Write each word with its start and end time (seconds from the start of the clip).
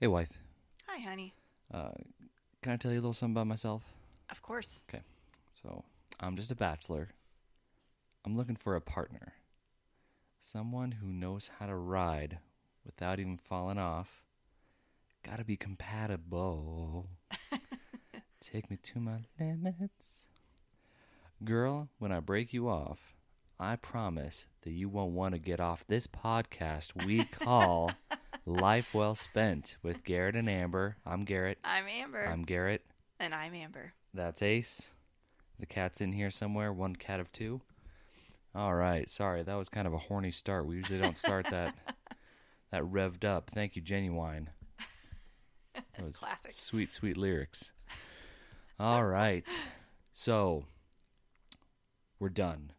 Hey, 0.00 0.06
wife. 0.06 0.30
Hi, 0.86 0.98
honey. 0.98 1.34
Uh, 1.70 1.90
can 2.62 2.72
I 2.72 2.76
tell 2.78 2.90
you 2.90 2.96
a 2.96 3.02
little 3.02 3.12
something 3.12 3.34
about 3.34 3.48
myself? 3.48 3.82
Of 4.30 4.40
course. 4.40 4.80
Okay. 4.88 5.02
So, 5.50 5.84
I'm 6.18 6.36
just 6.36 6.50
a 6.50 6.54
bachelor. 6.54 7.10
I'm 8.24 8.34
looking 8.34 8.56
for 8.56 8.76
a 8.76 8.80
partner. 8.80 9.34
Someone 10.40 10.92
who 10.92 11.08
knows 11.08 11.50
how 11.58 11.66
to 11.66 11.74
ride 11.74 12.38
without 12.82 13.20
even 13.20 13.36
falling 13.36 13.76
off. 13.76 14.22
Gotta 15.22 15.44
be 15.44 15.58
compatible. 15.58 17.10
Take 18.40 18.70
me 18.70 18.78
to 18.82 19.00
my 19.00 19.18
limits. 19.38 20.28
Girl, 21.44 21.90
when 21.98 22.10
I 22.10 22.20
break 22.20 22.54
you 22.54 22.70
off, 22.70 23.16
I 23.58 23.76
promise 23.76 24.46
that 24.62 24.70
you 24.70 24.88
won't 24.88 25.12
want 25.12 25.34
to 25.34 25.38
get 25.38 25.60
off 25.60 25.84
this 25.86 26.06
podcast 26.06 27.04
we 27.04 27.24
call 27.24 27.90
Life 28.46 28.94
Well 28.94 29.14
Spent 29.14 29.76
with 29.82 30.04
Garrett 30.04 30.34
and 30.36 30.48
Amber. 30.48 30.96
I'm 31.06 31.24
Garrett. 31.24 31.58
I'm 31.64 31.86
Amber. 31.86 32.24
I'm 32.24 32.42
Garrett. 32.42 32.82
and 33.18 33.34
I'm 33.34 33.54
Amber. 33.54 33.92
That's 34.14 34.42
Ace. 34.42 34.90
The 35.58 35.66
cat's 35.66 36.00
in 36.00 36.12
here 36.12 36.30
somewhere. 36.30 36.72
One 36.72 36.96
cat 36.96 37.20
of 37.20 37.30
two. 37.32 37.60
All 38.54 38.74
right. 38.74 39.08
Sorry, 39.08 39.42
that 39.42 39.54
was 39.54 39.68
kind 39.68 39.86
of 39.86 39.92
a 39.92 39.98
horny 39.98 40.30
start. 40.30 40.66
We 40.66 40.76
usually 40.76 41.00
don't 41.00 41.18
start 41.18 41.46
that 41.50 41.74
that 42.72 42.82
revved 42.82 43.24
up. 43.24 43.50
Thank 43.50 43.76
you, 43.76 43.82
Ginuwine. 43.82 44.46
That 45.74 46.04
was 46.04 46.16
Classic. 46.16 46.52
Sweet, 46.52 46.92
sweet 46.92 47.16
lyrics. 47.16 47.72
All 48.78 49.04
right. 49.04 49.46
So 50.12 50.64
we're 52.18 52.28
done. 52.30 52.72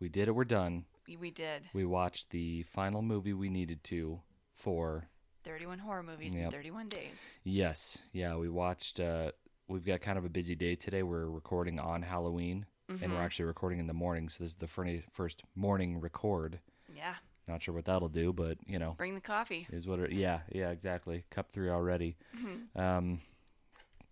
We 0.00 0.08
did 0.08 0.28
it. 0.28 0.34
We're 0.34 0.44
done. 0.44 0.84
We 1.20 1.32
did 1.32 1.66
We 1.74 1.84
watched 1.84 2.30
the 2.30 2.62
final 2.62 3.02
movie 3.02 3.32
we 3.32 3.48
needed 3.50 3.82
to 3.84 4.20
for 4.64 5.08
31 5.44 5.78
horror 5.78 6.02
movies 6.02 6.34
Yep. 6.34 6.44
in 6.46 6.50
31 6.50 6.88
days. 6.88 7.16
Yes, 7.44 7.98
yeah, 8.12 8.36
we 8.36 8.48
watched. 8.48 9.00
Uh, 9.00 9.32
we've 9.68 9.84
got 9.84 10.00
kind 10.00 10.18
of 10.18 10.24
a 10.24 10.28
busy 10.28 10.54
day 10.54 10.74
today. 10.76 11.02
We're 11.02 11.26
recording 11.28 11.78
on 11.80 12.02
Halloween, 12.02 12.66
and 12.88 13.12
we're 13.12 13.22
actually 13.22 13.46
recording 13.46 13.78
in 13.78 13.86
the 13.86 13.94
morning. 13.94 14.28
So 14.28 14.44
this 14.44 14.52
is 14.52 14.56
the 14.58 14.68
first 15.12 15.42
morning 15.54 16.00
record. 16.00 16.60
Yeah. 16.94 17.14
Not 17.48 17.62
sure 17.62 17.74
what 17.74 17.86
that'll 17.86 18.08
do, 18.08 18.32
but 18.32 18.58
you 18.66 18.78
know, 18.78 18.94
Bring 18.98 19.14
the 19.14 19.20
coffee. 19.20 19.66
is 19.72 19.86
what. 19.86 19.98
It, 20.00 20.12
yeah, 20.12 20.40
yeah, 20.52 20.70
exactly. 20.70 21.24
Cup 21.30 21.50
three 21.50 21.70
already. 21.70 22.16
Um, 22.76 23.20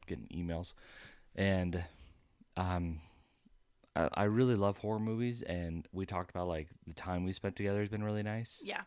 getting 0.07 0.27
emails, 0.29 0.73
and 1.37 1.85
um, 2.57 3.01
I, 3.95 4.09
I 4.15 4.25
really 4.25 4.57
love 4.57 4.79
horror 4.79 4.99
movies, 4.99 5.43
and 5.43 5.87
we 5.93 6.07
talked 6.07 6.31
about 6.31 6.49
like 6.49 6.69
the 6.87 6.95
time 6.95 7.25
we 7.25 7.33
spent 7.33 7.55
together 7.55 7.81
has 7.81 7.91
been 7.91 8.03
really 8.03 8.23
nice. 8.23 8.61
Yeah. 8.65 8.81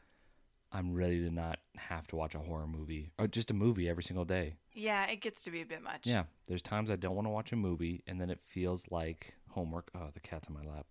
I'm 0.73 0.93
ready 0.93 1.21
to 1.23 1.29
not 1.29 1.59
have 1.75 2.07
to 2.07 2.15
watch 2.15 2.33
a 2.35 2.39
horror 2.39 2.67
movie 2.67 3.11
or 3.19 3.27
just 3.27 3.51
a 3.51 3.53
movie 3.53 3.89
every 3.89 4.03
single 4.03 4.23
day. 4.25 4.55
Yeah, 4.73 5.05
it 5.05 5.19
gets 5.21 5.43
to 5.43 5.51
be 5.51 5.61
a 5.61 5.65
bit 5.65 5.81
much. 5.81 6.07
Yeah, 6.07 6.23
there's 6.47 6.61
times 6.61 6.89
I 6.89 6.95
don't 6.95 7.15
want 7.15 7.25
to 7.25 7.29
watch 7.31 7.51
a 7.51 7.57
movie, 7.57 8.03
and 8.07 8.21
then 8.21 8.29
it 8.29 8.39
feels 8.45 8.85
like 8.89 9.33
homework. 9.49 9.89
Oh, 9.93 10.07
the 10.13 10.21
cat's 10.21 10.47
on 10.47 10.53
my 10.53 10.63
lap. 10.71 10.85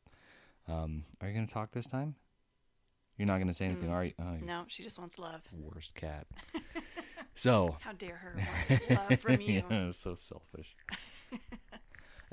Um, 0.69 1.05
are 1.21 1.29
you 1.29 1.35
going 1.35 1.47
to 1.47 1.53
talk 1.53 1.73
this 1.73 1.87
time? 1.87 2.15
You're 3.17 3.27
not 3.27 3.37
going 3.37 3.49
to 3.49 3.55
say 3.55 3.67
anything, 3.67 3.89
Mm. 3.89 3.93
are 3.93 4.05
you? 4.05 4.13
Oh, 4.19 4.37
No, 4.45 4.65
she 4.69 4.83
just 4.83 4.99
wants 4.99 5.19
love. 5.19 5.41
worst 5.53 5.95
cat. 5.95 6.27
so, 7.35 7.77
How 7.81 7.93
dare 7.93 8.17
her 8.17 8.39
want 8.71 8.91
love 9.11 9.21
from 9.21 9.41
you? 9.41 9.63
yeah, 9.71 9.91
so 9.93 10.15
selfish. 10.15 10.77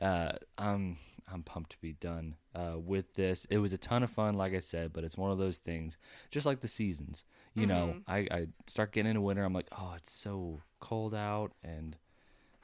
uh, 0.02 0.34
I'm 0.58 0.98
I'm 1.32 1.44
pumped 1.44 1.72
to 1.72 1.78
be 1.82 1.94
done 1.94 2.36
uh, 2.56 2.76
with 2.78 3.14
this. 3.16 3.46
It 3.50 3.58
was 3.58 3.74
a 3.74 3.78
ton 3.78 4.02
of 4.04 4.10
fun, 4.10 4.36
like 4.36 4.54
I 4.54 4.60
said, 4.60 4.94
but 4.94 5.04
it's 5.04 5.18
one 5.18 5.32
of 5.32 5.38
those 5.38 5.58
things, 5.58 5.98
just 6.32 6.46
like 6.46 6.62
the 6.62 6.68
seasons. 6.68 7.26
You 7.54 7.66
know, 7.68 7.96
Mhm. 7.98 8.04
I, 8.08 8.18
I 8.32 8.48
start 8.68 8.92
getting 8.94 9.10
into 9.10 9.22
winter. 9.22 9.44
I'm 9.44 9.54
like, 9.54 9.68
oh, 9.78 9.94
it's 9.98 10.12
so 10.12 10.62
cold 10.80 11.14
out, 11.16 11.52
and 11.64 11.98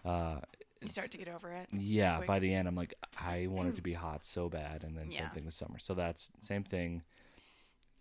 uh, 0.06 0.40
You 0.82 0.88
start 0.90 1.12
to 1.12 1.18
get 1.18 1.28
over 1.28 1.52
it. 1.52 1.68
yeah, 1.74 2.20
by 2.28 2.40
the 2.40 2.54
end, 2.54 2.68
I'm 2.68 2.76
like, 2.76 2.94
I 3.20 3.48
want 3.48 3.70
it 3.70 3.76
to 3.76 3.82
be 3.92 3.94
hot 3.94 4.24
so 4.24 4.50
bad, 4.50 4.84
and 4.84 4.96
then 4.98 5.10
same 5.12 5.30
thing 5.30 5.46
with 5.46 5.54
summer. 5.56 5.80
So 5.80 5.94
that's 5.94 6.32
same 6.42 6.64
thing. 6.64 7.02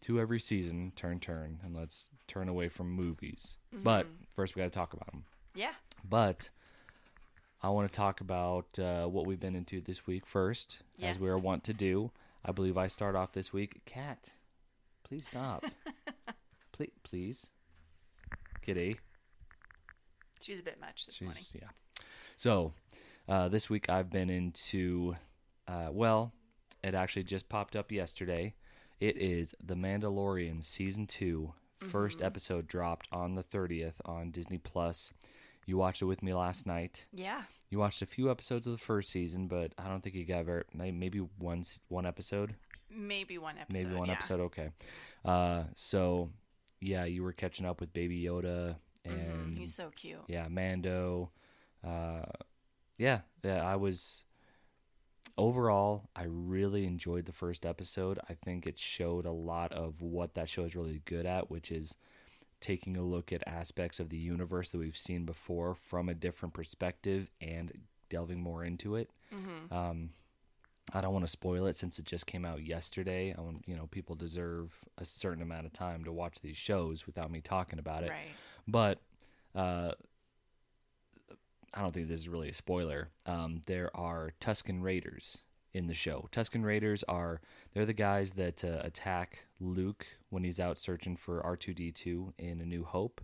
To 0.02 0.18
every 0.20 0.40
season, 0.40 0.92
turn, 0.96 1.20
turn, 1.20 1.60
and 1.64 1.76
let's 1.76 2.08
turn 2.26 2.48
away 2.48 2.68
from 2.68 2.90
movies. 2.90 3.56
But 3.72 4.06
Mhm. 4.06 4.26
first, 4.32 4.54
we 4.56 4.60
got 4.60 4.64
to 4.66 4.70
talk 4.76 4.92
about 4.94 5.12
them. 5.12 5.24
Yeah. 5.54 5.74
But 6.02 6.50
I 7.62 7.68
want 7.68 7.90
to 7.90 7.96
talk 7.96 8.20
about 8.20 8.78
uh, 8.78 9.06
what 9.06 9.26
we've 9.26 9.38
been 9.40 9.54
into 9.54 9.80
this 9.80 10.06
week 10.06 10.26
first, 10.26 10.78
as 11.00 11.18
we 11.18 11.28
are 11.28 11.38
wont 11.38 11.62
to 11.64 11.72
do. 11.72 12.10
I 12.44 12.50
believe 12.52 12.76
I 12.76 12.88
start 12.88 13.14
off 13.14 13.32
this 13.32 13.52
week. 13.52 13.82
Cat, 13.86 14.30
please 15.04 15.26
stop. 15.26 15.64
please, 16.72 16.90
please, 17.04 17.46
kitty. 18.62 18.98
She's 20.40 20.58
a 20.58 20.62
bit 20.62 20.80
much 20.80 21.06
this 21.06 21.22
morning. 21.22 21.44
Yeah. 21.54 21.68
So 22.34 22.72
uh, 23.28 23.46
this 23.48 23.70
week 23.70 23.88
I've 23.88 24.10
been 24.10 24.28
into, 24.28 25.14
uh, 25.68 25.90
well, 25.92 26.32
it 26.82 26.96
actually 26.96 27.22
just 27.22 27.48
popped 27.48 27.76
up 27.76 27.92
yesterday. 27.92 28.54
It 28.98 29.16
is 29.16 29.54
The 29.64 29.74
Mandalorian 29.74 30.64
season 30.64 31.06
2 31.06 31.52
First 31.88 32.18
Mhm. 32.20 32.24
episode 32.26 32.68
dropped 32.68 33.08
on 33.10 33.34
the 33.34 33.42
thirtieth 33.42 34.00
on 34.04 34.30
Disney 34.30 34.58
Plus. 34.58 35.12
You 35.66 35.76
watched 35.76 36.02
it 36.02 36.06
with 36.06 36.22
me 36.22 36.34
last 36.34 36.66
night. 36.66 37.06
Yeah. 37.12 37.42
You 37.70 37.78
watched 37.78 38.02
a 38.02 38.06
few 38.06 38.30
episodes 38.30 38.66
of 38.66 38.72
the 38.72 38.78
first 38.78 39.10
season, 39.10 39.46
but 39.46 39.72
I 39.78 39.88
don't 39.88 40.02
think 40.02 40.14
you 40.16 40.24
got 40.24 40.44
very 40.44 40.64
maybe 40.74 41.18
one 41.38 41.62
one 41.88 42.04
episode, 42.06 42.54
Maybe 42.90 43.38
one 43.38 43.56
episode. 43.58 43.84
maybe 43.88 43.94
one 43.96 44.08
yeah. 44.08 44.14
episode. 44.14 44.40
Okay. 44.40 44.70
Uh, 45.24 45.64
so 45.74 46.30
yeah, 46.80 47.04
you 47.04 47.22
were 47.22 47.32
catching 47.32 47.64
up 47.64 47.80
with 47.80 47.92
Baby 47.92 48.22
Yoda 48.24 48.76
Mhm. 49.06 49.12
and 49.12 49.58
He's 49.58 49.74
so 49.74 49.90
cute. 49.94 50.18
yeah, 50.26 50.48
Mando. 50.48 51.30
Uh, 51.84 52.24
yeah, 52.98 53.20
yeah. 53.44 53.64
I 53.64 53.76
was 53.76 54.24
overall. 55.38 56.08
I 56.14 56.24
really 56.24 56.84
enjoyed 56.86 57.24
the 57.26 57.32
first 57.32 57.64
episode. 57.64 58.18
I 58.28 58.34
think 58.34 58.66
it 58.66 58.78
showed 58.78 59.26
a 59.26 59.32
lot 59.32 59.72
of 59.72 60.02
what 60.02 60.34
that 60.34 60.48
show 60.48 60.64
is 60.64 60.76
really 60.76 61.02
good 61.04 61.26
at, 61.26 61.50
which 61.50 61.70
is 61.70 61.94
taking 62.62 62.96
a 62.96 63.02
look 63.02 63.30
at 63.32 63.46
aspects 63.46 64.00
of 64.00 64.08
the 64.08 64.16
universe 64.16 64.70
that 64.70 64.78
we've 64.78 64.96
seen 64.96 65.26
before 65.26 65.74
from 65.74 66.08
a 66.08 66.14
different 66.14 66.54
perspective 66.54 67.30
and 67.42 67.72
delving 68.08 68.40
more 68.40 68.64
into 68.64 68.96
it. 68.96 69.10
hmm 69.30 69.72
Um, 69.74 70.10
I 70.92 71.00
don't 71.00 71.12
want 71.12 71.24
to 71.24 71.30
spoil 71.30 71.66
it 71.66 71.76
since 71.76 71.98
it 71.98 72.06
just 72.06 72.26
came 72.26 72.44
out 72.44 72.64
yesterday. 72.66 73.34
I 73.36 73.40
want 73.40 73.64
you 73.66 73.76
know 73.76 73.86
people 73.86 74.14
deserve 74.16 74.72
a 74.98 75.04
certain 75.04 75.42
amount 75.42 75.66
of 75.66 75.72
time 75.72 76.04
to 76.04 76.12
watch 76.12 76.40
these 76.40 76.56
shows 76.56 77.06
without 77.06 77.30
me 77.30 77.40
talking 77.40 77.78
about 77.78 78.02
it. 78.04 78.10
Right. 78.10 78.32
But 78.66 78.98
uh, 79.54 79.92
I 81.74 81.80
don't 81.82 81.92
think 81.92 82.08
this 82.08 82.20
is 82.20 82.28
really 82.28 82.50
a 82.50 82.54
spoiler. 82.54 83.10
Um, 83.26 83.62
there 83.66 83.94
are 83.96 84.32
Tusken 84.40 84.82
Raiders 84.82 85.38
in 85.74 85.86
the 85.86 85.94
show. 85.94 86.28
Tusken 86.32 86.64
Raiders 86.64 87.02
are 87.08 87.40
they're 87.72 87.86
the 87.86 87.92
guys 87.92 88.32
that 88.32 88.64
uh, 88.64 88.80
attack 88.82 89.46
Luke 89.60 90.06
when 90.30 90.44
he's 90.44 90.60
out 90.60 90.78
searching 90.78 91.16
for 91.16 91.42
R 91.42 91.56
two 91.56 91.74
D 91.74 91.90
two 91.90 92.32
in 92.38 92.60
A 92.60 92.64
New 92.64 92.84
Hope, 92.84 93.20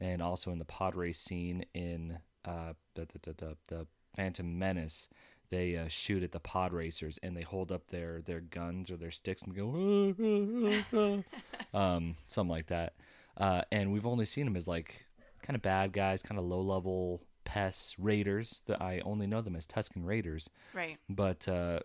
and 0.00 0.20
also 0.22 0.50
in 0.50 0.58
the 0.58 0.64
pod 0.64 0.94
race 0.94 1.18
scene 1.18 1.64
in 1.74 2.18
uh, 2.44 2.74
the, 2.94 3.06
the, 3.22 3.32
the, 3.32 3.56
the, 3.68 3.86
Phantom 4.16 4.58
Menace. 4.58 5.08
They 5.50 5.76
uh, 5.76 5.88
shoot 5.88 6.22
at 6.22 6.32
the 6.32 6.40
pod 6.40 6.72
racers 6.72 7.18
and 7.22 7.36
they 7.36 7.42
hold 7.42 7.70
up 7.70 7.88
their, 7.88 8.22
their 8.22 8.40
guns 8.40 8.90
or 8.90 8.96
their 8.96 9.10
sticks 9.10 9.42
and 9.42 9.54
go, 9.54 11.24
um, 11.78 12.16
something 12.26 12.50
like 12.50 12.68
that. 12.68 12.94
Uh, 13.36 13.62
and 13.70 13.92
we've 13.92 14.06
only 14.06 14.24
seen 14.24 14.46
them 14.46 14.56
as 14.56 14.66
like 14.66 15.04
kind 15.42 15.54
of 15.54 15.62
bad 15.62 15.92
guys, 15.92 16.22
kind 16.22 16.38
of 16.38 16.44
low 16.44 16.60
level 16.60 17.20
pests, 17.44 17.98
raiders. 17.98 18.60
That 18.66 18.80
I 18.82 19.00
only 19.04 19.26
know 19.26 19.40
them 19.42 19.56
as 19.56 19.66
Tusken 19.66 20.04
Raiders. 20.04 20.50
Right. 20.72 20.98
But 21.08 21.46
uh, 21.48 21.80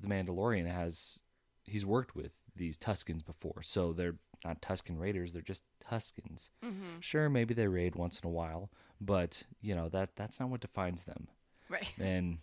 the 0.00 0.06
Mandalorian 0.08 0.70
has 0.70 1.18
he's 1.64 1.86
worked 1.86 2.14
with 2.16 2.32
these 2.56 2.76
Tuskens 2.76 3.24
before, 3.24 3.62
so 3.62 3.92
they're 3.92 4.16
not 4.44 4.60
Tusken 4.62 4.98
Raiders. 4.98 5.32
They're 5.32 5.42
just 5.42 5.64
Tuskens. 5.84 6.50
hmm 6.62 6.98
Sure, 7.00 7.28
maybe 7.28 7.54
they 7.54 7.66
raid 7.66 7.94
once 7.94 8.20
in 8.20 8.26
a 8.26 8.32
while, 8.32 8.70
but 9.00 9.44
you 9.60 9.74
know 9.74 9.88
that 9.88 10.16
that's 10.16 10.38
not 10.40 10.50
what 10.50 10.60
defines 10.60 11.04
them. 11.04 11.28
Right. 11.68 11.86
And 11.98 12.38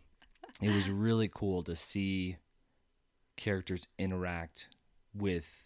it 0.62 0.74
was 0.74 0.90
really 0.90 1.30
cool 1.32 1.62
to 1.64 1.76
see 1.76 2.38
characters 3.36 3.88
interact 4.00 4.68
with 5.14 5.66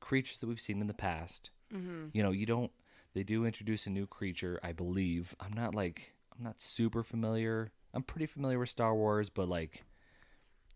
creatures 0.00 0.38
that 0.38 0.46
we've 0.46 0.60
seen 0.60 0.80
in 0.80 0.86
the 0.86 0.94
past 0.94 1.50
hmm 1.72 2.06
you 2.12 2.22
know 2.22 2.30
you 2.30 2.46
don't 2.46 2.70
they 3.14 3.22
do 3.24 3.44
introduce 3.44 3.86
a 3.86 3.90
new 3.90 4.06
creature 4.06 4.58
i 4.62 4.70
believe 4.72 5.34
i'm 5.40 5.52
not 5.52 5.74
like 5.74 6.12
i'm 6.38 6.44
not 6.44 6.60
super 6.60 7.02
familiar. 7.02 7.72
I'm 7.94 8.02
pretty 8.02 8.26
familiar 8.26 8.58
with 8.58 8.68
star 8.68 8.94
wars 8.94 9.30
but 9.30 9.48
like 9.48 9.84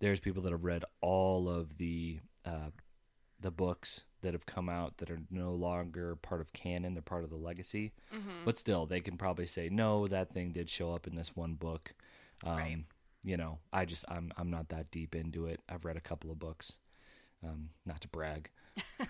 there's 0.01 0.21
people 0.21 0.43
that 0.43 0.53
have 0.53 0.65
read 0.65 0.85
all 1.01 1.49
of 1.49 1.77
the 1.79 2.21
uh 2.45 2.71
the 3.41 3.51
books 3.51 4.03
that 4.23 4.33
have 4.35 4.47
come 4.47 4.69
out 4.69 4.99
that 4.99 5.11
are 5.11 5.19
no 5.31 5.53
longer 5.53 6.15
part 6.17 6.41
of 6.41 6.53
canon. 6.53 6.95
They're 6.95 7.03
part 7.03 7.25
of 7.25 7.31
the 7.31 7.37
legacy. 7.37 7.93
Hmm 8.11 8.19
but 8.45 8.59
still 8.59 8.87
they 8.87 9.01
can 9.01 9.17
probably 9.17 9.47
say 9.47 9.69
no 9.69 10.07
that 10.09 10.33
thing 10.33 10.53
did 10.53 10.69
show 10.69 10.93
up 10.93 11.07
in 11.07 11.15
this 11.15 11.37
one 11.37 11.55
book. 11.55 11.95
Um 12.45 12.57
Right. 12.57 12.79
you 13.23 13.37
know 13.37 13.59
i 13.73 13.85
just 13.85 14.05
i'm 14.09 14.33
i'm 14.37 14.51
not 14.51 14.69
that 14.71 14.91
deep 14.91 15.15
into 15.15 15.47
it. 15.47 15.61
I've 15.69 15.85
read 15.85 15.97
a 15.97 16.01
couple 16.01 16.31
of 16.31 16.39
books. 16.39 16.79
Um 17.45 17.71
not 17.87 18.01
to 18.01 18.09
brag. 18.09 18.51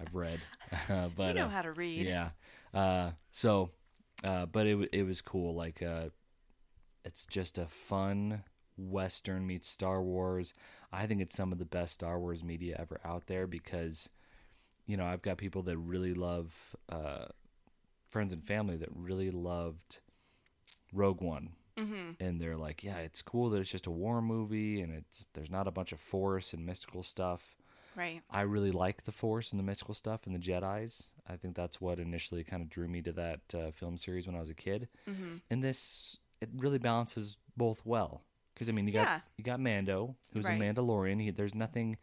I've 0.00 0.14
read, 0.14 0.40
but 0.88 1.28
you 1.28 1.34
know 1.34 1.44
uh, 1.44 1.48
how 1.50 1.62
to 1.62 1.72
read. 1.72 2.06
yeah. 2.06 2.30
Uh, 2.72 3.10
so 3.30 3.70
Uh, 4.22 4.46
but 4.46 4.66
it 4.66 4.88
it 4.92 5.02
was 5.04 5.20
cool. 5.20 5.54
Like 5.54 5.82
uh, 5.82 6.10
it's 7.04 7.26
just 7.26 7.58
a 7.58 7.66
fun 7.66 8.44
Western 8.76 9.46
meets 9.46 9.68
Star 9.68 10.02
Wars. 10.02 10.54
I 10.92 11.06
think 11.06 11.20
it's 11.20 11.36
some 11.36 11.52
of 11.52 11.58
the 11.58 11.64
best 11.64 11.94
Star 11.94 12.18
Wars 12.18 12.42
media 12.42 12.76
ever 12.78 13.00
out 13.04 13.26
there 13.26 13.46
because, 13.46 14.08
you 14.86 14.96
know, 14.96 15.04
I've 15.04 15.22
got 15.22 15.36
people 15.36 15.62
that 15.62 15.76
really 15.78 16.14
love 16.14 16.74
uh, 16.88 17.26
friends 18.08 18.32
and 18.32 18.44
family 18.44 18.76
that 18.76 18.88
really 18.94 19.30
loved 19.30 20.00
Rogue 20.92 21.20
One. 21.20 21.50
Mm-hmm. 21.78 22.22
and 22.22 22.38
they're 22.38 22.58
like, 22.58 22.84
yeah, 22.84 22.98
it's 22.98 23.22
cool 23.22 23.48
that 23.50 23.60
it's 23.60 23.70
just 23.70 23.86
a 23.86 23.90
war 23.90 24.20
movie 24.20 24.82
and 24.82 24.92
it's 24.92 25.26
there's 25.32 25.50
not 25.50 25.66
a 25.66 25.70
bunch 25.70 25.92
of 25.92 26.00
force 26.00 26.52
and 26.52 26.66
mystical 26.66 27.02
stuff. 27.02 27.56
Right. 28.00 28.22
I 28.30 28.40
really 28.42 28.72
like 28.72 29.04
the 29.04 29.12
force 29.12 29.50
and 29.50 29.58
the 29.58 29.64
mystical 29.64 29.92
stuff 29.94 30.20
and 30.26 30.34
the 30.34 30.38
Jedi's. 30.38 31.08
I 31.28 31.36
think 31.36 31.54
that's 31.54 31.80
what 31.80 31.98
initially 32.00 32.42
kind 32.44 32.62
of 32.62 32.70
drew 32.70 32.88
me 32.88 33.02
to 33.02 33.12
that 33.12 33.40
uh, 33.54 33.70
film 33.72 33.96
series 33.98 34.26
when 34.26 34.34
I 34.34 34.40
was 34.40 34.48
a 34.48 34.54
kid. 34.54 34.88
Mm-hmm. 35.08 35.34
And 35.50 35.62
this 35.62 36.16
it 36.40 36.48
really 36.56 36.78
balances 36.78 37.36
both 37.56 37.82
well 37.84 38.22
because 38.54 38.68
I 38.68 38.72
mean 38.72 38.86
you 38.86 38.92
got 38.94 39.06
Yeah. 39.06 39.20
you 39.36 39.44
got 39.44 39.60
Mando 39.60 40.16
who's 40.32 40.46
Right. 40.46 40.58
a 40.60 40.64
Mandalorian. 40.64 41.20
He, 41.20 41.30
there's 41.30 41.54
nothing 41.54 41.98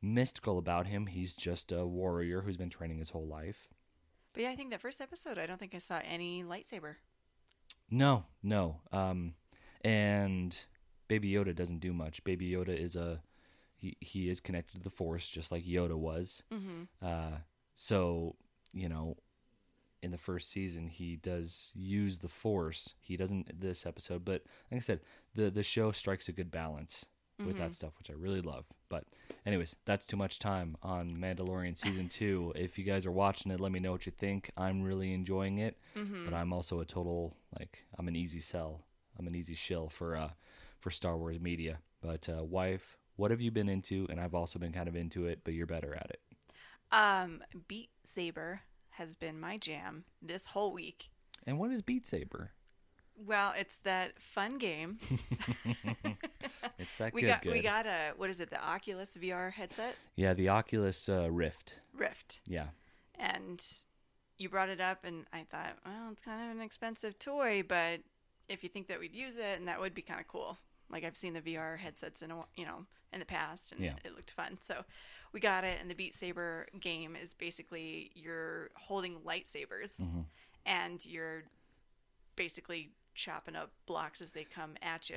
mystical 0.00 0.56
about 0.58 0.86
him. 0.86 1.06
He's 1.06 1.34
just 1.34 1.70
a 1.70 1.84
warrior 1.86 2.40
who's 2.40 2.56
been 2.56 2.70
training 2.70 2.98
his 2.98 3.10
whole 3.10 3.26
life. 3.26 3.68
But 4.32 4.42
yeah, 4.44 4.50
I 4.50 4.56
think 4.56 4.70
that 4.70 4.80
first 4.80 5.00
episode, 5.00 5.38
I 5.38 5.46
don't 5.46 5.58
think 5.58 5.74
I 5.74 5.78
saw 5.78 6.00
any 6.04 6.42
lightsaber. 6.42 6.94
No, 7.90 8.24
no. 8.42 8.80
Um, 8.92 9.34
and 9.82 10.56
Baby 11.08 11.30
Yoda 11.32 11.54
doesn't 11.54 11.78
do 11.80 11.92
much. 11.92 12.22
Baby 12.24 12.50
Yoda 12.50 12.76
is 12.78 12.96
a 12.96 13.20
he. 13.76 13.96
He 14.00 14.28
is 14.28 14.40
connected 14.40 14.78
to 14.78 14.82
the 14.82 14.90
Force, 14.90 15.28
just 15.28 15.52
like 15.52 15.64
Yoda 15.64 15.96
was. 15.96 16.42
Mm-hmm. 16.52 16.82
Uh, 17.06 17.38
so 17.74 18.36
you 18.72 18.88
know, 18.88 19.16
in 20.02 20.10
the 20.10 20.18
first 20.18 20.50
season, 20.50 20.88
he 20.88 21.16
does 21.16 21.70
use 21.74 22.18
the 22.18 22.28
Force. 22.28 22.94
He 23.00 23.16
doesn't 23.16 23.60
this 23.60 23.86
episode, 23.86 24.24
but 24.24 24.42
like 24.70 24.78
I 24.78 24.80
said, 24.80 25.00
the 25.34 25.50
the 25.50 25.62
show 25.62 25.92
strikes 25.92 26.28
a 26.28 26.32
good 26.32 26.50
balance 26.50 27.06
with 27.44 27.58
that 27.58 27.74
stuff, 27.74 27.92
which 27.98 28.10
I 28.10 28.14
really 28.14 28.40
love. 28.40 28.64
But 28.88 29.04
anyways, 29.44 29.76
that's 29.84 30.06
too 30.06 30.16
much 30.16 30.38
time 30.38 30.76
on 30.82 31.16
Mandalorian 31.16 31.76
season 31.84 32.08
two. 32.08 32.52
if 32.56 32.78
you 32.78 32.84
guys 32.84 33.04
are 33.04 33.12
watching 33.12 33.52
it, 33.52 33.60
let 33.60 33.72
me 33.72 33.80
know 33.80 33.92
what 33.92 34.06
you 34.06 34.12
think. 34.12 34.50
I'm 34.56 34.82
really 34.82 35.12
enjoying 35.12 35.58
it, 35.58 35.76
but 36.24 36.34
I'm 36.34 36.52
also 36.52 36.80
a 36.80 36.84
total 36.86 37.36
like 37.58 37.84
I'm 37.98 38.08
an 38.08 38.16
easy 38.16 38.40
sell. 38.40 38.82
I'm 39.18 39.26
an 39.26 39.34
easy 39.34 39.54
shill 39.54 39.88
for 39.88 40.16
uh 40.16 40.30
for 40.80 40.90
Star 40.90 41.16
Wars 41.16 41.40
media. 41.40 41.78
But 42.00 42.28
uh, 42.28 42.44
wife, 42.44 42.98
what 43.16 43.30
have 43.30 43.40
you 43.40 43.50
been 43.50 43.68
into? 43.68 44.06
And 44.10 44.20
I've 44.20 44.34
also 44.34 44.58
been 44.58 44.72
kind 44.72 44.88
of 44.88 44.96
into 44.96 45.26
it, 45.26 45.40
but 45.44 45.54
you're 45.54 45.66
better 45.66 45.94
at 45.94 46.10
it. 46.10 46.20
Um, 46.92 47.42
Beat 47.68 47.90
Saber 48.04 48.60
has 48.90 49.16
been 49.16 49.38
my 49.40 49.58
jam 49.58 50.04
this 50.22 50.46
whole 50.46 50.72
week. 50.72 51.10
And 51.46 51.58
what 51.58 51.70
is 51.70 51.82
Beat 51.82 52.06
Saber? 52.06 52.52
Well, 53.26 53.54
it's 53.58 53.78
that 53.78 54.18
fun 54.18 54.58
game. 54.58 54.98
It's 56.78 56.96
that 56.96 57.14
we 57.14 57.22
good. 57.22 57.28
got 57.28 57.42
good. 57.42 57.52
we 57.52 57.62
got 57.62 57.86
a 57.86 58.12
what 58.16 58.30
is 58.30 58.40
it? 58.40 58.50
The 58.50 58.62
Oculus 58.62 59.16
VR 59.16 59.52
headset 59.52 59.96
yeah, 60.16 60.34
the 60.34 60.48
Oculus 60.50 61.08
uh, 61.08 61.30
Rift. 61.30 61.74
Rift, 61.94 62.40
Yeah, 62.46 62.66
and 63.18 63.64
you 64.38 64.48
brought 64.50 64.68
it 64.68 64.80
up, 64.80 65.04
and 65.04 65.24
I 65.32 65.46
thought, 65.50 65.78
well, 65.84 66.10
it's 66.12 66.20
kind 66.20 66.50
of 66.50 66.56
an 66.56 66.62
expensive 66.62 67.18
toy, 67.18 67.64
but 67.66 68.00
if 68.48 68.62
you 68.62 68.68
think 68.68 68.88
that 68.88 69.00
we'd 69.00 69.14
use 69.14 69.38
it, 69.38 69.58
and 69.58 69.66
that 69.68 69.80
would 69.80 69.94
be 69.94 70.02
kind 70.02 70.20
of 70.20 70.28
cool. 70.28 70.58
Like 70.90 71.04
I've 71.04 71.16
seen 71.16 71.32
the 71.34 71.40
VR 71.40 71.78
headsets 71.78 72.22
in 72.22 72.30
a, 72.30 72.44
you 72.56 72.64
know 72.64 72.86
in 73.12 73.20
the 73.20 73.26
past, 73.26 73.72
and 73.72 73.80
Yeah. 73.80 73.94
it 74.04 74.14
looked 74.14 74.32
fun. 74.32 74.58
So 74.60 74.84
we 75.32 75.40
got 75.40 75.64
it, 75.64 75.78
and 75.80 75.90
the 75.90 75.94
Beat 75.94 76.14
Saber 76.14 76.66
game 76.80 77.16
is 77.16 77.34
basically 77.34 78.10
you're 78.14 78.70
holding 78.74 79.16
lightsabers, 79.20 80.00
Mm-hmm. 80.00 80.20
and 80.66 81.04
you're 81.06 81.44
basically 82.36 82.90
chopping 83.14 83.56
up 83.56 83.70
blocks 83.86 84.20
as 84.20 84.32
they 84.32 84.44
come 84.44 84.74
at 84.82 85.08
you 85.08 85.16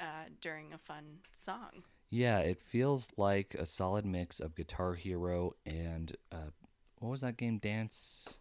uh, 0.00 0.24
during 0.40 0.72
a 0.72 0.78
fun 0.78 1.18
song. 1.32 1.84
yeah. 2.10 2.38
It 2.40 2.60
feels 2.60 3.08
like 3.16 3.54
a 3.58 3.66
solid 3.66 4.04
mix 4.04 4.40
of 4.40 4.54
Guitar 4.56 4.94
Hero 4.94 5.54
and 5.64 6.16
uh, 6.32 6.50
what 6.98 7.10
was 7.10 7.20
that 7.20 7.36
game? 7.36 7.58
Dance. 7.58 8.38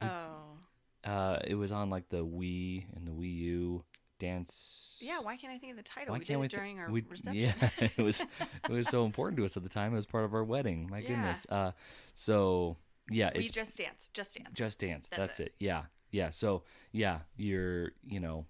Oh. 0.00 0.58
Uh, 1.04 1.38
it 1.44 1.54
was 1.54 1.72
on 1.72 1.90
like 1.90 2.08
the 2.08 2.24
Wii 2.24 2.84
and 2.94 3.06
the 3.06 3.12
Wii 3.12 3.34
U. 3.36 3.84
Dance. 4.18 4.96
Yeah, 5.00 5.20
why 5.20 5.36
can't 5.36 5.52
I 5.52 5.58
think 5.58 5.70
of 5.72 5.76
the 5.76 5.82
title? 5.84 6.12
Why 6.12 6.18
we 6.18 6.24
can't 6.24 6.40
did 6.40 6.52
we 6.52 6.58
during 6.58 6.78
our 6.80 6.90
we- 6.90 7.04
reception. 7.08 7.54
Yeah, 7.60 7.88
it 7.96 8.02
was 8.02 8.20
it 8.20 8.70
was 8.72 8.88
so 8.88 9.04
important 9.06 9.38
to 9.38 9.44
us 9.44 9.56
at 9.56 9.62
the 9.62 9.68
time. 9.68 9.92
It 9.92 9.96
was 9.96 10.06
part 10.06 10.24
of 10.24 10.34
our 10.34 10.44
wedding. 10.44 10.88
My 10.90 10.98
Yeah. 10.98 11.08
goodness. 11.08 11.46
Uh, 11.48 11.72
so 12.14 12.76
yeah, 13.10 13.30
we 13.36 13.48
just 13.48 13.76
dance, 13.78 14.10
just 14.12 14.34
dance. 14.36 14.50
Just 14.54 14.80
Dance. 14.80 15.08
That's 15.08 15.20
That's, 15.20 15.40
it. 15.40 15.42
it. 15.46 15.54
Yeah. 15.60 15.82
Yeah. 16.10 16.30
So 16.30 16.64
yeah, 16.92 17.20
you're 17.36 17.92
you 18.04 18.20
know, 18.20 18.44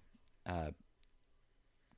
uh, 0.45 0.71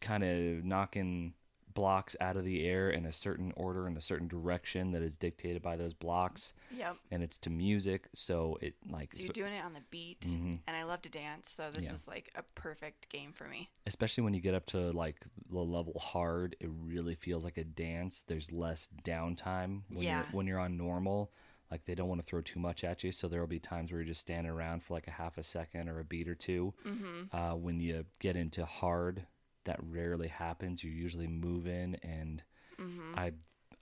kind 0.01 0.23
of 0.23 0.65
knocking 0.65 1.33
blocks 1.73 2.15
out 2.21 2.37
of 2.37 2.43
the 2.43 2.65
air 2.67 2.89
in 2.89 3.05
a 3.05 3.11
certain 3.11 3.53
order 3.55 3.87
in 3.87 3.95
a 3.97 4.01
certain 4.01 4.27
direction 4.27 4.91
that 4.91 5.01
is 5.01 5.17
dictated 5.17 5.61
by 5.61 5.75
those 5.77 5.93
blocks, 5.93 6.53
Yep. 6.75 6.97
and 7.11 7.23
it's 7.23 7.37
to 7.39 7.49
music. 7.49 8.07
So 8.13 8.57
it 8.61 8.75
like 8.89 9.13
So 9.13 9.23
you're 9.23 9.33
doing 9.33 9.53
it 9.53 9.63
on 9.63 9.73
the 9.73 9.81
beat, 9.89 10.21
Mhm. 10.21 10.59
and 10.67 10.75
I 10.75 10.83
love 10.83 11.01
to 11.03 11.09
dance, 11.09 11.51
so 11.51 11.71
this 11.71 11.85
Yeah. 11.85 11.93
is 11.93 12.07
like 12.07 12.31
a 12.35 12.43
perfect 12.55 13.09
game 13.09 13.33
for 13.33 13.47
me. 13.47 13.69
especially 13.87 14.23
when 14.23 14.33
you 14.33 14.41
get 14.41 14.53
up 14.53 14.65
to 14.67 14.91
like 14.91 15.25
the 15.49 15.59
level 15.59 15.99
hard, 15.99 16.55
it 16.59 16.69
really 16.69 17.15
feels 17.15 17.43
like 17.43 17.57
a 17.57 17.63
dance. 17.63 18.21
There's 18.21 18.51
less 18.51 18.89
downtime 19.03 19.81
when 19.89 20.03
Yeah. 20.03 20.17
you're 20.23 20.27
when 20.31 20.47
you're 20.47 20.59
on 20.59 20.77
normal. 20.77 21.31
Like 21.69 21.85
they 21.85 21.95
don't 21.95 22.09
want 22.09 22.19
to 22.19 22.25
throw 22.27 22.41
too 22.41 22.59
much 22.59 22.83
at 22.83 23.01
you, 23.03 23.11
so 23.13 23.27
there 23.29 23.39
will 23.39 23.47
be 23.47 23.59
times 23.59 23.91
where 23.91 24.01
you're 24.01 24.07
just 24.07 24.19
standing 24.21 24.51
around 24.51 24.83
for 24.83 24.93
like 24.93 25.07
a 25.07 25.11
half 25.11 25.37
a 25.37 25.43
second 25.43 25.87
or 25.87 25.99
a 25.99 26.03
beat 26.03 26.27
or 26.27 26.35
2 26.35 26.73
Mm-hmm. 26.85 27.35
Uh, 27.35 27.55
when 27.55 27.79
you 27.79 28.05
get 28.19 28.35
into 28.35 28.65
hard, 28.65 29.25
that 29.65 29.79
rarely 29.81 30.27
happens. 30.27 30.83
You 30.83 30.91
usually 30.91 31.27
move 31.27 31.67
in, 31.67 31.95
and 32.03 32.43
Mm-hmm. 32.79 33.13
I 33.19 33.31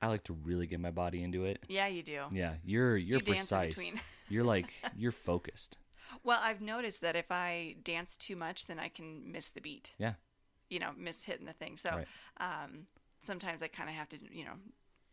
I 0.01 0.07
like 0.07 0.23
to 0.25 0.33
really 0.33 0.67
get 0.67 0.79
my 0.79 0.91
body 0.91 1.23
into 1.23 1.45
it. 1.45 1.63
Yeah, 1.69 1.87
you 1.87 2.03
do. 2.03 2.23
Yeah, 2.31 2.55
you're 2.65 2.97
you're 2.97 3.19
You 3.19 3.23
precise. 3.25 3.77
you're 4.29 4.43
like 4.43 4.73
you're 4.95 5.11
focused. 5.13 5.77
Well, 6.23 6.39
I've 6.41 6.59
noticed 6.61 7.01
that 7.01 7.15
if 7.15 7.31
I 7.31 7.75
dance 7.83 8.17
too 8.17 8.35
much, 8.35 8.65
then 8.65 8.79
I 8.79 8.89
can 8.89 9.31
miss 9.31 9.49
the 9.49 9.61
beat. 9.61 9.91
Yeah. 9.99 10.13
You 10.69 10.79
know, 10.79 10.91
miss 10.97 11.23
hitting 11.23 11.45
the 11.45 11.53
thing. 11.53 11.77
So 11.77 11.91
Right. 11.91 12.07
um, 12.39 12.85
sometimes 13.21 13.61
I 13.61 13.67
kind 13.67 13.89
of 13.89 13.95
have 13.95 14.09
to, 14.09 14.17
you 14.31 14.43
know, 14.45 14.53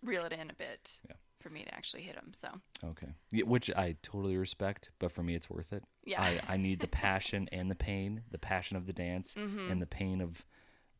reel 0.03 0.25
it 0.25 0.33
in 0.33 0.51
a 0.51 0.55
bit 0.55 0.99
Yeah. 1.09 1.17
for 1.41 1.51
me 1.51 1.63
to 1.65 1.75
actually 1.75 2.03
hit 2.03 2.15
them. 2.17 2.33
So 2.35 2.49
Okay, 2.83 3.09
yeah, 3.31 3.45
which 3.45 3.71
I 3.71 3.97
totally 4.03 4.37
respect, 4.37 4.91
but 4.99 5.13
for 5.13 5.23
me, 5.23 5.35
it's 5.35 5.51
worth 5.51 5.73
it. 5.73 5.85
Yeah. 6.05 6.23
I, 6.23 6.41
I 6.55 6.57
need 6.57 6.81
the 6.81 6.89
passion 7.05 7.49
and 7.53 7.71
the 7.71 7.75
pain, 7.77 8.23
the 8.31 8.39
passion 8.39 8.77
of 8.77 8.87
the 8.87 8.93
dance 8.93 9.35
Mm-hmm. 9.35 9.71
and 9.71 9.81
the 9.83 9.87
pain 9.87 10.21
of 10.21 10.45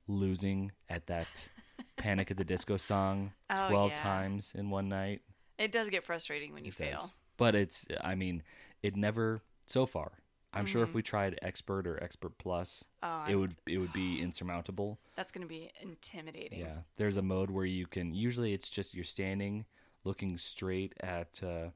losing 0.09 0.73
at 0.89 1.07
that 1.07 1.49
Panic 1.97 2.31
at 2.31 2.37
the 2.37 2.45
Disco 2.45 2.77
song 2.77 3.33
Oh, 3.51 3.69
12 3.69 3.91
yeah. 3.91 4.03
times 4.03 4.53
in 4.57 4.71
one 4.71 4.89
night. 4.89 5.23
it 5.59 5.73
does 5.73 5.89
get 5.89 6.05
frustrating 6.05 6.53
when 6.53 6.65
you 6.65 6.69
It 6.71 6.75
fail. 6.75 6.97
does. 6.97 7.15
But 7.39 7.55
it's, 7.55 7.87
I 8.03 8.15
mean, 8.15 8.43
it 8.83 8.97
never, 8.97 9.43
so 9.67 9.85
far, 9.87 10.13
I'm 10.53 10.65
sure 10.67 10.83
if 10.83 10.91
Mm-hmm. 10.91 10.97
we 10.99 11.03
tried 11.03 11.39
Expert 11.43 11.87
or 11.87 12.03
Expert 12.03 12.39
Plus, 12.39 12.85
Oh, 13.03 13.25
it 13.29 13.37
would 13.37 13.55
it 13.67 13.77
would 13.79 13.93
be 13.93 14.21
insurmountable. 14.23 14.99
That's 15.17 15.31
going 15.33 15.43
to 15.43 15.49
be 15.49 15.71
intimidating. 15.83 16.61
Yeah, 16.61 16.79
there's 16.97 17.17
a 17.19 17.23
mode 17.23 17.51
where 17.51 17.67
you 17.67 17.87
can. 17.87 18.15
Usually, 18.15 18.53
it's 18.55 18.71
just 18.71 18.95
you're 18.95 19.05
standing, 19.05 19.67
looking 20.05 20.39
straight 20.39 20.95
at, 21.01 21.41
uh, 21.43 21.69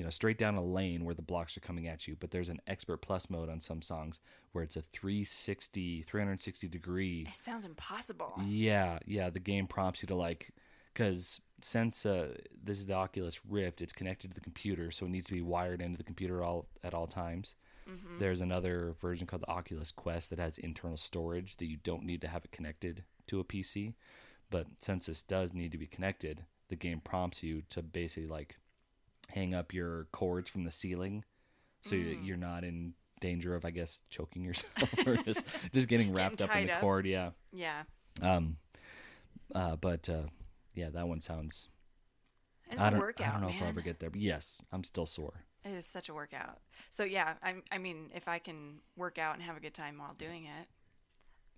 you 0.00 0.04
know, 0.04 0.08
straight 0.08 0.38
down 0.38 0.54
a 0.54 0.64
lane 0.64 1.04
where 1.04 1.14
the 1.14 1.20
blocks 1.20 1.58
are 1.58 1.60
coming 1.60 1.86
at 1.86 2.08
you. 2.08 2.16
But 2.18 2.30
there's 2.30 2.48
an 2.48 2.62
expert 2.66 3.02
plus 3.02 3.28
mode 3.28 3.50
on 3.50 3.60
some 3.60 3.82
songs 3.82 4.18
where 4.52 4.64
it's 4.64 4.76
a 4.76 4.82
360, 4.94 6.06
360 6.08 6.68
degree. 6.68 7.26
It 7.28 7.36
sounds 7.36 7.66
impossible. 7.66 8.32
Yeah, 8.46 8.98
yeah. 9.04 9.28
The 9.28 9.40
game 9.40 9.66
prompts 9.66 10.00
you 10.00 10.06
to 10.06 10.14
like, 10.14 10.52
because 10.94 11.42
since 11.60 12.06
uh, 12.06 12.28
this 12.64 12.78
is 12.78 12.86
the 12.86 12.94
Oculus 12.94 13.44
Rift, 13.44 13.82
it's 13.82 13.92
connected 13.92 14.28
to 14.28 14.34
the 14.34 14.40
computer, 14.40 14.90
so 14.90 15.04
it 15.04 15.10
needs 15.10 15.26
to 15.26 15.34
be 15.34 15.42
wired 15.42 15.82
into 15.82 15.98
the 15.98 16.02
computer 16.02 16.42
all 16.42 16.64
at 16.82 16.94
all 16.94 17.06
times. 17.06 17.54
Mm-hmm. 17.86 18.20
There's 18.20 18.40
another 18.40 18.94
version 19.02 19.26
called 19.26 19.42
the 19.42 19.50
Oculus 19.50 19.92
Quest 19.92 20.30
that 20.30 20.38
has 20.38 20.56
internal 20.56 20.96
storage 20.96 21.58
that 21.58 21.66
you 21.66 21.76
don't 21.76 22.04
need 22.04 22.22
to 22.22 22.28
have 22.28 22.46
it 22.46 22.52
connected 22.52 23.04
to 23.26 23.38
a 23.38 23.44
PC. 23.44 23.92
But 24.48 24.66
since 24.78 25.04
this 25.04 25.22
does 25.22 25.52
need 25.52 25.72
to 25.72 25.78
be 25.78 25.86
connected, 25.86 26.46
the 26.70 26.76
game 26.76 27.00
prompts 27.00 27.42
you 27.42 27.64
to 27.68 27.82
basically 27.82 28.30
like 28.30 28.56
hang 29.34 29.54
up 29.54 29.72
your 29.72 30.06
cords 30.12 30.50
from 30.50 30.64
the 30.64 30.70
ceiling 30.70 31.24
so 31.82 31.96
Mm. 31.96 32.26
you're 32.26 32.36
not 32.36 32.62
in 32.64 32.94
danger 33.20 33.54
of, 33.54 33.64
I 33.64 33.70
guess, 33.70 34.02
choking 34.10 34.42
yourself 34.44 34.92
or 35.06 35.16
just 35.16 35.44
just 35.72 35.88
getting 35.88 36.12
wrapped 36.12 36.42
up 36.42 36.54
in 36.54 36.66
the 36.66 36.72
up. 36.74 36.80
cord. 36.80 37.06
Yeah. 37.06 37.30
Yeah. 37.52 37.82
Um. 38.20 38.56
Uh. 39.54 39.76
But 39.76 40.08
uh. 40.08 40.24
Yeah, 40.74 40.90
that 40.90 41.08
one 41.08 41.20
sounds. 41.20 41.68
It's 42.70 42.80
I 42.80 42.88
a 42.88 42.90
don't. 42.92 43.00
workout, 43.00 43.26
I 43.28 43.32
don't 43.32 43.40
know 43.40 43.46
man. 43.48 43.56
if 43.56 43.62
I'll 43.62 43.68
ever 43.70 43.80
get 43.80 43.98
there. 43.98 44.10
But 44.10 44.20
yes, 44.20 44.60
I'm 44.72 44.84
still 44.84 45.06
sore. 45.06 45.44
It 45.64 45.70
is 45.72 45.84
such 45.86 46.08
a 46.08 46.14
workout. 46.14 46.58
So 46.90 47.02
yeah, 47.04 47.34
I'm, 47.42 47.62
I 47.72 47.78
mean, 47.78 48.10
if 48.14 48.28
I 48.28 48.38
can 48.38 48.78
work 48.96 49.18
out 49.18 49.34
and 49.34 49.42
have 49.42 49.56
a 49.56 49.60
good 49.60 49.74
time 49.74 49.98
while 49.98 50.14
doing 50.16 50.44
it, 50.44 50.68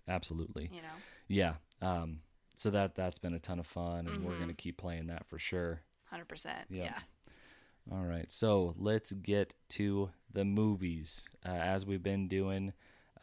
Absolutely. 0.07 0.69
you 0.73 0.81
know, 0.81 0.95
Yeah. 1.27 1.55
Um. 1.81 2.21
So 2.55 2.69
that 2.71 2.95
that's 2.95 3.19
been 3.19 3.33
a 3.33 3.39
ton 3.39 3.59
of 3.59 3.67
fun, 3.67 4.07
and 4.07 4.23
we're 4.23 4.33
Mhm. 4.35 4.39
gonna 4.39 4.53
keep 4.53 4.77
playing 4.77 5.07
that 5.07 5.25
for 5.27 5.39
sure. 5.39 5.81
hundred 6.05 6.27
percent. 6.27 6.67
Yeah. 6.69 6.83
Yeah. 6.83 6.99
All 7.91 8.03
right, 8.05 8.31
so 8.31 8.75
let's 8.77 9.11
get 9.11 9.53
to 9.69 10.09
the 10.31 10.45
movies. 10.45 11.27
Uh, 11.45 11.49
as 11.49 11.85
we've 11.85 12.01
been 12.01 12.27
doing, 12.27 12.71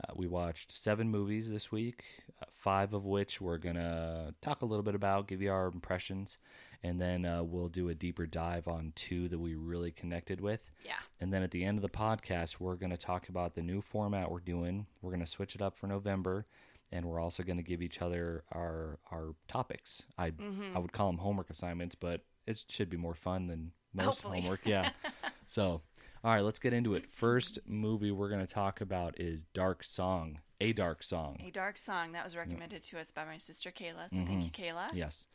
uh, 0.02 0.12
we 0.14 0.26
watched 0.26 0.70
seven 0.70 1.08
movies 1.10 1.50
this 1.50 1.72
week, 1.72 2.04
uh, 2.42 2.44
five 2.52 2.92
of 2.92 3.06
which 3.06 3.40
we're 3.40 3.58
going 3.58 3.76
to 3.76 4.34
talk 4.42 4.60
a 4.60 4.66
little 4.66 4.82
bit 4.82 4.94
about, 4.94 5.28
give 5.28 5.40
you 5.40 5.50
our 5.50 5.68
impressions, 5.68 6.36
and 6.82 7.00
then 7.00 7.24
uh, 7.24 7.42
we'll 7.42 7.68
do 7.68 7.88
a 7.88 7.94
deeper 7.94 8.26
dive 8.26 8.68
on 8.68 8.92
two 8.94 9.28
that 9.28 9.38
we 9.38 9.54
really 9.54 9.90
connected 9.92 10.42
with. 10.42 10.70
Yeah. 10.84 10.92
And 11.20 11.32
then 11.32 11.42
at 11.42 11.50
the 11.50 11.64
end 11.64 11.78
of 11.78 11.82
the 11.82 11.88
podcast, 11.88 12.60
we're 12.60 12.76
going 12.76 12.90
to 12.90 12.98
talk 12.98 13.30
about 13.30 13.54
the 13.54 13.62
new 13.62 13.80
format 13.80 14.30
we're 14.30 14.40
doing. 14.40 14.86
We're 15.00 15.10
going 15.10 15.24
to 15.24 15.26
switch 15.26 15.54
it 15.54 15.62
up 15.62 15.78
for 15.78 15.86
November, 15.86 16.46
and 16.92 17.06
we're 17.06 17.20
also 17.20 17.42
going 17.42 17.58
to 17.58 17.62
give 17.62 17.80
each 17.80 18.02
other 18.02 18.44
our 18.52 18.98
our 19.10 19.34
topics. 19.48 20.02
I 20.18 20.30
Mm-hmm. 20.30 20.76
I 20.76 20.80
would 20.80 20.92
call 20.92 21.06
them 21.08 21.18
homework 21.18 21.48
assignments, 21.48 21.94
but 21.94 22.24
it 22.46 22.62
should 22.68 22.90
be 22.90 22.96
more 22.98 23.14
fun 23.14 23.46
than 23.46 23.72
most 23.92 24.04
Hopefully. 24.06 24.40
homework. 24.40 24.60
Yeah. 24.64 24.90
so, 25.46 25.82
all 26.22 26.32
right, 26.34 26.44
let's 26.44 26.58
get 26.58 26.72
into 26.72 26.94
it. 26.94 27.10
First 27.10 27.58
movie 27.66 28.10
we're 28.10 28.28
going 28.28 28.46
to 28.46 28.52
talk 28.52 28.80
about 28.80 29.18
is 29.18 29.44
Dark 29.54 29.82
Song, 29.82 30.38
A 30.60 30.72
Dark 30.72 31.02
Song. 31.02 31.40
A 31.46 31.50
dark 31.50 31.76
song 31.76 32.12
that 32.12 32.24
was 32.24 32.36
recommended 32.36 32.82
to 32.84 32.98
us 32.98 33.10
by 33.10 33.24
my 33.24 33.38
sister 33.38 33.70
Kayla. 33.70 34.08
So 34.08 34.24
thank 34.26 34.44
you, 34.44 34.50
Kayla. 34.50 34.88
Yes. 34.92 35.26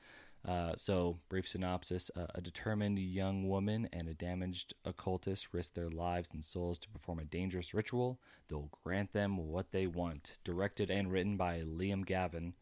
Uh, 0.47 0.73
so, 0.77 1.17
brief 1.27 1.47
synopsis 1.47 2.11
uh, 2.15 2.27
A 2.35 2.41
determined 2.41 2.99
young 2.99 3.47
woman 3.49 3.89
and 3.91 4.07
a 4.07 4.13
damaged 4.13 4.75
occultist 4.85 5.53
risk 5.53 5.73
their 5.73 5.89
lives 5.89 6.29
and 6.33 6.43
souls 6.43 6.77
to 6.79 6.89
perform 6.89 7.17
a 7.17 7.25
dangerous 7.25 7.73
ritual 7.73 8.19
that 8.47 8.55
will 8.55 8.69
grant 8.83 9.11
them 9.11 9.37
what 9.37 9.71
they 9.71 9.87
want. 9.87 10.37
Directed 10.43 10.91
and 10.91 11.11
written 11.11 11.35
by 11.35 11.61
Liam 11.61 12.05
Gavin. 12.05 12.53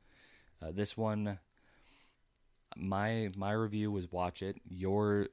Uh, 0.62 0.72
this 0.72 0.96
one, 0.96 1.40
my 2.78 3.30
my 3.36 3.52
review 3.52 3.92
was 3.92 4.10
watch 4.10 4.42
it. 4.42 4.62
Your, 4.66 5.28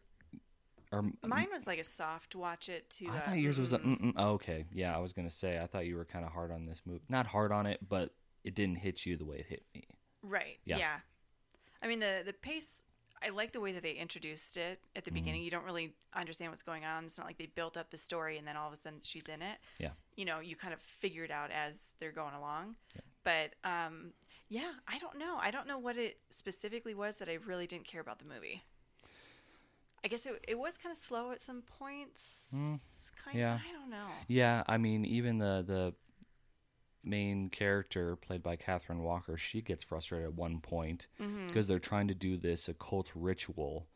or 0.92 1.04
Mine 1.24 1.48
was 1.52 1.66
like 1.66 1.78
a 1.78 1.84
soft 1.84 2.34
watch 2.34 2.68
it 2.68 2.90
to. 2.90 3.06
I 3.06 3.16
uh, 3.16 3.20
thought 3.20 3.38
yours 3.38 3.58
was 3.60 3.72
a, 3.72 3.78
mm, 3.78 4.00
mm-mm. 4.00 4.12
oh, 4.16 4.30
okay. 4.32 4.66
Yeah, 4.72 4.94
I 4.96 4.98
was 5.00 5.12
gonna 5.12 5.30
say 5.30 5.60
I 5.60 5.66
thought 5.66 5.86
you 5.86 5.96
were 5.96 6.04
kind 6.04 6.24
of 6.24 6.32
hard 6.32 6.50
on 6.50 6.66
this 6.66 6.82
movie. 6.84 7.02
Not 7.08 7.26
hard 7.26 7.52
on 7.52 7.66
it, 7.66 7.80
but 7.88 8.10
it 8.44 8.54
didn't 8.54 8.76
hit 8.76 9.04
you 9.06 9.16
the 9.16 9.24
way 9.24 9.36
it 9.38 9.46
hit 9.48 9.62
me. 9.74 9.84
right. 10.22 10.58
Yeah. 10.64 10.78
Yeah. 10.78 10.96
I 11.82 11.86
mean 11.88 12.00
the 12.00 12.22
the 12.26 12.32
pace. 12.32 12.82
I 13.22 13.28
like 13.28 13.52
the 13.52 13.60
way 13.60 13.72
that 13.72 13.82
they 13.82 13.92
introduced 13.92 14.56
it 14.56 14.80
at 14.96 15.04
the 15.04 15.10
Mm-hmm. 15.10 15.14
beginning. 15.14 15.42
You 15.42 15.50
don't 15.50 15.66
really 15.66 15.92
understand 16.14 16.50
what's 16.52 16.62
going 16.62 16.86
on. 16.86 17.04
It's 17.04 17.18
not 17.18 17.26
like 17.26 17.36
they 17.36 17.46
built 17.54 17.76
up 17.76 17.90
the 17.90 17.98
story 17.98 18.38
and 18.38 18.48
then 18.48 18.56
all 18.56 18.66
of 18.66 18.72
a 18.72 18.76
sudden 18.76 19.00
she's 19.02 19.28
in 19.28 19.42
it. 19.42 19.58
Yeah. 19.78 19.90
You 20.16 20.24
know, 20.24 20.40
you 20.40 20.56
kind 20.56 20.72
of 20.72 20.80
figure 20.80 21.22
it 21.22 21.30
out 21.30 21.50
as 21.50 21.92
they're 22.00 22.12
going 22.12 22.32
along. 22.32 22.76
Yeah. 22.94 23.02
But 23.22 23.68
um, 23.68 24.12
yeah, 24.48 24.70
I 24.88 24.98
don't 24.98 25.18
know. 25.18 25.36
I 25.38 25.50
don't 25.50 25.68
know 25.68 25.76
what 25.78 25.98
it 25.98 26.16
specifically 26.30 26.94
was 26.94 27.16
that 27.16 27.28
I 27.28 27.34
really 27.46 27.66
didn't 27.66 27.84
care 27.84 28.00
about 28.00 28.20
the 28.20 28.24
movie. 28.24 28.62
I 30.04 30.08
guess 30.08 30.24
it, 30.26 30.42
it 30.48 30.58
was 30.58 30.78
kind 30.78 30.90
of 30.92 30.96
slow 30.96 31.30
at 31.30 31.40
some 31.42 31.62
points. 31.62 32.48
kind 32.52 32.78
Mm. 33.36 33.38
yeah. 33.38 33.58
I 33.68 33.72
don't 33.72 33.90
know. 33.90 34.06
Yeah, 34.28 34.62
I 34.66 34.78
mean, 34.78 35.04
even 35.04 35.38
the 35.38 35.62
the 35.66 35.94
main 37.02 37.48
character 37.48 38.16
played 38.16 38.42
by 38.42 38.56
Catherine 38.56 39.02
Walker, 39.02 39.36
she 39.36 39.62
gets 39.62 39.82
frustrated 39.82 40.26
at 40.28 40.34
one 40.34 40.60
point 40.60 41.06
Mm-hmm. 41.20 41.46
because 41.48 41.66
they're 41.66 41.78
trying 41.78 42.08
to 42.08 42.14
do 42.14 42.36
this 42.36 42.68
occult 42.68 43.10
ritual 43.14 43.86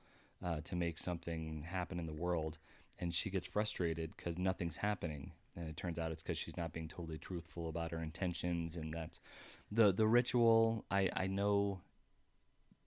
uh, 0.44 0.60
to 0.64 0.76
make 0.76 0.98
something 0.98 1.62
happen 1.62 1.98
in 1.98 2.06
the 2.06 2.12
world, 2.12 2.58
and 2.98 3.14
she 3.14 3.30
gets 3.30 3.46
frustrated 3.46 4.14
because 4.16 4.36
nothing's 4.38 4.76
happening. 4.76 5.32
And 5.56 5.68
it 5.68 5.76
turns 5.76 5.98
out 5.98 6.10
it's 6.10 6.22
because 6.22 6.36
she's 6.36 6.56
not 6.56 6.72
being 6.72 6.88
totally 6.88 7.16
truthful 7.18 7.68
about 7.68 7.92
her 7.92 8.00
intentions, 8.02 8.74
and 8.76 8.92
that's 8.92 9.20
the 9.70 9.92
the 9.92 10.06
ritual. 10.06 10.84
I 10.90 11.08
I 11.14 11.26
know 11.28 11.80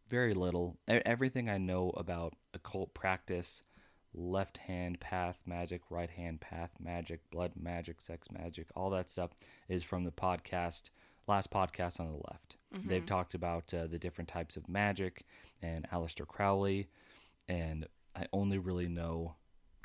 very 0.09 0.33
little. 0.33 0.77
Everything 0.87 1.49
I 1.49 1.57
know 1.57 1.91
about 1.97 2.33
occult 2.53 2.93
practice, 2.93 3.63
left 4.13 4.57
hand 4.57 4.99
path 4.99 5.37
magic, 5.45 5.81
right 5.89 6.09
hand 6.09 6.41
path 6.41 6.71
magic, 6.79 7.19
blood 7.31 7.53
magic, 7.59 8.01
sex 8.01 8.29
magic, 8.31 8.67
all 8.75 8.89
that 8.91 9.09
stuff 9.09 9.31
is 9.69 9.83
from 9.83 10.03
the 10.03 10.11
podcast, 10.11 10.89
last 11.27 11.51
podcast 11.51 11.99
on 11.99 12.07
the 12.07 12.21
left. 12.31 12.57
They've 12.85 13.05
talked 13.05 13.33
about 13.33 13.73
uh, 13.73 13.87
the 13.87 13.97
different 13.97 14.27
types 14.27 14.57
of 14.57 14.67
magic 14.67 15.25
and 15.61 15.89
Aleister 15.89 16.27
Crowley, 16.27 16.87
and 17.47 17.87
I 18.15 18.25
only 18.33 18.57
really 18.57 18.87
know 18.87 19.35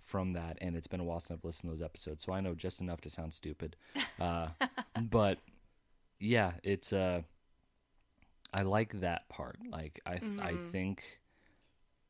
from 0.02 0.33
that, 0.35 0.59
and 0.61 0.76
it's 0.76 0.87
been 0.87 1.00
a 1.00 1.05
while 1.05 1.21
since 1.21 1.38
I've 1.38 1.45
listened 1.45 1.71
to 1.71 1.79
those 1.79 1.85
episodes, 1.85 2.25
so 2.25 2.33
I 2.33 2.41
know 2.41 2.55
just 2.55 2.81
enough 2.81 3.00
to 3.02 3.11
sound 3.11 3.33
stupid. 3.33 3.76
Uh, 4.21 4.49
but 5.00 5.38
yeah, 6.19 6.52
it's 6.62 6.93
uh, 6.93 7.23
I 8.52 8.62
like 8.62 9.00
that 9.00 9.28
part. 9.28 9.59
Like 9.71 10.00
I 10.06 10.23
I 10.38 10.56
think 10.56 11.21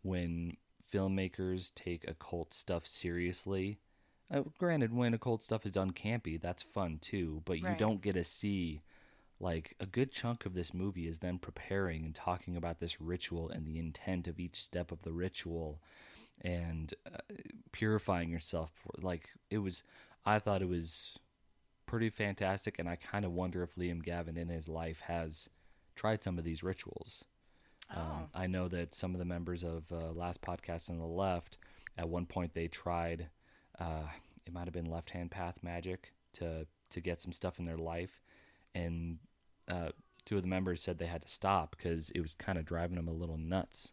when 0.03 0.57
filmmakers 0.93 1.73
take 1.75 2.07
occult 2.09 2.55
stuff 2.55 2.87
seriously, 2.87 3.79
uh, 4.31 4.43
granted, 4.59 4.93
when 4.95 5.15
occult 5.15 5.43
stuff 5.43 5.67
is 5.67 5.73
done 5.73 5.93
campy, 5.93 6.41
that's 6.41 6.63
fun 6.63 6.99
too. 7.01 7.43
But 7.45 7.61
you 7.61 7.75
Right. 7.75 7.77
don't 7.77 8.03
get 8.03 8.15
to 8.15 8.25
see 8.25 8.83
like 9.41 9.77
a 9.81 9.87
good 9.87 10.13
chunk 10.13 10.47
of 10.47 10.55
this 10.55 10.75
movie 10.75 11.09
is 11.09 11.19
them 11.21 11.39
preparing 11.39 12.05
and 12.05 12.15
talking 12.15 12.57
about 12.57 12.81
this 12.81 13.01
ritual 13.01 13.51
and 13.51 13.67
the 13.67 13.79
intent 13.79 14.29
of 14.29 14.41
each 14.41 14.57
step 14.63 14.93
of 14.93 15.03
the 15.03 15.13
ritual 15.13 15.81
and 16.43 16.95
uh, 17.07 17.19
purifying 17.73 18.31
yourself 18.31 18.71
for 18.75 18.93
like 19.03 19.31
it 19.51 19.59
was 19.59 19.83
i 20.27 20.39
thought 20.39 20.63
it 20.63 20.69
was 20.69 21.19
pretty 21.87 22.11
fantastic 22.11 22.79
and 22.79 22.89
i 22.89 22.97
kind 22.97 23.25
of 23.25 23.33
wonder 23.33 23.63
if 23.63 23.75
liam 23.77 24.03
gavin 24.03 24.37
in 24.37 24.49
his 24.49 24.69
life 24.69 25.01
has 25.01 25.49
tried 25.95 26.23
some 26.23 26.39
of 26.39 26.45
these 26.45 26.63
rituals. 26.63 27.25
Oh. 27.95 28.01
um, 28.01 28.29
i 28.35 28.47
know 28.47 28.69
that 28.69 28.95
some 28.95 29.13
of 29.15 29.19
the 29.19 29.25
members 29.27 29.63
of 29.63 29.83
uh, 29.93 30.13
last 30.15 30.41
podcast 30.41 30.89
on 30.89 30.99
the 30.99 31.05
left 31.05 31.59
at 31.99 32.09
one 32.09 32.25
point 32.25 32.55
they 32.55 32.67
tried 32.69 33.29
uh, 33.79 34.05
it 34.47 34.53
might 34.53 34.65
have 34.65 34.73
been 34.73 34.91
left 34.91 35.11
hand 35.11 35.31
path 35.31 35.59
magic 35.63 36.13
to 36.33 36.67
to 36.91 37.01
get 37.01 37.21
some 37.21 37.33
stuff 37.33 37.59
in 37.59 37.65
their 37.65 37.79
life. 37.79 38.21
And 38.75 39.19
uh, 39.69 39.91
two 40.25 40.37
of 40.37 40.43
the 40.43 40.49
members 40.49 40.83
said 40.83 40.99
they 40.99 41.07
had 41.07 41.23
to 41.23 41.29
stop 41.29 41.77
because 41.77 42.11
it 42.11 42.21
was 42.21 42.35
kind 42.35 42.59
of 42.59 42.65
driving 42.65 42.97
them 42.97 43.09
a 43.09 43.13
little 43.13 43.39
nuts. 43.39 43.93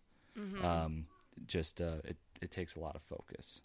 Um, 0.64 1.06
just 1.48 1.82
uh, 1.82 1.98
it, 2.06 2.18
it 2.42 2.52
takes 2.52 2.76
a 2.76 2.80
lot 2.80 2.96
of 2.96 3.02
focus. 3.02 3.62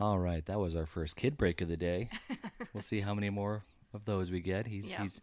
All 0.00 0.18
right 0.18 0.44
that 0.46 0.58
was 0.58 0.74
our 0.74 0.86
first 0.86 1.16
kid 1.16 1.36
break 1.36 1.60
of 1.60 1.68
the 1.68 1.76
day. 1.76 2.10
We'll 2.72 2.82
see 2.82 3.00
how 3.02 3.14
many 3.14 3.30
more 3.30 3.62
of 3.94 4.04
those 4.04 4.30
we 4.30 4.40
get. 4.40 4.66
He's 4.66 4.88
Yeah. 4.90 5.02
he's 5.02 5.20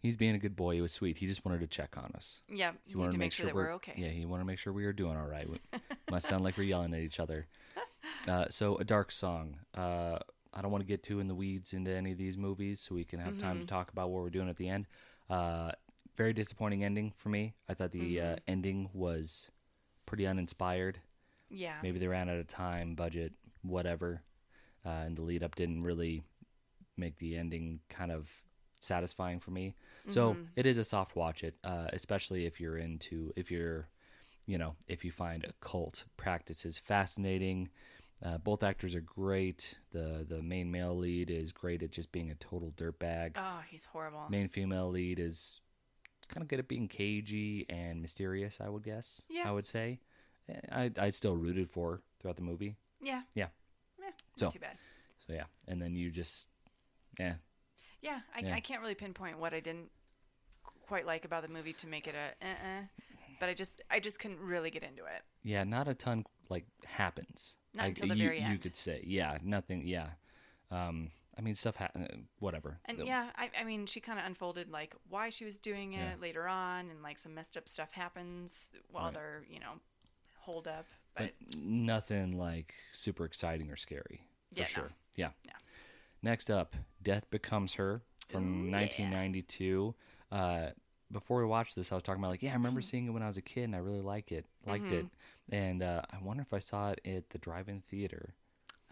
he's 0.00 0.16
being 0.16 0.34
a 0.34 0.38
good 0.38 0.56
boy. 0.56 0.74
He 0.74 0.80
was 0.80 0.92
sweet. 0.92 1.18
He 1.18 1.26
just 1.26 1.44
wanted 1.44 1.60
to 1.60 1.66
check 1.66 1.96
on 1.96 2.12
us. 2.14 2.40
Yeah, 2.52 2.72
he 2.84 2.94
wanted 2.96 3.12
to 3.12 3.18
make 3.18 3.32
sure 3.32 3.46
that 3.46 3.54
we're 3.54 3.72
okay. 3.74 3.94
yeah 3.96 4.08
he 4.08 4.24
wanted 4.26 4.42
to 4.42 4.46
make 4.46 4.58
sure 4.58 4.72
we 4.72 4.84
were 4.84 4.92
doing 4.92 5.16
all 5.16 5.26
right. 5.26 5.48
We- 5.48 5.60
must 6.10 6.28
sound 6.28 6.44
like 6.44 6.56
we're 6.56 6.64
yelling 6.64 6.92
at 6.94 7.00
each 7.00 7.20
other. 7.20 7.46
Uh, 8.28 8.46
so 8.48 8.76
a 8.76 8.84
dark 8.84 9.10
song. 9.10 9.56
Uh, 9.74 10.18
i 10.54 10.62
don't 10.62 10.70
want 10.70 10.80
to 10.82 10.86
get 10.86 11.02
too 11.02 11.18
in 11.20 11.26
the 11.28 11.34
weeds 11.34 11.72
into 11.74 11.90
any 11.90 12.12
of 12.12 12.18
these 12.18 12.36
movies 12.38 12.80
so 12.80 12.94
we 12.94 13.04
can 13.04 13.18
have 13.18 13.38
time 13.38 13.56
to 13.58 13.64
Mm-hmm. 13.64 13.66
talk 13.66 13.90
about 13.90 14.10
what 14.10 14.22
we're 14.22 14.30
doing 14.30 14.48
at 14.48 14.56
the 14.56 14.68
end. 14.68 14.86
Uh, 15.28 15.72
very 16.16 16.32
disappointing 16.32 16.84
ending 16.84 17.12
for 17.16 17.28
me. 17.28 17.54
I 17.68 17.74
thought 17.74 17.90
the 17.92 18.20
uh, 18.20 18.24
Mm-hmm. 18.24 18.34
ending 18.46 18.90
was 18.94 19.50
pretty 20.06 20.26
uninspired. 20.26 21.00
Yeah. 21.50 21.74
maybe 21.82 21.98
they 21.98 22.06
ran 22.08 22.28
out 22.30 22.38
of 22.38 22.46
time 22.46 22.94
budget 22.94 23.32
whatever. 23.62 24.22
Uh, 24.86 24.90
and 25.06 25.16
the 25.16 25.22
lead 25.22 25.42
up 25.42 25.54
didn't 25.56 25.82
really 25.82 26.22
make 26.98 27.16
the 27.18 27.36
ending 27.36 27.80
kind 27.88 28.10
of 28.12 28.28
satisfying 28.80 29.40
for 29.40 29.50
me 29.50 29.74
so 30.06 30.36
it 30.56 30.64
is 30.66 30.78
a 30.78 30.84
soft 30.84 31.16
watch 31.16 31.42
it 31.44 31.56
uh, 31.64 31.88
especially 31.92 32.46
if 32.46 32.60
you're 32.60 32.78
into 32.78 33.32
if 33.36 33.50
you're 33.50 33.88
you 34.46 34.56
know 34.56 34.76
if 34.86 35.04
you 35.04 35.10
find 35.10 35.44
occult 35.44 36.04
practices 36.16 36.78
fascinating 36.78 37.68
uh, 38.24 38.38
both 38.38 38.62
actors 38.62 38.94
are 38.94 39.00
great 39.00 39.76
the 39.92 40.24
the 40.28 40.40
main 40.40 40.70
male 40.70 40.96
lead 40.96 41.28
is 41.30 41.50
great 41.52 41.82
at 41.82 41.90
just 41.90 42.10
being 42.12 42.30
a 42.30 42.34
total 42.36 42.72
dirtbag 42.76 43.32
Oh, 43.36 43.60
he's 43.68 43.84
horrible. 43.84 44.26
main 44.30 44.48
female 44.48 44.88
lead 44.90 45.18
is 45.18 45.60
kind 46.28 46.42
of 46.42 46.48
good 46.48 46.58
at 46.60 46.68
being 46.68 46.86
cagey 46.88 47.66
and 47.68 48.00
mysterious 48.00 48.58
i 48.60 48.68
would 48.68 48.84
guess 48.84 49.22
Yeah. 49.28 49.48
i 49.48 49.52
would 49.52 49.66
say 49.66 50.00
Eh, 50.48 50.60
i 50.72 50.90
i 51.06 51.10
still 51.10 51.36
rooted 51.36 51.68
for 51.68 52.00
throughout 52.20 52.36
the 52.36 52.42
movie 52.42 52.76
Yeah. 53.02 53.22
Yeah. 53.34 53.48
Yeah. 54.00 54.10
So- 54.36 54.46
Not 54.46 54.52
too 54.52 54.60
bad. 54.60 54.76
so 55.26 55.32
yeah 55.32 55.44
and 55.66 55.82
then 55.82 55.94
you 55.96 56.10
just 56.10 56.46
yeah 57.18 57.34
Yeah, 58.00 58.20
I, 58.34 58.40
Yeah. 58.40 58.54
I 58.54 58.60
can't 58.60 58.80
really 58.80 58.94
pinpoint 58.94 59.38
what 59.38 59.52
I 59.54 59.60
didn't 59.60 59.90
quite 60.86 61.06
like 61.06 61.24
about 61.24 61.42
the 61.42 61.48
movie 61.48 61.72
to 61.74 61.86
make 61.86 62.06
it 62.06 62.14
a 62.14 62.46
uh-uh. 62.46 62.82
But 63.40 63.48
I 63.48 63.54
just 63.54 63.82
I 63.90 64.00
just 64.00 64.18
couldn't 64.18 64.40
really 64.40 64.70
get 64.70 64.82
into 64.82 65.04
it. 65.04 65.22
yeah 65.42 65.64
not 65.64 65.88
a 65.88 65.94
ton 65.94 66.24
like 66.48 66.64
happens 66.84 67.56
Not 67.74 67.84
I- 67.84 67.88
until 67.88 68.08
the 68.08 68.16
you, 68.16 68.24
very 68.24 68.40
you 68.42 68.58
could 68.58 68.76
say 68.76 69.02
yeah 69.06 69.38
nothing 69.42 69.86
yeah 69.86 70.08
um 70.70 71.10
i 71.38 71.40
mean 71.40 71.54
stuff 71.54 71.76
ha- 71.76 71.90
uh, 71.94 72.06
whatever 72.40 72.80
And 72.86 72.98
yeah, 73.06 73.30
I, 73.36 73.50
I 73.60 73.64
mean, 73.64 73.86
she 73.86 74.00
kind 74.00 74.18
of 74.18 74.24
unfolded 74.26 74.70
like 74.70 74.94
why 75.08 75.30
she 75.30 75.44
was 75.44 75.60
doing 75.60 75.92
it 75.92 75.98
Yeah. 75.98 76.14
later 76.20 76.48
on, 76.48 76.90
and 76.90 77.00
like 77.02 77.18
some 77.18 77.32
messed 77.34 77.56
up 77.56 77.68
stuff 77.68 77.92
happens 77.92 78.70
while 78.90 79.04
Right. 79.06 79.14
they're 79.14 79.44
you 79.48 79.60
know 79.60 79.74
hold 80.40 80.66
up. 80.66 80.86
but 81.16 81.32
But 81.50 81.60
nothing 81.62 82.36
like 82.38 82.74
super 82.94 83.24
exciting 83.24 83.70
or 83.70 83.76
scary 83.76 84.20
for 84.52 84.58
Yeah, 84.60 84.62
no. 84.64 84.68
sure 84.68 84.90
yeah 85.16 85.30
No. 85.46 85.52
Next 86.22 86.50
up 86.50 86.74
death 87.02 87.28
becomes 87.30 87.74
her 87.74 88.02
from 88.28 88.64
Ooh, 88.66 88.68
yeah. 88.70 88.76
1992 88.80 89.94
uh 90.32 90.66
before 91.10 91.38
we 91.40 91.46
watched 91.46 91.74
this, 91.74 91.90
I 91.90 91.94
was 91.94 92.02
talking 92.04 92.20
about 92.22 92.32
like, 92.32 92.42
yeah, 92.42 92.50
I 92.50 92.54
remember 92.54 92.82
seeing 92.82 93.06
it 93.06 93.10
when 93.12 93.22
I 93.22 93.28
was 93.28 93.38
a 93.38 93.42
kid, 93.42 93.64
and 93.64 93.74
I 93.74 93.78
really 93.78 94.02
like 94.02 94.30
it, 94.30 94.44
liked 94.66 94.92
it, 94.92 95.06
and 95.50 95.82
uh, 95.82 96.02
I 96.12 96.18
wonder 96.22 96.42
if 96.42 96.52
I 96.52 96.58
saw 96.58 96.90
it 96.90 97.00
at 97.06 97.30
the 97.30 97.38
drive-in 97.38 97.80
theater. 97.90 98.34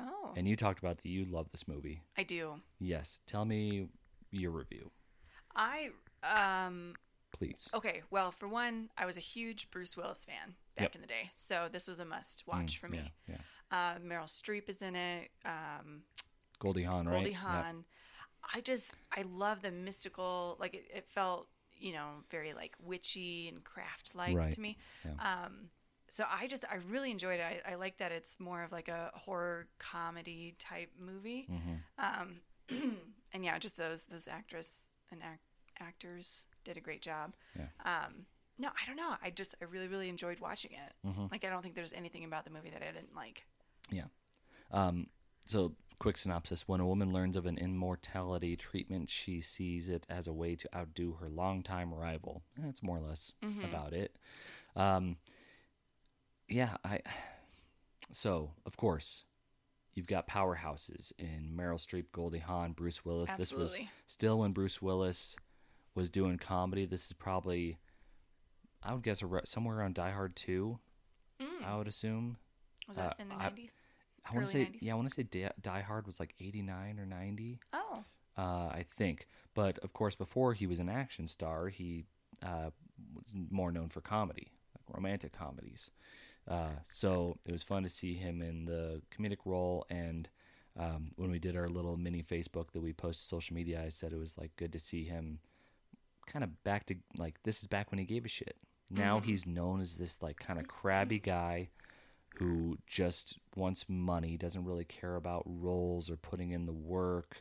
Oh, 0.01 0.33
And 0.35 0.49
you 0.49 0.57
talked 0.57 0.79
about 0.79 0.97
that 0.97 1.07
you 1.11 1.27
love 1.27 1.49
this 1.53 1.69
movie. 1.69 2.01
I 2.17 2.23
do. 2.23 2.55
Yes, 2.79 3.21
tell 3.27 3.45
me 3.45 3.89
your 4.31 4.51
review, 4.51 4.91
I 5.55 5.91
um 6.23 6.95
please. 7.37 7.69
okay. 7.75 8.01
Well, 8.11 8.31
for 8.31 8.49
one, 8.49 8.89
I 8.97 9.05
was 9.05 9.19
a 9.19 9.21
huge 9.21 9.71
Bruce 9.71 9.95
Willis 9.95 10.25
fan 10.25 10.55
back 10.75 10.85
Yep. 10.85 10.95
in 10.95 11.01
the 11.03 11.07
day, 11.07 11.31
so 11.35 11.69
this 11.71 11.87
was 11.87 12.01
a 12.01 12.07
must 12.07 12.45
watch 12.47 12.77
Mm, 12.77 12.79
for 12.79 12.89
me. 12.89 13.13
Yeah, 13.29 13.35
yeah. 13.71 13.77
Uh, 13.95 13.99
Meryl 13.99 14.25
Streep 14.25 14.71
is 14.71 14.81
in 14.81 14.97
it. 14.97 15.29
Um, 15.45 16.05
Goldie 16.59 16.83
Hawn, 16.85 17.07
right? 17.07 17.15
Goldie 17.15 17.31
Yep. 17.31 17.41
Hawn. 17.41 17.85
I 18.55 18.61
just 18.61 18.95
I 19.17 19.23
love 19.23 19.63
the 19.63 19.71
mystical. 19.73 20.57
Like 20.61 20.75
it, 20.75 20.85
it 20.95 21.07
felt 21.09 21.49
you 21.79 21.93
know 21.93 22.09
very 22.31 22.55
like 22.55 22.77
witchy 22.83 23.49
and 23.49 23.63
craft 23.65 24.15
like 24.15 24.37
Right. 24.37 24.53
to 24.53 24.61
me. 24.61 24.77
Yeah. 25.05 25.45
Um, 25.45 25.71
so 26.09 26.25
I 26.31 26.47
just 26.47 26.65
I 26.71 26.77
really 26.89 27.11
enjoyed 27.11 27.41
it. 27.41 27.63
I, 27.67 27.73
I 27.73 27.75
like 27.75 27.99
that 27.99 28.13
it's 28.13 28.39
more 28.39 28.63
of 28.63 28.71
like 28.73 28.89
a 28.89 29.11
horror 29.15 29.67
comedy 29.79 30.55
type 30.59 30.91
movie. 30.99 31.49
Mhm. 31.51 31.81
Um, 31.99 32.41
and 33.33 33.45
yeah, 33.45 33.59
just 33.59 33.77
those 33.77 34.05
those 34.05 34.29
actress 34.29 34.83
and 35.11 35.21
act, 35.23 35.43
actors 35.81 36.47
did 36.65 36.77
a 36.77 36.81
great 36.81 37.03
job. 37.03 37.33
Yeah. 37.57 37.67
Um, 37.85 38.27
no, 38.59 38.69
I 38.69 38.87
don't 38.87 38.97
know. 38.97 39.15
I 39.23 39.31
just 39.31 39.55
I 39.61 39.65
really 39.65 39.89
really 39.89 40.09
enjoyed 40.09 40.39
watching 40.41 40.71
it. 40.73 40.93
Mhm. 41.09 41.31
Like 41.33 41.45
I 41.45 41.51
don't 41.51 41.63
think 41.63 41.75
there's 41.75 41.93
anything 41.93 42.25
about 42.25 42.45
the 42.45 42.51
movie 42.53 42.71
that 42.71 42.83
I 42.83 42.93
didn't 42.93 43.15
like. 43.15 43.45
Yeah. 43.91 44.07
Um, 44.71 45.09
so, 45.47 45.75
quick 45.99 46.17
synopsis: 46.19 46.69
When 46.69 46.81
a 46.81 46.87
woman 46.87 47.13
learns 47.13 47.37
of 47.37 47.47
an 47.47 47.59
immortality 47.59 48.57
treatment, 48.57 49.11
she 49.11 49.41
sees 49.41 49.89
it 49.89 50.07
as 50.09 50.27
a 50.27 50.33
way 50.33 50.55
to 50.57 50.69
outdo 50.77 51.15
her 51.21 51.29
longtime 51.29 51.93
rival. 51.95 52.43
That's 52.57 52.83
more 52.83 52.99
or 52.99 53.01
less 53.03 53.33
Mhm. 53.43 53.65
about 53.69 53.93
it. 53.93 54.17
Um, 54.75 55.17
yeah, 56.49 56.77
I. 56.85 57.01
So, 58.13 58.53
of 58.65 58.77
course, 58.77 59.25
you've 59.95 60.07
got 60.07 60.29
powerhouses 60.29 61.13
in 61.19 61.53
Meryl 61.57 61.81
Streep, 61.81 62.13
Goldie 62.13 62.39
Hawn, 62.39 62.73
Bruce 62.73 63.05
Willis. 63.05 63.31
This 63.37 63.53
was 63.53 63.77
still 64.07 64.39
when 64.39 64.53
Bruce 64.53 64.81
Willis 64.81 65.37
was 65.95 66.09
doing 66.11 66.39
comedy. 66.39 66.85
This 66.87 67.07
is 67.07 67.13
probably, 67.15 67.79
I 68.83 68.93
would 68.95 69.03
guess, 69.03 69.23
somewhere 69.47 69.79
around 69.79 69.95
Die 69.95 70.11
Hard 70.13 70.37
Two. 70.37 70.79
Mm. 71.41 71.65
I 71.65 71.77
would 71.77 71.89
assume. 71.89 72.37
Was 72.87 72.97
that 72.99 73.13
uh, 73.13 73.15
in 73.19 73.29
the 73.29 73.35
I- 73.35 73.39
nineties? 73.49 73.71
I 74.31 74.35
want 74.35 74.47
to 74.47 74.53
say, 74.53 74.65
90s? 74.67 74.83
yeah, 74.83 74.93
I 74.93 74.97
want 74.97 75.09
to 75.09 75.15
say 75.15 75.23
Die, 75.25 75.51
Die 75.61 75.81
Hard 75.83 76.07
was 76.07 76.19
like 76.21 76.35
89 76.41 76.99
or 76.99 77.07
90, 77.07 77.59
Oh. 77.73 78.05
uh, 78.37 78.41
I 78.43 78.85
think. 78.97 79.27
But 79.55 79.79
of 79.81 79.93
course, 79.93 80.15
before 80.15 80.53
he 80.55 80.67
was 80.67 80.79
an 80.79 80.89
action 80.89 81.27
star, 81.29 81.69
he 81.69 82.05
uh, 82.43 82.71
was 83.15 83.25
more 83.51 83.71
known 83.73 83.89
for 83.89 84.01
comedy, 84.01 84.49
like 84.75 84.95
romantic 84.97 85.33
comedies. 85.33 85.91
Uh, 86.49 86.71
so 86.85 87.39
it 87.45 87.53
was 87.53 87.63
fun 87.63 87.83
to 87.83 87.89
see 87.89 88.15
him 88.15 88.43
in 88.43 88.67
the 88.67 89.01
comedic 89.17 89.39
role. 89.45 89.85
And 89.91 90.29
um, 90.79 91.13
when 91.17 91.31
we 91.31 91.39
did 91.39 91.57
our 91.57 91.69
little 91.69 91.97
mini 91.97 92.23
Facebook 92.23 92.73
that 92.73 92.81
we 92.83 92.93
posted 92.93 93.29
social 93.29 93.55
media, 93.55 93.83
I 93.85 93.89
said 93.89 94.13
it 94.13 94.19
was 94.19 94.37
like 94.39 94.55
good 94.57 94.73
to 94.73 94.79
see 94.79 95.05
him 95.05 95.39
kind 96.27 96.43
of 96.45 96.63
back 96.65 96.87
to 96.87 96.95
like 97.17 97.43
this 97.45 97.61
is 97.63 97.67
back 97.69 97.91
when 97.91 97.99
he 97.99 98.05
gave 98.05 98.25
a 98.25 98.29
shit. 98.29 98.57
Now 98.91 99.19
Mhm. 99.21 99.25
he's 99.25 99.47
known 99.47 99.81
as 99.81 99.97
this 99.97 100.21
like 100.23 100.37
kind 100.39 100.59
of 100.61 100.69
crabby 100.69 101.19
guy 101.19 101.69
who 102.39 102.79
just 102.87 103.39
wants 103.55 103.87
money, 103.89 104.37
doesn't 104.37 104.65
really 104.65 104.85
care 104.85 105.17
about 105.17 105.43
roles 105.47 106.11
or 106.11 106.17
putting 106.17 106.51
in 106.51 106.67
the 106.67 106.73
work. 106.73 107.39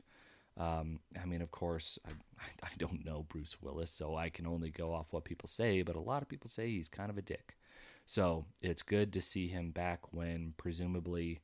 Um, 0.58 1.00
I 1.22 1.26
mean, 1.26 1.42
of 1.42 1.52
course, 1.52 2.00
I, 2.08 2.12
I 2.64 2.70
don't 2.78 3.04
know 3.06 3.26
Bruce 3.28 3.58
Willis, 3.62 3.92
so 3.92 4.16
I 4.16 4.30
can 4.30 4.48
only 4.48 4.70
go 4.70 4.94
off 4.94 5.12
what 5.12 5.26
people 5.26 5.50
say, 5.50 5.82
but 5.82 5.96
a 5.96 6.02
lot 6.02 6.22
of 6.22 6.30
people 6.30 6.50
say 6.50 6.70
he's 6.70 6.88
kind 6.90 7.10
of 7.10 7.18
a 7.18 7.22
dick. 7.22 7.58
So 8.06 8.46
it's 8.62 8.84
good 8.84 9.12
to 9.14 9.22
see 9.22 9.48
him 9.48 9.72
back 9.72 10.00
when 10.14 10.54
presumably 10.58 11.42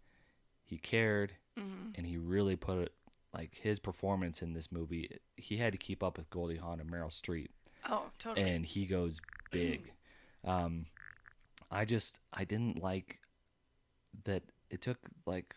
he 0.64 0.78
cared 0.78 1.34
hmm 1.58 1.90
and 1.96 2.06
he 2.06 2.18
really 2.18 2.56
put 2.56 2.78
it 2.78 2.94
like 3.34 3.54
his 3.62 3.80
performance 3.80 4.42
in 4.42 4.54
this 4.54 4.72
movie. 4.72 5.18
He 5.36 5.58
had 5.58 5.74
to 5.74 5.78
keep 5.78 6.02
up 6.04 6.18
with 6.18 6.30
Goldie 6.30 6.58
Hawn 6.58 6.80
and 6.80 6.90
Meryl 6.90 7.10
Streep 7.12 7.48
Oh, 7.90 8.04
totally. 8.20 8.50
and 8.50 8.66
he 8.66 8.86
goes 8.86 9.20
big. 9.52 9.92
Um, 10.44 10.88
I 11.70 11.86
just 11.86 12.20
I 12.34 12.46
didn't 12.46 12.82
like 12.82 13.20
that 14.26 14.44
it 14.70 14.82
took 14.82 14.98
like 15.26 15.56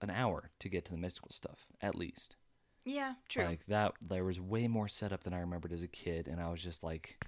an 0.00 0.10
hour 0.10 0.50
to 0.58 0.68
get 0.68 0.84
to 0.86 0.92
the 0.92 0.98
mystical 0.98 1.30
stuff 1.30 1.66
at 1.80 1.94
least. 1.94 2.36
yeah, 2.84 3.14
true. 3.28 3.44
Like 3.44 3.66
that, 3.66 3.92
there 4.06 4.24
was 4.24 4.40
way 4.40 4.66
more 4.68 4.88
setup 4.88 5.22
than 5.24 5.32
I 5.32 5.40
remembered 5.40 5.72
as 5.72 5.82
a 5.82 5.88
kid, 5.88 6.26
and 6.28 6.40
I 6.40 6.50
was 6.50 6.62
just 6.62 6.82
like, 6.82 7.22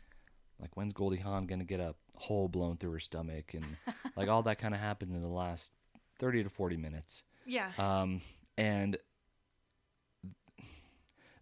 like 0.61 0.77
when's 0.77 0.93
Goldie 0.93 1.19
Hawn 1.19 1.47
gonna 1.47 1.65
get 1.65 1.81
a 1.81 1.95
hole 2.17 2.49
blown 2.49 2.77
through 2.77 2.93
her 2.93 3.01
stomach, 3.01 3.55
and 3.55 3.65
like 4.17 4.29
all 4.29 4.43
that 4.43 4.59
kind 4.59 4.75
of 4.75 4.81
happened 4.81 5.13
in 5.15 5.23
the 5.23 5.29
last 5.29 5.73
thirty 6.19 6.43
to 6.43 6.51
forty 6.51 6.77
minutes. 6.77 7.23
yeah. 7.47 7.71
Um, 7.79 8.21
and 8.57 8.97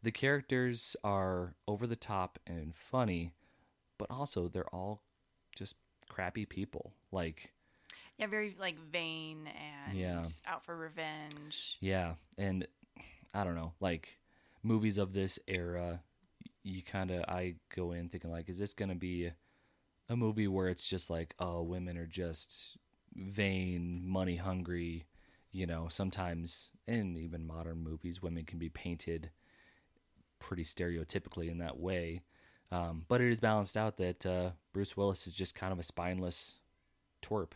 the 0.02 0.10
characters 0.10 0.96
are 1.04 1.54
over 1.68 1.86
the 1.86 1.96
top 1.96 2.38
and 2.46 2.74
funny, 2.74 3.32
but 3.98 4.10
also 4.10 4.48
they're 4.48 4.74
all 4.74 5.02
just 5.54 5.76
crappy 6.08 6.44
people. 6.44 6.92
Like, 7.12 7.52
yeah, 8.22 8.26
very 8.28 8.56
like 8.58 8.78
vain 8.78 9.48
and 9.86 9.96
Yeah. 9.96 10.22
out 10.46 10.64
for 10.64 10.76
revenge. 10.76 11.76
yeah, 11.80 12.14
and 12.38 12.66
I 13.34 13.44
don't 13.44 13.54
know, 13.54 13.72
like 13.80 14.18
movies 14.62 14.98
of 14.98 15.12
this 15.12 15.38
era, 15.46 16.02
you 16.62 16.82
kind 16.82 17.10
of 17.10 17.24
I 17.28 17.56
go 17.74 17.92
in 17.92 18.08
thinking 18.08 18.30
like, 18.30 18.48
is 18.48 18.58
this 18.58 18.74
gonna 18.74 18.94
be 18.94 19.30
a 20.08 20.16
movie 20.16 20.48
where 20.48 20.68
it's 20.68 20.88
just 20.88 21.10
like, 21.10 21.34
oh, 21.38 21.62
women 21.62 21.96
are 21.98 22.06
just 22.06 22.76
vain, 23.14 24.02
money 24.06 24.36
hungry, 24.36 25.06
you 25.50 25.66
know, 25.66 25.88
sometimes 25.88 26.70
in 26.86 27.16
even 27.16 27.46
modern 27.46 27.78
movies, 27.82 28.22
women 28.22 28.44
can 28.44 28.58
be 28.58 28.68
painted 28.68 29.30
pretty 30.38 30.64
stereotypically 30.64 31.50
in 31.50 31.58
that 31.58 31.78
way. 31.78 32.22
Um, 32.70 33.04
but 33.06 33.20
it 33.20 33.30
is 33.30 33.38
balanced 33.40 33.76
out 33.76 33.96
that 33.98 34.24
uh, 34.26 34.50
Bruce 34.72 34.96
Willis 34.96 35.26
is 35.26 35.32
just 35.34 35.54
kind 35.54 35.72
of 35.72 35.78
a 35.78 35.82
spineless 35.82 36.54
twerp, 37.22 37.52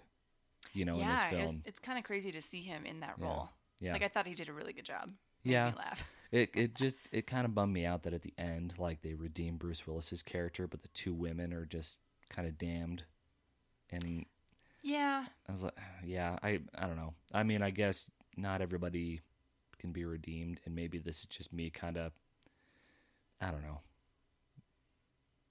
you 0.72 0.84
know, 0.84 0.94
in 1.00 1.08
this 1.08 1.20
yeah, 1.20 1.30
film. 1.30 1.42
it's, 1.42 1.58
it's 1.64 1.78
kind 1.80 1.98
of 1.98 2.04
crazy 2.04 2.30
to 2.32 2.42
see 2.42 2.62
him 2.62 2.84
in 2.86 3.00
that 3.00 3.16
Yeah. 3.18 3.24
role. 3.26 3.48
yeah, 3.80 3.92
Like 3.92 4.02
I 4.02 4.08
thought 4.08 4.26
he 4.26 4.34
did 4.34 4.48
a 4.48 4.52
really 4.52 4.72
good 4.72 4.84
job. 4.84 5.10
Made 5.44 5.52
yeah. 5.52 5.70
me 5.70 5.76
laugh. 5.78 6.02
It 6.32 6.50
it 6.54 6.74
just 6.74 6.98
it 7.12 7.28
kind 7.28 7.44
of 7.44 7.54
bummed 7.54 7.72
me 7.72 7.86
out 7.86 8.02
that 8.02 8.12
at 8.12 8.22
the 8.22 8.34
end, 8.36 8.74
like 8.78 9.00
they 9.02 9.14
redeem 9.14 9.56
Bruce 9.58 9.86
Willis's 9.86 10.22
character, 10.22 10.66
but 10.66 10.82
the 10.82 10.88
two 10.88 11.14
women 11.14 11.52
are 11.52 11.64
just 11.64 11.98
kind 12.28 12.48
of 12.48 12.58
damned. 12.58 13.04
And 13.90 14.26
Yeah, 14.82 15.26
I 15.48 15.52
was 15.52 15.62
like, 15.62 15.76
yeah, 16.04 16.36
I 16.42 16.60
I 16.76 16.86
don't 16.86 16.96
know. 16.96 17.14
I 17.32 17.44
mean, 17.44 17.62
I 17.62 17.70
guess 17.70 18.10
not 18.36 18.60
everybody 18.60 19.20
can 19.78 19.92
be 19.92 20.04
redeemed, 20.04 20.60
and 20.66 20.74
maybe 20.74 20.98
this 20.98 21.20
is 21.20 21.26
just 21.26 21.52
me 21.52 21.70
kind 21.70 21.96
of, 21.96 22.12
I 23.40 23.52
don't 23.52 23.62
know, 23.62 23.80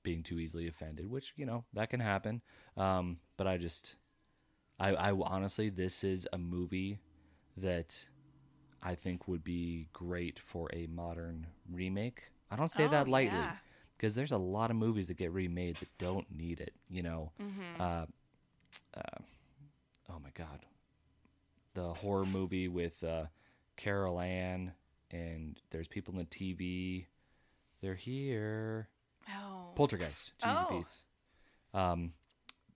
being 0.03 0.23
too 0.23 0.39
easily 0.39 0.67
offended, 0.67 1.09
which 1.09 1.33
you 1.37 1.45
know 1.45 1.63
that 1.73 1.89
can 1.89 2.01
happen. 2.01 2.41
Um, 2.77 3.17
but 3.37 3.47
I 3.47 3.57
just, 3.57 3.95
I 4.79 4.89
I 4.93 5.11
honestly, 5.11 5.69
this 5.69 6.03
is 6.03 6.27
a 6.33 6.37
movie 6.37 6.99
that 7.57 7.97
I 8.83 8.95
think 8.95 9.27
would 9.27 9.43
be 9.43 9.87
great 9.93 10.39
for 10.39 10.69
a 10.73 10.87
modern 10.87 11.47
remake. 11.71 12.23
I 12.51 12.55
don't 12.55 12.67
say 12.69 12.85
Oh, 12.85 12.89
that 12.89 13.07
lightly 13.07 13.37
yeah. 13.37 13.55
because 13.97 14.13
there's 14.15 14.31
a 14.31 14.37
lot 14.37 14.69
of 14.69 14.77
movies 14.77 15.07
that 15.07 15.17
get 15.17 15.31
remade 15.31 15.77
that 15.77 15.89
don't 15.97 16.29
need 16.31 16.59
it. 16.59 16.73
You 16.89 17.03
know, 17.03 17.31
Mm-hmm. 17.41 17.81
uh, 17.81 18.05
uh, 18.95 19.17
oh 20.09 20.19
my 20.23 20.29
god, 20.33 20.59
the 21.73 21.93
horror 21.93 22.25
movie 22.25 22.67
with 22.67 23.03
uh, 23.03 23.25
Carol 23.77 24.19
Anne 24.19 24.73
and 25.11 25.59
there's 25.71 25.87
people 25.87 26.13
in 26.13 26.19
the 26.19 26.25
TV. 26.25 27.05
They're 27.81 27.95
here. 27.95 28.87
oh, 29.29 29.71
Poltergeist. 29.75 30.31
Cheesy 30.41 30.55
Oh. 30.57 30.67
Pete's. 30.69 31.03
Um, 31.73 32.13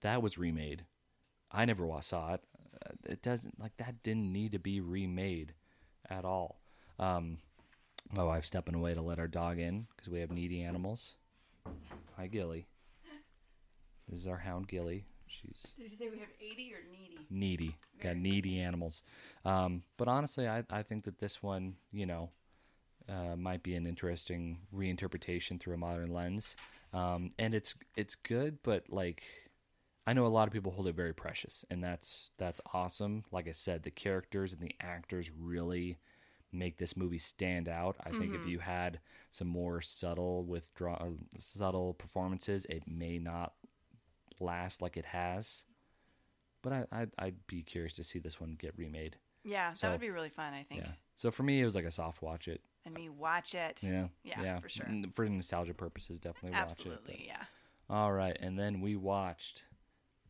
that 0.02 0.22
was 0.22 0.38
remade. 0.38 0.84
I 1.52 1.66
never 1.66 1.88
saw 2.02 2.34
it. 2.36 2.42
Uh, 2.86 2.92
it 3.06 3.22
doesn't 3.22 3.60
like 3.60 3.76
that. 3.78 4.04
Didn't 4.04 4.32
need 4.32 4.52
to 4.54 4.60
be 4.60 4.82
remade 4.82 5.54
at 6.10 6.26
all. 6.26 6.60
Um, 6.98 7.38
my 8.16 8.24
wife's 8.24 8.48
stepping 8.48 8.76
away 8.76 8.94
to 8.94 9.02
let 9.02 9.20
our 9.20 9.28
dog 9.28 9.60
in 9.60 9.88
because 9.96 10.12
we 10.12 10.20
have 10.20 10.32
needy 10.32 10.62
animals. 10.62 11.16
Hi, 12.18 12.28
Gilly. 12.28 12.68
This 14.08 14.20
is 14.20 14.28
our 14.28 14.38
hound, 14.38 14.68
Gilly. 14.68 15.06
She's 15.28 15.74
did 15.78 15.84
you 15.84 15.90
say 15.90 16.10
we 16.10 16.18
have 16.20 16.30
eighty 16.42 16.74
or 16.74 16.80
needy? 16.92 17.28
needy. 17.30 17.78
Got 18.02 18.16
Very 18.16 18.20
needy 18.20 18.60
animals. 18.62 19.04
Um, 19.46 19.84
but 19.98 20.08
honestly, 20.08 20.48
I, 20.48 20.64
I 20.72 20.82
think 20.82 21.04
that 21.04 21.20
this 21.20 21.44
one, 21.44 21.76
you 21.92 22.08
know, 22.08 22.30
uh, 23.08 23.36
might 23.36 23.62
be 23.62 23.76
an 23.76 23.86
interesting 23.86 24.58
reinterpretation 24.76 25.60
through 25.60 25.76
a 25.76 25.78
modern 25.78 26.12
lens. 26.14 26.56
Um, 26.94 27.30
and 27.38 27.54
it's 27.54 27.76
it's 27.96 28.16
good, 28.16 28.58
but 28.64 28.86
like 28.90 29.22
I 30.10 30.14
know 30.14 30.26
a 30.26 30.28
lot 30.28 30.48
of 30.48 30.54
people 30.54 30.72
hold 30.72 30.88
it 30.88 30.96
very 30.96 31.14
precious, 31.14 31.64
and 31.70 31.84
that's 31.84 32.32
that's 32.40 32.60
awesome. 32.74 33.24
Like 33.32 33.48
I 33.48 33.52
said, 33.52 33.84
the 33.84 33.92
characters 33.92 34.54
and 34.54 34.62
the 34.62 34.74
actors 34.82 35.30
really 35.38 36.00
make 36.52 36.78
this 36.80 36.98
movie 36.98 37.20
stand 37.20 37.70
out. 37.70 37.96
I 38.04 38.10
think 38.10 38.34
if 38.34 38.48
you 38.48 38.58
had 38.58 39.00
some 39.30 39.48
more 39.48 39.82
subtle 39.82 40.44
withdraw 40.46 40.96
uh, 40.96 41.10
subtle 41.38 41.94
performances, 41.94 42.66
it 42.70 42.84
may 42.88 43.20
not 43.20 43.54
last 44.40 44.82
like 44.82 44.98
it 44.98 45.06
has. 45.06 45.64
But 46.64 46.74
I 46.74 46.86
I'd, 46.92 47.12
I'd 47.20 47.48
be 47.48 47.62
curious 47.62 47.94
to 47.94 48.04
see 48.04 48.18
this 48.18 48.42
one 48.42 48.56
get 48.60 48.76
remade. 48.78 49.16
Yeah, 49.44 49.74
So- 49.76 49.88
that 49.88 49.92
would 49.94 50.02
be 50.02 50.10
really 50.10 50.30
fun. 50.30 50.54
I 50.54 50.64
think. 50.64 50.82
Yeah. 50.82 50.92
So 51.16 51.30
for 51.30 51.44
me, 51.44 51.62
it 51.62 51.66
was 51.66 51.76
like 51.76 51.86
a 51.86 51.92
soft 51.92 52.22
watch 52.24 52.48
it. 52.48 52.62
And 52.86 52.96
me 52.96 53.10
watch 53.10 53.54
it. 53.54 53.84
Yeah. 53.84 54.08
Yeah, 54.24 54.60
for 54.60 54.70
sure. 54.70 54.88
For 55.14 55.30
nostalgia 55.30 55.76
purposes, 55.76 56.20
definitely 56.20 56.52
watch 56.58 56.62
it. 56.62 56.72
Absolutely. 56.72 57.26
Yeah. 57.28 57.44
All 57.92 58.12
right, 58.14 58.38
and 58.40 58.58
then 58.58 58.82
we 58.82 58.96
watched 58.96 59.64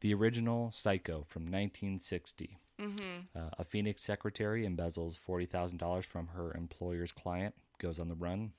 the 0.02 0.14
original 0.14 0.72
Psycho 0.72 1.26
from 1.28 1.44
1960. 1.44 2.60
Mm-hmm. 2.80 3.38
Uh, 3.38 3.50
a 3.58 3.64
Phoenix 3.64 4.02
secretary 4.02 4.66
embezzles 4.66 5.18
forty 5.18 5.46
thousand 5.46 5.80
dollars 5.80 6.06
from 6.06 6.28
her 6.28 6.54
employer's 6.56 7.12
client, 7.12 7.54
goes 7.78 8.00
on 8.00 8.08
the 8.08 8.16
run, 8.16 8.54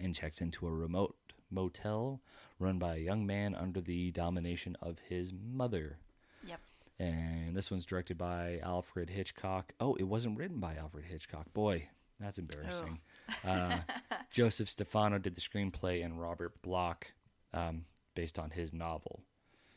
and 0.00 0.14
checks 0.14 0.40
into 0.40 0.66
a 0.66 0.72
remote 0.72 1.14
motel 1.50 2.20
run 2.58 2.78
by 2.78 2.96
a 2.96 3.00
young 3.00 3.26
man 3.26 3.54
under 3.54 3.80
the 3.80 4.10
domination 4.12 4.76
of 4.80 4.98
his 5.08 5.32
mother. 5.32 5.98
Yep. 6.46 6.60
And 6.98 7.56
this 7.56 7.70
one's 7.70 7.86
directed 7.86 8.16
by 8.16 8.60
Alfred 8.62 9.10
Hitchcock. 9.10 9.72
Oh, 9.80 9.94
it 9.96 10.04
wasn't 10.04 10.38
written 10.38 10.58
by 10.58 10.76
Alfred 10.76 11.04
Hitchcock. 11.06 11.52
Boy, 11.52 11.88
that's 12.18 12.38
embarrassing. 12.38 13.00
Uh, 13.44 13.78
Joseph 14.30 14.68
Stefano 14.68 15.18
did 15.18 15.34
the 15.34 15.40
screenplay, 15.40 16.04
and 16.04 16.20
Robert 16.20 16.60
Bloch, 16.62 17.06
um, 17.54 17.84
based 18.14 18.38
on 18.38 18.50
his 18.50 18.72
novel. 18.72 19.20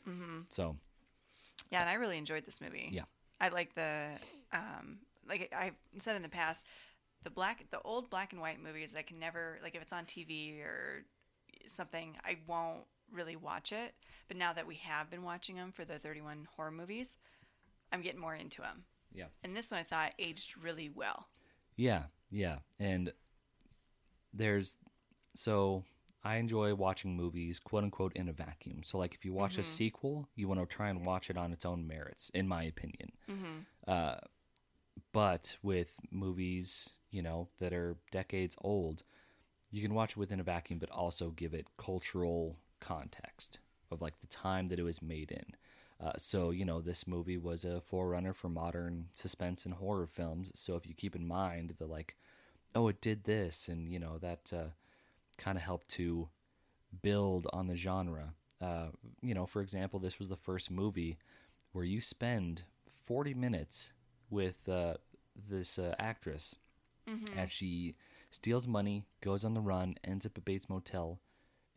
Mm-hmm. 0.08 0.40
So, 0.50 0.76
Yeah, 1.74 1.80
and 1.80 1.90
I 1.90 1.94
really 1.94 2.18
enjoyed 2.18 2.44
this 2.46 2.60
movie. 2.60 2.88
Yeah. 2.92 3.04
I 3.40 3.48
like 3.48 3.74
the 3.74 4.06
um 4.52 4.98
like 5.28 5.52
I 5.52 5.72
said 5.98 6.16
in 6.16 6.22
the 6.22 6.28
past, 6.28 6.64
the 7.24 7.30
black 7.30 7.66
the 7.70 7.80
old 7.82 8.10
black 8.10 8.32
and 8.32 8.40
white 8.40 8.62
movies 8.62 8.94
I 8.96 9.02
can 9.02 9.18
never 9.18 9.58
like 9.62 9.74
if 9.74 9.82
it's 9.82 9.92
on 9.92 10.04
TV 10.04 10.60
or 10.62 11.04
something, 11.66 12.16
I 12.24 12.38
won't 12.46 12.84
really 13.12 13.36
watch 13.36 13.72
it. 13.72 13.94
But 14.28 14.36
now 14.36 14.52
that 14.52 14.66
we 14.66 14.76
have 14.76 15.10
been 15.10 15.22
watching 15.22 15.56
them 15.56 15.72
for 15.72 15.84
the 15.84 15.98
31 15.98 16.46
horror 16.56 16.70
movies, 16.70 17.16
I'm 17.92 18.02
getting 18.02 18.20
more 18.20 18.34
into 18.34 18.62
them. 18.62 18.84
yeah. 19.12 19.26
And 19.42 19.56
this 19.56 19.70
one 19.70 19.80
I 19.80 19.84
thought 19.84 20.14
aged 20.18 20.62
really 20.62 20.88
well. 20.88 21.26
Yeah, 21.76 22.04
yeah. 22.30 22.58
And 22.78 23.12
there's 24.32 24.76
so 25.34 25.84
I 26.24 26.36
enjoy 26.36 26.74
watching 26.74 27.16
movies 27.16 27.58
quote 27.58 27.84
unquote 27.84 28.14
in 28.14 28.28
a 28.28 28.32
vacuum. 28.32 28.82
So 28.82 28.98
like 28.98 29.14
if 29.14 29.24
you 29.24 29.34
watch 29.34 29.58
a 29.58 29.62
sequel, 29.62 30.26
you 30.34 30.48
want 30.48 30.60
to 30.60 30.66
try 30.66 30.88
and 30.88 31.04
watch 31.04 31.28
it 31.28 31.36
on 31.36 31.52
its 31.52 31.66
own 31.66 31.86
merits, 31.86 32.30
in 32.32 32.48
my 32.48 32.62
opinion. 32.62 33.12
Mm-hmm. 33.30 33.58
Uh, 33.86 34.16
but 35.12 35.56
with 35.62 35.96
movies, 36.10 36.94
you 37.10 37.22
know, 37.22 37.48
that 37.60 37.72
are 37.72 37.96
decades 38.10 38.56
old, 38.62 39.02
you 39.70 39.82
can 39.82 39.92
watch 39.92 40.12
it 40.12 40.16
within 40.16 40.40
a 40.40 40.44
vacuum, 40.44 40.78
but 40.78 40.90
also 40.90 41.30
give 41.30 41.52
it 41.52 41.66
cultural 41.76 42.56
context 42.80 43.58
of 43.90 44.00
like 44.00 44.18
the 44.20 44.26
time 44.26 44.68
that 44.68 44.78
it 44.78 44.84
was 44.84 45.02
made 45.02 45.30
in. 45.30 45.44
Uh, 46.04 46.12
so 46.16 46.50
you 46.50 46.64
know, 46.64 46.80
this 46.80 47.06
movie 47.06 47.38
was 47.38 47.64
a 47.64 47.80
forerunner 47.80 48.32
for 48.32 48.48
modern 48.48 49.06
suspense 49.12 49.64
and 49.64 49.74
horror 49.74 50.06
films. 50.06 50.50
So 50.54 50.74
if 50.76 50.86
you 50.86 50.94
keep 50.94 51.14
in 51.14 51.26
mind 51.26 51.74
the 51.78 51.86
like, 51.86 52.16
oh, 52.74 52.88
it 52.88 53.00
did 53.00 53.24
this, 53.24 53.68
and 53.68 53.90
you 53.90 53.98
know 53.98 54.18
that 54.18 54.52
uh, 54.52 54.70
kind 55.38 55.56
of 55.58 55.64
helped 55.64 55.88
to 55.90 56.28
build 57.02 57.46
on 57.52 57.66
the 57.66 57.76
genre. 57.76 58.34
Uh, 58.60 58.86
you 59.22 59.34
know, 59.34 59.46
for 59.46 59.60
example, 59.62 59.98
this 59.98 60.18
was 60.18 60.28
the 60.28 60.36
first 60.36 60.70
movie 60.70 61.18
where 61.72 61.84
you 61.84 62.00
spend 62.00 62.62
40 63.04 63.34
minutes 63.34 63.92
with 64.30 64.68
uh, 64.68 64.94
this 65.48 65.78
uh, 65.78 65.94
actress 65.98 66.56
Mm-hmm. 67.08 67.38
as 67.38 67.52
she 67.52 67.96
steals 68.30 68.66
money, 68.66 69.04
goes 69.20 69.44
on 69.44 69.52
the 69.52 69.60
run, 69.60 69.96
ends 70.02 70.24
up 70.24 70.38
at 70.38 70.44
Bates 70.46 70.70
Motel, 70.70 71.18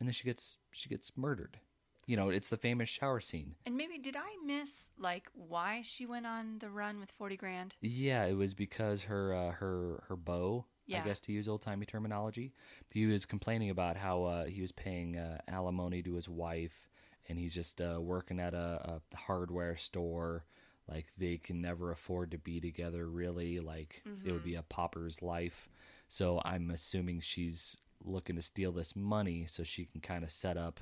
and 0.00 0.08
then 0.08 0.14
she 0.14 0.24
gets 0.24 0.56
she 0.70 0.88
gets 0.88 1.12
murdered. 1.16 1.60
You 2.06 2.16
know, 2.16 2.30
it's 2.30 2.48
the 2.48 2.56
famous 2.56 2.88
shower 2.88 3.20
scene. 3.20 3.56
And 3.66 3.76
maybe 3.76 3.98
did 3.98 4.16
I 4.16 4.36
miss 4.42 4.88
like 4.98 5.28
why 5.34 5.82
she 5.84 6.06
went 6.06 6.26
on 6.26 6.60
the 6.60 6.70
run 6.70 6.98
with 6.98 7.10
40 7.12 7.36
grand? 7.36 7.74
Yeah, 7.82 8.24
it 8.24 8.38
was 8.38 8.54
because 8.54 9.02
her 9.02 9.34
uh, 9.34 9.50
her 9.52 10.02
her 10.08 10.16
beau, 10.16 10.64
Yeah. 10.88 11.02
I 11.02 11.06
guess 11.06 11.20
to 11.20 11.32
use 11.32 11.48
old 11.48 11.62
timey 11.62 11.86
terminology, 11.86 12.54
he 12.90 13.06
was 13.06 13.26
complaining 13.26 13.70
about 13.70 13.96
how 13.96 14.24
uh, 14.24 14.44
he 14.46 14.60
was 14.60 14.72
paying 14.72 15.16
uh, 15.16 15.38
alimony 15.46 16.02
to 16.02 16.14
his 16.14 16.28
wife, 16.28 16.88
and 17.28 17.38
he's 17.38 17.54
just 17.54 17.80
uh, 17.80 18.00
working 18.00 18.40
at 18.40 18.54
a, 18.54 19.00
a 19.12 19.16
hardware 19.16 19.76
store. 19.76 20.44
Like 20.90 21.06
they 21.18 21.36
can 21.36 21.60
never 21.60 21.92
afford 21.92 22.30
to 22.30 22.38
be 22.38 22.60
together, 22.60 23.06
really. 23.06 23.60
Like 23.60 24.02
it 24.24 24.32
would 24.32 24.44
be 24.44 24.54
a 24.54 24.62
pauper's 24.62 25.20
life. 25.20 25.68
So 26.08 26.40
I'm 26.42 26.70
assuming 26.70 27.20
she's 27.20 27.76
looking 28.02 28.36
to 28.36 28.42
steal 28.42 28.72
this 28.72 28.96
money 28.96 29.44
so 29.46 29.62
she 29.62 29.84
can 29.84 30.00
kind 30.00 30.24
of 30.24 30.30
set 30.30 30.56
up 30.56 30.80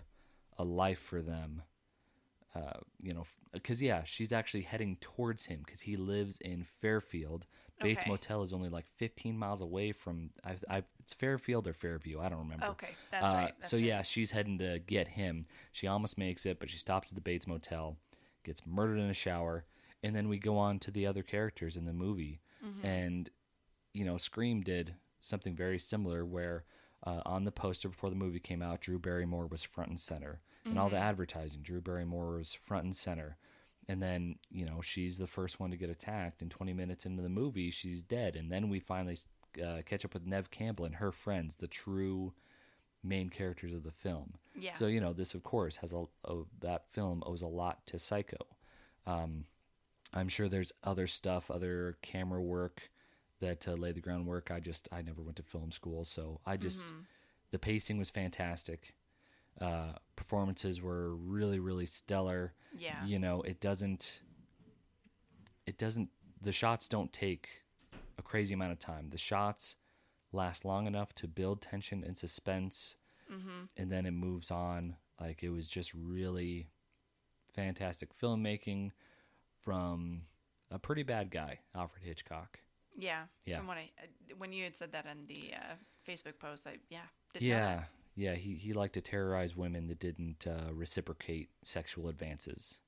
a 0.59 0.64
life 0.64 1.01
for 1.01 1.21
them 1.23 1.62
uh, 2.57 2.79
you 3.01 3.12
know, 3.12 3.27
because 3.53 3.83
yeah, 3.83 4.03
she's 4.05 4.33
actually 4.33 4.62
heading 4.62 4.97
towards 5.01 5.47
him 5.47 5.62
because 5.64 5.81
he 5.83 5.97
lives 5.97 6.38
in 6.40 6.64
Fairfield. 6.81 7.47
Bates 7.81 8.03
Okay. 8.03 8.11
Motel 8.11 8.42
is 8.42 8.53
only 8.55 8.71
like 8.71 8.87
15 8.97 9.37
miles 9.37 9.61
away 9.61 9.92
from. 9.92 10.31
I, 10.45 10.57
I, 10.79 10.83
it's 11.01 11.12
Fairfield 11.12 11.66
or 11.69 11.75
Fairview. 11.75 12.21
I 12.21 12.29
don't 12.31 12.38
remember. 12.38 12.66
Okay, 12.69 12.88
that's 13.11 13.33
Uh, 13.33 13.37
right. 13.37 13.55
That's 13.61 13.71
so 13.71 13.77
right. 13.77 13.85
yeah, 13.87 14.03
she's 14.03 14.31
heading 14.31 14.59
to 14.59 14.79
get 14.79 15.09
him. 15.09 15.47
She 15.73 15.87
almost 15.87 16.16
makes 16.16 16.47
it, 16.47 16.59
but 16.59 16.71
she 16.71 16.79
stops 16.79 17.11
at 17.11 17.14
the 17.16 17.21
Bates 17.21 17.47
Motel, 17.47 17.97
gets 18.45 18.62
murdered 18.66 18.99
in 18.99 19.11
a 19.11 19.14
shower, 19.14 19.66
and 20.03 20.16
then 20.16 20.29
we 20.29 20.38
go 20.38 20.57
on 20.57 20.79
to 20.81 20.90
the 20.90 21.07
other 21.07 21.23
characters 21.23 21.77
in 21.77 21.85
the 21.85 21.92
movie. 21.92 22.40
Mm-hmm. 22.64 22.87
And 22.87 23.31
you 23.92 24.05
know, 24.05 24.16
Scream 24.16 24.62
did 24.62 24.95
something 25.21 25.55
very 25.55 25.79
similar 25.79 26.25
where 26.25 26.64
uh, 27.07 27.21
on 27.27 27.45
the 27.45 27.53
poster 27.53 27.88
before 27.90 28.09
the 28.11 28.16
movie 28.16 28.40
came 28.40 28.62
out, 28.62 28.81
Drew 28.81 28.99
Barrymore 28.99 29.47
was 29.47 29.62
front 29.62 29.90
and 29.90 30.01
center, 30.01 30.40
and 30.66 30.79
all 30.79 30.88
the 30.90 30.96
advertising, 30.98 31.62
Drew 31.62 31.81
Barrymore 31.81 32.33
was 32.37 32.52
front 32.55 32.85
and 32.85 32.96
center. 32.96 33.37
And 33.88 34.02
then, 34.02 34.37
you 34.50 34.66
know, 34.66 34.81
she's 34.81 35.16
the 35.16 35.26
first 35.29 35.61
one 35.61 35.70
to 35.70 35.76
get 35.76 35.90
attacked. 35.90 36.42
And 36.42 36.50
20 36.50 36.72
minutes 36.72 37.07
into 37.07 37.22
the 37.22 37.29
movie, 37.29 37.70
she's 37.70 38.02
dead. 38.02 38.35
And 38.35 38.50
then 38.50 38.68
we 38.68 38.81
finally 38.81 39.16
uh, 39.64 39.83
catch 39.87 40.05
up 40.05 40.12
with 40.12 40.26
Neve 40.26 40.50
Campbell 40.50 40.85
and 40.85 40.96
her 40.96 41.12
friends, 41.12 41.57
the 41.57 41.68
true 41.68 42.33
main 43.05 43.29
characters 43.29 43.72
of 43.72 43.85
the 43.85 43.92
film. 43.92 44.35
Yeah. 44.59 44.72
So 44.72 44.87
you 44.88 45.00
know, 45.00 45.12
this 45.12 45.35
of 45.35 45.44
course 45.44 45.76
has 45.76 45.92
a, 45.92 46.05
a 46.24 46.42
that 46.61 46.90
film 46.90 47.22
owes 47.24 47.42
a 47.42 47.46
lot 47.46 47.87
to 47.87 47.98
Psycho. 47.98 48.44
Um, 49.07 49.44
I'm 50.12 50.29
sure 50.29 50.48
there's 50.48 50.72
other 50.83 51.07
stuff, 51.07 51.50
other 51.50 51.96
camera 52.02 52.42
work 52.42 52.90
that 53.40 53.68
uh, 53.68 53.72
laid 53.74 53.94
the 53.94 54.00
groundwork. 54.00 54.50
I 54.50 54.59
just 54.61 54.88
I 54.90 55.02
never 55.02 55.22
went 55.22 55.37
to 55.37 55.42
film 55.44 55.70
school, 55.70 56.05
so 56.05 56.40
I 56.44 56.57
just 56.57 56.87
Mm-hmm. 56.87 56.98
the 57.52 57.59
pacing 57.61 57.98
was 57.98 58.11
fantastic. 58.11 58.94
Uh, 59.61 59.92
performances 60.16 60.81
were 60.83 61.14
really 61.14 61.59
really 61.59 61.87
stellar. 61.87 62.53
Yeah. 62.79 63.05
You 63.05 63.19
know, 63.19 63.42
it 63.42 63.61
doesn't 63.61 64.21
it 65.66 65.79
doesn't 65.79 66.11
the 66.42 66.53
shots 66.53 66.88
don't 66.88 67.12
take 67.12 67.49
a 68.19 68.23
crazy 68.23 68.55
amount 68.55 68.73
of 68.73 68.79
time. 68.79 69.09
The 69.11 69.19
shots 69.19 69.77
last 70.33 70.64
long 70.64 70.87
enough 70.87 71.14
to 71.16 71.27
build 71.29 71.61
tension 71.62 72.03
and 72.05 72.16
suspense 72.16 72.97
Mm-hmm. 73.33 73.64
and 73.77 73.90
then 73.90 74.07
it 74.07 74.12
moves 74.12 74.53
on. 74.53 74.95
Like 75.21 75.42
it 75.42 75.49
was 75.51 75.66
just 75.66 75.92
really 75.95 76.69
fantastic 77.55 78.11
filmmaking 78.16 78.92
from 79.64 80.23
a 80.71 80.79
pretty 80.79 81.03
bad 81.03 81.31
guy, 81.33 81.59
Alfred 81.75 82.05
Hitchcock. 82.05 82.61
Yeah. 82.97 83.23
Yeah. 83.45 83.59
From 83.59 83.66
what 83.66 83.79
I 83.79 83.90
uh, 84.01 84.35
when 84.38 84.53
you 84.53 84.62
had 84.62 84.77
said 84.77 84.92
that 84.92 85.07
in 85.07 85.27
the 85.27 85.55
uh, 85.55 85.75
Facebook 86.09 86.38
post, 86.38 86.66
I 86.69 86.77
yeah 86.88 87.01
Yeah. 87.40 87.85
Yeah. 88.16 88.35
He 88.35 88.55
he 88.55 88.72
liked 88.72 88.94
to 88.94 89.00
terrorize 89.00 89.57
women 89.57 89.87
that 89.88 90.00
didn't 90.00 90.46
uh, 90.46 90.72
reciprocate 90.72 91.50
sexual 91.62 92.09
advances. 92.09 92.79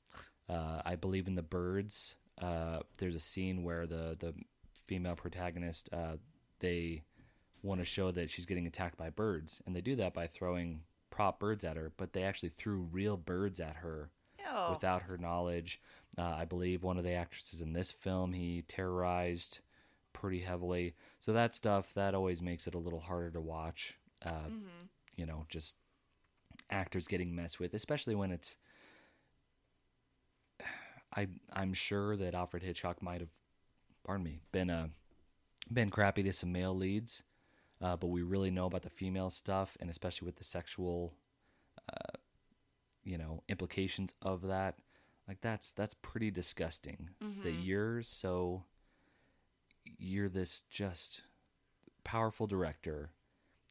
Uh, 0.49 0.81
I 0.85 0.97
believe 0.97 1.27
in 1.29 1.35
the 1.35 1.43
birds. 1.43 2.15
Uh, 2.41 2.81
there's 2.99 3.15
a 3.15 3.21
scene 3.21 3.63
where 3.63 3.87
the 3.87 4.17
the 4.19 4.35
female 4.73 5.15
protagonist 5.17 5.89
uh, 5.93 6.17
they 6.61 7.03
want 7.63 7.81
to 7.81 7.85
show 7.85 8.11
that 8.11 8.31
she's 8.31 8.47
getting 8.47 8.67
attacked 8.67 8.97
by 8.97 9.11
birds, 9.11 9.61
and 9.67 9.75
they 9.77 9.81
do 9.81 9.97
that 9.97 10.15
by 10.15 10.27
throwing 10.27 10.81
prop 11.11 11.39
birds 11.39 11.65
at 11.65 11.77
her. 11.77 11.93
But 11.97 12.13
they 12.13 12.23
actually 12.23 12.51
threw 12.51 12.89
real 12.91 13.17
birds 13.17 13.61
at 13.61 13.77
her 13.77 14.11
Ew. 14.39 14.71
without 14.71 15.03
her 15.03 15.19
knowledge. 15.19 15.81
Uh, 16.17 16.23
I 16.39 16.45
believe 16.47 16.83
one 16.83 16.99
of 16.99 17.05
the 17.05 17.13
actresses 17.13 17.61
in 17.61 17.73
this 17.73 17.93
film 17.93 18.33
he 18.33 18.63
terrorized 18.67 19.61
pretty 20.13 20.41
heavily. 20.41 20.95
So 21.21 21.33
that 21.33 21.55
stuff 21.55 21.93
that 21.95 22.15
always 22.15 22.41
makes 22.41 22.67
it 22.67 22.75
a 22.75 22.79
little 22.79 23.01
harder 23.01 23.31
to 23.33 23.41
watch. 23.41 23.99
Uh, 24.25 24.31
Mm-hmm. 24.31 24.87
You 25.19 25.27
know, 25.27 25.45
just 25.51 25.77
actors 26.71 27.07
getting 27.07 27.35
messed 27.35 27.61
with, 27.61 27.75
especially 27.75 28.15
when 28.15 28.31
it's. 28.31 28.57
I 31.15 31.29
I'm 31.53 31.75
sure 31.75 32.17
that 32.17 32.35
Alfred 32.35 32.63
Hitchcock 32.63 33.03
might 33.03 33.21
have, 33.21 33.31
pardon 34.05 34.25
me, 34.25 34.41
been 34.53 34.71
uh, 34.71 34.89
been 35.73 35.91
crappy 35.91 36.23
to 36.23 36.33
some 36.33 36.53
male 36.53 36.75
leads, 36.75 37.23
uh, 37.83 37.97
but 37.97 38.07
we 38.09 38.23
really 38.23 38.51
know 38.51 38.67
about 38.67 38.83
the 38.83 38.91
female 38.91 39.31
stuff, 39.31 39.77
and 39.81 39.91
especially 39.91 40.27
with 40.27 40.37
the 40.37 40.45
sexual 40.45 41.15
uh, 41.93 42.17
you 43.05 43.19
know 43.19 43.43
implications 43.49 44.15
of 44.23 44.43
that 44.43 44.77
like 45.27 45.41
that's 45.41 45.73
that's 45.73 45.95
pretty 45.95 46.31
disgusting 46.31 47.11
that 47.43 47.53
Mhm. 47.55 47.67
you're 47.67 48.03
so 48.03 48.65
you're 49.99 50.29
this 50.29 50.63
just 50.71 51.23
powerful 52.05 52.47
director. 52.47 53.11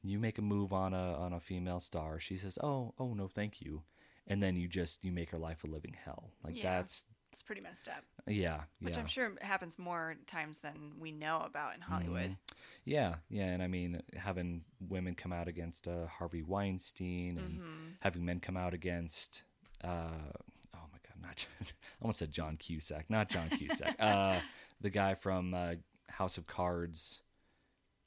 You 0.04 0.20
make 0.20 0.38
a 0.38 0.42
move 0.42 0.72
on 0.74 0.94
a 0.94 1.14
on 1.14 1.34
a 1.34 1.40
female 1.40 1.80
star. 1.80 2.20
She 2.20 2.38
says, 2.38 2.58
"Oh, 2.64 2.94
oh 3.00 3.14
no, 3.14 3.28
thank 3.28 3.62
you," 3.62 3.84
and 4.28 4.42
then 4.42 4.56
you 4.56 4.68
just 4.68 5.04
you 5.04 5.12
make 5.12 5.32
her 5.32 5.38
life 5.40 5.64
a 5.64 5.68
living 5.68 5.96
hell. 6.06 6.32
Like 6.44 6.56
Yeah. 6.56 6.64
that's 6.64 7.06
It's 7.34 7.44
pretty 7.44 7.62
messed 7.62 7.88
up. 7.88 8.04
yeah, 8.26 8.64
Which 8.80 8.96
yeah. 8.96 9.02
I'm 9.02 9.08
sure 9.08 9.34
happens 9.42 9.78
more 9.78 10.16
times 10.28 10.60
than 10.60 10.94
we 11.00 11.12
know 11.12 11.42
about 11.42 11.76
in 11.76 11.82
Hollywood. 11.82 12.32
Mhm. 12.32 12.38
Yeah, 12.86 13.16
yeah, 13.30 13.48
and 13.48 13.62
I 13.62 13.68
mean 13.68 14.02
having 14.16 14.64
women 14.80 15.14
come 15.16 15.34
out 15.34 15.48
against 15.48 15.88
uh, 15.88 16.06
Harvey 16.08 16.42
Weinstein 16.44 17.38
and 17.38 17.60
hmm 17.60 17.90
having 18.02 18.24
men 18.26 18.40
come 18.40 18.56
out 18.56 18.74
against 18.74 19.42
uh, 19.84 20.32
oh 20.74 20.86
my 20.92 21.00
god, 21.06 21.22
not 21.22 21.46
I 21.62 21.66
almost 22.02 22.20
said 22.20 22.32
John 22.32 22.56
Cusack, 22.58 23.10
not 23.10 23.30
John 23.30 23.50
Cusack, 23.50 23.96
uh, 24.00 24.40
the 24.80 24.90
guy 24.90 25.16
from 25.16 25.54
uh, 25.54 25.74
House 26.10 26.38
of 26.38 26.48
Cards. 26.48 27.22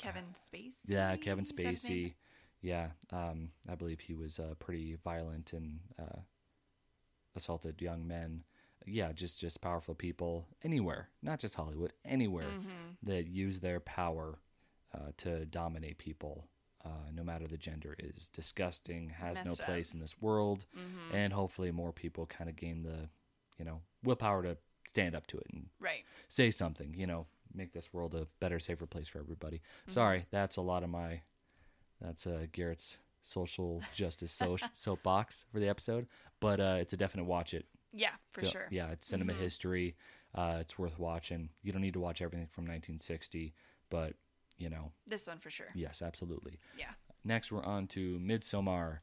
Kevin 0.00 0.24
Spacey. 0.34 0.72
Yeah, 0.86 1.16
Kevin 1.16 1.44
Is 1.44 1.50
that 1.52 1.64
his 1.66 1.84
name? 1.88 1.92
Spacey. 2.08 2.14
Yeah, 2.62 2.88
um, 3.10 3.50
I 3.68 3.74
believe 3.74 4.00
he 4.00 4.14
was 4.14 4.38
uh, 4.38 4.54
pretty 4.58 4.96
violent 5.02 5.52
and 5.52 5.80
uh, 5.98 6.20
assaulted 7.36 7.80
young 7.80 8.06
men. 8.06 8.44
Yeah, 8.86 9.12
just 9.12 9.38
just 9.38 9.60
powerful 9.60 9.94
people 9.94 10.46
anywhere, 10.64 11.08
not 11.22 11.38
just 11.38 11.54
Hollywood, 11.54 11.92
anywhere 12.04 12.50
Mhm. 12.52 12.96
that 13.02 13.26
use 13.28 13.60
their 13.60 13.80
power 13.80 14.40
uh, 14.92 15.12
to 15.18 15.46
dominate 15.46 15.98
people, 15.98 16.48
uh, 16.84 17.10
no 17.12 17.22
matter 17.22 17.46
the 17.46 17.56
gender, 17.58 17.94
is 17.98 18.28
disgusting. 18.30 19.10
Has 19.10 19.36
no 19.36 19.50
Messed 19.50 19.60
up. 19.60 19.66
place 19.66 19.92
in 19.94 20.00
this 20.00 20.20
world, 20.20 20.64
Mhm. 20.74 21.12
and 21.14 21.32
hopefully 21.32 21.70
more 21.70 21.92
people 21.92 22.26
kind 22.26 22.50
of 22.50 22.56
gain 22.56 22.82
the, 22.82 23.08
you 23.58 23.64
know, 23.64 23.82
willpower 24.02 24.42
to 24.42 24.58
stand 24.88 25.14
up 25.14 25.26
to 25.28 25.38
it 25.38 25.46
and 25.52 25.70
Right. 25.78 26.04
say 26.28 26.50
something, 26.50 26.92
you 26.94 27.06
know, 27.06 27.28
make 27.54 27.72
this 27.72 27.92
world 27.92 28.14
a 28.14 28.26
better, 28.40 28.58
safer 28.60 28.86
place 28.86 29.08
for 29.08 29.18
everybody. 29.18 29.58
Mm-hmm. 29.58 29.92
Sorry, 29.92 30.26
that's 30.30 30.56
a 30.56 30.60
lot 30.62 30.82
of 30.82 30.90
my, 30.90 31.20
that's 32.00 32.26
uh, 32.26 32.46
Garrett's 32.52 32.98
social 33.22 33.82
justice 33.94 34.32
so- 34.32 34.56
soapbox 34.72 35.44
for 35.52 35.60
the 35.60 35.68
episode, 35.68 36.06
but 36.40 36.60
uh, 36.60 36.76
it's 36.80 36.92
a 36.92 36.96
definite 36.96 37.24
watch 37.24 37.54
it. 37.54 37.66
Yeah, 37.92 38.12
for 38.32 38.44
sure. 38.44 38.66
Yeah, 38.70 38.90
it's 38.90 39.06
cinema 39.06 39.32
Mhm. 39.32 39.38
history. 39.40 39.96
Uh, 40.34 40.58
it's 40.60 40.78
worth 40.78 40.98
watching. 40.98 41.48
You 41.62 41.72
don't 41.72 41.82
need 41.82 41.94
to 41.94 42.00
watch 42.00 42.22
everything 42.22 42.46
from 42.52 42.64
1960, 42.64 43.52
but 43.90 44.14
you 44.58 44.68
know, 44.70 44.92
This 45.06 45.26
one 45.26 45.38
for 45.38 45.50
sure. 45.50 45.68
yes, 45.74 46.02
absolutely. 46.02 46.60
Yeah. 46.78 46.90
Next, 47.24 47.50
we're 47.50 47.64
on 47.64 47.86
to 47.88 48.18
Midsommar, 48.20 48.98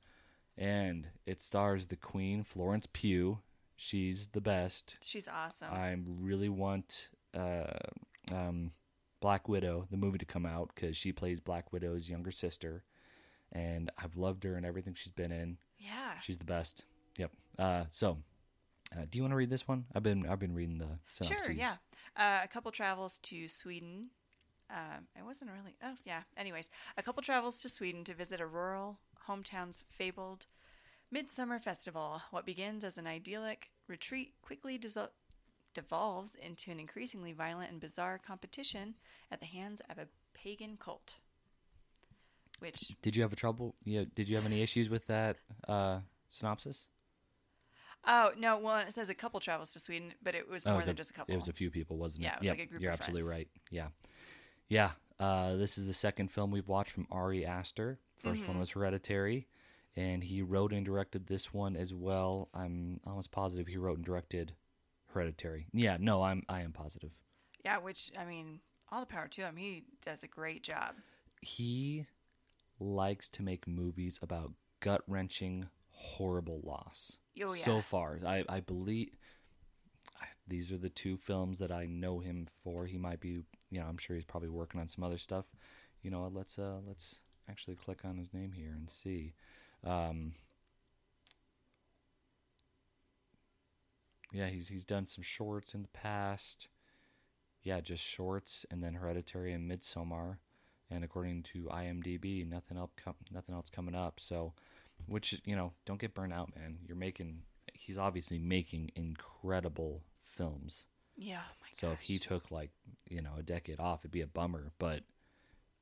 and 0.58 1.08
it 1.26 1.42
stars 1.42 1.88
the 1.88 1.96
Queen 1.96 2.44
Florence 2.44 2.88
Pugh. 2.92 3.40
She's 3.76 4.28
the 4.28 4.42
best. 4.42 4.98
She's 5.02 5.28
awesome. 5.28 5.70
I 5.72 5.98
really 6.06 6.50
want 6.50 7.10
uh, 7.34 7.66
um, 8.34 8.72
Black 9.20 9.48
Widow, 9.50 9.88
the 9.92 9.98
movie, 9.98 10.18
to 10.20 10.26
come 10.26 10.46
out 10.46 10.72
because 10.76 10.96
she 10.96 11.12
plays 11.12 11.40
Black 11.40 11.72
Widow's 11.74 12.10
younger 12.10 12.32
sister, 12.32 12.84
and 13.52 13.92
I've 13.98 14.16
loved 14.16 14.44
her 14.44 14.56
and 14.56 14.66
everything 14.66 14.94
she's 14.96 15.12
been 15.14 15.32
in. 15.32 15.58
yeah. 15.80 16.20
She's 16.22 16.38
the 16.38 16.46
best. 16.46 16.86
Yep. 17.18 17.32
Uh, 17.58 17.84
so, 17.90 18.18
uh, 18.96 19.06
do 19.10 19.18
you 19.18 19.24
want 19.24 19.32
to 19.32 19.38
read 19.38 19.50
this 19.50 19.68
one? 19.68 19.86
I've 19.96 20.04
been 20.04 20.28
I've 20.28 20.40
been 20.40 20.54
reading 20.54 20.78
the 20.78 21.00
synopses. 21.10 21.46
Sure, 21.46 21.54
yeah. 21.54 21.76
Uh, 22.16 22.42
a 22.44 22.48
couple 22.48 22.72
travels 22.72 23.18
to 23.20 23.48
Sweden. 23.48 24.10
Um, 24.70 25.08
I 25.18 25.24
wasn't 25.24 25.52
really. 25.52 25.76
Oh, 25.84 25.96
yeah. 26.06 26.22
Anyways, 26.36 26.70
a 26.98 27.04
couple 27.04 27.24
travels 27.24 27.60
to 27.62 27.70
Sweden 27.70 28.04
to 28.04 28.14
visit 28.14 28.42
a 28.42 28.46
rural 28.46 29.00
hometown's 29.28 29.84
fabled 29.90 30.46
Midsummer 31.12 31.60
Festival. 31.60 32.22
What 32.32 32.46
begins 32.46 32.84
as 32.84 32.98
an 32.98 33.08
idyllic 33.08 33.70
retreat 33.88 34.34
quickly 34.42 34.78
dissol- 34.78 35.10
devolves 35.78 36.36
into 36.36 36.72
an 36.72 36.80
increasingly 36.80 37.32
violent 37.34 37.72
and 37.72 37.80
bizarre 37.80 38.18
competition 38.18 38.96
at 39.32 39.40
the 39.40 39.46
hands 39.46 39.82
of 39.90 39.98
a 39.98 40.08
pagan 40.34 40.76
cult. 40.78 41.16
Which, 42.60 42.96
Did 43.04 43.16
you 43.16 43.22
have 43.22 43.32
a 43.32 43.36
trouble? 43.36 43.76
Yeah. 43.84 44.06
Did 44.16 44.28
you 44.28 44.36
have 44.36 44.46
any 44.46 44.64
issues 44.64 44.90
with 44.90 45.06
that 45.08 45.38
uh, 45.68 46.00
synopsis? 46.30 46.88
oh 48.10 48.32
no, 48.38 48.58
well 48.58 48.78
it 48.78 48.94
says 48.94 49.10
a 49.10 49.14
couple 49.14 49.40
travels 49.40 49.72
to 49.74 49.80
Sweden, 49.80 50.14
but 50.24 50.34
it 50.34 50.50
was 50.50 50.64
Oh, 50.66 50.70
it 50.70 50.72
more 50.72 50.78
was 50.78 50.86
than 50.86 50.94
a- 50.96 50.98
just 50.98 51.10
a 51.12 51.14
couple. 51.14 51.34
It 51.34 51.38
was 51.38 51.48
a 51.50 51.54
few 51.54 51.70
people, 51.70 51.98
wasn't 51.98 52.24
Yeah, 52.24 52.30
it? 52.30 52.34
it 52.36 52.40
was 52.40 52.46
Yep, 52.46 52.52
like 52.58 52.60
a 52.60 52.70
group 52.70 52.82
You're 52.82 52.92
absolutely 52.92 53.22
friends. 53.24 53.38
right. 53.38 53.48
Yeah. 53.70 53.88
Yeah. 54.70 54.92
Uh, 55.20 55.56
this 55.56 55.78
is 55.78 55.86
the 55.86 55.94
second 55.94 56.32
film 56.32 56.52
we've 56.52 56.68
watched 56.68 56.92
from 56.92 57.08
Ari 57.12 57.46
Aster. 57.46 58.00
1st 58.24 58.32
Mm-hmm. 58.38 58.48
one 58.48 58.60
was 58.60 58.72
Hereditary, 58.72 59.48
and 59.96 60.24
he 60.24 60.42
wrote 60.42 60.74
and 60.74 60.84
directed 60.86 61.28
this 61.28 61.54
one 61.54 61.76
as 61.76 61.94
well. 61.94 62.50
I'm 62.54 63.00
almost 63.06 63.30
positive 63.32 63.68
he 63.68 63.78
wrote 63.78 63.98
and 63.98 64.06
directed 64.06 64.54
Hereditary. 65.18 65.68
Yeah, 65.74 65.98
no, 66.00 66.22
I'm 66.24 66.44
I 66.48 66.62
am 66.62 66.72
positive. 66.74 67.12
yeah, 67.66 67.78
which 67.80 68.12
I 68.18 68.26
mean, 68.26 68.60
all 68.92 69.00
the 69.00 69.06
power 69.08 69.28
to 69.28 69.42
him. 69.42 69.56
He 69.58 69.84
does 70.06 70.24
a 70.24 70.28
great 70.28 70.64
job. 70.64 70.96
He 71.42 72.06
likes 72.80 73.28
to 73.30 73.42
make 73.44 73.68
movies 73.68 74.20
about 74.22 74.54
gut 74.80 75.02
wrenching, 75.08 75.68
horrible 75.90 76.62
loss. 76.64 77.18
Oh, 77.44 77.54
yeah. 77.54 77.64
So 77.64 77.82
far, 77.82 78.20
I 78.26 78.44
I 78.48 78.60
believe 78.60 79.10
I, 80.22 80.26
these 80.48 80.72
are 80.72 80.78
the 80.78 80.90
two 80.90 81.18
films 81.18 81.58
that 81.60 81.72
I 81.72 81.86
know 81.88 82.20
him 82.20 82.48
for. 82.64 82.86
He 82.86 82.98
might 82.98 83.20
be, 83.20 83.42
you 83.72 83.80
know, 83.80 83.86
I'm 83.88 83.98
sure 83.98 84.16
he's 84.16 84.26
probably 84.26 84.50
working 84.50 84.80
on 84.80 84.88
some 84.88 85.04
other 85.04 85.18
stuff. 85.18 85.46
You 86.04 86.12
know, 86.12 86.30
let's 86.34 86.60
uh 86.60 86.78
let's 86.88 87.16
actually 87.50 87.76
click 87.76 88.02
on 88.06 88.18
his 88.18 88.34
name 88.34 88.52
here 88.52 88.74
and 88.76 88.88
see. 88.90 89.34
Um, 89.84 90.34
yeah, 94.32 94.48
he's 94.48 94.68
he's 94.68 94.86
done 94.86 95.06
some 95.06 95.24
shorts 95.24 95.74
in 95.74 95.82
the 95.82 95.88
past. 95.90 96.68
Yeah, 97.64 97.82
just 97.82 98.04
shorts, 98.04 98.66
and 98.72 98.84
then 98.84 98.94
Hereditary 98.94 99.54
and 99.54 99.70
Midsommar, 99.70 100.38
and 100.90 101.04
according 101.04 101.44
to 101.54 101.64
IMDb, 101.66 102.48
nothing 102.48 102.78
else 102.78 102.92
com- 103.04 103.16
nothing 103.32 103.56
else 103.56 103.70
coming 103.70 103.96
up. 103.96 104.20
So, 104.20 104.54
which 105.06 105.42
you 105.46 105.56
know, 105.56 105.74
don't 105.86 106.00
get 106.00 106.14
burnt 106.14 106.34
out, 106.34 106.56
man. 106.56 106.78
You're 106.86 106.98
making. 106.98 107.44
He's 107.74 107.98
obviously 107.98 108.40
making 108.40 108.92
incredible 108.96 110.02
films. 110.22 110.86
Yeah. 111.18 111.42
Oh 111.50 111.66
So 111.74 111.92
if 111.92 112.00
he 112.02 112.20
took 112.20 112.52
like 112.52 112.72
you 113.10 113.22
know 113.22 113.34
a 113.38 113.44
decade 113.44 113.80
off, 113.80 114.02
it'd 114.02 114.12
be 114.12 114.22
a 114.22 114.28
bummer. 114.28 114.72
But 114.80 115.04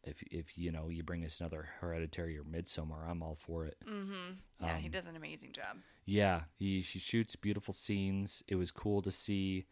if 0.06 0.22
if 0.32 0.58
you 0.58 0.72
know 0.72 0.90
you 0.90 1.04
bring 1.04 1.26
us 1.26 1.40
another 1.40 1.68
Hereditary 1.80 2.38
or 2.38 2.44
Midsommar, 2.44 3.08
I'm 3.10 3.22
all 3.24 3.36
for 3.36 3.66
it. 3.66 3.78
Mm-hmm. 3.88 4.34
Yeah, 4.62 4.78
he 4.78 4.86
Um, 4.88 4.92
does 4.92 5.06
an 5.08 5.16
amazing 5.16 5.52
job. 5.52 5.78
Yeah, 6.06 6.42
he 6.58 6.82
he 6.82 7.00
shoots 7.00 7.36
beautiful 7.36 7.74
scenes. 7.74 8.44
It 8.48 8.56
was 8.56 8.72
cool 8.72 9.02
to 9.02 9.12
see. 9.12 9.66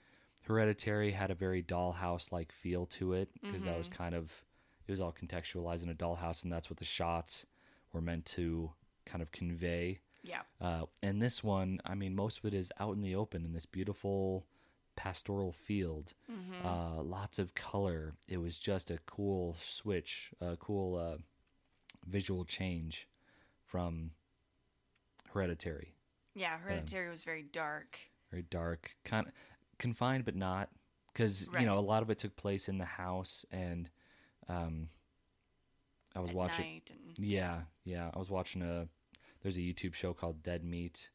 Hereditary 0.45 1.11
had 1.11 1.31
a 1.31 1.35
very 1.35 1.63
dollhouse 1.63 2.31
like 2.31 2.51
feel 2.51 2.85
to 2.87 3.13
it 3.13 3.29
because 3.41 3.63
that 3.63 3.77
was 3.77 3.87
kind 3.87 4.13
of 4.13 4.43
it 4.85 4.91
was 4.91 4.99
all 4.99 5.13
contextualized 5.13 5.83
in 5.83 5.89
a 5.89 5.93
dollhouse, 5.95 6.43
and 6.43 6.51
that's 6.51 6.69
what 6.69 6.77
the 6.79 6.85
shots 6.85 7.45
were 7.93 8.01
meant 8.01 8.25
to 8.25 8.71
kind 9.05 9.21
of 9.21 9.31
convey. 9.31 9.99
Yeah. 10.23 10.41
Uh, 10.59 10.85
and 11.01 11.21
this 11.21 11.43
one, 11.43 11.79
I 11.85 11.95
mean, 11.95 12.15
most 12.15 12.39
of 12.39 12.45
it 12.45 12.53
is 12.53 12.71
out 12.79 12.95
in 12.95 13.01
the 13.01 13.15
open 13.15 13.45
in 13.45 13.53
this 13.53 13.65
beautiful 13.65 14.45
pastoral 14.95 15.51
field. 15.51 16.13
Mm-hmm. 16.31 16.65
Uh, 16.65 17.01
lots 17.03 17.39
of 17.39 17.55
color. 17.55 18.13
It 18.27 18.37
was 18.37 18.59
just 18.59 18.91
a 18.91 18.99
cool 19.05 19.55
switch, 19.59 20.31
a 20.41 20.55
cool 20.57 20.95
uh, 20.95 21.17
visual 22.07 22.45
change 22.45 23.07
from 23.65 24.11
Hereditary. 25.33 25.93
Yeah, 26.35 26.57
Hereditary 26.57 27.09
was 27.09 27.23
very 27.23 27.43
dark. 27.43 27.97
Very 28.31 28.43
dark, 28.49 28.91
kind 29.03 29.27
of 29.27 29.33
confined, 29.77 30.25
but 30.25 30.35
not 30.35 30.69
because 31.11 31.47
Right. 31.49 31.61
you 31.61 31.67
know 31.67 31.77
a 31.77 31.79
lot 31.81 32.01
of 32.01 32.09
it 32.09 32.17
took 32.19 32.35
place 32.35 32.67
in 32.69 32.77
the 32.79 32.85
house, 32.85 33.45
and 33.51 33.89
um, 34.49 34.89
I 36.15 36.19
was 36.19 36.31
at 36.31 36.35
watching. 36.35 36.81
and 36.89 37.17
Yeah, 37.25 37.61
yeah. 37.83 38.09
I 38.13 38.17
was 38.19 38.29
watching 38.29 38.61
a. 38.61 38.87
There's 39.41 39.57
a 39.57 39.61
YouTube 39.61 39.93
show 39.93 40.13
called 40.13 40.41
Dead 40.41 40.63
Meat 40.63 41.09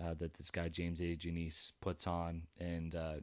uh, 0.00 0.14
that 0.14 0.34
this 0.34 0.50
guy 0.50 0.68
James 0.68 1.00
A. 1.00 1.16
Janisse 1.16 1.72
puts 1.80 2.06
on, 2.06 2.42
and 2.58 2.94
uh, 2.94 3.14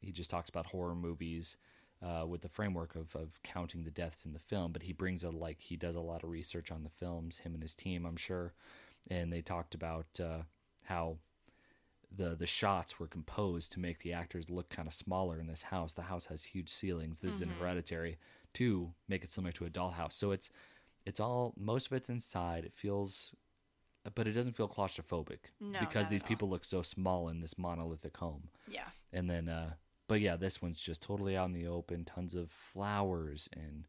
he 0.00 0.12
just 0.12 0.30
talks 0.30 0.48
about 0.48 0.66
horror 0.66 0.94
movies 0.94 1.56
uh, 2.02 2.26
with 2.26 2.42
the 2.42 2.48
framework 2.48 2.94
of 2.94 3.14
of 3.16 3.42
counting 3.42 3.84
the 3.84 3.90
deaths 3.90 4.24
in 4.24 4.32
the 4.32 4.38
film. 4.38 4.72
But 4.72 4.82
he 4.82 4.92
brings 4.92 5.24
a 5.24 5.30
like 5.30 5.60
he 5.60 5.76
does 5.76 5.96
a 5.96 6.00
lot 6.00 6.22
of 6.22 6.30
research 6.30 6.70
on 6.70 6.82
the 6.82 6.90
films. 6.90 7.38
Him 7.38 7.54
and 7.54 7.62
his 7.62 7.74
team, 7.74 8.06
I'm 8.06 8.16
sure, 8.16 8.54
and 9.10 9.32
they 9.32 9.42
talked 9.42 9.74
about 9.74 10.06
uh, 10.20 10.42
how 10.84 11.18
the 12.14 12.34
the 12.34 12.46
shots 12.46 12.98
were 12.98 13.06
composed 13.06 13.72
to 13.72 13.80
make 13.80 14.00
the 14.00 14.12
actors 14.12 14.48
look 14.48 14.68
kind 14.70 14.88
of 14.88 14.94
smaller 14.94 15.38
in 15.38 15.46
this 15.46 15.62
house. 15.62 15.92
The 15.92 16.02
house 16.02 16.26
has 16.26 16.44
huge 16.44 16.70
ceilings. 16.70 17.18
This 17.18 17.34
is 17.34 17.42
in 17.42 17.50
Hereditary 17.50 18.18
to 18.54 18.92
make 19.08 19.22
it 19.22 19.30
similar 19.30 19.52
to 19.52 19.66
a 19.66 19.70
dollhouse. 19.70 20.12
So 20.12 20.30
it's 20.30 20.50
it's 21.04 21.20
all 21.20 21.54
most 21.56 21.86
of 21.86 21.92
it's 21.92 22.08
inside. 22.08 22.64
It 22.64 22.74
feels, 22.74 23.34
but 24.14 24.26
it 24.26 24.32
doesn't 24.32 24.56
feel 24.56 24.68
claustrophobic 24.68 25.38
No, 25.60 25.80
because 25.80 26.08
these 26.08 26.22
people 26.22 26.48
look 26.48 26.64
so 26.64 26.82
small 26.82 27.28
in 27.28 27.40
this 27.40 27.58
monolithic 27.58 28.16
home. 28.16 28.48
yeah. 28.68 28.88
And 29.12 29.28
then, 29.30 29.48
uh, 29.48 29.72
but 30.08 30.20
yeah, 30.20 30.36
this 30.36 30.60
one's 30.62 30.80
just 30.80 31.02
totally 31.02 31.36
out 31.36 31.46
in 31.48 31.52
the 31.54 31.66
open. 31.66 32.04
Tons 32.04 32.34
of 32.34 32.50
flowers 32.50 33.48
and 33.52 33.86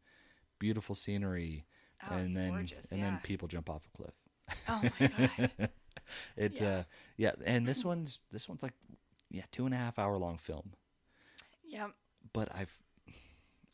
beautiful 0.59 0.95
scenery. 0.95 1.65
Oh, 2.09 2.15
and 2.15 2.27
it's 2.27 2.35
then 2.37 2.49
gorgeous, 2.49 2.91
and 2.91 2.99
yeah. 2.99 3.05
then 3.11 3.19
people 3.23 3.47
jump 3.47 3.69
off 3.69 3.85
a 3.93 3.97
cliff. 3.97 4.13
Oh 4.69 4.81
my 4.99 5.07
god. 5.07 5.69
It 6.37 6.61
Yeah. 6.61 6.67
uh 6.69 6.83
yeah, 7.17 7.31
and 7.45 7.67
this 7.67 7.83
one's 7.83 8.19
this 8.31 8.47
one's 8.47 8.63
like 8.63 8.73
yeah, 9.29 9.43
two 9.51 9.65
and 9.65 9.73
a 9.73 9.77
half 9.77 9.99
hour 9.99 10.15
long 10.17 10.37
film. 10.37 10.71
yeah. 11.65 11.87
But 12.33 12.53
I've 12.55 12.71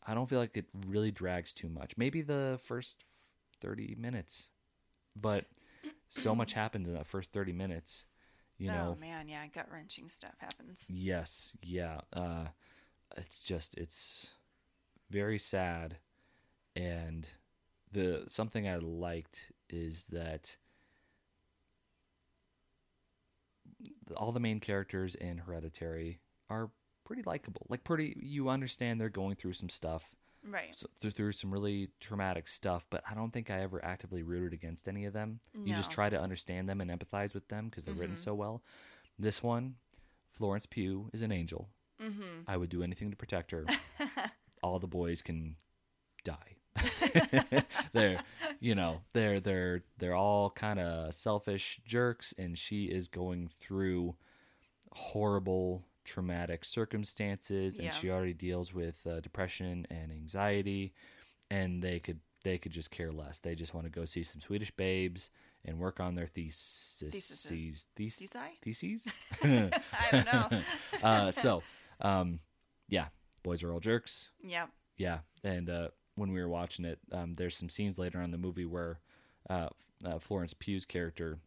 I 0.06 0.14
don't 0.14 0.28
feel 0.28 0.38
like 0.40 0.56
it 0.56 0.66
really 0.88 1.10
drags 1.12 1.52
too 1.52 1.68
much. 1.68 1.96
Maybe 1.96 2.22
the 2.22 2.58
first 2.64 3.04
30 3.60 3.94
minutes, 3.98 4.48
but 5.16 5.44
so 6.14 6.34
much 6.34 6.52
happens 6.52 6.88
in 6.88 6.94
that 6.94 7.06
first 7.06 7.32
30 7.32 7.52
minutes. 7.52 8.06
You 8.56 8.68
know, 8.68 8.94
oh 8.96 9.00
man, 9.00 9.26
yeah, 9.28 9.44
gut 9.52 9.66
wrenching 9.72 10.08
stuff 10.08 10.36
happens. 10.38 10.86
Yes, 10.88 11.56
yeah. 11.62 12.00
Uh, 12.12 12.46
it's 13.16 13.40
just 13.40 13.76
it's 13.76 14.30
very 15.10 15.38
sad, 15.38 15.96
and 16.76 17.28
the 17.90 18.24
something 18.28 18.68
I 18.68 18.76
liked 18.76 19.52
is 19.68 20.06
that 20.12 20.56
all 24.16 24.30
the 24.30 24.40
main 24.40 24.60
characters 24.60 25.16
in 25.16 25.38
Hereditary 25.38 26.20
are 26.48 26.70
pretty 27.04 27.22
likable. 27.22 27.66
Like 27.68 27.84
pretty, 27.84 28.16
you 28.20 28.48
understand 28.48 29.00
they're 29.00 29.08
going 29.08 29.36
through 29.36 29.54
some 29.54 29.68
stuff, 29.68 30.14
Right. 30.46 30.76
so, 30.76 30.86
through, 31.00 31.12
through 31.12 31.32
some 31.32 31.52
really 31.52 31.88
traumatic 32.00 32.48
stuff. 32.48 32.86
But 32.90 33.02
I 33.10 33.14
don't 33.14 33.32
think 33.32 33.50
I 33.50 33.60
ever 33.60 33.84
actively 33.84 34.22
rooted 34.22 34.52
against 34.52 34.88
any 34.88 35.04
of 35.06 35.12
them. 35.12 35.40
You 35.64 35.74
just 35.74 35.90
try 35.90 36.08
to 36.08 36.20
understand 36.20 36.68
them 36.68 36.80
and 36.80 36.90
empathize 36.90 37.34
with 37.34 37.48
them 37.48 37.68
because 37.68 37.84
they're 37.84 37.94
written 37.94 38.16
so 38.16 38.34
well. 38.34 38.62
This 39.18 39.42
one, 39.42 39.76
Florence 40.32 40.66
Pugh 40.66 41.08
is 41.12 41.22
an 41.22 41.32
angel. 41.32 41.68
Mm-hmm. 42.02 42.42
I 42.48 42.56
would 42.56 42.68
do 42.68 42.82
anything 42.82 43.10
to 43.10 43.16
protect 43.16 43.52
her. 43.52 43.66
All 44.62 44.78
the 44.78 44.86
boys 44.86 45.22
can 45.22 45.56
die. 46.24 46.56
they're, 47.92 48.20
you 48.60 48.74
know, 48.74 49.00
they're 49.12 49.38
they're 49.38 49.82
they're 49.98 50.14
all 50.14 50.50
kind 50.50 50.80
of 50.80 51.14
selfish 51.14 51.80
jerks, 51.86 52.34
and 52.36 52.58
she 52.58 52.86
is 52.86 53.06
going 53.08 53.50
through 53.60 54.16
horrible, 54.92 55.84
traumatic 56.04 56.64
circumstances, 56.64 57.74
and 57.78 57.86
Yeah. 57.86 57.90
she 57.92 58.10
already 58.10 58.34
deals 58.34 58.72
with 58.74 59.06
uh, 59.06 59.20
depression 59.20 59.86
and 59.90 60.10
anxiety, 60.12 60.92
and 61.50 61.82
they 61.82 61.98
could 62.00 62.20
they 62.44 62.58
could 62.58 62.72
just 62.72 62.90
care 62.90 63.10
less. 63.10 63.38
They 63.38 63.54
just 63.54 63.72
want 63.72 63.86
to 63.86 63.90
go 63.90 64.04
see 64.04 64.22
some 64.22 64.40
Swedish 64.40 64.70
babes 64.70 65.30
and 65.64 65.78
work 65.78 65.98
on 65.98 66.14
their 66.14 66.26
theses, 66.26 67.08
Theses. 67.10 67.86
theses, 67.96 68.30
theses. 68.62 69.06
I 69.42 70.10
don't 70.10 70.26
know. 70.26 70.48
uh, 71.02 71.30
so, 71.32 71.62
um, 72.02 72.40
yeah, 72.88 73.06
boys 73.42 73.62
are 73.62 73.72
all 73.72 73.80
jerks. 73.80 74.28
yeah 74.42 74.66
Yeah, 74.98 75.20
and 75.42 75.70
uh, 75.70 75.88
when 76.16 76.32
we 76.32 76.40
were 76.40 76.48
watching 76.48 76.84
it, 76.84 76.98
um, 77.12 77.32
there's 77.34 77.56
some 77.56 77.70
scenes 77.70 77.98
later 77.98 78.18
on 78.18 78.24
in 78.24 78.30
the 78.30 78.36
movie 78.38 78.66
where 78.66 79.00
uh, 79.48 79.68
uh, 80.04 80.18
Florence 80.18 80.52
Pugh's 80.52 80.84
character 80.84 81.38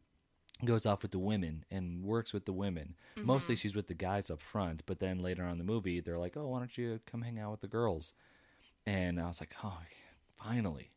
goes 0.65 0.85
off 0.85 1.01
with 1.01 1.11
the 1.11 1.19
women 1.19 1.65
and 1.69 2.03
works 2.03 2.33
with 2.33 2.45
the 2.45 2.53
women. 2.53 2.95
Mostly 3.15 3.55
she's 3.55 3.75
with 3.75 3.87
the 3.87 3.93
guys 3.93 4.29
up 4.31 4.41
front, 4.41 4.83
but 4.85 4.99
then 4.99 5.19
later 5.19 5.43
on 5.43 5.51
in 5.53 5.57
the 5.57 5.63
movie, 5.63 5.99
they're 5.99 6.17
like, 6.19 6.35
"Oh, 6.37 6.47
why 6.49 6.59
don't 6.59 6.77
you 6.77 6.99
come 7.05 7.21
hang 7.21 7.37
out 7.39 7.51
with 7.51 7.61
the 7.61 7.67
girls?" 7.67 8.13
And 8.85 9.19
I 9.19 9.27
was 9.27 9.39
like, 9.39 9.53
"Oh, 9.63 9.77
finally, 10.41 10.91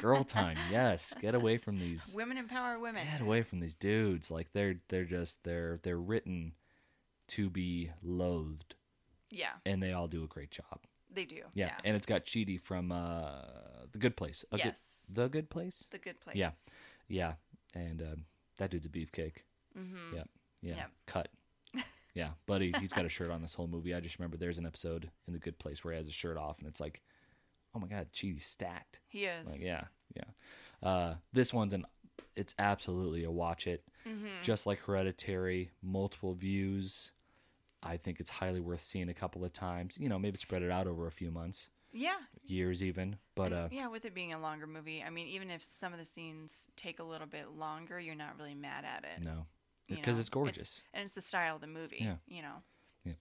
girl 0.00 0.24
time! 0.24 0.56
Yes, 0.70 1.14
get 1.20 1.34
away 1.34 1.56
from 1.58 1.78
these." 1.78 2.12
Women 2.16 2.36
empower 2.38 2.78
women. 2.78 3.02
get 3.10 3.20
away 3.20 3.42
from 3.42 3.60
these 3.60 3.74
dudes 3.74 4.30
like 4.30 4.52
they're 4.52 4.76
they're 4.88 5.04
just 5.04 5.42
they're 5.44 5.78
they're 5.82 5.98
written 5.98 6.52
to 7.28 7.50
be 7.50 7.90
loathed 8.02 8.74
Yeah, 9.30 9.50
and 9.64 9.82
they 9.82 9.92
all 9.92 10.06
do 10.08 10.22
a 10.24 10.28
great 10.28 10.50
job 10.50 10.80
they 11.12 11.24
do. 11.24 11.42
yeah, 11.54 11.72
and 11.84 11.96
it's 11.96 12.06
got 12.06 12.24
Chidi 12.26 12.60
from 12.60 12.92
uh 12.92 13.42
the 13.92 13.98
good 13.98 14.16
place 14.16 14.44
A 14.52 14.56
Good- 14.56 14.64
Yes. 14.66 14.80
the 15.12 15.28
good 15.28 15.50
place 15.50 15.84
the 15.90 15.98
good 15.98 16.20
place. 16.20 16.36
Yeah. 16.36 16.50
yeah 17.08 17.34
and 17.74 18.00
um, 18.02 18.24
that 18.58 18.70
dude's 18.70 18.86
a 18.86 18.88
beefcake 18.88 19.38
Mm-hmm. 19.78 20.16
yeah 20.16 20.22
yeah 20.62 20.74
Yep. 20.76 20.90
cut 21.06 21.28
yeah 22.14 22.30
buddy 22.46 22.72
he's 22.80 22.92
got 22.92 23.04
a 23.04 23.08
shirt 23.10 23.30
on 23.30 23.42
this 23.42 23.52
whole 23.54 23.66
movie 23.66 23.94
i 23.94 24.00
just 24.00 24.18
remember 24.18 24.36
there's 24.38 24.56
an 24.58 24.64
episode 24.66 25.10
in 25.26 25.32
the 25.34 25.38
good 25.38 25.58
place 25.58 25.84
where 25.84 25.92
he 25.92 25.98
has 25.98 26.06
his 26.06 26.14
shirt 26.14 26.38
off 26.38 26.58
and 26.58 26.66
it's 26.66 26.80
like 26.80 27.02
oh 27.74 27.78
my 27.78 27.86
god 27.86 28.06
Chidi's 28.14 28.46
stacked 28.46 29.00
He 29.08 29.24
is. 29.26 29.46
like 29.46 29.60
yeah 29.60 29.84
yeah 30.14 30.88
uh 30.88 31.14
this 31.34 31.52
one's 31.52 31.74
an 31.74 31.84
it's 32.34 32.54
absolutely 32.58 33.24
a 33.24 33.30
watch 33.30 33.66
it 33.66 33.84
Mm-hmm. 34.08 34.26
just 34.40 34.66
like 34.66 34.78
Hereditary, 34.78 35.72
multiple 35.82 36.32
views. 36.34 37.10
I 37.82 37.96
think 37.96 38.20
it's 38.20 38.30
highly 38.30 38.60
worth 38.60 38.84
seeing 38.84 39.08
a 39.08 39.14
couple 39.14 39.44
of 39.44 39.52
times. 39.52 39.96
You 39.98 40.08
know, 40.08 40.16
maybe 40.16 40.38
spread 40.38 40.62
it 40.62 40.70
out 40.70 40.86
over 40.86 41.08
a 41.08 41.10
few 41.10 41.32
months, 41.32 41.70
Yeah. 41.96 42.16
years 42.46 42.82
even. 42.82 43.16
But 43.34 43.52
uh, 43.52 43.68
yeah, 43.70 43.88
with 43.88 44.04
it 44.04 44.14
being 44.14 44.32
a 44.34 44.38
longer 44.40 44.66
movie, 44.66 45.02
I 45.04 45.10
mean, 45.10 45.26
even 45.28 45.50
if 45.50 45.62
some 45.64 45.92
of 45.92 45.98
the 45.98 46.04
scenes 46.04 46.64
take 46.76 46.98
a 47.00 47.04
little 47.04 47.26
bit 47.26 47.50
longer, 47.56 47.98
you're 47.98 48.14
not 48.14 48.38
really 48.38 48.54
mad 48.54 48.84
at 48.84 49.04
it. 49.04 49.24
no, 49.24 49.46
because 49.88 50.18
it's 50.18 50.28
gorgeous. 50.28 50.82
and 50.94 51.04
it's 51.04 51.14
the 51.14 51.20
style 51.20 51.56
of 51.56 51.60
the 51.60 51.66
movie. 51.66 51.98
Yeah. 52.00 52.16
You 52.28 52.42
know. 52.42 53.14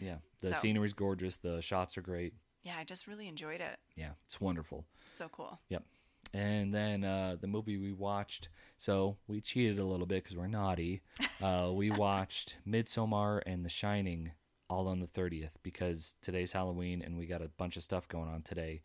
yeah, 0.00 0.16
the 0.40 0.52
So- 0.52 0.60
scenery's 0.60 0.92
gorgeous. 0.92 1.36
The 1.36 1.60
shots 1.62 1.96
are 1.96 2.02
great. 2.02 2.34
Yeah, 2.62 2.76
I 2.78 2.84
just 2.84 3.06
really 3.06 3.28
enjoyed 3.28 3.60
it. 3.60 3.78
Yeah, 3.96 4.10
it's 4.26 4.40
wonderful. 4.40 4.84
So 5.08 5.28
cool. 5.28 5.60
Yep. 5.68 5.84
And 6.32 6.74
then 6.74 7.04
uh, 7.04 7.36
the 7.40 7.46
movie 7.46 7.76
we 7.76 7.92
watched, 7.92 8.48
so 8.76 9.16
we 9.28 9.40
cheated 9.40 9.78
a 9.78 9.84
little 9.84 10.06
bit 10.06 10.24
because 10.24 10.36
we're 10.36 10.46
naughty. 10.48 11.02
Uh, 11.42 11.70
we 11.72 11.90
watched 11.92 12.56
Midsommar 12.66 13.42
and 13.46 13.64
The 13.64 13.68
Shining 13.68 14.32
all 14.74 14.88
on 14.88 15.00
the 15.00 15.06
30th 15.06 15.50
because 15.62 16.14
today's 16.20 16.52
Halloween 16.52 17.00
and 17.02 17.16
we 17.16 17.26
got 17.26 17.42
a 17.42 17.48
bunch 17.48 17.76
of 17.76 17.82
stuff 17.82 18.08
going 18.08 18.28
on 18.28 18.42
today. 18.42 18.82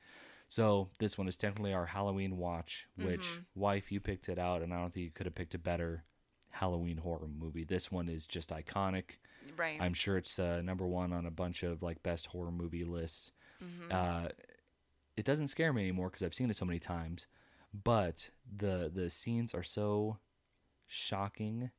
So 0.47 0.89
this 0.99 1.17
one 1.17 1.27
is 1.27 1.37
technically 1.37 1.73
our 1.73 1.85
Halloween 1.85 2.37
watch, 2.37 2.87
which, 2.95 3.27
wife, 3.55 3.91
you 3.91 3.99
picked 3.99 4.29
it 4.29 4.39
out, 4.39 4.61
and 4.61 4.73
I 4.73 4.79
don't 4.79 4.93
think 4.93 5.03
you 5.03 5.11
could 5.11 5.27
have 5.27 5.35
picked 5.35 5.53
a 5.53 5.59
better 5.59 6.03
Halloween 6.49 6.97
horror 6.97 7.27
movie. 7.27 7.63
This 7.63 7.91
one 7.91 8.09
is 8.09 8.25
just 8.25 8.49
iconic. 8.49 9.17
Right. 9.55 9.79
I'm 9.79 9.93
sure 9.93 10.17
it's 10.17 10.39
uh, 10.39 10.61
number 10.63 10.87
one 10.87 11.13
on 11.13 11.25
a 11.25 11.31
bunch 11.31 11.61
of 11.63 11.83
like 11.83 12.01
best 12.01 12.27
horror 12.27 12.51
movie 12.51 12.83
lists. 12.83 13.31
Uh, 13.91 14.29
it 15.17 15.25
doesn't 15.25 15.49
scare 15.49 15.73
me 15.73 15.83
anymore 15.83 16.09
because 16.09 16.23
I've 16.23 16.33
seen 16.33 16.49
it 16.49 16.55
so 16.55 16.65
many 16.65 16.79
times, 16.79 17.27
but 17.83 18.29
the 18.57 18.89
the 18.93 19.09
scenes 19.09 19.53
are 19.53 19.63
so 19.63 20.17
shocking 20.87 21.69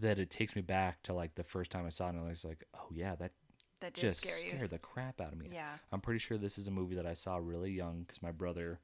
that 0.00 0.18
it 0.18 0.30
takes 0.30 0.56
me 0.56 0.62
back 0.62 1.02
to 1.02 1.12
like 1.12 1.34
the 1.34 1.44
first 1.44 1.70
time 1.70 1.86
I 1.86 1.90
saw 1.90 2.06
it, 2.06 2.14
and 2.14 2.24
I 2.24 2.30
was 2.30 2.44
like, 2.44 2.64
oh 2.74 2.88
yeah, 2.90 3.14
that 3.16 3.32
that 3.80 3.94
did 3.94 4.02
just 4.02 4.22
scare 4.22 4.36
scared 4.36 4.70
the 4.70 4.78
crap 4.78 5.20
out 5.20 5.32
of 5.32 5.38
me. 5.38 5.48
Yeah. 5.52 5.74
I'm 5.92 6.00
pretty 6.00 6.18
sure 6.18 6.38
this 6.38 6.58
is 6.58 6.68
a 6.68 6.70
movie 6.70 6.96
that 6.96 7.06
I 7.06 7.14
saw 7.14 7.36
really 7.36 7.70
young 7.70 8.04
because 8.06 8.22
my 8.22 8.32
brother 8.32 8.80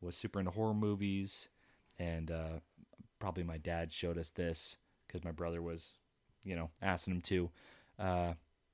was 0.00 0.16
super 0.16 0.38
into 0.38 0.50
horror 0.50 0.74
movies, 0.74 1.48
and 1.98 2.30
uh, 2.30 2.60
probably 3.18 3.42
my 3.42 3.58
dad 3.58 3.92
showed 3.92 4.18
us 4.18 4.30
this 4.30 4.76
because 5.06 5.24
my 5.24 5.32
brother 5.32 5.62
was, 5.62 5.94
you 6.44 6.54
know, 6.56 6.70
asking 6.82 7.14
him 7.14 7.20
to. 7.22 7.50
Uh, 7.98 8.32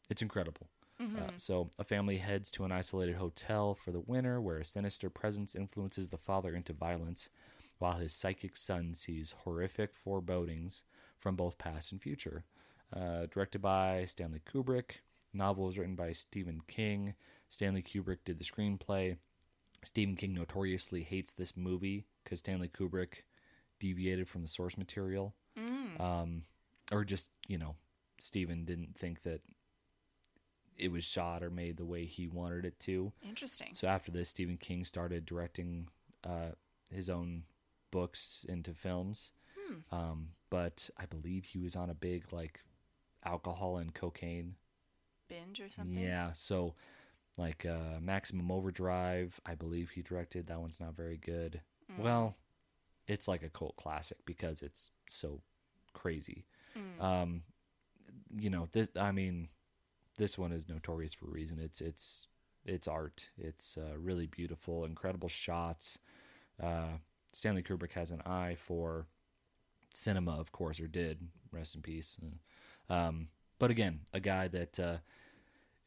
it's 0.08 0.22
incredible. 0.22 0.68
Uh, 1.00 1.30
so, 1.36 1.70
a 1.78 1.84
family 1.84 2.18
heads 2.18 2.50
to 2.50 2.64
an 2.64 2.72
isolated 2.72 3.16
hotel 3.16 3.74
for 3.74 3.90
the 3.90 4.00
winter 4.00 4.38
where 4.38 4.58
a 4.58 4.64
sinister 4.66 5.08
presence 5.08 5.54
influences 5.56 6.10
the 6.10 6.18
father 6.18 6.54
into 6.54 6.74
violence, 6.74 7.30
while 7.78 7.96
his 7.96 8.12
psychic 8.12 8.54
son 8.54 8.92
sees 8.92 9.34
horrific 9.44 9.94
forebodings 9.94 10.82
from 11.18 11.36
both 11.36 11.56
past 11.56 11.90
and 11.92 12.02
future. 12.02 12.44
Uh, 12.94 13.24
directed 13.30 13.62
by 13.62 14.04
Stanley 14.04 14.42
Kubrick. 14.52 14.96
Novel 15.32 15.66
was 15.66 15.78
written 15.78 15.94
by 15.94 16.12
Stephen 16.12 16.60
King. 16.66 17.14
Stanley 17.48 17.82
Kubrick 17.82 18.18
did 18.24 18.38
the 18.38 18.44
screenplay. 18.44 19.16
Stephen 19.84 20.16
King 20.16 20.34
notoriously 20.34 21.02
hates 21.02 21.32
this 21.32 21.56
movie 21.56 22.04
because 22.22 22.40
Stanley 22.40 22.68
Kubrick 22.68 23.24
deviated 23.78 24.28
from 24.28 24.42
the 24.42 24.48
source 24.48 24.76
material. 24.76 25.34
Um, 26.00 26.42
or 26.92 27.04
just, 27.04 27.28
you 27.48 27.58
know, 27.58 27.76
Stephen 28.18 28.64
didn't 28.64 28.96
think 28.96 29.22
that 29.22 29.40
it 30.76 30.90
was 30.90 31.04
shot 31.04 31.42
or 31.42 31.50
made 31.50 31.76
the 31.76 31.84
way 31.84 32.04
he 32.04 32.26
wanted 32.26 32.64
it 32.64 32.78
to. 32.80 33.12
Interesting. 33.26 33.68
So 33.74 33.86
after 33.88 34.10
this, 34.10 34.28
Stephen 34.28 34.56
King 34.56 34.84
started 34.84 35.26
directing 35.26 35.88
uh, 36.24 36.52
his 36.92 37.08
own 37.10 37.44
books 37.90 38.44
into 38.48 38.72
films. 38.74 39.32
Um, 39.92 40.28
but 40.50 40.90
I 40.98 41.06
believe 41.06 41.44
he 41.44 41.58
was 41.58 41.76
on 41.76 41.90
a 41.90 41.94
big 41.94 42.32
like 42.32 42.60
alcohol 43.24 43.76
and 43.78 43.94
cocaine. 43.94 44.56
Binge 45.30 45.60
or 45.60 45.70
something. 45.70 45.96
Yeah. 45.96 46.32
So 46.34 46.74
like 47.38 47.64
uh, 47.64 47.98
Maximum 48.00 48.50
Overdrive, 48.50 49.40
I 49.46 49.54
believe 49.54 49.90
he 49.90 50.02
directed. 50.02 50.46
That 50.48 50.60
one's 50.60 50.78
not 50.80 50.94
very 50.94 51.16
good. 51.16 51.62
Well, 51.98 52.36
it's 53.08 53.26
like 53.26 53.42
a 53.42 53.48
cult 53.48 53.76
classic 53.76 54.18
because 54.24 54.62
it's 54.62 54.90
so 55.08 55.40
crazy. 55.94 56.44
Um, 57.00 57.42
you 58.38 58.50
know 58.50 58.68
this. 58.72 58.88
I 58.96 59.10
mean, 59.12 59.48
this 60.18 60.38
one 60.38 60.52
is 60.52 60.68
notorious 60.68 61.14
for 61.14 61.26
a 61.26 61.30
reason. 61.30 61.58
It's 61.58 61.80
it's 61.80 62.28
it's 62.64 62.86
art. 62.86 63.30
It's 63.38 63.76
uh, 63.76 63.96
really 63.98 64.26
beautiful, 64.26 64.84
incredible 64.84 65.28
shots. 65.28 65.98
Uh, 66.62 66.98
Stanley 67.32 67.62
Kubrick 67.62 67.92
has 67.92 68.10
an 68.10 68.20
eye 68.26 68.54
for 68.56 69.06
cinema, 69.94 70.32
of 70.38 70.52
course, 70.52 70.78
or 70.80 70.86
did. 70.86 71.18
Rest 71.50 71.74
in 71.74 71.82
peace. 71.82 72.18
Uh, 72.22 72.94
Um, 72.94 73.28
but 73.58 73.70
again, 73.70 74.00
a 74.12 74.20
guy 74.20 74.48
that 74.48 74.78
uh, 74.78 74.96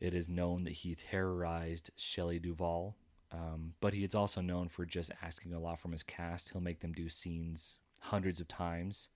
it 0.04 0.14
is 0.14 0.28
known 0.30 0.64
that 0.66 0.74
he 0.74 0.96
terrorized 0.96 1.92
Shelley 1.96 2.40
Duvall. 2.40 2.96
Um, 3.32 3.74
but 3.82 3.94
he 3.96 4.04
is 4.04 4.14
also 4.14 4.42
known 4.42 4.68
for 4.70 4.86
just 4.86 5.12
asking 5.24 5.54
a 5.54 5.60
lot 5.60 5.80
from 5.80 5.92
his 5.92 6.04
cast. 6.04 6.50
He'll 6.52 6.62
make 6.62 6.82
them 6.82 6.94
do 6.94 7.10
scenes 7.10 7.80
hundreds 8.00 8.40
of 8.40 8.48
times 8.48 9.10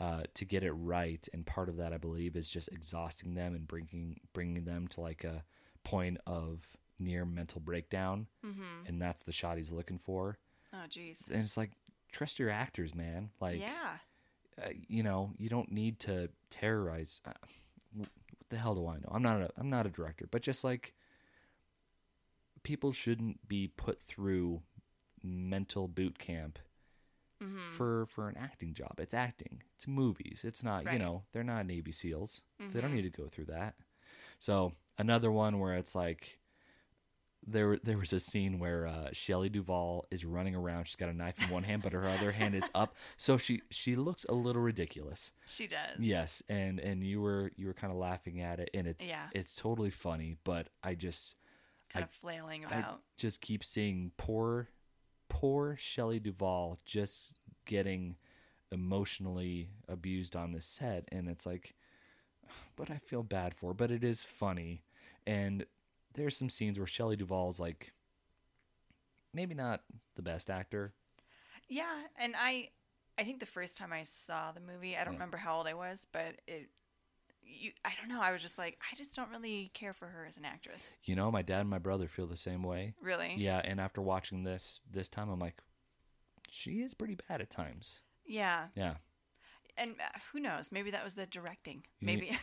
uh, 0.00 0.22
to 0.34 0.44
get 0.44 0.62
it 0.62 0.72
right, 0.72 1.28
and 1.32 1.44
part 1.44 1.68
of 1.68 1.76
that, 1.78 1.92
I 1.92 1.96
believe, 1.98 2.36
is 2.36 2.48
just 2.48 2.68
exhausting 2.68 3.34
them 3.34 3.54
and 3.54 3.66
bringing 3.66 4.20
bringing 4.32 4.64
them 4.64 4.86
to 4.88 5.00
like 5.00 5.24
a 5.24 5.42
point 5.84 6.18
of 6.26 6.60
near 6.98 7.24
mental 7.24 7.60
breakdown, 7.60 8.26
Mm-hmm. 8.46 8.86
and 8.86 9.02
that's 9.02 9.22
the 9.22 9.32
shot 9.32 9.58
he's 9.58 9.72
looking 9.72 9.98
for. 9.98 10.38
Oh, 10.72 10.86
jeez. 10.88 11.28
And 11.30 11.40
it's 11.42 11.56
like, 11.56 11.72
trust 12.12 12.38
your 12.38 12.48
actors, 12.50 12.94
man. 12.94 13.30
Like, 13.40 13.60
yeah. 13.60 13.96
uh, 14.64 14.68
you 14.88 15.02
know, 15.02 15.32
you 15.36 15.48
don't 15.48 15.70
need 15.72 15.98
to 16.00 16.28
terrorize. 16.50 17.20
Uh, 17.26 17.32
the 18.52 18.58
hell 18.58 18.76
do 18.76 18.86
I 18.86 18.98
know? 18.98 19.08
I'm 19.10 19.22
not 19.22 19.40
a 19.42 19.50
I'm 19.56 19.68
not 19.70 19.86
a 19.86 19.90
director, 19.90 20.28
but 20.30 20.42
just 20.42 20.62
like 20.62 20.94
people 22.62 22.92
shouldn't 22.92 23.48
be 23.48 23.66
put 23.68 24.00
through 24.02 24.62
mental 25.22 25.88
boot 25.88 26.18
camp 26.18 26.58
Mm-hmm. 27.42 27.72
for 27.76 28.06
for 28.06 28.28
an 28.28 28.36
acting 28.36 28.72
job. 28.72 28.94
It's 28.98 29.14
acting. 29.14 29.64
It's 29.74 29.88
movies. 29.88 30.42
It's 30.44 30.62
not, 30.62 30.84
you 30.92 30.98
know, 31.00 31.24
they're 31.32 31.42
not 31.42 31.66
Navy 31.66 31.90
SEALs. 31.90 32.40
They 32.72 32.80
don't 32.80 32.92
Mhm. 32.92 32.94
need 32.94 33.02
to 33.02 33.10
go 33.22 33.28
through 33.28 33.46
that. 33.46 33.74
So, 34.38 34.74
another 34.96 35.32
one 35.32 35.58
where 35.58 35.74
it's 35.74 35.96
like 35.96 36.38
there 37.46 37.78
there 37.82 37.98
was 37.98 38.12
a 38.12 38.20
scene 38.20 38.58
where 38.58 38.86
uh, 38.86 39.08
Shelley 39.12 39.48
Duvall 39.48 40.06
is 40.10 40.24
running 40.24 40.54
around. 40.54 40.86
She's 40.86 40.96
got 40.96 41.08
a 41.08 41.12
knife 41.12 41.34
in 41.42 41.50
one 41.50 41.64
hand, 41.64 41.82
but 41.82 41.92
her 41.92 42.04
other 42.06 42.30
hand 42.32 42.54
is 42.54 42.68
up. 42.74 42.94
So 43.16 43.36
she 43.36 43.62
she 43.70 43.96
looks 43.96 44.24
a 44.28 44.34
little 44.34 44.62
ridiculous. 44.62 45.32
She 45.46 45.66
does. 45.66 45.98
Yes, 45.98 46.42
and 46.48 46.78
and 46.78 47.02
you 47.04 47.20
were 47.20 47.50
you 47.56 47.66
were 47.66 47.74
kind 47.74 47.92
of 47.92 47.98
laughing 47.98 48.40
at 48.40 48.60
it, 48.60 48.70
and 48.74 48.86
it's 48.86 49.06
Yeah. 49.06 49.26
it's 49.32 49.54
totally 49.56 49.90
funny. 49.90 50.36
But 50.44 50.68
I 50.84 50.94
just 50.94 51.34
Kind 51.90 52.04
I- 52.04 52.06
of 52.06 52.10
flailing 52.12 52.64
I 52.64 52.78
about. 52.78 53.00
just 53.16 53.40
keep 53.40 53.64
seeing 53.64 54.12
poor 54.16 54.68
poor 55.28 55.76
Shelley 55.78 56.20
Duvall 56.20 56.78
just 56.84 57.34
getting 57.66 58.16
emotionally 58.70 59.68
abused 59.88 60.34
on 60.36 60.52
this 60.52 60.66
set, 60.66 61.08
and 61.12 61.28
it's 61.28 61.46
like, 61.46 61.74
but 62.76 62.90
I 62.90 62.98
feel 62.98 63.22
bad 63.22 63.54
for. 63.54 63.68
her, 63.70 63.74
But 63.74 63.90
it 63.90 64.04
is 64.04 64.24
funny, 64.24 64.82
and 65.26 65.64
there's 66.14 66.36
some 66.36 66.48
scenes 66.50 66.78
where 66.78 66.86
Shelley 66.86 67.16
Duvall's 67.16 67.58
like 67.60 67.92
maybe 69.34 69.54
not 69.54 69.82
the 70.16 70.22
best 70.22 70.50
actor. 70.50 70.92
Yeah, 71.68 72.02
and 72.18 72.34
I, 72.36 72.68
I 73.18 73.24
think 73.24 73.40
the 73.40 73.46
first 73.46 73.76
time 73.76 73.92
I 73.92 74.02
saw 74.02 74.52
the 74.52 74.60
movie, 74.60 74.96
I 74.96 75.04
don't 75.04 75.14
Yeah. 75.14 75.18
remember 75.18 75.38
how 75.38 75.56
old 75.56 75.66
I 75.66 75.74
was, 75.74 76.06
but 76.12 76.40
it, 76.46 76.68
you, 77.44 77.72
I 77.84 77.92
don't 77.98 78.08
know. 78.14 78.20
I 78.20 78.32
was 78.32 78.42
just 78.42 78.58
like, 78.58 78.78
I 78.92 78.94
just 78.96 79.16
don't 79.16 79.30
really 79.30 79.70
care 79.74 79.92
for 79.92 80.06
her 80.06 80.26
as 80.26 80.36
an 80.36 80.44
actress. 80.44 80.96
You 81.04 81.16
know, 81.16 81.30
my 81.30 81.42
dad 81.42 81.60
and 81.60 81.70
my 81.70 81.78
brother 81.78 82.08
feel 82.08 82.26
the 82.26 82.36
same 82.36 82.62
way. 82.62 82.94
Really? 83.00 83.34
Yeah, 83.38 83.60
and 83.64 83.80
after 83.80 84.00
watching 84.02 84.44
this 84.44 84.80
this 84.90 85.08
time, 85.08 85.30
I'm 85.30 85.38
like, 85.40 85.62
she 86.50 86.82
is 86.82 86.94
pretty 86.94 87.16
bad 87.28 87.40
at 87.40 87.50
times. 87.50 88.00
Yeah. 88.26 88.66
Yeah, 88.76 88.94
And 89.76 89.92
uh, 89.92 90.18
who 90.32 90.40
knows? 90.40 90.70
Maybe 90.70 90.90
that 90.92 91.04
was 91.04 91.14
the 91.16 91.26
directing. 91.26 91.84
Maybe. 92.00 92.38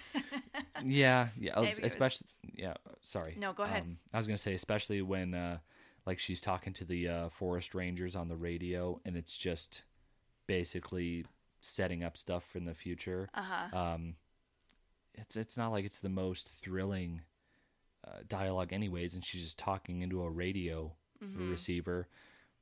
Yeah, 0.86 1.30
yeah. 1.40 1.54
Maybe 1.56 1.68
it 1.68 1.82
was- 1.84 1.92
Especially, 1.92 2.28
yeah. 2.56 2.74
Sorry. 3.02 3.36
No, 3.38 3.54
go 3.54 3.64
ahead. 3.64 3.84
Um, 3.84 3.98
I 4.14 4.18
was 4.18 4.28
gonna 4.28 4.38
say, 4.38 4.54
especially 4.54 5.02
when, 5.02 5.34
uh, 5.34 5.60
like, 6.06 6.20
she's 6.20 6.42
talking 6.42 6.74
to 6.74 6.86
the 6.86 7.08
uh, 7.08 7.30
forest 7.30 7.74
rangers 7.76 8.16
on 8.16 8.28
the 8.28 8.36
radio, 8.36 9.00
and 9.06 9.16
it's 9.16 9.38
just 9.38 9.84
basically 10.48 11.26
setting 11.62 12.04
up 12.04 12.18
stuff 12.18 12.56
in 12.56 12.66
the 12.66 12.74
future. 12.74 13.30
uh 13.34 13.42
huh. 13.42 13.78
Um, 13.78 14.16
it's 15.16 15.36
it's 15.36 15.58
not 15.58 15.70
like 15.70 15.86
it's 15.86 16.00
the 16.00 16.10
most 16.10 16.48
thrilling 16.48 17.22
uh, 18.08 18.20
dialogue, 18.28 18.72
anyways, 18.74 19.14
and 19.14 19.24
she's 19.26 19.44
just 19.44 19.58
talking 19.58 20.02
into 20.02 20.22
a 20.24 20.30
radio 20.30 20.94
Mm-hmm. 21.24 21.52
receiver, 21.52 22.08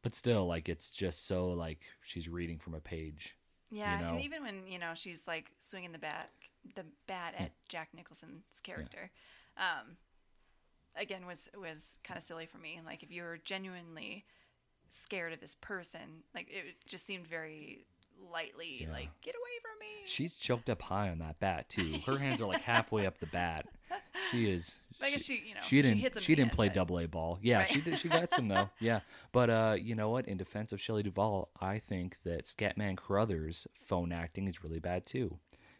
but 0.01 0.15
still, 0.15 0.47
like, 0.47 0.67
it's 0.67 0.91
just 0.91 1.27
so 1.27 1.49
like 1.49 1.81
she's 2.01 2.27
reading 2.27 2.57
from 2.57 2.73
a 2.73 2.79
page. 2.79 3.35
Yeah, 3.69 3.99
know. 4.01 4.07
and 4.13 4.21
even 4.21 4.41
when 4.41 4.65
you 4.67 4.79
know 4.79 4.93
she's 4.95 5.21
like 5.27 5.51
swinging 5.59 5.91
the 5.91 5.99
bat, 5.99 6.31
the 6.75 6.85
bat 7.07 7.33
at 7.37 7.51
Jack 7.69 7.89
Nicholson's 7.95 8.43
character, 8.63 9.11
um, 9.57 9.97
again 10.95 11.25
was 11.25 11.49
was 11.59 11.97
kind 12.03 12.17
of 12.17 12.23
silly 12.23 12.45
for 12.45 12.57
me. 12.57 12.79
Like 12.85 13.03
if 13.03 13.11
you 13.11 13.23
were 13.23 13.37
genuinely 13.43 14.25
scared 15.05 15.33
of 15.33 15.39
this 15.39 15.55
person, 15.55 16.23
like 16.33 16.47
it 16.49 16.75
just 16.85 17.05
seemed 17.05 17.27
very 17.27 17.85
lightly, 18.31 18.79
Yeah. 18.81 18.91
like 18.91 19.09
get 19.21 19.35
away 19.35 19.57
from 19.61 19.79
me. 19.79 20.05
She's 20.07 20.35
choked 20.35 20.69
up 20.69 20.81
high 20.81 21.09
on 21.09 21.19
that 21.19 21.39
bat 21.39 21.69
too. 21.69 21.99
Her 22.05 22.17
hands 22.17 22.41
are 22.41 22.47
like 22.47 22.63
halfway 22.63 23.05
up 23.05 23.19
the 23.19 23.27
bat. 23.27 23.65
She 24.31 24.49
is. 24.49 24.79
I 24.99 25.11
guess 25.11 25.21
she, 25.23 25.43
you 25.47 25.53
know, 25.53 25.59
she 25.61 25.75
she 25.77 25.81
didn't. 25.83 25.97
hits 25.99 26.23
She, 26.23 26.33
didn't 26.33 26.53
play 26.53 26.69
but- 26.69 26.73
double 26.73 26.97
A 26.99 27.05
ball. 27.05 27.37
Yeah, 27.43 27.59
Right. 27.59 27.69
she 27.69 27.81
did. 27.81 27.99
She 27.99 28.09
got 28.09 28.33
some 28.33 28.47
though. 28.47 28.71
Yeah, 28.79 29.01
but 29.31 29.49
uh, 29.51 29.75
you 29.79 29.93
know 29.93 30.09
what? 30.09 30.27
In 30.27 30.37
defense 30.37 30.73
of 30.73 30.81
Shelley 30.81 31.03
Duvall, 31.03 31.49
I 31.61 31.77
think 31.77 32.17
that 32.23 32.45
Scatman 32.45 32.97
Crothers' 32.97 33.67
phone 33.79 34.11
acting 34.11 34.47
is 34.47 34.63
really 34.63 34.79
bad 34.79 35.05
too. 35.05 35.37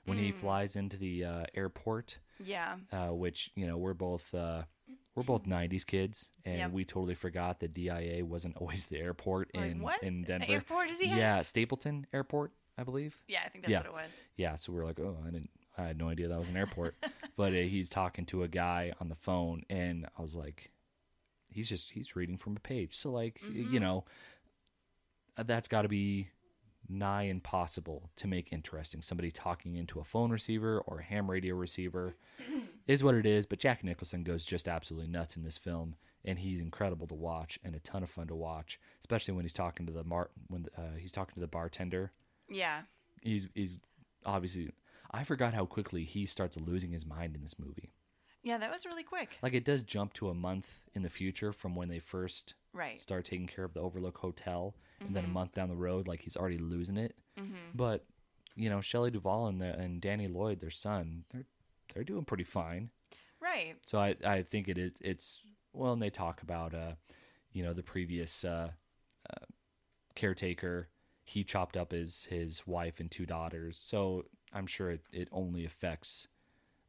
When 0.08 0.18
Mm. 0.18 0.22
he 0.22 0.32
flies 0.32 0.76
into 0.78 0.96
the 0.96 1.26
uh, 1.26 1.46
airport, 1.54 2.18
Yeah, 2.44 2.78
uh, 2.94 3.10
which 3.10 3.52
you 3.56 3.68
know 3.68 3.78
we're 3.78 3.94
both 3.94 4.34
uh, 4.34 4.64
we're 5.16 5.24
both 5.24 5.44
'90s 5.46 5.86
kids, 5.86 6.32
and 6.46 6.58
Yep. 6.60 6.72
we 6.72 6.86
totally 6.86 7.14
forgot 7.14 7.60
that 7.60 7.74
DIA 7.74 8.24
wasn't 8.26 8.56
always 8.62 8.86
the 8.86 9.00
airport 9.00 9.52
Like, 9.54 9.72
in 9.72 9.82
what 9.82 10.02
in 10.02 10.24
Denver. 10.24 10.46
airport 10.50 10.90
is 10.90 11.00
he 11.00 11.12
at? 11.12 11.18
Yeah, 11.18 11.42
Stapleton 11.42 12.08
Airport, 12.14 12.54
I 12.78 12.84
believe. 12.84 13.22
yeah, 13.28 13.42
I 13.46 13.50
think 13.50 13.66
that's 13.66 13.72
Yeah. 13.72 13.80
what 13.80 13.86
it 13.88 13.94
was. 13.94 14.28
Yeah, 14.38 14.56
so 14.56 14.72
we're 14.72 14.86
like, 14.86 15.00
oh, 15.02 15.18
I 15.28 15.30
didn't, 15.30 15.50
I 15.78 15.84
had 15.88 15.98
no 15.98 16.08
idea 16.08 16.30
that 16.30 16.40
was 16.40 16.48
an 16.48 16.56
airport. 16.56 16.96
but 17.36 17.52
uh, 17.52 17.58
he's 17.58 17.90
talking 17.90 18.26
to 18.28 18.44
a 18.44 18.48
guy 18.48 18.94
on 19.02 19.10
the 19.10 19.16
phone, 19.16 19.64
and 19.70 20.08
I 20.18 20.22
was 20.22 20.36
like, 20.36 20.72
he's 21.50 21.68
just 21.68 21.92
he's 21.92 22.16
reading 22.16 22.38
from 22.38 22.56
a 22.56 22.62
page. 22.62 22.96
So 22.96 23.12
like, 23.12 23.42
Mm-hmm. 23.44 23.74
you 23.74 23.82
know, 23.82 24.06
uh, 25.36 25.44
that's 25.44 25.68
got 25.68 25.82
to 25.82 25.90
be 25.90 26.30
nigh 26.90 27.24
impossible 27.24 28.10
to 28.18 28.28
make 28.28 28.52
interesting. 28.54 29.02
Somebody 29.02 29.32
talking 29.32 29.76
into 29.76 30.00
a 30.00 30.04
phone 30.04 30.32
receiver 30.32 30.80
or 30.86 31.00
a 31.00 31.04
ham 31.04 31.30
radio 31.30 31.56
receiver 31.56 32.16
is 32.88 33.04
what 33.04 33.16
it 33.16 33.26
is. 33.26 33.46
But 33.46 33.60
Jack 33.60 33.84
Nicholson 33.84 34.24
goes 34.24 34.46
just 34.46 34.68
absolutely 34.68 35.10
nuts 35.10 35.36
in 35.38 35.44
this 35.44 35.58
film, 35.58 35.96
and 36.26 36.40
he's 36.40 36.60
incredible 36.60 37.08
to 37.08 37.16
watch 37.16 37.60
and 37.64 37.76
a 37.76 37.80
ton 37.80 38.04
of 38.04 38.10
fun 38.10 38.28
to 38.28 38.36
watch, 38.36 38.80
especially 39.00 39.34
when 39.34 39.44
he's 39.46 39.54
talking 39.54 39.86
to 39.86 39.92
the 39.94 40.04
mar- 40.04 40.32
when 40.48 40.66
uh, 40.78 40.96
he's 40.98 41.12
talking 41.12 41.34
to 41.36 41.40
the 41.42 41.48
bartender 41.48 42.12
Yeah, 42.50 42.82
he's 43.22 43.50
he's 43.54 43.80
obviously 44.26 44.72
I 45.12 45.24
forgot 45.24 45.54
how 45.54 45.66
quickly 45.66 46.04
he 46.04 46.26
starts 46.26 46.58
losing 46.58 46.92
his 46.92 47.06
mind 47.06 47.36
in 47.36 47.42
this 47.44 47.56
movie. 47.58 47.92
yeah, 48.44 48.58
that 48.58 48.72
was 48.72 48.86
really 48.86 49.04
quick. 49.04 49.38
Like 49.42 49.54
it 49.54 49.64
does 49.66 49.82
jump 49.84 50.14
to 50.14 50.30
a 50.30 50.34
month 50.34 50.82
in 50.94 51.02
the 51.02 51.10
future 51.10 51.52
from 51.54 51.76
when 51.76 51.88
they 51.90 52.00
first 52.00 52.54
Right. 52.74 53.00
start 53.00 53.26
taking 53.26 53.48
care 53.48 53.64
of 53.64 53.74
the 53.74 53.80
Overlook 53.80 54.20
Hotel, 54.20 54.76
and 55.06 55.16
then 55.16 55.26
a 55.26 55.28
month 55.28 55.54
down 55.54 55.70
the 55.70 55.76
road, 55.76 56.08
like 56.08 56.22
he's 56.22 56.36
already 56.36 56.58
losing 56.58 56.98
it. 56.98 57.16
Mm-hmm. 57.40 57.76
But 57.76 58.06
you 58.56 58.70
know, 58.70 58.82
Shelley 58.82 59.12
Duvall 59.12 59.48
and 59.48 59.62
the, 59.62 59.78
and 59.78 60.02
Danny 60.02 60.28
Lloyd, 60.28 60.60
their 60.60 60.70
son, 60.70 61.24
they're 61.32 61.46
they're 61.94 62.04
doing 62.04 62.26
pretty 62.26 62.44
fine. 62.44 62.90
Right. 63.40 63.76
So 63.86 64.00
I 64.00 64.16
I 64.26 64.44
think 64.44 64.68
it 64.68 64.78
is 64.78 64.94
it's 65.00 65.42
well, 65.74 65.94
and 65.94 66.02
they 66.02 66.10
talk 66.10 66.42
about 66.42 66.74
uh, 66.74 66.94
you 67.52 67.64
know, 67.64 67.74
the 67.74 67.84
previous 67.84 68.44
uh, 68.44 68.72
uh 69.30 69.46
caretaker. 70.16 70.90
He 71.24 71.44
chopped 71.44 71.78
up 71.78 71.92
his 71.92 72.26
his 72.30 72.66
wife 72.66 73.00
and 73.00 73.12
two 73.12 73.26
daughters. 73.26 73.78
So 73.78 74.26
I'm 74.54 74.68
sure 74.68 74.92
it, 74.92 75.02
it 75.12 75.28
only 75.32 75.66
affects 75.66 76.28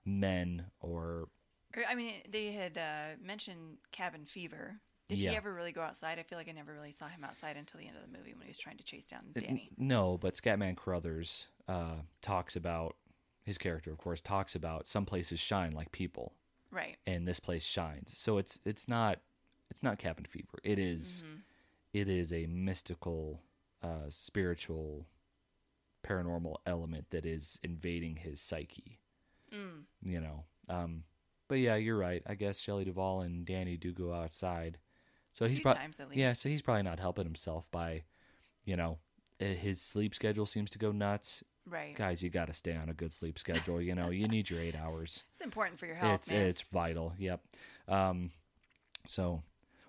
men 0.04 0.66
or 0.80 1.28
Or, 1.76 1.82
I 1.88 1.94
mean, 1.94 2.14
they 2.30 2.52
had 2.52 2.78
uh, 2.78 3.16
mentioned 3.22 3.78
cabin 3.92 4.24
fever. 4.24 4.80
Did 5.08 5.18
Yeah. 5.18 5.30
he 5.30 5.36
ever 5.36 5.52
really 5.54 5.72
go 5.72 5.80
outside? 5.80 6.18
I 6.18 6.22
feel 6.22 6.36
like 6.38 6.48
I 6.48 6.52
never 6.52 6.72
really 6.72 6.90
saw 6.92 7.08
him 7.08 7.24
outside 7.24 7.56
until 7.56 7.80
the 7.80 7.86
end 7.86 7.96
of 7.96 8.02
the 8.02 8.16
movie 8.16 8.34
when 8.34 8.42
he 8.42 8.48
was 8.48 8.58
trying 8.58 8.76
to 8.76 8.84
chase 8.84 9.06
down 9.06 9.22
Danny. 9.32 9.70
No, 9.78 10.18
but 10.18 10.34
Scatman 10.34 10.76
Crothers 10.76 11.48
uh, 11.66 11.96
talks 12.20 12.56
about 12.56 12.96
his 13.44 13.56
character, 13.56 13.90
of 13.90 13.98
course, 13.98 14.20
talks 14.20 14.54
about 14.54 14.86
some 14.86 15.06
places 15.06 15.40
shine 15.40 15.72
like 15.72 15.92
people, 15.92 16.34
Right. 16.70 16.98
and 17.06 17.26
this 17.26 17.40
place 17.40 17.64
shines. 17.64 18.12
So 18.18 18.36
it's 18.38 18.60
it's 18.66 18.86
not 18.88 19.20
it's 19.70 19.82
not 19.82 19.98
cabin 19.98 20.24
fever. 20.26 20.58
It 20.62 20.78
is- 20.78 21.22
Mm-hmm. 21.26 21.40
it 21.94 22.08
is 22.08 22.32
a 22.32 22.46
mystical, 22.46 23.42
uh, 23.82 24.08
spiritual, 24.10 25.06
paranormal 26.02 26.56
element 26.66 27.06
that 27.10 27.24
is 27.26 27.58
invading 27.62 28.16
his 28.16 28.40
psyche. 28.40 28.98
Mm. 29.52 29.84
You 30.02 30.20
know. 30.20 30.44
Um, 30.68 31.04
but 31.48 31.56
yeah, 31.56 31.76
you're 31.76 31.96
right. 31.98 32.22
I 32.26 32.34
guess 32.34 32.58
Shelley 32.58 32.84
Duvall 32.84 33.22
and 33.22 33.46
Danny 33.46 33.76
do 33.78 33.92
go 33.92 34.12
outside. 34.12 34.78
So 35.38 35.46
he's 35.46 35.60
probably 35.60 35.80
times 35.82 36.00
at 36.00 36.08
least. 36.08 36.18
yeah, 36.18 36.32
so 36.32 36.48
he's 36.48 36.62
probably 36.62 36.82
not 36.82 36.98
helping 36.98 37.24
himself 37.24 37.70
by, 37.70 38.02
you 38.64 38.76
know, 38.76 38.98
uh, 39.40 39.44
his 39.44 39.80
sleep 39.80 40.14
schedule 40.14 40.46
seems 40.46 40.68
to 40.70 40.78
go 40.78 40.90
nuts. 40.90 41.44
Right. 41.64 41.94
Guys, 41.94 42.22
you 42.22 42.30
got 42.30 42.46
to 42.48 42.52
stay 42.52 42.74
on 42.74 42.88
a 42.88 42.92
good 42.94 43.12
sleep 43.12 43.38
schedule. 43.38 43.80
You 43.80 43.94
know, 43.94 44.10
you 44.10 44.26
need 44.26 44.50
your 44.50 44.60
eight 44.60 44.74
hours. 44.74 45.22
It's 45.34 45.44
important 45.44 45.78
for 45.78 45.86
your 45.86 45.94
health, 45.94 46.22
it's 46.22 46.30
man. 46.32 46.46
it's 46.46 46.62
vital. 46.62 47.12
Yep. 47.18 47.40
Um, 47.86 48.32
so 49.06 49.42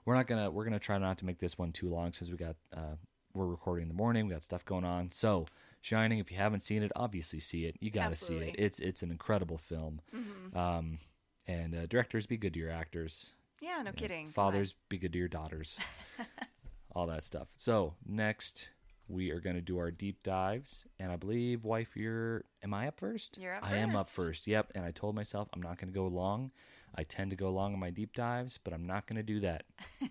we're 0.06 0.14
not 0.14 0.28
gonna 0.28 0.52
we're 0.52 0.66
gonna 0.66 0.78
try 0.78 1.00
not 1.00 1.18
to 1.18 1.26
make 1.26 1.40
this 1.40 1.58
one 1.58 1.72
too 1.72 1.90
long 1.90 2.14
since 2.14 2.30
we 2.30 2.38
got 2.38 2.56
uh, 2.72 2.96
we're 3.34 3.48
recording 3.48 3.84
in 3.84 3.88
the 3.88 3.96
morning. 3.96 4.28
We 4.28 4.34
got 4.34 4.44
stuff 4.44 4.64
going 4.64 4.86
on. 4.86 5.12
So 5.12 5.48
Shining, 5.82 6.20
if 6.20 6.30
you 6.30 6.38
haven't 6.38 6.60
seen 6.60 6.84
it, 6.84 6.92
obviously 6.96 7.40
see 7.40 7.66
it. 7.66 7.78
You 7.80 7.90
got 7.90 8.10
to 8.10 8.16
see 8.16 8.36
it. 8.36 8.56
It's 8.60 8.80
it's 8.80 9.02
an 9.02 9.12
incredible 9.12 9.58
film. 9.58 10.02
Mhm. 10.16 10.56
Um, 10.56 11.00
and 11.48 11.74
uh, 11.74 11.86
directors, 11.88 12.26
be 12.26 12.38
good 12.38 12.54
to 12.54 12.60
your 12.60 12.70
actors. 12.70 13.32
Yeah, 13.62 13.82
no 13.84 13.92
kidding. 13.92 14.32
Come 14.32 14.46
on. 14.46 14.52
Fathers, 14.52 14.76
be 14.90 14.98
good 14.98 15.14
to 15.14 15.20
your 15.20 15.28
daughters. 15.28 15.80
All 16.96 17.08
that 17.08 17.24
stuff. 17.24 17.48
So 17.56 17.96
next 18.06 18.70
we 19.10 19.32
are 19.32 19.40
going 19.40 19.56
to 19.56 19.62
do 19.62 19.80
our 19.80 19.92
deep 19.92 20.22
dives. 20.24 20.86
And 21.00 21.12
I 21.12 21.16
believe, 21.16 21.66
wife, 21.66 21.96
you're. 21.96 22.46
Am 22.64 22.74
I 22.74 22.88
up 22.88 23.00
first? 23.00 23.38
You're 23.38 23.56
up 23.56 23.66
I 23.70 23.78
am 23.78 23.96
up 23.96 24.04
first. 24.04 24.16
first. 24.16 24.48
Yep. 24.48 24.74
And 24.76 24.86
I 24.86 24.92
told 24.92 25.16
myself 25.16 25.50
I'm 25.54 25.62
not 25.62 25.78
going 25.80 25.92
to 25.92 25.98
go 25.98 26.08
long. 26.08 26.52
I 26.96 27.04
tend 27.04 27.32
to 27.32 27.36
go 27.36 27.50
long 27.50 27.74
on 27.74 27.80
my 27.80 27.90
deep 27.90 28.14
dives, 28.14 28.60
but 28.64 28.74
I'm 28.74 28.86
not 28.86 29.08
going 29.08 29.18
to 29.18 29.24
do 29.24 29.40
that. 29.42 29.64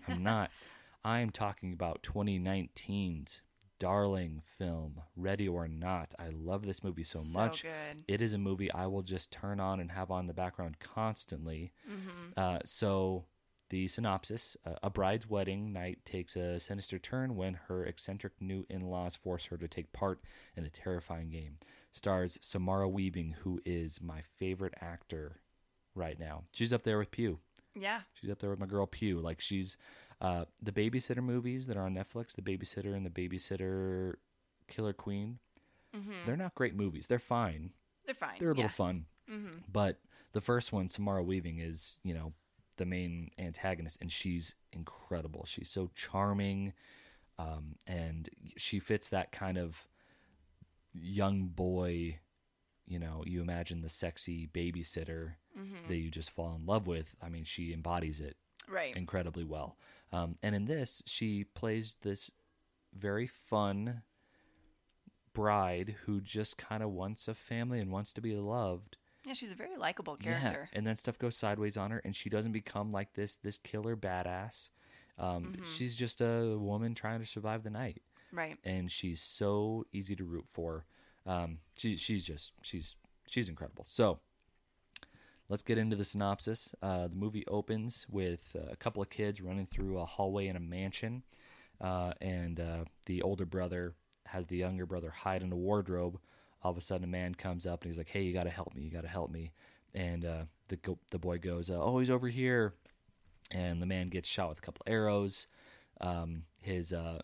I'm 0.07 0.23
not. 0.23 0.51
I 1.03 1.19
am 1.19 1.29
talking 1.29 1.73
about 1.73 2.03
2019's 2.03 3.41
darling 3.79 4.41
film, 4.57 5.01
Ready 5.15 5.47
or 5.47 5.67
Not. 5.67 6.13
I 6.19 6.29
love 6.29 6.65
this 6.65 6.83
movie 6.83 7.03
so, 7.03 7.21
much. 7.37 7.63
good. 7.63 8.03
It 8.07 8.21
is 8.21 8.33
a 8.33 8.37
movie 8.37 8.71
I 8.71 8.87
will 8.87 9.01
just 9.01 9.31
turn 9.31 9.59
on 9.59 9.79
and 9.79 9.91
have 9.91 10.11
on 10.11 10.27
the 10.27 10.33
background 10.33 10.77
constantly. 10.79 11.71
Mm-hmm. 11.89 12.31
Uh, 12.37 12.59
so, 12.65 13.25
the 13.69 13.87
synopsis 13.87 14.57
uh, 14.65 14.75
A 14.83 14.89
bride's 14.89 15.29
wedding 15.29 15.71
night 15.71 15.99
takes 16.05 16.35
a 16.35 16.59
sinister 16.59 16.99
turn 16.99 17.35
when 17.35 17.53
her 17.67 17.85
eccentric 17.85 18.33
new 18.39 18.65
in 18.69 18.89
laws 18.89 19.15
force 19.15 19.45
her 19.45 19.57
to 19.57 19.67
take 19.67 19.93
part 19.93 20.19
in 20.55 20.65
a 20.65 20.69
terrifying 20.69 21.29
game. 21.29 21.57
Stars 21.91 22.37
Samara 22.41 22.87
Weaving, 22.87 23.35
who 23.43 23.61
is 23.65 24.01
my 24.01 24.21
favorite 24.37 24.73
actor 24.81 25.37
right 25.95 26.19
now. 26.19 26.43
She's 26.51 26.73
up 26.73 26.83
there 26.83 26.97
with 26.97 27.11
Pugh. 27.11 27.39
Yeah. 27.75 28.01
She's 28.13 28.29
up 28.29 28.39
there 28.39 28.49
with 28.49 28.59
my 28.59 28.65
girl 28.65 28.85
Pugh. 28.85 29.19
Like, 29.19 29.41
she's 29.41 29.77
uh, 30.21 30.45
the 30.61 30.71
babysitter 30.71 31.23
movies 31.23 31.67
that 31.67 31.77
are 31.77 31.83
on 31.83 31.95
Netflix, 31.95 32.35
The 32.35 32.41
Babysitter 32.41 32.95
and 32.95 33.05
The 33.05 33.09
Babysitter 33.09 34.15
Killer 34.67 34.93
Queen. 34.93 35.39
Mm-hmm. 35.95 36.11
They're 36.25 36.37
not 36.37 36.55
great 36.55 36.75
movies. 36.75 37.07
They're 37.07 37.19
fine. 37.19 37.71
They're 38.05 38.15
fine. 38.15 38.35
They're 38.39 38.49
a 38.49 38.53
little 38.53 38.63
yeah. 38.63 38.69
fun. 38.69 39.05
Mm-hmm. 39.29 39.59
But 39.71 39.99
the 40.33 40.41
first 40.41 40.71
one, 40.71 40.89
Samara 40.89 41.23
Weaving, 41.23 41.59
is 41.59 41.99
you 42.03 42.13
know 42.13 42.33
the 42.79 42.85
main 42.85 43.29
antagonist, 43.37 43.99
and 44.01 44.11
she's 44.11 44.55
incredible. 44.73 45.45
She's 45.47 45.69
so 45.69 45.91
charming, 45.93 46.73
um, 47.37 47.75
and 47.85 48.27
she 48.57 48.79
fits 48.79 49.09
that 49.09 49.31
kind 49.31 49.59
of 49.59 49.87
young 50.93 51.47
boy. 51.47 52.19
You 52.87 52.97
know, 52.99 53.23
you 53.25 53.41
imagine 53.41 53.81
the 53.81 53.89
sexy 53.89 54.47
babysitter 54.51 55.33
Mm-hmm. 55.57 55.89
that 55.89 55.97
you 55.97 56.09
just 56.09 56.31
fall 56.31 56.55
in 56.55 56.65
love 56.65 56.87
with. 56.87 57.15
I 57.21 57.27
mean, 57.29 57.43
she 57.43 57.73
embodies 57.73 58.21
it 58.21 58.37
Right. 58.67 58.95
incredibly 58.95 59.43
well. 59.43 59.77
Um, 60.13 60.35
and 60.41 60.55
in 60.55 60.65
this, 60.65 61.03
she 61.05 61.43
plays 61.43 61.97
this 62.01 62.31
very 62.97 63.27
fun 63.27 64.03
bride 65.33 65.95
who 66.05 66.21
just 66.21 66.57
kind 66.57 66.81
of 66.81 66.91
wants 66.91 67.27
a 67.27 67.33
family 67.33 67.79
and 67.79 67.91
wants 67.91 68.13
to 68.13 68.21
be 68.21 68.33
loved. 68.35 68.97
Yeah, 69.29 69.33
she's 69.35 69.51
a 69.51 69.55
very 69.55 69.77
likable 69.77 70.15
character. 70.15 70.67
Yeah, 70.71 70.75
and 70.77 70.87
then 70.87 70.95
stuff 70.95 71.19
goes 71.19 71.35
sideways 71.37 71.77
on 71.77 71.91
her, 71.91 72.01
and 72.03 72.15
she 72.15 72.31
doesn't 72.31 72.51
become 72.51 72.89
like 72.89 73.13
this 73.13 73.35
this 73.35 73.59
killer 73.59 73.95
badass. 73.95 74.71
Um, 75.19 75.53
Mhm. 75.53 75.65
She's 75.67 75.95
just 75.95 76.19
a 76.19 76.57
woman 76.57 76.95
trying 76.95 77.19
to 77.19 77.27
survive 77.27 77.61
the 77.61 77.69
night, 77.69 78.01
Right. 78.31 78.57
and 78.63 78.91
she's 78.91 79.21
so 79.21 79.85
easy 79.91 80.15
to 80.15 80.23
root 80.23 80.47
for. 80.51 80.87
Um, 81.27 81.59
she, 81.77 81.95
she's 81.95 82.25
just 82.25 82.53
she's 82.63 82.95
she's 83.27 83.47
incredible. 83.49 83.85
So 83.85 84.19
let's 85.47 85.61
get 85.61 85.77
into 85.77 85.95
the 85.95 86.05
synopsis. 86.05 86.73
Uh, 86.81 87.07
the 87.07 87.15
movie 87.15 87.45
opens 87.47 88.07
with 88.09 88.55
uh, 88.59 88.71
a 88.71 88.75
couple 88.77 89.03
of 89.03 89.11
kids 89.11 89.41
running 89.41 89.67
through 89.67 89.99
a 89.99 90.05
hallway 90.05 90.47
in 90.47 90.55
a 90.55 90.59
mansion, 90.59 91.21
uh, 91.79 92.13
and 92.19 92.59
uh, 92.59 92.85
the 93.05 93.21
older 93.21 93.45
brother 93.45 93.93
has 94.25 94.47
the 94.47 94.57
younger 94.57 94.87
brother 94.87 95.11
hide 95.11 95.43
in 95.43 95.51
a 95.51 95.55
wardrobe. 95.55 96.19
All 96.61 96.71
of 96.71 96.77
a 96.77 96.81
sudden, 96.81 97.03
a 97.05 97.07
man 97.07 97.35
comes 97.35 97.65
up 97.65 97.83
and 97.83 97.89
he's 97.91 97.97
like, 97.97 98.09
"Hey, 98.09 98.23
you 98.23 98.33
got 98.33 98.43
to 98.43 98.49
help 98.49 98.73
me! 98.75 98.81
You 98.81 98.91
got 98.91 99.01
to 99.01 99.07
help 99.07 99.31
me!" 99.31 99.51
And 99.93 100.25
uh, 100.25 100.43
the 100.67 100.75
go- 100.77 100.99
the 101.11 101.19
boy 101.19 101.37
goes, 101.39 101.69
uh, 101.69 101.81
"Oh, 101.81 101.99
he's 101.99 102.09
over 102.09 102.27
here," 102.27 102.73
and 103.51 103.81
the 103.81 103.85
man 103.85 104.09
gets 104.09 104.27
shot 104.29 104.49
with 104.49 104.57
a 104.59 104.61
couple 104.61 104.83
arrows. 104.87 105.47
Um, 106.01 106.43
his 106.61 106.91
uh, 106.93 107.19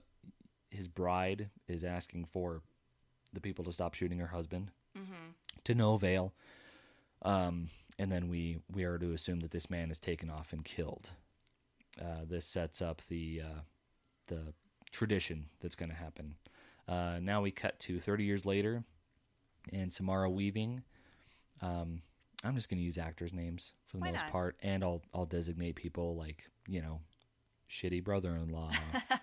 his 0.72 0.88
bride 0.88 1.50
is 1.68 1.84
asking 1.84 2.26
for 2.26 2.62
the 3.34 3.42
people 3.42 3.66
to 3.66 3.72
stop 3.72 3.94
shooting 3.94 4.20
her 4.20 4.28
husband 4.28 4.72
Mm-hmm. 4.98 5.32
to 5.66 5.76
no 5.76 5.94
avail. 5.94 6.34
Um, 7.22 7.68
and 8.00 8.12
then 8.12 8.30
we 8.30 8.60
we 8.72 8.84
are 8.84 8.98
to 8.98 9.12
assume 9.14 9.40
that 9.42 9.52
this 9.52 9.70
man 9.70 9.92
is 9.92 10.00
taken 10.00 10.30
off 10.30 10.54
and 10.54 10.64
killed. 10.64 11.12
Uh, 12.02 12.24
this 12.28 12.46
sets 12.46 12.82
up 12.82 13.02
the 13.10 13.42
uh, 13.44 13.60
the 14.28 14.54
tradition 14.92 15.48
that's 15.62 15.76
going 15.76 15.90
to 15.90 15.96
happen. 15.96 16.36
Uh, 16.88 17.20
now 17.22 17.42
we 17.42 17.52
cut 17.52 17.80
to 17.80 18.00
30 18.00 18.24
years 18.24 18.46
later, 18.46 18.84
and 19.74 19.92
Samara 19.92 20.30
Weaving. 20.30 20.84
Um, 21.62 22.02
I'm 22.44 22.56
just 22.56 22.70
going 22.70 22.78
to 22.80 22.84
use 22.84 22.98
actors' 22.98 23.34
names 23.34 23.74
for 23.86 23.98
the 23.98 24.02
Why 24.02 24.12
most 24.12 24.24
not? 24.24 24.32
part, 24.32 24.58
and 24.62 24.84
I'll 24.84 25.02
I'll 25.14 25.26
designate 25.26 25.76
people 25.76 26.16
like 26.16 26.50
you 26.68 26.82
know, 26.82 27.00
shitty 27.70 28.04
brother-in-law, 28.04 28.72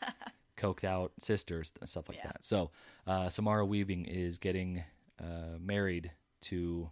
coked 0.56 0.84
out 0.84 1.12
sisters, 1.20 1.72
stuff 1.84 2.08
like 2.08 2.18
Yeah. 2.18 2.26
that. 2.28 2.44
So 2.44 2.70
uh, 3.06 3.28
Samara 3.28 3.64
Weaving 3.66 4.04
is 4.06 4.38
getting 4.38 4.84
uh, 5.20 5.58
married 5.60 6.12
to 6.42 6.90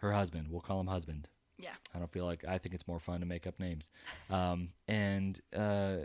her 0.00 0.12
husband. 0.12 0.48
We'll 0.50 0.60
call 0.60 0.80
him 0.80 0.86
husband. 0.86 1.28
Yeah. 1.58 1.74
I 1.94 1.98
don't 1.98 2.10
feel 2.10 2.24
like 2.24 2.44
I 2.46 2.58
think 2.58 2.74
it's 2.74 2.88
more 2.88 2.98
fun 2.98 3.20
to 3.20 3.26
make 3.26 3.46
up 3.46 3.60
names. 3.60 3.88
Um, 4.30 4.70
and 4.88 5.40
uh, 5.56 5.96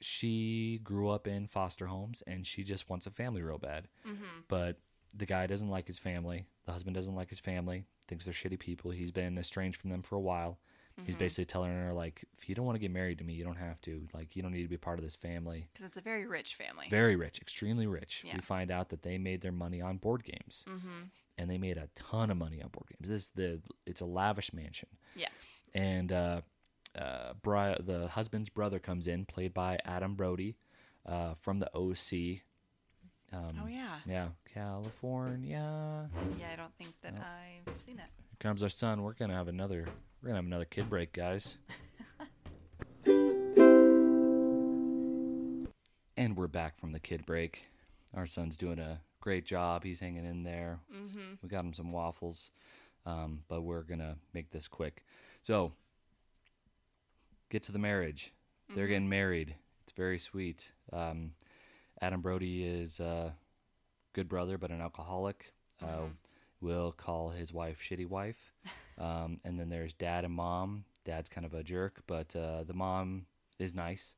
she 0.00 0.80
grew 0.82 1.08
up 1.10 1.26
in 1.26 1.46
foster 1.46 1.86
homes, 1.86 2.22
and 2.26 2.46
she 2.46 2.62
just 2.64 2.88
wants 2.88 3.06
a 3.06 3.10
family 3.10 3.42
real 3.42 3.58
bad. 3.58 3.88
Mm-hmm. 4.06 4.40
But 4.48 4.78
the 5.16 5.26
guy 5.26 5.46
doesn't 5.46 5.68
like 5.70 5.86
his 5.86 5.98
family. 5.98 6.46
The 6.66 6.72
husband 6.72 6.94
doesn't 6.94 7.14
like 7.14 7.28
his 7.30 7.38
family. 7.38 7.84
Thinks 8.08 8.24
they're 8.24 8.34
shitty 8.34 8.58
people. 8.58 8.90
He's 8.90 9.12
been 9.12 9.38
estranged 9.38 9.80
from 9.80 9.90
them 9.90 10.02
for 10.02 10.16
a 10.16 10.20
while. 10.20 10.58
He's 11.04 11.16
Mhm. 11.16 11.18
basically 11.20 11.46
telling 11.46 11.72
her 11.72 11.92
like, 11.92 12.24
if 12.38 12.48
you 12.48 12.54
don't 12.54 12.64
want 12.66 12.76
to 12.76 12.80
get 12.80 12.90
married 12.92 13.18
to 13.18 13.24
me, 13.24 13.34
you 13.34 13.42
don't 13.44 13.56
have 13.56 13.80
to. 13.82 14.06
Like, 14.14 14.36
you 14.36 14.42
don't 14.42 14.52
need 14.52 14.62
to 14.62 14.68
be 14.68 14.76
part 14.76 14.98
of 14.98 15.04
this 15.04 15.16
family. 15.16 15.64
Because 15.72 15.86
it's 15.86 15.96
a 15.96 16.00
very 16.00 16.24
rich 16.24 16.54
family. 16.54 16.86
Very 16.88 17.16
rich, 17.16 17.40
extremely 17.40 17.86
rich. 17.88 18.22
Yeah. 18.24 18.34
We 18.36 18.40
find 18.40 18.70
out 18.70 18.90
that 18.90 19.02
they 19.02 19.18
made 19.18 19.40
their 19.40 19.50
money 19.52 19.80
on 19.80 19.96
board 19.98 20.22
games, 20.22 20.64
mm-hmm. 20.68 21.04
and 21.36 21.50
they 21.50 21.58
made 21.58 21.78
a 21.78 21.88
ton 21.96 22.30
of 22.30 22.36
money 22.36 22.62
on 22.62 22.68
board 22.68 22.86
games. 22.90 23.08
This 23.08 23.28
the 23.30 23.60
it's 23.86 24.00
a 24.02 24.06
lavish 24.06 24.52
mansion. 24.52 24.88
Yeah. 25.16 25.30
And 25.74 26.12
uh, 26.12 26.42
uh, 26.94 27.34
Bri- 27.42 27.78
the 27.80 28.06
husband's 28.12 28.48
brother 28.48 28.78
comes 28.78 29.08
in, 29.08 29.24
played 29.26 29.52
by 29.52 29.78
Adam 29.84 30.14
Brody, 30.14 30.56
uh, 31.06 31.34
from 31.40 31.58
the 31.58 31.70
OC. 31.74 32.42
Um, 33.34 33.60
Oh 33.62 33.66
yeah. 33.66 33.96
yeah, 34.06 34.28
California. 34.52 36.08
Yeah, 36.38 36.48
I 36.52 36.56
don't 36.56 36.74
think 36.78 36.92
that 37.02 37.14
No. 37.14 37.20
I've 37.20 37.82
seen 37.86 37.96
that. 37.96 38.10
Here 38.30 38.36
comes 38.38 38.62
our 38.62 38.68
son. 38.68 39.02
We're 39.02 39.14
gonna 39.14 39.34
have 39.34 39.48
another. 39.48 39.86
We're 40.22 40.28
gonna 40.28 40.38
have 40.38 40.46
another 40.46 40.64
kid 40.64 40.88
break, 40.88 41.12
guys. 41.12 41.58
and 46.16 46.36
we're 46.36 46.46
back 46.46 46.78
from 46.78 46.92
the 46.92 47.00
kid 47.00 47.26
break. 47.26 47.68
Our 48.14 48.26
son's 48.26 48.56
doing 48.56 48.78
a 48.78 49.00
great 49.20 49.44
job. 49.44 49.82
He's 49.84 50.00
hanging 50.00 50.24
in 50.24 50.42
there. 50.44 50.78
Mm-hmm. 50.94 51.34
We 51.42 51.48
got 51.48 51.64
him 51.64 51.74
some 51.74 51.90
waffles, 51.90 52.50
um, 53.06 53.40
but 53.48 53.62
we're 53.62 53.82
gonna 53.82 54.16
make 54.32 54.50
this 54.50 54.68
quick. 54.68 55.04
So, 55.42 55.72
get 57.50 57.64
to 57.64 57.72
the 57.72 57.78
marriage. 57.78 58.32
They're 58.74 58.86
getting 58.86 59.08
married. 59.10 59.54
It's 59.82 59.92
very 59.92 60.18
sweet. 60.18 60.70
Um, 60.92 61.32
Adam 62.00 62.20
Brody 62.20 62.64
is 62.64 63.00
a 63.00 63.34
good 64.12 64.28
brother, 64.28 64.58
but 64.58 64.70
an 64.70 64.80
alcoholic. 64.80 65.52
Uh, 65.82 65.86
Mhm. 65.86 66.16
we'll 66.60 66.92
call 66.92 67.30
his 67.30 67.52
wife 67.52 67.80
Shitty 67.82 68.06
Wife. 68.06 68.52
Um, 68.96 69.40
and 69.42 69.58
then 69.58 69.70
there's 69.70 69.92
dad 69.92 70.24
and 70.24 70.32
mom. 70.32 70.84
Dad's 71.04 71.28
kind 71.28 71.44
of 71.44 71.52
a 71.52 71.64
jerk, 71.64 72.04
but 72.06 72.34
uh, 72.36 72.62
the 72.62 72.74
mom 72.74 73.26
is 73.58 73.74
nice. 73.74 74.14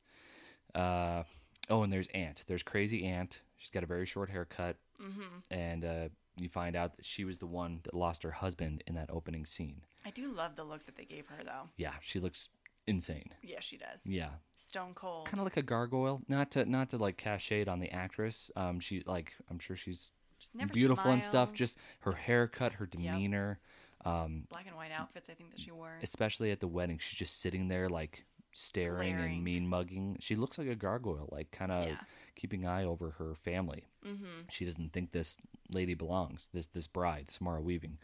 Uh, 0.74 1.22
oh, 1.70 1.82
and 1.82 1.90
there's 1.90 2.08
Aunt. 2.08 2.44
There's 2.46 2.62
Crazy 2.62 3.06
Aunt. 3.06 3.40
She's 3.56 3.70
got 3.70 3.82
a 3.82 3.86
very 3.86 4.04
short 4.04 4.28
haircut 4.28 4.76
Mm-hmm. 5.00 5.22
and 5.50 5.82
uh, 5.84 6.08
you 6.36 6.50
find 6.50 6.76
out 6.76 6.96
that 6.96 7.06
she 7.06 7.24
was 7.24 7.38
the 7.38 7.46
one 7.46 7.80
that 7.84 7.94
lost 7.94 8.22
her 8.22 8.30
husband 8.32 8.82
in 8.86 8.94
that 8.96 9.08
opening 9.10 9.46
scene. 9.46 9.80
I 10.04 10.10
do 10.10 10.30
love 10.30 10.56
the 10.56 10.64
look 10.64 10.84
that 10.84 10.96
they 10.96 11.06
gave 11.06 11.26
her, 11.28 11.42
though. 11.42 11.70
Yeah, 11.78 11.94
she 12.02 12.20
looks 12.20 12.50
insane. 12.86 13.30
Yeah, 13.42 13.60
she 13.60 13.76
does. 13.76 14.04
Yeah, 14.06 14.30
Stone 14.56 14.94
cold. 14.94 15.26
kind 15.26 15.38
of 15.40 15.44
like 15.44 15.56
a 15.56 15.62
gargoyle. 15.62 16.22
Not 16.28 16.50
to 16.52 16.64
not 16.64 16.90
to 16.90 16.96
like 16.98 17.16
cast 17.16 17.44
shade 17.44 17.68
on 17.68 17.80
the 17.80 17.90
actress. 17.90 18.50
Um, 18.56 18.80
she 18.80 19.02
like 19.06 19.34
I'm 19.50 19.58
sure 19.58 19.76
she's 19.76 20.10
Just 20.38 20.54
never 20.54 20.72
beautiful 20.72 21.10
and 21.10 21.22
stuff. 21.22 21.48
smiles. 21.48 21.58
Just 21.58 21.78
her 22.00 22.12
haircut, 22.12 22.74
her 22.74 22.86
demeanor. 22.86 23.58
Um, 24.04 24.44
black 24.50 24.66
and 24.66 24.76
white 24.76 24.92
outfits. 24.92 25.28
I 25.30 25.34
think 25.34 25.50
that 25.50 25.60
she 25.60 25.70
wore. 25.72 25.98
especially 26.02 26.50
at 26.52 26.60
the 26.60 26.68
wedding, 26.68 26.98
she's 26.98 27.18
just 27.18 27.40
sitting 27.40 27.68
there 27.68 27.88
like 27.88 28.24
staring 28.52 29.16
Glaring. 29.16 29.34
and 29.34 29.44
mean 29.44 29.68
mugging. 29.68 30.16
She 30.20 30.36
looks 30.36 30.56
like 30.58 30.68
a 30.68 30.74
gargoyle, 30.76 31.28
like 31.32 31.50
kind 31.50 31.72
of 31.72 31.86
Yeah. 31.88 31.96
keeping 32.36 32.66
eye 32.66 32.84
over 32.84 33.10
her 33.18 33.34
family. 33.34 33.84
Mm-hmm. 34.06 34.42
she 34.48 34.64
doesn't 34.64 34.92
think 34.92 35.10
this 35.10 35.36
lady 35.68 35.94
belongs 35.94 36.48
this 36.54 36.68
this 36.68 36.86
bride 36.86 37.28
samara 37.28 37.60
weaving 37.60 37.98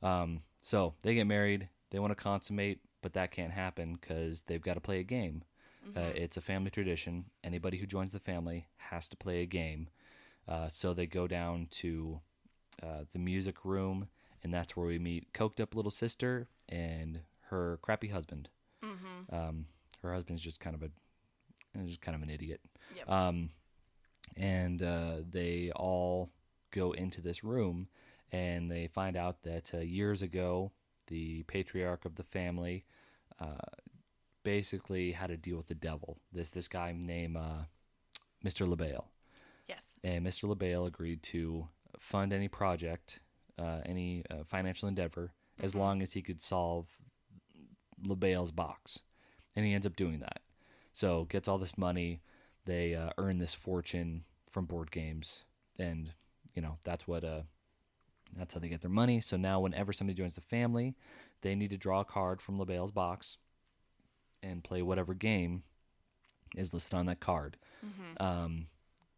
um, 0.00 0.42
so 0.60 0.94
they 1.02 1.12
get 1.16 1.26
married 1.26 1.68
they 1.90 1.98
want 1.98 2.12
to 2.12 2.14
consummate 2.14 2.78
but 3.02 3.12
that 3.14 3.30
can't 3.30 3.52
happen 3.52 3.96
because 4.00 4.42
they've 4.42 4.62
got 4.62 4.74
to 4.74 4.80
play 4.80 4.98
a 5.00 5.04
game 5.04 5.42
uh, 5.96 6.00
Mm-hmm. 6.00 6.16
it's 6.16 6.36
a 6.36 6.40
family 6.40 6.70
tradition 6.70 7.24
anybody 7.42 7.78
who 7.78 7.86
joins 7.86 8.10
the 8.12 8.20
family 8.20 8.68
has 8.76 9.08
to 9.08 9.16
play 9.16 9.40
a 9.42 9.46
game 9.46 9.88
uh, 10.48 10.68
so 10.68 10.92
they 10.94 11.06
go 11.06 11.26
down 11.26 11.66
to 11.70 12.20
uh, 12.82 13.04
the 13.12 13.18
music 13.18 13.64
room 13.64 14.08
and 14.42 14.52
that's 14.54 14.76
where 14.76 14.86
we 14.86 14.98
meet 14.98 15.32
coked 15.32 15.60
up 15.60 15.74
little 15.74 15.90
sister 15.90 16.48
and 16.68 17.20
her 17.50 17.78
crappy 17.82 18.08
husband 18.08 18.48
Mm-hmm. 18.84 19.34
um, 19.34 19.66
her 20.02 20.12
husband's 20.14 20.42
just 20.42 20.60
kind 20.60 20.74
of 20.74 20.82
a 20.82 20.90
just 21.86 22.00
kind 22.00 22.14
of 22.16 22.22
an 22.22 22.30
idiot 22.30 22.60
Yep. 22.96 23.08
um, 23.10 23.50
and 24.36 24.82
uh, 24.82 25.16
they 25.28 25.70
all 25.74 26.30
go 26.70 26.92
into 26.92 27.20
this 27.20 27.42
room, 27.42 27.88
and 28.32 28.70
they 28.70 28.86
find 28.86 29.16
out 29.16 29.42
that 29.42 29.72
uh, 29.74 29.78
years 29.78 30.22
ago, 30.22 30.70
the 31.10 31.42
patriarch 31.42 32.04
of 32.06 32.14
the 32.14 32.22
family 32.24 32.84
uh, 33.38 33.56
basically 34.42 35.12
had 35.12 35.28
to 35.28 35.36
deal 35.36 35.56
with 35.58 35.66
the 35.66 35.74
devil. 35.74 36.18
This 36.32 36.50
this 36.50 36.68
guy 36.68 36.94
named 36.96 37.36
uh, 37.36 37.64
Mr. 38.44 38.66
Le 38.66 38.76
Bail, 38.76 39.08
Yes. 39.68 39.82
and 40.02 40.26
Mr. 40.26 40.44
Le 40.48 40.54
Bail 40.56 40.86
agreed 40.86 41.22
to 41.24 41.68
fund 41.98 42.32
any 42.32 42.48
project, 42.48 43.20
uh, 43.58 43.80
any 43.84 44.24
uh, 44.30 44.44
financial 44.46 44.88
endeavor, 44.88 45.32
as 45.62 45.74
long 45.74 46.00
as 46.02 46.12
he 46.12 46.22
could 46.22 46.40
solve 46.40 46.86
Le 48.02 48.16
Bail's 48.16 48.50
box, 48.52 49.00
and 49.54 49.66
he 49.66 49.74
ends 49.74 49.84
up 49.86 49.96
doing 49.96 50.20
that. 50.20 50.40
So 50.92 51.24
gets 51.24 51.46
all 51.48 51.58
this 51.58 51.76
money. 51.76 52.20
They 52.64 52.94
uh, 52.94 53.10
earn 53.18 53.38
this 53.38 53.54
fortune 53.54 54.24
from 54.50 54.64
board 54.64 54.90
games, 54.90 55.44
and 55.78 56.12
you 56.54 56.62
know 56.62 56.78
that's 56.84 57.06
what 57.06 57.24
uh, 57.24 57.42
that's 58.36 58.54
how 58.54 58.60
they 58.60 58.68
get 58.68 58.80
their 58.80 58.90
money. 58.90 59.20
So 59.20 59.36
now, 59.36 59.60
whenever 59.60 59.92
somebody 59.92 60.16
joins 60.16 60.34
the 60.34 60.40
family, 60.40 60.94
they 61.42 61.54
need 61.54 61.70
to 61.70 61.76
draw 61.76 62.00
a 62.00 62.04
card 62.04 62.40
from 62.40 62.58
Le 62.58 62.66
Bail's 62.66 62.92
box 62.92 63.36
and 64.42 64.64
play 64.64 64.82
whatever 64.82 65.14
game 65.14 65.62
is 66.56 66.72
listed 66.74 66.94
on 66.94 67.06
that 67.06 67.20
card. 67.20 67.56
Um, 68.18 68.66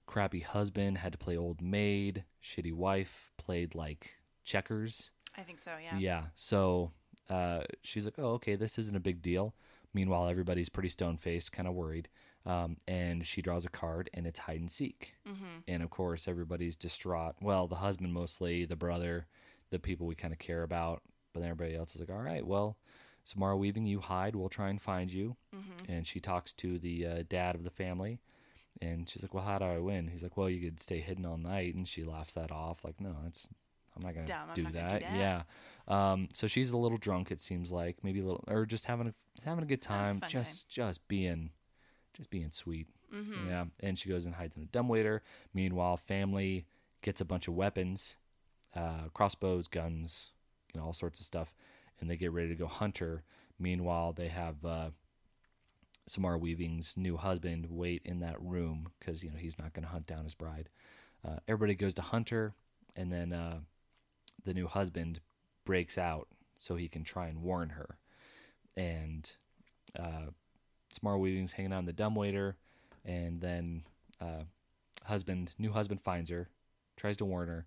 crappy 0.07 0.41
husband 0.41 0.99
had 0.99 1.13
to 1.13 1.19
play 1.19 1.37
old 1.37 1.63
maid. 1.63 2.25
Shitty 2.43 2.73
wife 2.73 3.33
played 3.39 3.75
like 3.75 4.15
checkers. 4.45 5.11
I 5.37 5.43
think 5.43 5.59
so. 5.59 5.73
Yeah. 5.83 5.99
Yeah. 5.99 6.23
So 6.35 6.93
uh, 7.31 7.61
she's 7.83 8.05
like, 8.05 8.19
"Oh, 8.19 8.33
okay, 8.35 8.57
this 8.57 8.79
isn't 8.79 8.97
a 8.97 9.01
big 9.01 9.23
deal." 9.23 9.55
Meanwhile, 9.95 10.29
everybody's 10.29 10.69
pretty 10.69 10.89
stone 10.89 11.17
faced, 11.17 11.53
kind 11.53 11.69
of 11.69 11.75
worried. 11.75 12.09
Um, 12.45 12.77
and 12.89 13.27
she 13.27 13.41
draws 13.41 13.65
a 13.65 13.71
card, 13.71 14.11
and 14.15 14.27
it's 14.27 14.41
hide 14.41 14.61
and 14.61 14.71
seek. 14.71 15.15
Mm-hmm. 15.29 15.61
And 15.69 15.83
of 15.83 15.91
course, 15.91 16.27
everybody's 16.27 16.77
distraught. 16.77 17.37
Well, 17.41 17.69
the 17.69 17.77
husband 17.77 18.13
mostly, 18.15 18.65
the 18.65 18.77
brother, 18.77 19.27
the 19.71 19.79
people 19.79 20.07
we 20.07 20.15
kind 20.15 20.33
of 20.33 20.39
care 20.39 20.63
about. 20.63 21.03
But 21.33 21.41
then 21.41 21.51
everybody 21.51 21.77
else 21.77 21.95
is 21.95 22.01
like, 22.01 22.11
"All 22.11 22.23
right, 22.23 22.47
well, 22.47 22.77
Samara 23.25 23.57
Weaving, 23.57 23.87
you 23.87 24.01
hide. 24.01 24.35
We'll 24.35 24.49
try 24.49 24.69
and 24.71 24.81
find 24.81 25.13
you." 25.13 25.37
Mm-hmm. 25.55 25.93
And 25.93 26.07
she 26.07 26.21
talks 26.21 26.53
to 26.55 26.79
the 26.79 27.07
uh, 27.07 27.23
dad 27.29 27.55
of 27.55 27.65
the 27.65 27.71
family. 27.71 28.21
And 28.81 29.09
she's 29.09 29.23
like, 29.23 29.35
"Well, 29.35 29.45
how 29.45 29.59
do 29.59 29.65
I 29.67 29.79
win?" 29.79 30.09
He's 30.09 30.23
like, 30.23 30.37
"Well, 30.37 30.51
you 30.51 30.61
could 30.61 30.81
stay 30.81 31.01
hidden 31.01 31.25
all 31.25 31.37
night." 31.39 31.75
And 31.75 31.87
she 31.87 32.05
laughs 32.05 32.35
that 32.35 32.51
off, 32.51 32.85
like, 32.85 33.01
"No, 33.01 33.15
it's 33.27 33.49
I'm 33.95 34.03
not 34.03 34.15
gonna. 34.15 34.47
I'm 34.49 34.55
do 34.55 34.63
not 34.65 34.73
that." 34.73 34.89
gonna 34.89 34.99
do 34.99 35.07
that. 35.07 35.17
Yeah. 35.17 36.13
Um, 36.13 36.29
so 36.33 36.47
she's 36.47 36.71
a 36.71 36.77
little 36.77 36.99
drunk. 36.99 37.31
It 37.31 37.41
seems 37.41 37.71
like 37.71 38.03
maybe 38.03 38.21
a 38.21 38.25
little, 38.25 38.45
or 38.49 38.67
just 38.67 38.87
having 38.87 39.09
a 39.09 39.15
having 39.45 39.63
a 39.63 39.67
good 39.67 39.83
time, 39.83 40.21
a 40.23 40.29
just 40.29 40.69
just 40.69 41.07
being, 41.09 41.51
just 42.13 42.31
being 42.31 42.51
sweet. 42.51 42.87
Mm-hmm. 43.15 43.49
Yeah. 43.49 43.65
And 43.81 43.99
she 43.99 44.09
goes 44.09 44.27
and 44.27 44.35
hides 44.35 44.57
in 44.57 44.63
a 44.63 44.67
dumbwaiter. 44.67 45.23
Meanwhile, 45.55 45.97
family 45.97 46.67
gets 47.03 47.21
a 47.21 47.25
bunch 47.25 47.49
of 47.49 47.55
weapons, 47.55 48.17
uh, 48.75 49.09
crossbows, 49.13 49.69
guns, 49.69 50.31
you 50.73 50.81
know, 50.81 50.87
all 50.87 50.93
sorts 50.93 51.21
of 51.21 51.27
stuff, 51.27 51.55
and 52.01 52.09
they 52.09 52.17
get 52.17 52.33
ready 52.33 52.49
to 52.49 52.55
go 52.55 52.67
hunt 52.67 52.99
her. 52.99 53.23
Meanwhile, 53.59 54.15
they 54.15 54.29
have 54.29 54.65
uh, 54.65 54.91
Samara 56.07 56.39
Weaving's 56.39 56.97
new 56.97 57.17
husband 57.17 57.67
wait 57.71 58.03
in 58.05 58.21
that 58.21 58.41
room 58.41 58.89
because 58.99 59.23
you 59.23 59.31
know 59.31 59.37
he's 59.37 59.59
not 59.59 59.73
going 59.73 59.85
to 59.85 59.91
hunt 59.93 60.07
down 60.07 60.25
his 60.25 60.35
bride. 60.35 60.69
Uh, 61.27 61.37
everybody 61.47 61.75
goes 61.75 61.95
to 61.95 62.03
hunt 62.03 62.31
her, 62.31 62.55
and 62.97 63.13
then 63.13 63.33
uh, 63.33 63.61
the 64.45 64.55
new 64.55 64.67
husband 64.67 65.21
breaks 65.65 65.97
out 65.97 66.29
so 66.59 66.75
he 66.75 66.89
can 66.89 67.05
try 67.05 67.29
and 67.29 67.43
warn 67.43 67.71
her. 67.71 67.99
And 68.77 69.31
uh, 69.99 70.31
Samara 70.93 71.19
Weaving's 71.19 71.53
hanging 71.53 71.73
out 71.73 71.81
in 71.81 71.87
the 71.87 71.93
dumbwaiter, 71.93 72.57
and 73.05 73.41
then 73.41 73.83
uh, 74.21 74.45
husband, 75.05 75.53
new 75.59 75.73
husband 75.73 76.01
finds 76.03 76.31
her, 76.31 76.49
tries 76.97 77.17
to 77.19 77.25
warn 77.25 77.49
her. 77.49 77.67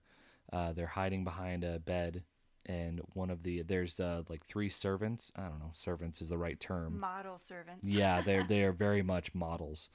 Uh, 0.53 0.73
they're 0.73 0.88
hiding 0.88 1.23
behind 1.23 1.63
a 1.63 1.80
bed, 1.80 2.23
and 2.65 3.01
one 3.13 3.30
of 3.30 3.43
the 3.43 3.63
there's 3.63 3.99
uh, 3.99 4.23
like 4.30 4.45
three 4.45 4.69
servants. 4.69 5.32
I 5.36 5.43
don't 5.43 5.59
know, 5.59 5.71
servants 5.73 6.21
is 6.21 6.30
the 6.30 6.38
right 6.38 6.59
term. 6.59 6.99
Model 6.99 7.38
servants. 7.38 7.84
Yeah, 7.84 8.21
they're 8.26 8.43
they 8.43 8.63
are 8.63 8.71
very 8.71 9.01
much 9.01 9.34
models, 9.34 9.89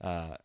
uh, 0.00 0.36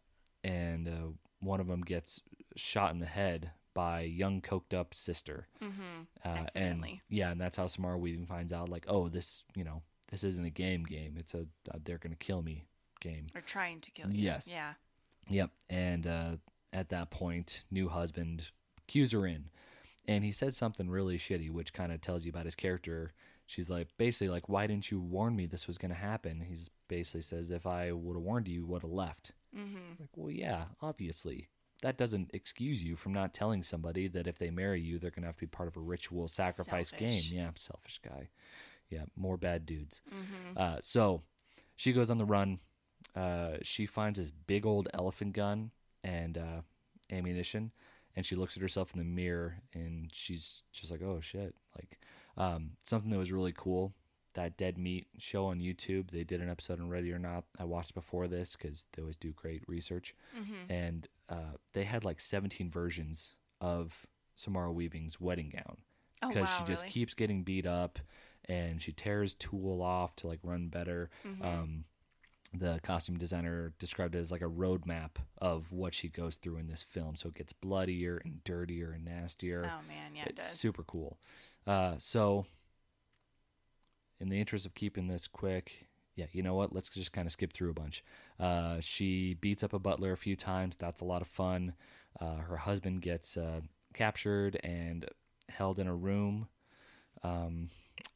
and 0.43 0.87
uh, 0.87 1.13
one 1.39 1.59
of 1.59 1.67
them 1.67 1.81
gets 1.81 2.21
shot 2.55 2.91
in 2.91 2.99
the 2.99 3.05
head 3.05 3.51
by 3.73 4.01
young 4.01 4.41
coked 4.41 4.73
up 4.73 4.93
sister. 4.93 5.47
Mm-hmm. 5.61 6.01
Uh, 6.25 6.45
and 6.55 6.85
yeah, 7.07 7.31
and 7.31 7.39
that's 7.39 7.57
how 7.57 7.67
Samara 7.67 7.97
Weaving 7.97 8.25
finds 8.25 8.51
out 8.51 8.67
like, 8.67 8.85
oh, 8.87 9.07
this 9.07 9.43
you 9.55 9.63
know 9.63 9.83
this 10.11 10.23
isn't 10.23 10.45
a 10.45 10.51
game 10.51 10.83
game. 10.83 11.15
It's 11.17 11.33
a 11.33 11.47
uh, 11.73 11.79
they're 11.83 11.97
gonna 11.97 12.15
kill 12.15 12.41
me 12.41 12.67
game. 12.99 13.27
Or 13.33 13.41
trying 13.41 13.81
to 13.81 13.91
kill 13.91 14.09
you. 14.09 14.23
Yes. 14.23 14.47
Yeah. 14.47 14.73
Yep. 15.29 15.49
And 15.69 16.07
uh, 16.07 16.35
at 16.71 16.89
that 16.89 17.09
point, 17.11 17.63
new 17.71 17.89
husband 17.89 18.49
cues 18.87 19.11
her 19.11 19.25
in, 19.25 19.45
and 20.07 20.23
he 20.23 20.31
says 20.31 20.55
something 20.55 20.89
really 20.89 21.17
shitty, 21.17 21.49
which 21.49 21.73
kind 21.73 21.91
of 21.91 22.01
tells 22.01 22.25
you 22.25 22.29
about 22.29 22.45
his 22.45 22.55
character. 22.55 23.13
She's 23.47 23.69
like, 23.69 23.89
basically, 23.97 24.29
like, 24.29 24.47
why 24.47 24.65
didn't 24.65 24.91
you 24.91 25.01
warn 25.01 25.35
me 25.35 25.45
this 25.45 25.67
was 25.67 25.77
going 25.77 25.91
to 25.91 25.97
happen? 25.97 26.45
He's 26.47 26.69
basically 26.87 27.21
says, 27.21 27.51
if 27.51 27.67
I 27.67 27.91
would 27.91 28.15
have 28.15 28.23
warned 28.23 28.47
you, 28.47 28.61
you 28.61 28.65
would 28.65 28.81
have 28.83 28.91
left. 28.91 29.33
Mm-hmm. 29.53 29.99
Like, 29.99 30.09
well, 30.15 30.31
yeah, 30.31 30.65
obviously. 30.81 31.49
That 31.81 31.97
doesn't 31.97 32.29
excuse 32.33 32.81
you 32.81 32.95
from 32.95 33.11
not 33.11 33.33
telling 33.33 33.61
somebody 33.61 34.07
that 34.09 34.25
if 34.25 34.37
they 34.37 34.51
marry 34.51 34.79
you, 34.79 34.99
they're 34.99 35.11
going 35.11 35.23
to 35.23 35.27
have 35.27 35.35
to 35.35 35.41
be 35.41 35.47
part 35.47 35.67
of 35.67 35.75
a 35.75 35.81
ritual 35.81 36.29
sacrifice 36.29 36.91
Selfish. 36.91 37.29
game. 37.29 37.39
Yeah, 37.39 37.49
selfish 37.55 37.99
guy. 38.07 38.29
Yeah, 38.91 39.05
more 39.15 39.37
bad 39.37 39.65
dudes. 39.65 40.01
Mm-hmm. 40.13 40.57
Uh, 40.57 40.77
so 40.81 41.23
she 41.75 41.91
goes 41.93 42.09
on 42.11 42.17
the 42.19 42.25
run. 42.25 42.59
Uh, 43.15 43.53
she 43.63 43.85
finds 43.87 44.19
this 44.19 44.31
big 44.31 44.65
old 44.65 44.87
elephant 44.93 45.33
gun 45.33 45.71
and 46.03 46.37
uh, 46.37 46.61
ammunition, 47.11 47.71
and 48.15 48.25
she 48.25 48.35
looks 48.35 48.55
at 48.55 48.61
herself 48.61 48.93
in 48.93 48.99
the 48.99 49.05
mirror, 49.05 49.55
and 49.73 50.09
she's 50.13 50.63
just 50.71 50.91
like, 50.91 51.01
"Oh 51.01 51.19
shit!" 51.21 51.55
Like 51.75 51.99
um, 52.37 52.71
something 52.83 53.09
that 53.11 53.17
was 53.17 53.31
really 53.31 53.53
cool. 53.55 53.93
That 54.33 54.55
Dead 54.55 54.77
Meat 54.77 55.07
show 55.17 55.47
on 55.47 55.59
YouTube. 55.59 56.11
They 56.11 56.23
did 56.23 56.39
an 56.41 56.49
episode 56.49 56.79
on 56.79 56.87
Ready 56.89 57.11
or 57.11 57.19
Not. 57.19 57.43
I 57.59 57.65
watched 57.65 57.93
before 57.93 58.27
this 58.29 58.55
because 58.55 58.85
they 58.93 59.01
always 59.01 59.17
do 59.17 59.31
great 59.33 59.63
research, 59.67 60.15
Mm-hmm. 60.39 60.71
and 60.71 61.07
uh, 61.27 61.57
they 61.73 61.83
had 61.83 62.05
like 62.05 62.21
17 62.21 62.69
versions 62.69 63.35
of 63.59 64.05
Samara 64.35 64.71
Weaving's 64.71 65.19
wedding 65.19 65.49
gown 65.53 65.77
Oh 66.23 66.29
because 66.29 66.47
wow, 66.49 66.55
she 66.59 66.63
just 66.71 66.83
really? 66.83 66.91
keeps 66.93 67.13
getting 67.13 67.43
beat 67.43 67.65
up 67.65 67.99
and 68.49 68.81
she 68.81 68.91
tears 68.91 69.33
Tulle 69.35 69.81
off 69.81 70.15
to 70.17 70.27
like 70.27 70.39
run 70.43 70.67
better. 70.67 71.09
Mhm. 71.25 71.43
Um, 71.45 71.83
the 72.53 72.81
costume 72.83 73.17
designer 73.17 73.71
described 73.79 74.13
it 74.13 74.19
as 74.19 74.29
like 74.31 74.41
a 74.41 74.45
roadmap 74.45 75.11
of 75.37 75.71
what 75.71 75.93
she 75.93 76.09
goes 76.09 76.35
through 76.35 76.57
in 76.57 76.67
this 76.67 76.83
film. 76.83 77.15
So 77.15 77.29
it 77.29 77.35
gets 77.35 77.53
bloodier 77.53 78.17
and 78.17 78.43
dirtier 78.43 78.91
and 78.91 79.05
nastier. 79.05 79.63
oh 79.65 79.87
man, 79.87 80.15
yeah, 80.15 80.23
it 80.23 80.31
it's 80.31 80.49
does. 80.49 80.59
super 80.59 80.83
cool. 80.83 81.17
Uh, 81.65 81.95
so, 81.97 82.45
in 84.19 84.29
the 84.29 84.39
interest 84.39 84.65
of 84.65 84.75
keeping 84.75 85.07
this 85.07 85.27
quick, 85.27 85.87
yeah, 86.15 86.25
you 86.31 86.43
know 86.43 86.53
what? 86.55 86.73
Let's 86.73 86.89
just 86.89 87.11
kind 87.13 87.25
of 87.25 87.31
skip 87.31 87.53
through 87.53 87.69
a 87.71 87.73
bunch. 87.73 88.03
Uh, 88.39 88.79
she 88.81 89.35
beats 89.35 89.63
up 89.63 89.71
a 89.73 89.79
butler 89.79 90.11
a 90.11 90.17
few 90.17 90.35
times. 90.35 90.75
That's 90.75 91.01
a 91.01 91.05
lot 91.05 91.21
of 91.21 91.27
fun. 91.27 91.73
Uh, 92.19 92.37
her 92.37 92.57
husband 92.57 93.01
gets 93.01 93.37
uh, 93.37 93.61
captured 93.93 94.59
and 94.63 95.05
held 95.49 95.79
in 95.79 95.87
a 95.87 95.95
room, 95.95 96.47
um, 97.23 97.69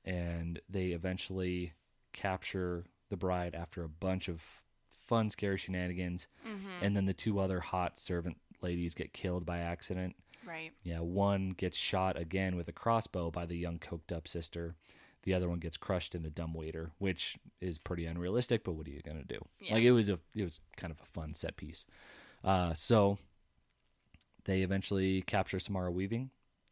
and 0.04 0.60
they 0.70 0.88
eventually 0.88 1.74
capture 2.14 2.86
the 3.10 3.18
bride 3.18 3.56
after 3.56 3.84
a 3.84 3.90
bunch 3.90 4.28
of 4.28 4.44
fun, 4.90 5.30
scary 5.30 5.58
shenanigans. 5.58 6.28
mm-hmm. 6.48 6.84
And 6.84 6.96
then 6.96 7.06
the 7.06 7.14
two 7.14 7.40
other 7.40 7.60
hot 7.60 7.98
servant 8.00 8.38
ladies 8.62 8.94
get 8.96 9.14
killed 9.14 9.46
by 9.46 9.60
accident. 9.60 10.16
right. 10.48 10.72
Yeah, 10.84 11.00
one 11.00 11.52
gets 11.52 11.78
shot 11.78 12.18
again 12.20 12.56
with 12.56 12.68
a 12.68 12.72
crossbow 12.72 13.32
by 13.32 13.46
the 13.46 13.58
young 13.58 13.80
coked 13.80 14.16
up 14.16 14.28
sister. 14.28 14.76
The 15.24 15.34
other 15.34 15.50
one 15.50 15.60
gets 15.60 15.78
crushed 15.78 16.14
in 16.14 16.24
a 16.26 16.30
dumbwaiter, 16.30 16.92
which 17.00 17.38
is 17.60 17.80
pretty 17.80 18.06
unrealistic. 18.06 18.64
But 18.64 18.74
what 18.74 18.88
are 18.88 18.92
you 18.92 19.02
gonna 19.02 19.24
do? 19.24 19.40
Yeah. 19.60 19.74
Like 19.76 19.84
it 19.84 19.92
was 19.92 20.08
a 20.08 20.20
it 20.36 20.44
was 20.44 20.60
kind 20.78 20.92
of 20.92 21.00
a 21.02 21.06
fun 21.06 21.34
set 21.34 21.58
piece. 21.58 21.86
Uh, 22.44 22.74
so 22.76 23.18
they 24.46 24.62
eventually 24.62 25.24
capture 25.24 25.58
Samara 25.60 25.92
Weaving, 25.92 26.30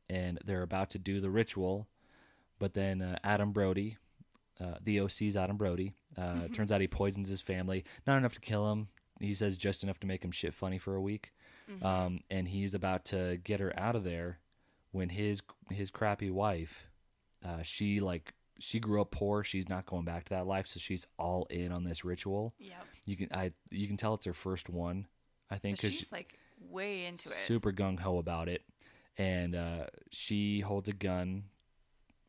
and 0.07 0.37
they're 0.45 0.61
about 0.61 0.91
to 0.91 0.99
do 0.99 1.19
the 1.19 1.31
ritual, 1.31 1.87
but 2.59 2.73
then 2.73 3.01
uh, 3.01 3.17
Adam 3.23 3.51
Brody, 3.51 3.97
uh, 4.59 4.75
the 4.83 4.99
OC's 4.99 5.35
Adam 5.35 5.57
Brody, 5.57 5.93
uh, 6.17 6.47
turns 6.53 6.71
out 6.71 6.81
he 6.81 6.87
poisons 6.87 7.27
his 7.29 7.41
family. 7.41 7.83
Not 8.07 8.17
enough 8.17 8.33
to 8.35 8.39
kill 8.39 8.71
him. 8.71 8.87
He 9.19 9.33
says 9.33 9.57
just 9.57 9.83
enough 9.83 9.99
to 10.01 10.07
make 10.07 10.23
him 10.23 10.31
shit 10.31 10.53
funny 10.53 10.77
for 10.77 10.95
a 10.95 11.01
week 11.01 11.31
Mhm. 11.69 11.83
um, 11.85 12.19
and 12.29 12.47
he's 12.49 12.73
about 12.73 13.05
to 13.05 13.37
get 13.43 13.61
her 13.61 13.71
out 13.79 13.95
of 13.95 14.03
there 14.03 14.39
when 14.91 15.09
his 15.09 15.41
his 15.69 15.89
crappy 15.91 16.29
wife, 16.29 16.87
uh, 17.43 17.61
she 17.61 17.99
like 18.01 18.33
she 18.59 18.79
grew 18.79 18.99
up 19.01 19.11
poor. 19.11 19.43
She's 19.43 19.67
not 19.69 19.85
going 19.85 20.03
back 20.05 20.25
to 20.25 20.29
that 20.31 20.45
life, 20.45 20.67
so 20.67 20.79
she's 20.79 21.07
all 21.17 21.45
in 21.49 21.71
on 21.71 21.83
this 21.85 22.03
ritual. 22.05 22.53
yep. 22.59 22.85
You 23.05 23.15
can 23.15 23.29
I 23.33 23.53
you 23.71 23.87
can 23.87 23.95
tell 23.97 24.13
it's 24.15 24.25
her 24.25 24.33
first 24.33 24.69
one, 24.69 25.07
I 25.49 25.57
think, 25.57 25.77
because 25.77 25.93
she's 25.93 26.11
like 26.11 26.37
way 26.69 27.05
into 27.05 27.29
it. 27.29 27.35
super 27.35 27.71
gung 27.71 27.97
ho 27.99 28.17
about 28.17 28.49
it, 28.49 28.63
and 29.17 29.55
uh, 29.55 29.85
she 30.11 30.59
holds 30.59 30.89
a 30.89 30.93
gun, 30.93 31.45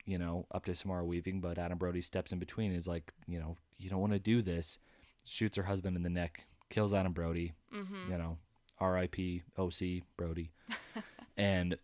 you 0.05 0.19
know, 0.19 0.47
up 0.53 0.65
to 0.67 0.75
Samara 0.75 1.05
Weaving, 1.05 1.41
but 1.41 1.59
Adam 1.59 1.79
Brody 1.79 2.01
steps 2.03 2.33
in 2.33 2.39
between. 2.39 2.71
and 2.71 2.79
Is 2.79 2.87
like, 2.89 3.13
you 3.27 3.39
know, 3.39 3.57
you 3.79 3.89
don't 3.91 4.01
want 4.01 4.13
to 4.13 4.19
do 4.19 4.43
this. 4.43 4.79
Shoots 5.25 5.57
her 5.57 5.63
husband 5.65 5.97
in 5.97 6.03
the 6.03 6.11
neck, 6.11 6.47
kills 6.71 6.93
Adam 6.93 7.13
Brody. 7.13 7.55
mm-hmm. 7.75 8.13
You 8.13 8.19
know, 8.19 8.39
R.I.P. 8.79 9.43
O.C. 9.57 10.03
Brody. 10.17 10.51
and 11.37 11.77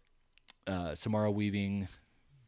uh, 0.66 0.94
Samara 0.94 1.30
Weaving 1.30 1.88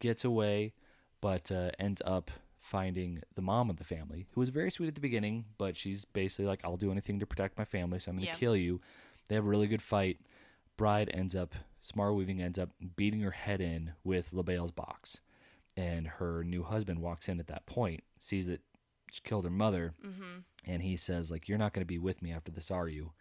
gets 0.00 0.24
away, 0.24 0.74
but 1.20 1.50
uh, 1.50 1.70
ends 1.78 2.02
up 2.04 2.30
finding 2.60 3.22
the 3.34 3.42
mom 3.42 3.70
of 3.70 3.76
the 3.76 3.84
family, 3.84 4.26
who 4.32 4.40
was 4.40 4.50
very 4.50 4.70
sweet 4.70 4.86
at 4.88 4.94
the 4.94 5.00
beginning, 5.00 5.44
but 5.58 5.76
she's 5.76 6.04
basically 6.04 6.44
like, 6.46 6.60
"I'll 6.64 6.76
do 6.76 6.92
anything 6.92 7.18
to 7.20 7.26
protect 7.26 7.58
my 7.58 7.64
family, 7.64 7.98
so 7.98 8.10
I'm 8.10 8.16
going 8.16 8.26
to 8.26 8.32
Yeah. 8.32 8.36
kill 8.38 8.56
you." 8.56 8.80
They 9.28 9.34
have 9.36 9.44
a 9.44 9.48
really 9.48 9.66
good 9.66 9.82
fight. 9.82 10.20
Bride 10.76 11.10
ends 11.14 11.34
up, 11.34 11.54
Samara 11.80 12.12
Weaving 12.14 12.40
ends 12.42 12.58
up 12.58 12.70
beating 12.96 13.20
her 13.20 13.30
head 13.30 13.60
in 13.60 13.92
with 14.04 14.32
Le 14.32 14.42
Bail's 14.42 14.70
box, 14.70 15.20
and 15.76 16.06
her 16.06 16.44
new 16.44 16.62
husband 16.62 17.00
walks 17.00 17.28
in 17.28 17.40
at 17.40 17.46
that 17.48 17.66
point, 17.66 18.02
sees 18.18 18.46
that 18.46 18.60
she 19.10 19.20
killed 19.24 19.44
her 19.44 19.50
mother, 19.50 19.94
Mm-hmm. 20.06 20.38
and 20.66 20.82
he 20.82 20.96
says 20.96 21.30
like, 21.30 21.48
"You're 21.48 21.58
not 21.58 21.72
going 21.72 21.82
to 21.82 21.86
be 21.86 21.98
with 21.98 22.22
me 22.22 22.32
after 22.32 22.50
this, 22.52 22.70
are 22.70 22.88
you?" 22.88 23.12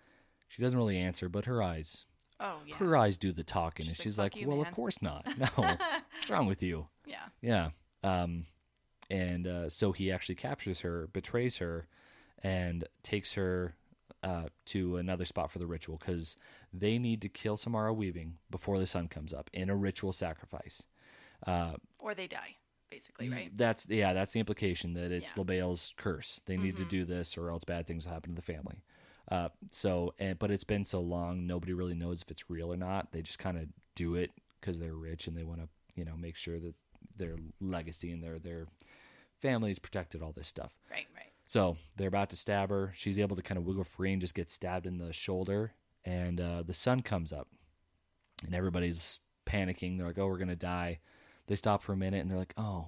She 0.47 0.61
doesn't 0.61 0.77
really 0.77 0.97
answer, 0.97 1.29
but 1.29 1.45
her 1.45 1.61
eyes, 1.63 2.05
Oh 2.39 2.59
yeah. 2.65 2.75
her 2.75 2.95
eyes 2.97 3.17
do 3.17 3.31
the 3.31 3.43
talking, 3.43 3.87
and 3.87 3.95
She's 3.95 4.17
like, 4.17 4.33
like, 4.35 4.41
you, 4.41 4.47
"Well, 4.47 4.57
man." 4.57 4.67
of 4.67 4.73
course 4.73 5.01
not. 5.01 5.25
No, 5.37 5.47
what's 5.55 6.29
wrong 6.29 6.45
with 6.47 6.61
you?" 6.63 6.87
yeah. 7.05 7.25
Yeah. 7.41 7.69
Um, 8.03 8.45
and 9.09 9.45
uh, 9.47 9.69
so 9.69 9.91
he 9.91 10.11
actually 10.11 10.35
captures 10.35 10.79
her, 10.81 11.07
betrays 11.11 11.57
her, 11.57 11.87
and 12.41 12.85
takes 13.03 13.33
her 13.33 13.75
uh, 14.23 14.45
to 14.67 14.97
another 14.97 15.25
spot 15.25 15.51
for 15.51 15.59
the 15.59 15.67
ritual 15.67 15.97
because 15.97 16.37
they 16.73 16.97
need 16.97 17.21
to 17.21 17.29
kill 17.29 17.57
Samara 17.57 17.93
Weaving 17.93 18.37
before 18.49 18.79
the 18.79 18.87
sun 18.87 19.07
comes 19.09 19.33
up 19.33 19.49
in 19.53 19.69
a 19.69 19.75
ritual 19.75 20.13
sacrifice. 20.13 20.83
Uh, 21.45 21.73
Or 21.99 22.13
they 22.15 22.27
die, 22.27 22.55
basically, 22.89 23.29
right? 23.29 23.51
That's 23.55 23.87
yeah, 23.89 24.13
that's 24.13 24.31
the 24.31 24.39
implication 24.39 24.93
that 24.93 25.11
it's 25.11 25.31
Yeah. 25.31 25.39
Le 25.39 25.45
Bail's 25.45 25.93
curse. 25.97 26.41
They 26.45 26.57
need 26.57 26.77
to 26.77 26.85
Mhm. 26.85 26.89
do 26.89 27.05
this, 27.05 27.37
or 27.37 27.49
else 27.49 27.63
bad 27.63 27.87
things 27.87 28.05
will 28.05 28.13
happen 28.13 28.31
to 28.31 28.35
the 28.35 28.41
family. 28.41 28.81
Uh, 29.29 29.49
so, 29.69 30.13
and, 30.19 30.37
but 30.39 30.51
it's 30.51 30.63
been 30.63 30.83
so 30.83 30.99
long, 30.99 31.47
nobody 31.47 31.73
really 31.73 31.93
knows 31.93 32.21
if 32.21 32.29
it's 32.31 32.49
real 32.49 32.73
or 32.73 32.77
not. 32.77 33.11
They 33.11 33.21
just 33.21 33.39
kind 33.39 33.57
of 33.57 33.69
do 33.95 34.15
it 34.15 34.31
because 34.59 34.79
they're 34.79 34.95
rich 34.95 35.27
and 35.27 35.37
they 35.37 35.43
want 35.43 35.61
to, 35.61 35.69
you 35.95 36.03
know, 36.05 36.17
make 36.17 36.35
sure 36.35 36.59
that 36.59 36.75
their 37.15 37.37
legacy 37.59 38.11
and 38.11 38.23
their 38.23 38.39
their 38.39 38.67
family 39.39 39.71
is 39.71 39.79
protected. 39.79 40.21
All 40.21 40.31
this 40.33 40.47
stuff. 40.47 40.75
Right, 40.89 41.07
right. 41.15 41.31
So 41.45 41.77
they're 41.95 42.07
about 42.07 42.29
to 42.31 42.35
stab 42.35 42.69
her. 42.69 42.91
She's 42.95 43.19
able 43.19 43.35
to 43.35 43.41
kind 43.41 43.57
of 43.57 43.65
wiggle 43.65 43.83
free 43.83 44.11
and 44.11 44.21
just 44.21 44.35
get 44.35 44.49
stabbed 44.49 44.85
in 44.85 44.97
the 44.97 45.11
shoulder. 45.13 45.73
And 46.05 46.39
uh, 46.41 46.63
the 46.63 46.73
sun 46.73 47.01
comes 47.01 47.31
up, 47.31 47.47
and 48.45 48.55
everybody's 48.55 49.19
panicking. 49.45 49.97
They're 49.97 50.07
like, 50.07 50.17
"Oh, 50.17 50.27
we're 50.27 50.37
gonna 50.39 50.55
die." 50.55 50.99
They 51.51 51.57
stop 51.57 51.83
for 51.83 51.91
a 51.91 51.97
minute, 51.97 52.21
and 52.21 52.31
they're 52.31 52.37
like, 52.37 52.53
"Oh, 52.55 52.85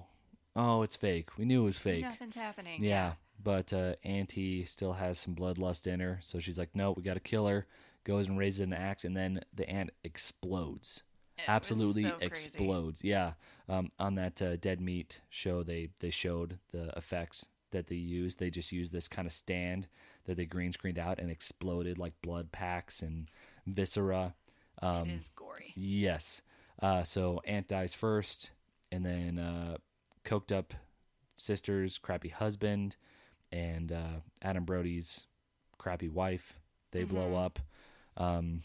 oh, 0.56 0.80
it's 0.80 0.96
fake. 0.96 1.36
We 1.36 1.44
knew 1.44 1.60
it 1.60 1.66
was 1.66 1.76
fake." 1.76 2.00
Nothing's 2.00 2.34
happening. 2.34 2.82
Yeah, 2.82 3.12
but 3.42 3.74
uh, 3.74 3.96
Auntie 4.02 4.64
still 4.64 4.94
has 4.94 5.18
some 5.18 5.34
bloodlust 5.34 5.86
in 5.86 6.00
her, 6.00 6.18
so 6.22 6.38
she's 6.38 6.56
like, 6.56 6.74
"No, 6.74 6.92
we 6.92 7.02
got 7.02 7.12
to 7.12 7.20
kill 7.20 7.46
her." 7.46 7.66
Goes 8.04 8.26
and 8.26 8.38
raises 8.38 8.60
an 8.60 8.72
axe, 8.72 9.04
and 9.04 9.14
then 9.14 9.40
the 9.54 9.68
ant 9.68 9.90
explodes 10.02 11.02
It 11.36 11.44
absolutely 11.46 12.04
so 12.04 12.12
crazy. 12.12 12.24
explodes. 12.24 13.04
Yeah, 13.04 13.34
um, 13.68 13.92
on 13.98 14.14
that 14.14 14.40
uh, 14.40 14.56
dead 14.56 14.80
meat 14.80 15.20
show, 15.28 15.62
they 15.62 15.90
they 16.00 16.08
showed 16.08 16.58
the 16.70 16.90
effects 16.96 17.48
that 17.70 17.88
they 17.88 17.96
used. 17.96 18.38
They 18.38 18.48
just 18.48 18.72
used 18.72 18.94
this 18.94 19.08
kind 19.08 19.26
of 19.26 19.34
stand 19.34 19.88
that 20.24 20.38
they 20.38 20.46
green 20.46 20.72
screened 20.72 20.98
out 20.98 21.18
and 21.18 21.30
exploded 21.30 21.98
like 21.98 22.14
blood 22.22 22.50
packs 22.50 23.02
and 23.02 23.30
viscera. 23.66 24.32
Um, 24.80 25.10
it 25.10 25.16
is 25.16 25.30
gory. 25.36 25.74
Yes. 25.76 26.40
Uh, 26.80 27.02
so 27.02 27.40
Aunt 27.44 27.68
dies 27.68 27.94
first, 27.94 28.50
and 28.94 29.04
then 29.04 29.38
uh, 29.38 29.76
coked 30.24 30.52
up 30.56 30.72
sister's 31.36 31.98
crappy 31.98 32.28
husband, 32.28 32.96
and 33.50 33.90
uh, 33.90 34.20
Adam 34.40 34.64
Brody's 34.64 35.26
crappy 35.78 36.08
wife. 36.08 36.54
They 36.92 37.02
blow 37.04 37.30
Mhm. 37.32 37.44
up, 37.44 37.58
um, 38.16 38.62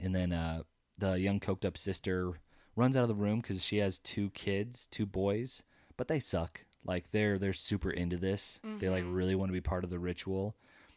and 0.00 0.14
then 0.14 0.32
uh, 0.32 0.62
the 0.98 1.18
young 1.20 1.40
coked 1.40 1.64
up 1.66 1.76
sister 1.76 2.40
runs 2.74 2.96
out 2.96 3.02
of 3.02 3.08
the 3.08 3.14
room 3.14 3.40
because 3.40 3.62
she 3.62 3.76
has 3.78 3.98
two 3.98 4.30
kids, 4.30 4.86
two 4.90 5.06
boys, 5.06 5.62
but 5.96 6.08
they 6.08 6.20
suck. 6.20 6.64
Like 6.86 7.10
they're 7.12 7.38
they're 7.38 7.52
super 7.52 7.90
into 7.90 8.16
this. 8.16 8.60
They 8.62 8.88
like 8.88 9.04
Mhm. 9.04 9.14
really 9.14 9.34
want 9.34 9.50
to 9.50 9.54
be 9.54 9.60
part 9.60 9.84
of 9.84 9.90
the 9.90 9.98
ritual, 9.98 10.56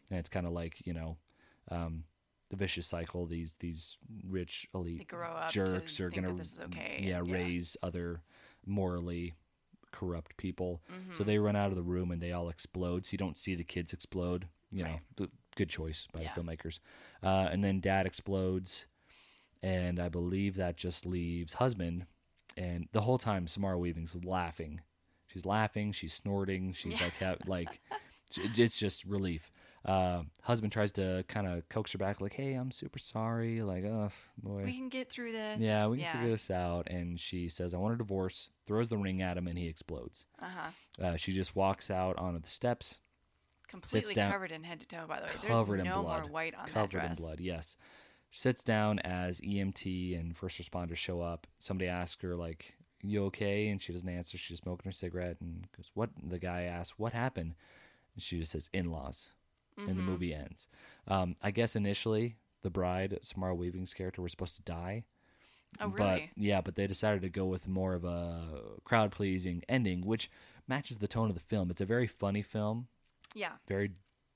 and 0.09 0.19
it's 0.19 0.29
kind 0.29 0.47
of 0.47 0.53
like 0.53 0.85
you 0.87 0.93
know. 0.93 1.17
Um, 1.69 2.05
the 2.49 2.55
vicious 2.55 2.87
cycle. 2.87 3.25
These 3.25 3.55
these 3.59 3.97
rich 4.25 4.69
elite 4.73 4.99
jerks 5.49 5.97
to 5.97 6.05
are 6.05 6.09
this 6.37 6.53
is 6.53 6.59
okay. 6.61 7.03
yeah 7.05 7.17
and- 7.19 7.29
raise 7.29 7.75
other 7.83 8.21
morally 8.67 9.35
corrupt 9.91 10.35
people. 10.37 10.81
So 11.13 11.23
Mhm. 11.23 11.25
they 11.25 11.39
run 11.39 11.55
out 11.55 11.69
of 11.71 11.75
the 11.75 11.83
room 11.83 12.11
and 12.11 12.21
they 12.21 12.31
all 12.31 12.49
explode. 12.49 13.05
So 13.05 13.13
you 13.13 13.17
don't 13.17 13.37
see 13.37 13.55
the 13.55 13.63
kids 13.63 13.93
explode. 13.93 14.47
You 14.71 14.83
know, 14.83 14.89
Right. 14.91 15.01
th- 15.17 15.29
good 15.55 15.69
choice 15.69 16.07
by 16.11 16.21
Yeah. 16.21 16.33
the 16.33 16.41
filmmakers. 16.41 16.79
Uh, 17.23 17.47
and 17.51 17.63
then 17.63 17.79
dad 17.79 18.05
explodes, 18.05 18.85
and 19.63 19.99
I 19.99 20.09
believe 20.09 20.55
that 20.55 20.75
just 20.77 21.05
leaves 21.05 21.53
husband. 21.53 22.05
And 22.57 22.89
the 22.91 23.01
whole 23.01 23.17
time, 23.17 23.47
Samara 23.47 23.77
Weaving's 23.79 24.13
laughing. 24.25 24.81
She's 25.27 25.45
laughing. 25.45 25.91
She's 25.93 26.13
snorting. 26.13 26.73
She's 26.73 26.99
Yeah. 26.99 27.05
like, 27.05 27.13
ha- 27.13 27.35
like, 27.45 27.79
it's 28.59 28.77
just 28.77 29.05
relief. 29.05 29.51
Uh, 29.87 30.23
husband 30.41 30.73
tries 30.73 30.91
to 30.91 31.23
kind 31.29 31.47
of 31.47 31.67
coax 31.69 31.93
her 31.93 31.97
back, 31.97 32.19
like, 32.19 32.33
"Hey, 32.33 32.53
I'm 32.55 32.71
super 32.71 32.99
sorry." 32.99 33.61
Like, 33.61 33.85
oh 33.85 34.09
boy, 34.37 34.63
We 34.65 34.73
can 34.73 34.89
get 34.89 35.09
through 35.09 35.31
this. 35.31 35.59
yeah, 35.61 35.87
we 35.87 35.99
can 35.99 36.11
figure 36.13 36.31
this 36.31 36.51
out. 36.51 36.87
And 36.89 37.17
she 37.19 37.47
says, 37.47 37.73
I 37.73 37.77
want 37.77 37.93
a 37.93 37.97
divorce, 37.97 38.49
throws 38.65 38.89
the 38.89 38.97
ring 38.97 39.21
at 39.21 39.37
him, 39.37 39.47
and 39.47 39.57
he 39.57 39.67
explodes. 39.67 40.25
Uh 40.41 40.45
huh. 40.49 41.05
Uh, 41.05 41.15
she 41.15 41.31
just 41.31 41.55
walks 41.55 41.89
out 41.89 42.17
onto 42.17 42.39
the 42.41 42.49
steps, 42.49 42.99
Completely 43.69 44.13
covered 44.15 44.51
in 44.51 44.63
head 44.63 44.79
to 44.81 44.87
toe. 44.87 45.05
By 45.07 45.19
the 45.21 45.25
way, 45.27 45.31
covered 45.47 45.79
there's 45.79 45.87
in 45.87 45.93
no 45.93 46.01
blood. 46.03 46.21
more 46.23 46.31
white 46.31 46.55
on 46.55 46.65
that 46.65 46.73
covered 46.73 46.91
dress. 46.91 47.09
in 47.09 47.15
blood. 47.15 47.39
Yes. 47.39 47.77
Sits 48.31 48.63
down 48.63 48.99
as 48.99 49.39
EMT 49.41 50.19
and 50.19 50.35
first 50.35 50.61
responders 50.61 50.97
show 50.97 51.21
up. 51.21 51.47
Somebody 51.59 51.87
asks 51.89 52.21
her, 52.23 52.35
like, 52.35 52.75
you 53.01 53.23
okay? 53.25 53.69
And 53.69 53.81
she 53.81 53.93
doesn't 53.93 54.07
answer. 54.09 54.37
She's 54.37 54.59
smoking 54.59 54.85
her 54.85 54.91
cigarette 54.91 55.37
and 55.39 55.65
goes, 55.75 55.91
what? 55.93 56.09
The 56.21 56.39
guy 56.39 56.63
asks, 56.63 56.99
what 56.99 57.13
happened? 57.13 57.55
And 58.15 58.21
she 58.23 58.39
just 58.39 58.51
says, 58.51 58.69
in 58.73 58.91
laws. 59.77 59.87
And 59.87 59.97
the 59.97 60.03
Mhm. 60.03 60.05
movie 60.05 60.33
ends. 60.33 60.67
Um, 61.07 61.35
I 61.41 61.51
guess 61.51 61.75
initially, 61.75 62.35
the 62.63 62.69
bride, 62.69 63.19
Samara 63.21 63.55
Weaving's 63.55 63.93
character, 63.93 64.21
was 64.21 64.31
supposed 64.31 64.55
to 64.55 64.61
die. 64.63 65.03
Oh, 65.79 65.89
But 65.89 65.97
really? 66.19 66.31
yeah, 66.35 66.61
but 66.61 66.75
they 66.75 66.87
decided 66.87 67.21
to 67.21 67.29
go 67.29 67.45
with 67.45 67.67
more 67.67 67.93
of 67.93 68.03
a 68.05 68.79
crowd 68.83 69.11
pleasing 69.11 69.63
ending, 69.69 70.01
which 70.05 70.29
matches 70.67 70.97
the 70.97 71.07
tone 71.07 71.29
of 71.29 71.35
the 71.35 71.41
film. 71.41 71.69
It's 71.69 71.81
a 71.81 71.85
very 71.85 72.07
funny 72.07 72.41
film, 72.41 72.87
yeah. 73.35 73.57
very 73.67 73.91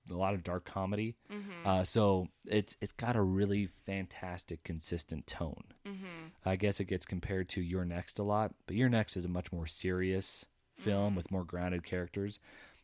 a 0.09 0.13
lot 0.15 0.33
of 0.33 0.43
dark 0.43 0.65
comedy. 0.65 1.15
Mm-hmm. 1.29 1.65
Uh, 1.65 1.83
so 1.83 2.27
it's 2.47 2.75
it's 2.81 2.91
got 2.91 3.15
a 3.15 3.21
really 3.21 3.67
fantastic, 3.67 4.63
consistent 4.63 5.27
tone. 5.27 5.63
mm-hmm. 5.85 6.27
I 6.43 6.55
guess 6.55 6.79
it 6.79 6.85
gets 6.85 7.05
compared 7.05 7.49
to 7.49 7.61
You're 7.61 7.85
Next 7.85 8.17
a 8.19 8.23
lot, 8.23 8.53
but 8.65 8.75
You're 8.75 8.89
Next 8.89 9.15
is 9.15 9.25
a 9.25 9.29
much 9.29 9.51
more 9.51 9.67
serious 9.67 10.45
film 10.75 11.13
Mhm. 11.13 11.17
with 11.17 11.31
more 11.31 11.43
grounded 11.43 11.83
characters. 11.83 12.39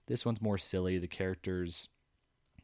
This 0.06 0.26
one's 0.26 0.42
more 0.42 0.58
silly. 0.60 1.00
The 1.00 1.08
characters 1.08 1.90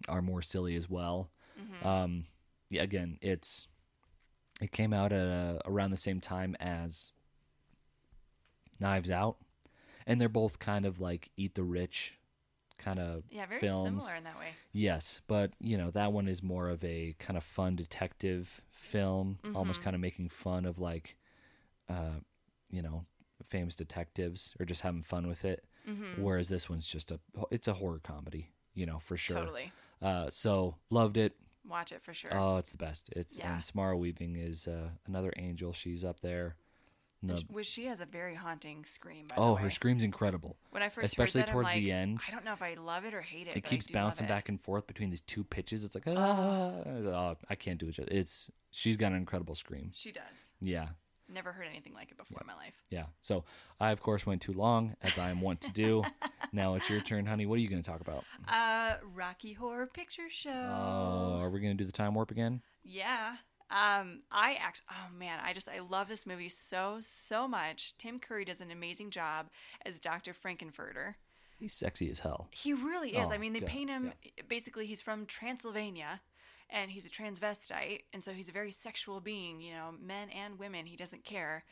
are 0.08 0.22
more 0.22 0.42
silly 0.42 0.76
as 0.76 0.90
well. 0.90 1.30
Mm-hmm. 1.62 1.88
Um, 1.88 2.26
yeah, 2.70 2.82
again, 2.84 3.18
it's 3.22 3.68
it 4.62 4.72
came 4.72 4.94
out 4.94 5.12
at 5.12 5.62
around 5.66 5.92
the 5.92 5.98
same 5.98 6.20
time 6.22 6.56
as 6.60 7.12
Knives 8.80 9.12
Out, 9.12 9.38
and 10.06 10.20
they're 10.20 10.30
both 10.30 10.60
kind 10.60 10.86
of 10.86 11.00
like 11.00 11.30
eat 11.38 11.56
the 11.56 11.64
rich 11.64 12.18
kind 12.78 13.00
of 13.00 13.24
yeah, 13.30 13.46
very 13.46 13.62
films. 13.62 14.04
similar 14.04 14.18
in 14.18 14.24
that 14.26 14.38
way. 14.38 14.50
Yes, 14.74 15.22
but 15.28 15.52
you 15.60 15.78
know 15.78 15.92
that 15.92 16.12
one 16.12 16.28
is 16.28 16.44
more 16.44 16.70
of 16.70 16.84
a 16.84 17.16
kind 17.20 17.38
of 17.38 17.44
fun 17.44 17.76
detective 17.76 18.62
film, 18.72 19.40
almost 19.56 19.80
Mhm. 19.80 19.84
kind 19.84 19.96
of 19.96 20.02
making 20.02 20.30
fun 20.30 20.66
of 20.66 20.80
like, 20.80 21.16
uh, 21.90 22.20
you 22.70 22.82
know, 22.82 23.06
famous 23.44 23.76
detectives 23.76 24.56
or 24.60 24.66
just 24.66 24.82
having 24.82 25.04
fun 25.04 25.28
with 25.28 25.46
it. 25.46 25.66
Mm-hmm. 25.88 26.22
Whereas 26.24 26.50
this 26.50 26.70
one's 26.70 26.88
just 26.88 27.12
a 27.12 27.20
it's 27.52 27.68
a 27.68 27.74
horror 27.74 28.00
comedy, 28.04 28.50
you 28.74 28.86
know, 28.86 29.00
for 29.00 29.16
sure. 29.18 29.38
Totally. 29.38 29.72
Uh, 30.04 30.30
so 30.30 30.76
loved 30.90 31.18
it. 31.18 31.34
Watch 31.68 31.94
it 31.94 32.02
for 32.04 32.14
sure. 32.14 32.36
Oh, 32.38 32.58
it's 32.58 32.72
the 32.72 32.78
best. 32.78 33.10
It's 33.16 33.40
Yeah. 33.40 33.56
and 33.56 33.64
Samara 33.64 33.98
Weaving 33.98 34.36
is 34.36 34.68
uh, 34.68 34.90
another 35.08 35.32
angel. 35.38 35.72
She's 35.72 36.04
up 36.04 36.20
there. 36.20 36.58
The- 37.26 37.42
which 37.50 37.68
she 37.68 37.86
has 37.86 38.02
a 38.02 38.06
very 38.06 38.36
haunting 38.36 38.84
scream. 38.84 39.28
Oh, 39.38 39.56
her 39.56 39.70
scream's 39.70 40.04
incredible. 40.04 40.58
When 40.72 40.84
I 40.84 40.90
first 40.90 41.06
especially 41.06 41.40
heard 41.40 41.48
that, 41.48 41.52
towards 41.54 41.68
like, 41.68 41.82
the 41.82 41.92
end. 41.94 42.20
I 42.28 42.32
don't 42.32 42.44
know 42.44 42.52
if 42.52 42.62
I 42.62 42.74
love 42.74 43.06
it 43.06 43.14
or 43.14 43.22
hate 43.22 43.48
it. 43.48 43.56
It 43.56 43.64
keeps 43.64 43.86
I 43.86 43.88
do 43.88 43.94
love 43.94 44.04
bouncing 44.08 44.26
it. 44.26 44.30
back 44.30 44.50
and 44.50 44.60
forth 44.60 44.88
between 44.88 45.10
these 45.10 45.22
two 45.22 45.46
pitches. 45.46 45.86
It's 45.86 45.96
like 45.96 46.04
ah, 46.06 46.74
oh, 46.86 47.36
I 47.50 47.56
can't 47.56 47.80
do 47.80 47.88
it. 47.88 47.98
It's 48.12 48.52
she's 48.72 48.98
got 48.98 49.14
an 49.14 49.20
incredible 49.20 49.56
scream. 49.56 49.92
She 49.94 50.12
does. 50.12 50.52
Yeah, 50.60 50.90
Never 51.34 51.52
heard 51.52 51.66
anything 51.70 51.94
like 51.94 52.12
it 52.12 52.18
before 52.18 52.40
in 52.42 52.48
my 52.48 52.54
life. 52.56 52.76
yeah. 52.90 53.06
So 53.22 53.44
I 53.80 53.92
of 53.92 54.02
course 54.02 54.26
went 54.26 54.42
too 54.42 54.54
long, 54.54 54.96
as 55.02 55.18
I 55.18 55.32
am 55.32 55.42
wont 55.42 55.62
to 55.62 55.72
do. 55.72 56.04
now 56.54 56.76
it's 56.76 56.90
your 56.90 57.02
turn, 57.02 57.26
honey. 57.26 57.46
What 57.46 57.56
are 57.56 57.62
you 57.62 57.70
going 57.70 57.82
to 57.82 57.90
talk 57.90 58.02
about? 58.02 58.24
Uh, 58.48 58.96
Rocky 59.16 59.54
Horror 59.54 59.88
Picture 59.88 60.30
Show. 60.30 60.50
Oh, 60.52 61.40
are 61.40 61.50
we 61.50 61.60
going 61.60 61.76
to 61.76 61.84
do 61.84 61.86
the 61.86 61.92
time 61.92 62.14
warp 62.14 62.30
again? 62.32 62.62
Yeah. 62.84 63.36
Um, 63.72 64.22
I 64.32 64.54
act. 64.62 64.82
Oh 64.92 65.12
man, 65.18 65.40
I 65.44 65.54
just 65.54 65.68
I 65.68 65.80
love 65.80 66.08
this 66.08 66.26
movie 66.28 66.50
so 66.50 66.98
so 67.02 67.48
much. 67.48 67.98
Tim 67.98 68.20
Curry 68.20 68.46
does 68.46 68.62
an 68.62 68.70
amazing 68.70 69.10
job 69.10 69.48
as 69.86 70.00
Dr. 70.00 70.34
Frank-N-Furter. 70.34 71.16
He's 71.58 71.74
sexy 71.74 72.10
as 72.12 72.20
hell. 72.20 72.50
He 72.52 72.74
really 72.74 73.16
is. 73.16 73.30
I 73.30 73.36
Oh, 73.36 73.40
mean, 73.40 73.54
they 73.54 73.60
yeah, 73.62 73.68
paint 73.68 73.90
him 73.90 74.14
basically. 74.48 74.86
He's 74.86 75.02
from 75.02 75.26
Transylvania, 75.26 76.22
and 76.74 76.92
he's 76.92 77.06
a 77.06 77.10
transvestite, 77.10 78.02
and 78.12 78.22
so 78.22 78.34
he's 78.34 78.50
a 78.50 78.52
very 78.52 78.72
sexual 78.72 79.22
being. 79.22 79.62
You 79.62 79.74
know, 79.74 79.92
men 80.02 80.30
and 80.30 80.60
women, 80.60 80.88
he 80.88 80.98
doesn't 80.98 81.24
care, 81.24 81.64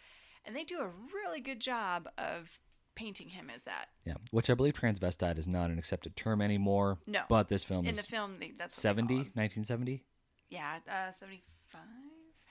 and 0.45 0.55
they 0.55 0.63
do 0.63 0.79
a 0.79 0.89
really 1.13 1.41
good 1.41 1.59
job 1.59 2.07
of 2.17 2.59
painting 2.95 3.29
him 3.29 3.49
as 3.53 3.63
that. 3.63 3.87
Yeah, 4.05 4.13
which 4.31 4.49
I 4.49 4.53
believe 4.53 4.73
transvestite 4.73 5.37
is 5.37 5.47
not 5.47 5.69
an 5.71 5.79
accepted 5.79 6.15
term 6.15 6.41
anymore. 6.41 6.99
No. 7.07 7.21
But 7.27 7.47
this 7.47 7.63
film 7.63 7.85
In 7.85 7.91
is 7.91 7.97
the 7.97 8.03
film, 8.03 8.35
they, 8.39 8.51
that's 8.57 8.77
what 8.77 8.83
they 8.83 9.01
70, 9.01 9.13
him. 9.13 9.19
1970. 9.33 10.03
Yeah, 10.49 10.77
uh, 10.87 11.11
seventy-five. 11.11 11.81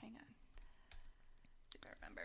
Hang 0.01 0.11
on. 0.11 0.25
See 1.71 1.79
if 1.81 1.87
I 1.87 1.93
remember. 2.01 2.21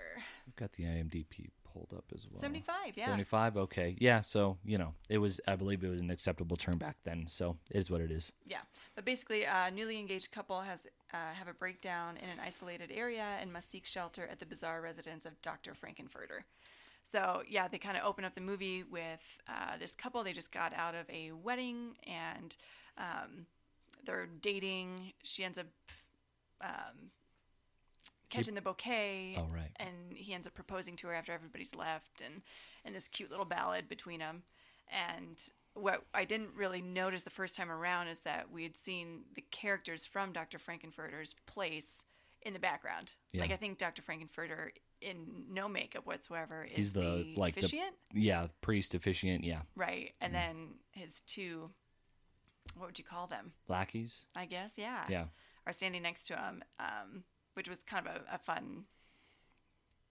I've 0.48 0.56
got 0.56 0.72
the 0.72 0.84
IMDb 0.84 1.50
pulled 1.76 1.92
up 1.96 2.04
as 2.14 2.26
well. 2.30 2.40
75, 2.40 2.74
yeah. 2.94 3.04
75, 3.04 3.56
okay. 3.56 3.96
Yeah, 3.98 4.20
so, 4.20 4.56
you 4.64 4.78
know, 4.78 4.94
it 5.08 5.18
was, 5.18 5.40
I 5.46 5.56
believe 5.56 5.84
it 5.84 5.88
was 5.88 6.00
an 6.00 6.10
acceptable 6.10 6.56
term 6.56 6.78
back 6.78 6.96
then. 7.04 7.26
So 7.28 7.56
it 7.70 7.78
is 7.78 7.90
what 7.90 8.00
it 8.00 8.10
is. 8.10 8.32
Yeah, 8.46 8.60
but 8.94 9.04
basically, 9.04 9.44
a 9.44 9.70
newly 9.70 9.98
engaged 9.98 10.32
couple 10.32 10.60
has 10.60 10.86
uh, 11.12 11.32
have 11.34 11.48
a 11.48 11.54
breakdown 11.54 12.16
in 12.16 12.28
an 12.28 12.38
isolated 12.44 12.90
area 12.92 13.26
and 13.40 13.52
must 13.52 13.70
seek 13.70 13.86
shelter 13.86 14.26
at 14.30 14.40
the 14.40 14.46
bizarre 14.46 14.80
residence 14.80 15.26
of 15.26 15.40
Dr. 15.42 15.74
Frank-N-Furter. 15.74 16.42
So 17.02 17.42
yeah, 17.48 17.68
they 17.68 17.78
kind 17.78 17.96
of 17.96 18.04
open 18.04 18.24
up 18.24 18.34
the 18.34 18.40
movie 18.40 18.82
with 18.82 19.40
uh, 19.48 19.76
this 19.78 19.94
couple. 19.94 20.24
They 20.24 20.32
just 20.32 20.50
got 20.50 20.72
out 20.74 20.94
of 20.94 21.08
a 21.08 21.30
wedding 21.32 21.96
and 22.04 22.56
um, 22.98 23.46
they're 24.04 24.26
dating. 24.40 25.12
She 25.22 25.44
ends 25.44 25.56
up 25.56 25.66
um, 26.60 27.10
catching 28.30 28.54
the 28.54 28.60
bouquet. 28.62 29.36
Oh, 29.38 29.46
right. 29.52 29.70
And 29.76 30.12
he 30.14 30.32
ends 30.34 30.46
up 30.46 30.54
proposing 30.54 30.96
to 30.96 31.06
her 31.08 31.14
after 31.14 31.32
everybody's 31.32 31.74
left, 31.74 32.20
and 32.24 32.42
and 32.84 32.94
this 32.94 33.08
cute 33.08 33.30
little 33.30 33.44
ballad 33.46 33.88
between 33.88 34.20
them. 34.20 34.42
And 34.90 35.38
what 35.74 36.04
I 36.14 36.24
didn't 36.24 36.50
really 36.54 36.80
notice 36.80 37.24
the 37.24 37.30
first 37.30 37.56
time 37.56 37.70
around 37.70 38.08
is 38.08 38.20
that 38.20 38.50
we 38.50 38.62
had 38.62 38.76
seen 38.76 39.22
the 39.34 39.42
characters 39.50 40.06
from 40.06 40.32
Dr. 40.32 40.58
Frank-N-Furter's 40.58 41.34
place 41.46 42.04
in 42.42 42.52
the 42.52 42.58
background. 42.60 43.14
Yeah. 43.32 43.42
Like 43.42 43.50
I 43.50 43.56
think 43.56 43.76
Dr. 43.78 44.00
Frank-N-Furter 44.02 44.70
in 45.02 45.44
no 45.50 45.68
makeup 45.68 46.06
whatsoever 46.06 46.64
is 46.64 46.76
He's 46.76 46.92
the, 46.94 47.34
like, 47.36 47.54
the- 47.54 47.60
officiant, 47.60 47.94
Yeah, 48.14 48.46
priest, 48.62 48.94
officiant, 48.94 49.44
yeah. 49.44 49.62
right? 49.74 50.14
And 50.20 50.32
then 50.34 50.76
his 50.92 51.20
two, 51.26 51.70
what 52.76 52.86
would 52.86 52.98
you 52.98 53.04
call 53.04 53.26
them? 53.26 53.52
Lackeys. 53.68 54.20
I 54.34 54.46
guess, 54.46 54.74
yeah, 54.78 55.04
Yeah. 55.10 55.24
are 55.66 55.72
standing 55.72 56.02
next 56.02 56.26
to 56.28 56.36
him, 56.36 56.62
um, 56.78 57.24
which 57.56 57.68
was 57.68 57.80
kind 57.80 58.06
of 58.06 58.16
a, 58.16 58.34
a 58.34 58.38
fun 58.38 58.84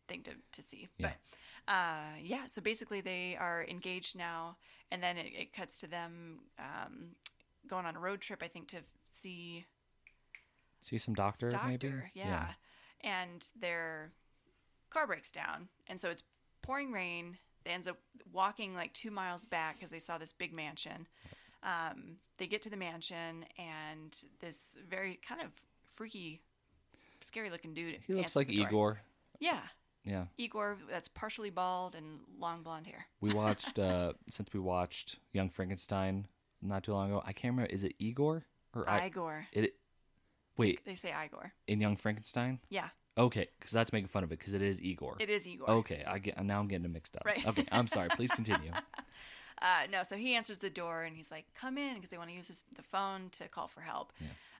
thing 0.08 0.22
to, 0.24 0.32
to 0.52 0.62
see. 0.62 0.88
Yeah. 0.98 1.12
But 1.68 1.74
uh, 1.74 2.18
yeah, 2.22 2.46
so 2.48 2.62
basically 2.62 3.02
they 3.02 3.38
are 3.39 3.66
engaged 3.70 4.18
now, 4.18 4.58
and 4.91 5.02
then 5.02 5.18
it, 5.18 5.32
it 5.38 5.54
cuts 5.54 5.80
to 5.82 5.88
them 5.88 6.39
um, 6.60 7.16
going 7.68 7.86
on 7.86 7.96
a 7.96 8.00
road 8.00 8.22
trip, 8.22 8.41
I 8.43 8.48
think, 8.48 8.68
to 8.70 8.78
see 9.12 9.66
See 10.82 10.98
some 11.00 11.16
doctor, 11.16 11.50
doctor. 11.50 11.68
maybe? 11.68 11.93
Yeah. 12.14 12.50
And 13.02 13.46
their 13.60 14.12
car 14.91 15.08
breaks 15.08 15.32
down. 15.32 15.70
And 15.88 16.00
so 16.00 16.10
it's 16.10 16.24
pouring 16.62 16.91
rain. 16.91 17.38
They 17.64 17.72
ends 17.72 17.88
up 17.88 17.98
walking 18.32 18.76
like 18.76 18.93
two 18.93 19.10
miles 19.10 19.46
back 19.48 19.78
because 19.80 19.91
they 19.91 20.00
saw 20.00 20.20
this 20.20 20.32
big 20.32 20.54
mansion. 20.54 21.08
Um, 21.64 22.18
they 22.38 22.46
get 22.46 22.62
to 22.64 22.70
the 22.70 22.78
mansion 22.78 23.46
and 23.58 24.16
this 24.39 24.78
very 24.88 25.20
kind 25.28 25.41
of 25.41 25.48
freaky, 25.96 26.41
scary 27.26 27.49
looking 27.49 27.73
dude. 27.73 27.99
He 28.05 28.13
looks 28.13 28.36
like 28.36 28.47
door. 28.47 28.67
Igor. 28.67 28.99
Yeah. 29.39 29.59
Yeah. 30.03 30.26
Igor 30.38 30.78
that's 30.89 31.07
partially 31.07 31.49
bald 31.49 31.95
and 31.95 32.19
long 32.39 32.61
blonde 32.61 32.88
hair. 32.88 33.05
We 33.21 33.34
watched, 33.41 33.80
uh, 33.80 34.13
since 34.30 34.53
we 34.53 34.59
watched 34.59 35.17
Young 35.34 35.49
Frankenstein 35.49 36.28
not 36.61 36.84
too 36.84 36.93
long 36.93 37.09
ago, 37.09 37.23
I 37.26 37.34
can't 37.34 37.53
remember, 37.53 37.73
is 37.73 37.84
it 37.84 37.95
Igor? 37.99 38.45
Or 38.73 38.89
I, 38.89 39.07
Igor. 39.07 39.47
it, 39.51 39.76
wait, 40.57 40.84
They 40.86 40.95
say 40.95 41.13
Igor. 41.26 41.53
in 41.67 41.82
Young 41.82 41.95
Frankenstein? 41.95 42.59
Yeah. 42.69 42.89
Okay, 43.17 43.47
because 43.57 43.71
that's 43.71 43.93
making 43.93 44.09
fun 44.09 44.26
of 44.26 44.32
it, 44.34 44.39
because 44.39 44.53
it 44.53 44.61
is 44.61 44.82
Igor. 44.82 45.15
It 45.19 45.30
is 45.30 45.47
Igor. 45.47 45.69
Okay, 45.69 46.03
I 46.05 46.19
get 46.19 46.43
now 46.43 46.59
I'm 46.59 46.67
getting 46.67 46.84
it 46.86 46.91
mixed 46.91 47.15
up. 47.15 47.23
Right. 47.26 47.45
Okay, 47.47 47.65
I'm 47.71 47.88
sorry. 47.88 48.09
Please 48.09 48.30
continue. 48.36 48.71
Uh, 49.61 49.84
no, 49.89 50.03
so 50.03 50.17
he 50.17 50.36
answers 50.36 50.57
the 50.57 50.69
door 50.69 51.03
and 51.03 51.15
he's 51.15 51.32
like, 51.32 51.45
"Come 51.57 51.78
in," 51.78 51.95
because 51.95 52.09
they 52.09 52.17
want 52.17 52.30
to 52.30 52.36
use 52.36 52.47
his, 52.49 52.65
the 52.76 52.84
phone 52.84 53.30
to 53.32 53.47
call 53.47 53.69
for 53.69 53.80
help. 53.80 54.11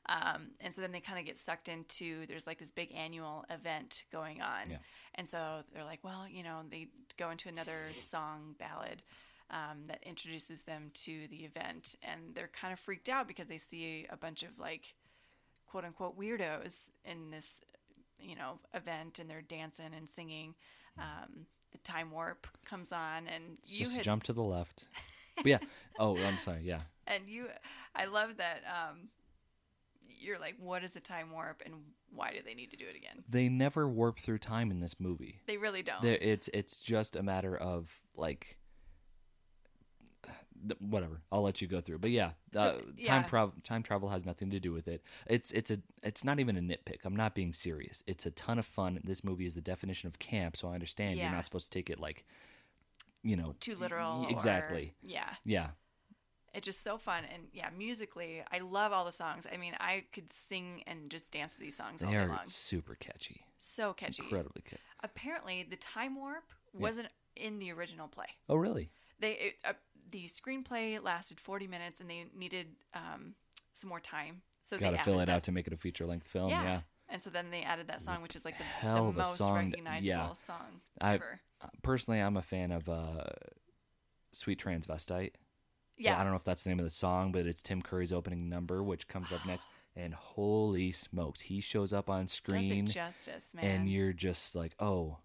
Um, 0.08 0.52
and 0.60 0.74
so 0.74 0.82
then 0.82 0.92
they 0.92 1.00
kind 1.00 1.18
of 1.20 1.26
get 1.26 1.38
sucked 1.38 1.68
into 1.68 2.26
there's 2.28 2.46
like 2.46 2.60
this 2.60 2.72
big 2.72 2.94
annual 2.96 3.44
event 3.50 4.04
going 4.12 4.42
on, 4.42 4.70
Yeah. 4.70 4.78
and 5.16 5.28
so 5.30 5.64
they're 5.74 5.84
like, 5.84 6.04
"Well, 6.04 6.28
you 6.28 6.44
know," 6.44 6.62
they 6.70 6.90
go 7.18 7.32
into 7.32 7.50
another 7.50 7.80
song 7.94 8.56
ballad 8.60 9.02
um, 9.50 9.88
that 9.88 10.04
introduces 10.04 10.62
them 10.64 10.92
to 10.94 11.28
the 11.30 11.38
event, 11.46 11.96
and 12.04 12.36
they're 12.36 12.50
kind 12.50 12.72
of 12.72 12.80
freaked 12.80 13.10
out 13.10 13.28
because 13.28 13.48
they 13.48 13.58
see 13.58 14.06
a 14.10 14.18
bunch 14.18 14.44
of 14.44 14.60
like 14.60 14.94
quote 15.66 15.86
unquote 15.86 16.18
weirdos 16.20 16.92
in 17.04 17.32
this 17.32 17.62
you 18.20 18.36
know 18.36 18.60
event, 18.76 19.18
and 19.18 19.28
they're 19.30 19.42
dancing 19.42 19.94
and 19.96 20.08
singing. 20.10 20.54
Um, 21.00 21.48
the 21.72 21.78
time 21.80 22.12
warp 22.12 22.48
comes 22.64 22.92
on, 22.94 23.28
and 23.28 23.58
It's 23.64 23.74
you 23.74 23.86
just 23.86 23.96
had 23.96 24.04
jump 24.04 24.24
to 24.24 24.34
the 24.34 24.44
left. 24.44 24.86
But 25.38 25.46
yeah. 25.48 25.58
Oh, 26.00 26.16
I'm 26.18 26.38
sorry. 26.38 26.62
Yeah. 26.64 26.82
and 27.08 27.28
you 27.30 27.48
i 27.96 28.04
love 28.06 28.38
that 28.38 28.62
um 28.68 29.08
you're 30.26 30.40
like 30.40 30.56
what 30.60 30.84
is 30.84 30.92
the 30.92 31.00
time 31.00 31.32
warp 31.32 31.62
and 31.66 31.76
why 32.14 32.32
do 32.32 32.40
they 32.44 32.54
need 32.54 32.72
to 32.72 32.78
do 32.78 32.86
it 32.86 32.96
again 32.96 33.24
They 33.30 33.48
never 33.50 33.88
warp 33.88 34.20
through 34.20 34.40
time 34.40 34.72
in 34.72 34.80
this 34.80 35.00
movie. 35.00 35.40
they 35.48 35.58
really 35.58 35.84
don't 35.84 36.02
There, 36.02 36.18
it's 36.20 36.50
it's 36.54 36.78
just 36.78 37.16
a 37.16 37.24
matter 37.24 37.56
of 37.56 37.90
like 38.16 38.58
whatever. 40.80 41.22
I'll 41.32 41.44
let 41.44 41.62
you 41.62 41.68
go 41.68 41.80
through. 41.82 42.00
But 42.00 42.10
yeah, 42.12 42.32
So, 42.54 42.60
uh, 42.60 42.78
yeah. 42.98 43.08
time 43.08 43.26
travel 43.26 43.54
time 43.64 43.84
travel 43.84 44.10
has 44.10 44.26
nothing 44.26 44.50
to 44.52 44.60
do 44.60 44.72
with 44.72 44.88
it. 44.88 45.04
It's 45.28 45.52
it's 45.52 45.70
a 45.70 45.78
it's 46.02 46.24
not 46.24 46.40
even 46.40 46.58
a 46.58 46.62
nitpick. 46.62 47.00
I'm 47.04 47.16
not 47.16 47.36
being 47.36 47.54
serious. 47.54 48.04
It's 48.08 48.26
a 48.26 48.32
ton 48.32 48.58
of 48.58 48.66
fun. 48.66 49.00
This 49.04 49.24
movie 49.24 49.46
is 49.46 49.54
the 49.54 49.62
definition 49.62 50.08
of 50.08 50.18
camp, 50.18 50.58
so 50.58 50.70
I 50.70 50.74
understand 50.74 51.18
Yeah. 51.18 51.26
you're 51.26 51.36
not 51.36 51.46
supposed 51.46 51.72
to 51.72 51.78
take 51.78 51.90
it 51.90 52.00
like 52.00 52.26
you 53.22 53.36
know 53.36 53.56
too 53.60 53.76
literal 53.76 54.22
y- 54.22 54.28
or- 54.28 54.32
exactly. 54.32 54.94
yeah 55.04 55.36
Yeah. 55.44 55.70
It's 56.56 56.66
just 56.66 56.82
so 56.84 56.98
fun 56.98 57.24
and 57.34 57.44
yeah 57.54 57.70
musically 57.78 58.42
i 58.52 58.60
love 58.60 58.92
all 58.94 59.06
the 59.06 59.12
songs 59.12 59.46
i 59.54 59.58
mean 59.58 59.74
i 59.80 60.04
could 60.14 60.32
sing 60.32 60.82
and 60.88 61.10
just 61.12 61.32
dance 61.32 61.54
to 61.56 61.60
these 61.60 61.76
songs 61.76 62.02
all 62.02 62.10
They 62.10 62.16
day 62.16 62.24
are 62.24 62.28
long 62.28 62.40
super 62.46 62.96
catchy. 62.96 63.42
so 63.60 63.94
catchy 63.94 64.24
Incredibly 64.24 64.62
catchy. 64.64 64.82
apparently 65.04 65.66
the 65.70 65.76
time 65.76 66.16
warp 66.16 66.46
wasn't 66.74 67.10
in 67.36 67.60
the 67.60 67.72
original 67.72 68.08
play 68.08 68.28
Oh, 68.50 68.56
really? 68.56 68.90
they 69.20 69.32
it, 69.34 69.54
uh, 69.66 69.74
the 70.12 70.26
screenplay 70.28 71.02
lasted 71.04 71.40
40 71.40 71.68
minutes 71.68 72.00
and 72.02 72.10
they 72.10 72.26
needed 72.38 72.68
um, 72.94 73.36
some 73.74 73.90
more 73.90 74.00
time 74.00 74.42
so 74.62 74.78
Got 74.78 74.92
they 74.92 74.98
to 74.98 75.04
fill 75.04 75.20
it 75.20 75.26
that- 75.28 75.32
out 75.36 75.44
to 75.44 75.52
make 75.52 75.68
it 75.68 75.74
a 75.74 75.78
feature 75.78 76.06
length 76.08 76.28
film. 76.28 76.50
yeah. 76.50 76.64
Yeah. 76.64 76.80
And 77.08 77.22
so 77.22 77.30
then 77.30 77.52
they 77.52 77.62
added 77.62 77.88
that 77.90 78.02
song, 78.02 78.24
which 78.24 78.36
is 78.36 78.46
like 78.46 78.56
the, 78.58 78.64
the 78.82 79.12
most 79.12 79.40
recognizable 79.40 80.02
yeah. 80.08 80.34
song 80.34 80.82
ever. 81.00 81.40
Uh, 81.62 81.68
Personally, 81.84 82.20
I'm 82.20 82.36
a 82.36 82.42
fan 82.42 82.72
of 82.72 82.90
uh, 82.90 83.26
Sweet 84.32 84.60
Transvestite. 84.60 85.34
Yeah. 85.98 86.20
I 86.20 86.24
don't 86.24 86.32
know 86.32 86.38
if 86.38 86.44
that's 86.44 86.64
the 86.64 86.70
name 86.70 86.80
of 86.80 86.86
the 86.86 86.92
song, 86.92 87.32
but 87.32 87.46
it's 87.48 87.64
Tim 87.64 87.82
Curry's 87.82 88.12
opening 88.14 88.50
number, 88.50 88.84
which 88.84 89.08
comes 89.08 89.32
up 89.32 89.46
next. 89.46 89.66
And 89.98 90.14
holy 90.14 90.92
smokes, 90.92 91.40
he 91.40 91.62
shows 91.62 91.94
up 91.94 92.10
on 92.10 92.28
screen, 92.28 92.86
justice, 92.86 93.46
man. 93.54 93.64
and 93.64 93.90
you're 93.90 94.12
just 94.12 94.54
like, 94.54 94.74
oh, 94.78 95.20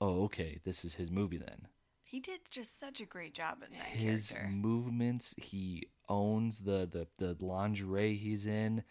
oh, 0.00 0.22
okay, 0.24 0.60
this 0.64 0.82
is 0.82 0.94
his 0.94 1.10
movie 1.10 1.36
then. 1.36 1.68
he 2.04 2.20
did 2.20 2.40
just 2.50 2.80
such 2.80 3.02
a 3.02 3.04
great 3.04 3.34
job 3.34 3.58
in 3.62 3.76
that 3.76 3.86
His 3.88 4.30
character. 4.30 4.50
movements, 4.50 5.34
he 5.36 5.88
owns 6.08 6.60
the, 6.60 6.88
the 6.90 7.06
the 7.18 7.36
lingerie 7.44 8.16
he's 8.16 8.46
in, 8.46 8.82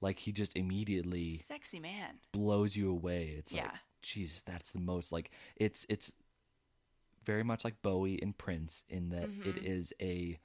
like 0.00 0.18
he 0.18 0.32
just 0.32 0.56
immediately 0.56 1.36
Sexy 1.46 1.78
man. 1.78 2.14
blows 2.32 2.74
you 2.74 2.90
away. 2.90 3.36
It's 3.38 3.52
like, 3.52 3.62
Yeah. 3.62 3.76
Jesus, 4.02 4.42
that's 4.42 4.72
the 4.72 4.80
most 4.80 5.12
like 5.12 5.30
it's 5.54 5.86
it's 5.88 6.12
very 7.24 7.44
much 7.44 7.64
like 7.64 7.80
Bowie 7.80 8.18
and 8.20 8.36
Prince 8.36 8.82
in 8.88 9.10
that 9.10 9.24
it 9.24 9.54
Mm-hmm. 9.54 9.64
is 9.66 9.94
a 10.02 10.40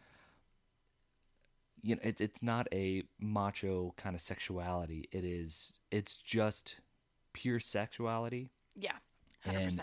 you 1.86 1.96
know 1.96 2.02
it's 2.04 2.20
it's 2.22 2.42
not 2.42 2.68
a 2.74 3.04
macho 3.20 3.94
kind 3.98 4.16
of 4.16 4.22
sexuality. 4.22 5.08
It 5.12 5.24
is 5.24 5.74
it's 5.92 6.18
just 6.18 6.76
pure 7.34 7.60
sexuality. 7.60 8.50
Yeah. 8.76 8.98
100%. 9.46 9.56
And 9.80 9.82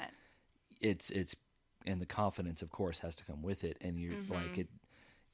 It's 0.81 1.11
it's 1.11 1.37
and 1.87 2.01
the 2.01 2.07
confidence 2.07 2.61
of 2.63 2.71
course 2.71 2.99
has 3.01 3.15
to 3.17 3.25
come 3.25 3.43
with 3.43 3.63
it 3.65 3.77
and 3.81 3.99
you're 3.99 4.15
Mm-hmm. 4.15 4.33
like 4.33 4.59
it 4.59 4.69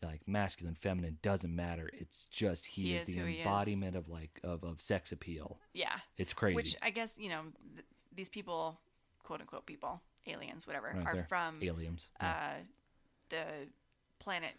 like 0.02 0.20
masculine 0.28 0.76
feminine 0.76 1.18
doesn't 1.22 1.54
matter 1.54 1.90
it's 1.92 2.26
just 2.26 2.66
he, 2.66 2.82
He 2.82 2.94
is, 2.94 3.02
is 3.08 3.14
the 3.16 3.22
he 3.24 3.32
is. 3.32 3.38
embodiment 3.38 3.96
of 3.96 4.08
like 4.08 4.38
of, 4.44 4.62
of 4.62 4.80
sex 4.80 5.10
appeal 5.10 5.58
yeah. 5.72 5.96
it's 6.18 6.32
crazy 6.32 6.54
Which 6.54 6.76
I 6.82 6.90
guess, 6.90 7.18
you 7.18 7.28
know, 7.30 7.42
th- 7.74 7.86
these 8.14 8.28
people, 8.28 8.78
quote 9.24 9.40
unquote 9.40 9.66
people, 9.66 10.00
aliens, 10.26 10.66
whatever, 10.66 10.92
Right 10.94 11.06
are 11.18 11.24
from 11.28 11.58
aliens 11.62 12.08
uh, 12.20 12.58
the 13.30 13.44
planet 14.20 14.52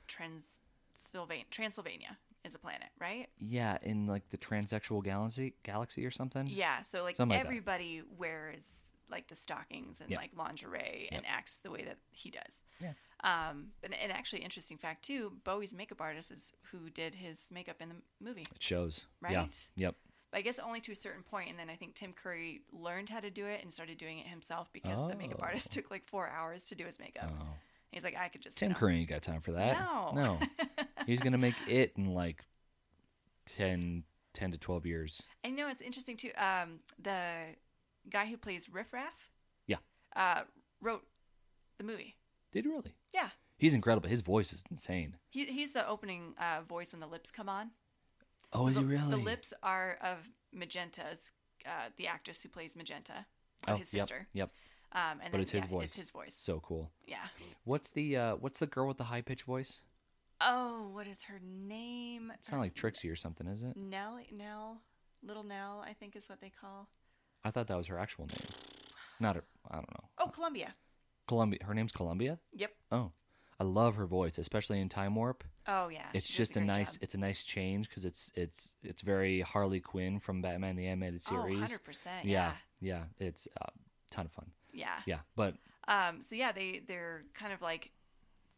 Transylvania. 1.02 1.46
Transylvania 1.52 2.18
is 2.46 2.56
a 2.56 2.60
planet, 2.60 2.88
right? 3.00 3.28
Yeah, 3.40 3.78
in 3.82 4.08
like 4.08 4.30
the 4.30 4.38
transsexual 4.38 5.04
galaxy, 5.04 5.54
galaxy 5.64 6.06
or 6.06 6.12
something. 6.12 6.48
Yeah, 6.48 6.82
so 6.84 7.04
like 7.04 7.16
Something 7.16 7.38
like 7.38 7.44
that. 7.44 7.48
everybody 7.48 8.02
wears 8.18 8.70
like 9.10 9.28
the 9.28 9.36
stockings 9.36 10.02
and 10.02 10.10
Yep. 10.12 10.20
like 10.20 10.32
lingerie 10.38 11.10
and 11.12 11.24
acts 11.26 11.58
the 11.58 11.72
way 11.72 11.84
that 11.84 11.98
he 12.12 12.30
does. 12.30 12.64
Yeah. 12.80 12.94
Um, 13.24 13.70
and, 13.84 13.94
and 13.94 14.12
actually, 14.12 14.42
interesting 14.44 14.78
fact 14.78 15.04
too, 15.04 15.34
Bowie's 15.44 15.74
makeup 15.74 16.00
artist 16.00 16.32
is 16.32 16.54
who 16.72 16.90
did 16.90 17.16
his 17.16 17.50
makeup 17.52 17.78
in 17.82 17.90
the 17.90 17.96
movie. 18.22 18.46
It 18.56 18.62
shows. 18.64 19.06
right? 19.22 19.32
Yeah. 19.34 19.46
Yep. 19.76 19.96
I 20.32 20.42
guess 20.42 20.60
only 20.60 20.80
to 20.82 20.92
a 20.92 20.96
certain 20.96 21.24
point, 21.24 21.50
and 21.50 21.58
then 21.58 21.72
I 21.72 21.76
think 21.76 21.96
Tim 21.96 22.14
Curry 22.14 22.62
learned 22.72 23.10
how 23.10 23.20
to 23.20 23.32
do 23.32 23.48
it 23.48 23.64
and 23.64 23.74
started 23.74 23.98
doing 23.98 24.20
it 24.20 24.28
himself 24.28 24.70
because 24.72 25.00
the 25.08 25.16
makeup 25.16 25.40
Oh. 25.42 25.46
artist 25.46 25.72
took 25.74 25.90
like 25.90 26.06
four 26.06 26.30
hours 26.30 26.64
to 26.66 26.76
do 26.76 26.86
his 26.86 27.00
makeup. 27.00 27.32
Oh. 27.42 27.48
He's 27.92 28.04
like, 28.04 28.16
I 28.16 28.30
could 28.30 28.42
just 28.42 28.58
Tim 28.58 28.70
you 28.70 28.74
know. 28.74 28.80
Curry 28.80 29.00
ain't 29.00 29.10
got 29.10 29.24
time 29.24 29.42
for 29.42 29.52
that. 29.54 29.78
No. 29.80 30.12
No. 30.14 30.40
He's 31.08 31.20
going 31.20 31.32
to 31.32 31.38
make 31.40 31.56
it 31.68 31.94
in 31.98 32.14
like 32.14 32.46
10, 33.48 34.04
10 34.34 34.52
to 34.52 34.58
12 34.58 34.86
years. 34.86 35.24
I 35.44 35.50
know, 35.50 35.68
it's 35.70 35.82
interesting 35.82 36.16
too. 36.18 36.32
Um, 36.38 36.80
the 37.02 37.56
guy 38.10 38.28
who 38.28 38.38
plays 38.38 38.70
Riff 38.72 38.94
Raff, 38.94 39.32
Yeah. 39.68 39.78
uh, 40.16 40.42
wrote 40.82 41.04
the 41.78 41.84
movie. 41.84 42.16
Did 42.52 42.66
he 42.66 42.72
really? 42.72 42.94
Yeah, 43.14 43.30
He's 43.58 43.74
incredible. 43.74 44.08
His 44.10 44.22
voice 44.22 44.54
is 44.54 44.64
insane. 44.72 45.18
he, 45.30 45.46
he's 45.46 45.72
the 45.74 45.86
opening 45.88 46.34
uh, 46.40 46.62
voice 46.62 46.94
when 46.94 47.02
the 47.02 47.08
lips 47.08 47.30
come 47.32 47.50
on. 47.50 47.72
Oh, 48.54 48.64
So 48.64 48.68
is 48.70 48.76
the, 48.76 48.82
he 48.82 48.88
really? 48.88 49.10
The 49.12 49.18
lips 49.18 49.54
are 49.62 49.98
of 50.02 50.30
Magenta's, 50.54 51.32
uh, 51.66 51.90
the 51.98 52.08
actress 52.08 52.42
who 52.42 52.50
plays 52.50 52.76
Magenta, 52.76 53.26
so 53.66 53.74
oh, 53.74 53.76
his 53.78 53.94
yep, 53.94 54.04
sister. 54.04 54.28
Yep. 54.34 54.52
Um, 54.92 55.02
and 55.02 55.20
But 55.26 55.32
then, 55.34 55.42
it's 55.42 55.52
his 55.52 55.64
yeah, 55.66 55.70
voice. 55.70 55.86
It's 55.86 55.96
his 55.96 56.10
voice. 56.10 56.36
So 56.38 56.60
cool. 56.62 56.92
Yeah. 57.08 57.26
What's 57.64 57.90
the 57.92 58.18
uh 58.18 58.36
what's 58.38 58.60
the 58.60 58.68
girl 58.68 58.88
with 58.88 58.98
the 58.98 59.04
high 59.06 59.22
pitched 59.22 59.44
voice? 59.44 59.82
Oh, 60.42 60.90
what 60.94 61.06
is 61.06 61.24
her 61.24 61.40
name? 61.44 62.32
It's 62.36 62.52
not 62.52 62.60
like 62.62 62.74
Trixie 62.74 63.10
or 63.10 63.16
something, 63.16 63.46
is 63.48 63.62
it? 63.62 63.76
Nell. 63.76 64.20
Nell. 64.32 64.82
Little 65.22 65.44
Nell, 65.44 65.84
I 65.88 65.94
think 65.94 66.16
is 66.16 66.30
what 66.30 66.40
they 66.40 66.50
call. 66.62 66.88
I 67.44 67.52
thought 67.52 67.68
that 67.68 67.78
was 67.78 67.88
her 67.88 68.00
actual 68.00 68.26
name. 68.28 68.48
Not 69.20 69.36
her 69.36 69.44
I 69.70 69.76
don't 69.76 69.90
know. 69.92 70.10
Oh, 70.18 70.28
Columbia. 70.30 70.74
Columbia. 71.28 71.60
Her 71.64 71.74
name's 71.74 71.92
Columbia? 71.92 72.40
Yep. 72.54 72.72
Oh. 72.92 73.12
I 73.60 73.66
love 73.66 73.96
her 73.98 74.06
voice, 74.06 74.38
especially 74.38 74.80
in 74.80 74.88
Time 74.88 75.14
Warp. 75.16 75.44
Oh 75.68 75.90
yeah. 75.90 76.06
It's 76.14 76.30
just 76.30 76.56
a 76.56 76.62
great 76.62 76.68
nice 76.68 76.94
job. 76.94 77.00
it's 77.04 77.14
a 77.14 77.18
nice 77.20 77.44
change 77.44 77.90
cuz 77.92 78.06
it's 78.06 78.32
it's 78.34 78.76
it's 78.82 79.02
very 79.02 79.42
Harley 79.42 79.82
Quinn 79.82 80.20
from 80.20 80.42
Batman 80.42 80.78
the 80.78 80.88
Animated 80.88 81.22
Oh, 81.30 81.44
Series. 81.46 81.60
100%. 81.60 82.06
yeah. 82.24 82.24
Yeah. 82.24 82.54
Yeah, 82.82 83.04
it's 83.20 83.46
a 83.58 83.66
uh, 83.66 83.70
ton 84.10 84.26
of 84.26 84.32
fun. 84.32 84.52
Yeah. 84.74 85.00
Yeah, 85.06 85.20
but 85.36 85.56
Um, 85.88 86.22
so 86.22 86.36
yeah, 86.36 86.52
they 86.52 86.82
they're 86.88 87.24
kind 87.34 87.54
of 87.54 87.62
like 87.62 87.92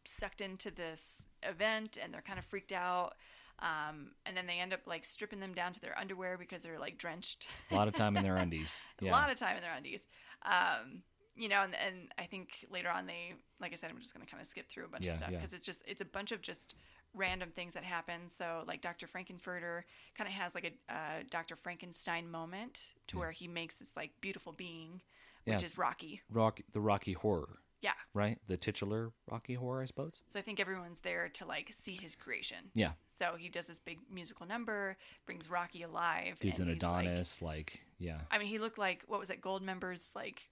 sucked 0.04 0.40
into 0.40 0.70
this 0.70 1.22
event 1.42 1.98
and 2.02 2.12
they're 2.12 2.22
kind 2.22 2.38
of 2.38 2.44
freaked 2.44 2.72
out. 2.72 3.14
Um, 3.60 4.10
and 4.26 4.36
then 4.36 4.46
they 4.48 4.58
end 4.58 4.72
up 4.72 4.80
like 4.86 5.04
stripping 5.04 5.38
them 5.38 5.54
down 5.54 5.72
to 5.72 5.80
their 5.80 5.96
underwear 5.96 6.36
because 6.36 6.62
they're 6.62 6.80
like 6.80 6.98
drenched. 6.98 7.46
a 7.70 7.74
lot 7.76 7.86
of 7.86 7.94
time 7.94 8.16
in 8.16 8.24
their 8.24 8.36
undies. 8.44 8.74
a 9.00 9.04
lot 9.04 9.30
of 9.30 9.36
time 9.36 9.56
in 9.56 9.62
their 9.62 9.74
undies. 9.74 10.04
Um, 10.44 11.02
you 11.36 11.48
know, 11.48 11.62
and, 11.62 11.74
and 11.74 12.08
I 12.18 12.24
think 12.24 12.66
later 12.70 12.90
on 12.90 13.06
they, 13.06 13.34
like 13.60 13.72
I 13.72 13.76
said, 13.76 13.90
I'm 13.90 14.00
just 14.00 14.14
going 14.14 14.26
to 14.26 14.30
kind 14.30 14.40
of 14.42 14.48
skip 14.48 14.68
through 14.68 14.84
a 14.86 14.88
bunch 14.88 15.06
Yeah, 15.06 15.12
of 15.12 15.16
stuff 15.18 15.30
yeah. 15.30 15.38
because 15.38 15.54
it's 15.54 15.64
just 15.64 15.82
it's 15.86 16.00
a 16.00 16.04
bunch 16.04 16.32
of 16.32 16.42
just 16.42 16.74
random 17.14 17.50
things 17.54 17.74
that 17.74 17.84
happen. 17.84 18.28
So 18.28 18.64
like 18.66 18.80
Dr. 18.80 19.06
Frank-N-Furter 19.06 19.82
kind 20.16 20.26
of 20.28 20.34
has 20.34 20.54
like 20.54 20.74
a 20.88 20.92
uh, 20.92 21.22
Dr. 21.30 21.54
Frankenstein 21.56 22.30
moment 22.30 22.92
to 23.08 23.18
where 23.18 23.30
he 23.30 23.46
makes 23.46 23.76
this 23.76 23.90
like 23.96 24.10
beautiful 24.20 24.52
being, 24.52 25.02
which 25.44 25.62
is 25.62 25.78
Rocky. 25.78 26.22
Rock 26.30 26.60
the 26.72 26.80
Rocky 26.80 27.12
Horror, 27.14 27.58
Yeah. 27.80 27.92
right? 28.14 28.38
The 28.46 28.56
titular 28.56 29.12
Rocky 29.30 29.54
Horror, 29.54 29.82
I 29.82 29.86
suppose. 29.86 30.20
So 30.28 30.38
I 30.38 30.42
think 30.42 30.60
everyone's 30.60 31.00
there 31.00 31.28
to 31.34 31.46
like 31.46 31.72
see 31.72 31.94
his 32.00 32.14
creation. 32.16 32.70
Yeah. 32.74 32.92
So 33.14 33.34
he 33.38 33.48
does 33.48 33.66
this 33.66 33.78
big 33.78 33.98
musical 34.10 34.46
number, 34.46 34.96
brings 35.26 35.48
Rocky 35.50 35.82
alive. 35.82 36.38
Dude's 36.40 36.58
and 36.58 36.68
an 36.68 36.74
he's, 36.74 36.82
like- 36.82 37.06
Adonis, 37.06 37.42
like, 37.42 37.80
yeah. 37.98 38.20
I 38.30 38.38
mean, 38.38 38.48
he 38.48 38.58
looked 38.58 38.78
like 38.78 39.04
what 39.06 39.20
was 39.20 39.30
it? 39.30 39.40
Gold 39.40 39.62
members, 39.62 40.08
like 40.14 40.48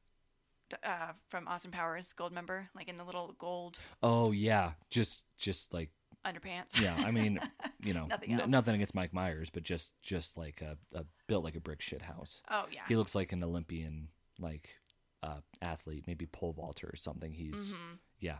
uh, 0.84 1.12
from 1.28 1.48
Austin 1.48 1.72
Powers, 1.72 2.14
Goldmember, 2.16 2.68
like 2.76 2.88
in 2.88 2.96
the 2.96 3.04
little 3.04 3.34
gold 3.38 3.78
Oh 4.02 4.30
yeah, 4.32 4.72
just 4.88 5.24
just 5.36 5.74
like 5.74 5.90
underpants. 6.24 6.80
yeah. 6.80 6.94
I 6.98 7.10
mean, 7.10 7.40
you 7.82 7.92
know, 7.94 8.06
Nothing 8.06 8.40
n- 8.40 8.50
nothing 8.50 8.74
against 8.76 8.94
Mike 8.94 9.12
Myers, 9.12 9.50
but 9.50 9.64
just 9.64 9.94
just 10.02 10.36
like 10.36 10.60
a, 10.62 10.76
a 10.96 11.04
built 11.26 11.42
like 11.42 11.56
a 11.56 11.60
brick 11.60 11.80
shit 11.82 12.02
house. 12.02 12.42
oh 12.50 12.66
yeah. 12.70 12.82
He 12.86 12.94
looks 12.94 13.14
like 13.16 13.32
an 13.32 13.42
Olympian 13.42 14.08
like 14.38 14.76
uh, 15.22 15.40
athlete, 15.62 16.04
maybe 16.06 16.26
pole 16.26 16.52
vaulter 16.52 16.88
or 16.92 16.96
something. 16.96 17.32
He's 17.32 17.72
hmm 17.72 17.94
yeah. 18.20 18.38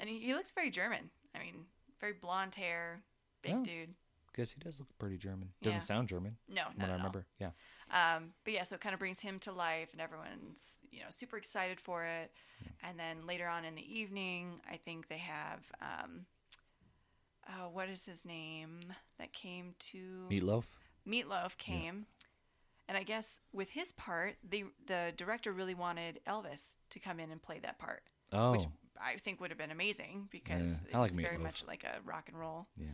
And 0.00 0.08
he, 0.08 0.18
he 0.18 0.34
looks 0.34 0.50
very 0.50 0.70
German. 0.70 1.10
I 1.34 1.38
mean, 1.38 1.66
very 2.00 2.12
blonde 2.14 2.54
hair, 2.56 3.00
big 3.42 3.54
Oh. 3.54 3.62
dude. 3.64 3.94
Guess 4.36 4.50
he 4.50 4.58
does 4.58 4.80
look 4.80 4.88
pretty 4.98 5.16
German. 5.16 5.52
Doesn't 5.62 5.78
Yeah. 5.78 5.84
sound 5.84 6.08
German, 6.08 6.36
No, 6.48 6.62
not 6.62 6.76
what 6.76 6.80
I 6.80 6.84
at 6.86 6.90
all. 6.90 6.96
remember. 6.96 7.26
Yeah. 7.38 7.50
Um, 7.90 8.34
but 8.42 8.52
yeah, 8.52 8.64
so 8.64 8.74
it 8.74 8.80
kind 8.80 8.92
of 8.92 8.98
brings 8.98 9.20
him 9.20 9.38
to 9.40 9.52
life, 9.52 9.90
and 9.92 10.00
everyone's 10.00 10.80
you 10.90 11.00
know 11.00 11.06
super 11.10 11.36
excited 11.36 11.78
for 11.80 12.04
it. 12.04 12.32
And 12.82 12.98
then 12.98 13.26
later 13.26 13.46
on 13.46 13.64
in 13.64 13.76
the 13.76 13.98
evening, 14.00 14.60
I 14.68 14.76
think 14.76 15.06
they 15.08 15.18
have 15.18 15.70
um, 15.80 16.26
oh, 17.48 17.68
what 17.68 17.88
is 17.88 18.04
his 18.04 18.24
name 18.24 18.80
that 19.18 19.32
came 19.32 19.74
to 19.78 20.26
Meatloaf. 20.30 20.64
Meatloaf 21.06 21.56
came, 21.58 22.06
and 22.88 22.96
I 22.98 23.02
guess 23.02 23.40
with 23.52 23.70
his 23.70 23.92
part, 23.92 24.36
the 24.48 24.64
the 24.86 25.12
director 25.16 25.52
really 25.52 25.74
wanted 25.74 26.20
Elvis 26.26 26.78
to 26.90 26.98
come 27.00 27.20
in 27.20 27.30
and 27.30 27.42
play 27.42 27.58
that 27.60 27.78
part, 27.78 28.02
Oh, 28.32 28.52
which 28.52 28.64
I 29.00 29.16
think 29.16 29.40
would 29.40 29.50
have 29.50 29.58
been 29.58 29.70
amazing 29.70 30.28
because 30.30 30.80
Yeah, 30.90 30.96
I 30.96 31.00
like 31.00 31.12
it's 31.12 31.20
very 31.20 31.36
Meatloaf. 31.36 31.42
much 31.42 31.64
like 31.66 31.84
a 31.84 32.00
rock 32.04 32.28
and 32.28 32.38
roll. 32.38 32.66
yeah. 32.76 32.86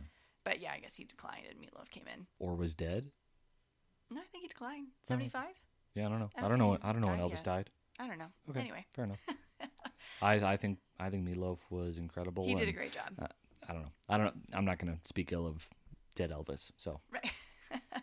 But 0.43 0.59
yeah, 0.59 0.71
I 0.73 0.79
guess 0.79 0.95
he 0.95 1.03
declined, 1.03 1.45
and 1.49 1.59
Meatloaf 1.59 1.89
came 1.91 2.07
in. 2.07 2.25
Or 2.39 2.55
was 2.55 2.73
dead. 2.73 3.11
No, 4.09 4.19
I 4.19 4.25
think 4.31 4.41
he 4.41 4.47
declined. 4.47 4.87
Seventy 5.03 5.29
five. 5.29 5.53
Yeah, 5.93 6.07
I 6.07 6.09
don't 6.09 6.19
know. 6.19 6.29
I 6.35 6.39
I 6.39 6.41
don't 6.41 6.49
don't 6.51 6.59
know. 6.59 6.67
When, 6.69 6.79
I 6.83 6.91
don't 6.93 7.01
know 7.01 7.07
when 7.09 7.19
Elvis 7.19 7.35
yet. 7.35 7.43
died. 7.43 7.69
I 7.99 8.07
don't 8.07 8.17
know. 8.17 8.31
Okay. 8.49 8.59
Anyway, 8.61 8.85
Fair 8.93 9.05
enough. 9.05 9.19
I 10.21 10.33
I 10.53 10.57
think 10.57 10.79
I 10.99 11.09
think 11.09 11.27
Meatloaf 11.27 11.59
was 11.69 11.97
incredible. 11.97 12.45
he 12.47 12.55
did 12.55 12.67
a 12.69 12.71
great 12.71 12.91
job. 12.91 13.11
uh, 13.21 13.27
I 13.69 13.73
don't 13.73 13.83
know. 13.83 13.91
I 14.09 14.17
don't. 14.17 14.25
know. 14.27 14.33
I'm 14.53 14.65
not 14.65 14.79
gonna 14.79 14.97
speak 15.05 15.31
ill 15.31 15.45
of 15.45 15.69
dead 16.15 16.31
Elvis. 16.31 16.71
So 16.77 16.99
Right. 17.11 17.31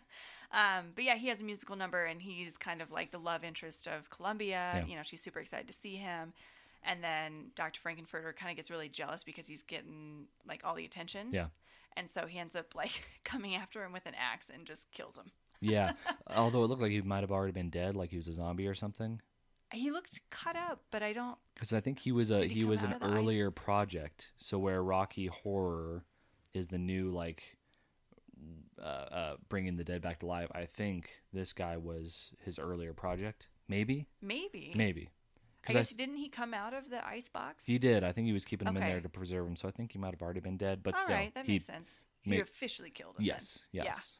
um, 0.51 0.87
but 0.95 1.03
yeah, 1.03 1.15
he 1.15 1.27
has 1.27 1.41
a 1.41 1.45
musical 1.45 1.75
number, 1.75 2.05
and 2.05 2.21
he's 2.21 2.57
kind 2.57 2.81
of 2.81 2.91
like 2.91 3.11
the 3.11 3.19
love 3.19 3.43
interest 3.43 3.87
of 3.87 4.09
Columbia. 4.09 4.71
Yeah. 4.75 4.85
You 4.85 4.95
know, 4.95 5.03
she's 5.03 5.21
super 5.21 5.39
excited 5.39 5.67
to 5.67 5.73
see 5.73 5.95
him. 5.95 6.33
And 6.83 7.03
then 7.03 7.51
Dr. 7.55 7.81
Frank-N-Furter 7.81 8.33
kind 8.35 8.49
of 8.51 8.55
gets 8.55 8.71
really 8.71 8.87
jealous 8.87 9.23
because 9.23 9.47
he's 9.47 9.63
getting 9.63 10.27
like 10.47 10.61
all 10.63 10.75
the 10.75 10.85
attention. 10.85 11.27
yeah, 11.33 11.47
And 11.97 12.09
so 12.09 12.25
he 12.25 12.39
ends 12.39 12.55
up 12.55 12.73
like 12.73 13.03
coming 13.25 13.53
after 13.55 13.83
him 13.83 13.91
with 13.91 14.05
an 14.05 14.13
axe 14.17 14.49
and 14.53 14.65
just 14.65 14.89
kills 14.91 15.17
him. 15.17 15.31
yeah. 15.59 15.91
Although 16.35 16.63
it 16.63 16.67
looked 16.67 16.81
like 16.81 16.91
he 16.91 17.01
might 17.01 17.19
have 17.21 17.31
already 17.33 17.51
been 17.51 17.69
dead, 17.69 17.95
like 17.97 18.11
he 18.11 18.15
was 18.17 18.29
a 18.29 18.33
zombie 18.33 18.65
or 18.65 18.75
something. 18.75 19.19
He 19.73 19.91
looked 19.91 20.19
cut 20.31 20.55
up, 20.55 20.81
but 20.89 21.03
I 21.03 21.11
don't. 21.13 21.37
Because 21.53 21.73
I 21.73 21.81
think 21.81 21.99
he 21.99 22.11
was 22.13 22.31
a 22.31 22.39
Did 22.39 22.51
he 22.51 22.59
he, 22.59 22.65
was 22.65 22.81
an 22.83 22.91
the 22.97 23.05
ice? 23.05 23.11
earlier 23.13 23.51
project. 23.51 24.29
So 24.37 24.57
where 24.57 24.81
Rocky 24.81 25.27
Horror 25.27 26.05
is 26.53 26.69
the 26.69 26.77
new 26.79 27.11
like 27.11 27.57
uh, 28.81 28.83
uh, 28.85 29.35
bringing 29.49 29.75
the 29.77 29.83
dead 29.83 30.01
back 30.01 30.19
to 30.19 30.25
life. 30.25 30.49
I 30.53 30.65
think 30.65 31.09
this 31.33 31.53
guy 31.53 31.77
was 31.77 32.31
his 32.43 32.57
earlier 32.59 32.93
project. 32.93 33.47
Maybe, 33.67 34.07
Maybe. 34.21 34.73
maybe. 34.75 35.09
I 35.67 35.71
I 35.71 35.73
guess 35.73 35.91
s- 35.91 35.93
didn't 35.95 36.15
he 36.17 36.29
come 36.29 36.53
out 36.53 36.73
of 36.73 36.89
the 36.89 37.05
ice 37.05 37.29
box? 37.29 37.65
he 37.65 37.77
did. 37.77 38.03
I 38.03 38.11
think 38.13 38.25
he 38.27 38.33
was 38.33 38.45
keeping 38.45 38.67
him 38.67 38.77
in 38.77 38.81
there 38.83 39.01
to 39.01 39.09
preserve 39.09 39.45
him. 39.45 39.55
So 39.55 39.67
I 39.67 39.71
think 39.71 39.91
he 39.91 39.99
might 39.99 40.11
have 40.13 40.21
already 40.21 40.39
been 40.39 40.57
dead. 40.57 40.81
But 40.81 40.95
All 40.95 41.01
still, 41.03 41.15
right, 41.15 41.33
that 41.35 41.47
makes 41.47 41.65
sense. 41.65 42.01
He 42.23 42.39
officially 42.39 42.89
killed 42.89 43.11
him. 43.17 43.25
then. 43.25 43.25
yes, 43.27 43.59
yes. 43.71 44.17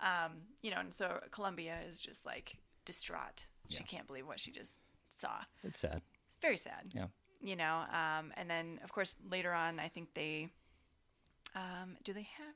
Yeah. 0.00 0.24
Um, 0.26 0.32
you 0.62 0.70
know, 0.70 0.78
and 0.80 0.92
so 0.94 1.18
Columbia 1.30 1.78
is 1.88 1.98
just 2.00 2.24
like 2.26 2.56
distraught. 2.84 3.46
She 3.70 3.78
Yeah. 3.78 3.86
can't 3.86 4.06
believe 4.06 4.26
what 4.26 4.38
she 4.40 4.50
just 4.50 4.72
saw. 5.14 5.40
It's 5.64 5.80
sad. 5.80 6.02
Very 6.40 6.56
sad. 6.56 6.92
Yeah. 6.94 7.06
You 7.40 7.56
know, 7.56 7.84
um, 7.92 8.32
and 8.36 8.48
then 8.50 8.78
of 8.84 8.92
course 8.92 9.16
later 9.28 9.52
on, 9.52 9.80
I 9.80 9.88
think 9.88 10.14
they, 10.14 10.48
um, 11.54 11.96
do 12.04 12.12
they 12.12 12.22
have 12.38 12.54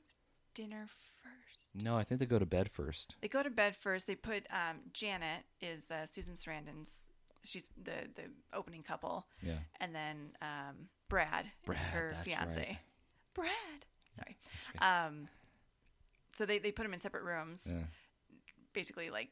dinner 0.57 0.87
first? 0.87 1.75
No, 1.85 1.95
I 1.95 2.03
think 2.03 2.19
they 2.19 2.25
go 2.25 2.39
to 2.39 2.45
bed 2.45 2.69
first. 2.71 3.15
They 3.21 3.27
go 3.27 3.43
to 3.43 3.49
bed 3.49 3.75
first. 3.75 4.07
They 4.07 4.15
put 4.15 4.47
um, 4.49 4.77
Janet 4.93 5.43
is 5.61 5.85
uh, 5.91 6.05
Susan 6.05 6.33
Sarandon's. 6.33 7.05
She's 7.43 7.69
the 7.81 8.07
the 8.15 8.23
opening 8.53 8.83
couple, 8.83 9.27
Yeah. 9.41 9.59
and 9.79 9.93
then 9.93 10.31
um, 10.41 10.89
Brad, 11.07 11.45
Brad, 11.65 11.79
is 11.81 11.87
her 11.87 12.11
that's 12.13 12.27
fiance. 12.27 12.57
right. 12.59 12.77
Brad, 13.33 13.85
sorry. 14.15 14.35
Um, 14.79 15.27
so 16.35 16.45
they 16.45 16.57
they 16.59 16.71
put 16.71 16.83
them 16.83 16.93
in 16.93 16.99
separate 16.99 17.23
rooms. 17.23 17.67
yeah. 17.69 17.83
basically 18.73 19.09
like 19.09 19.29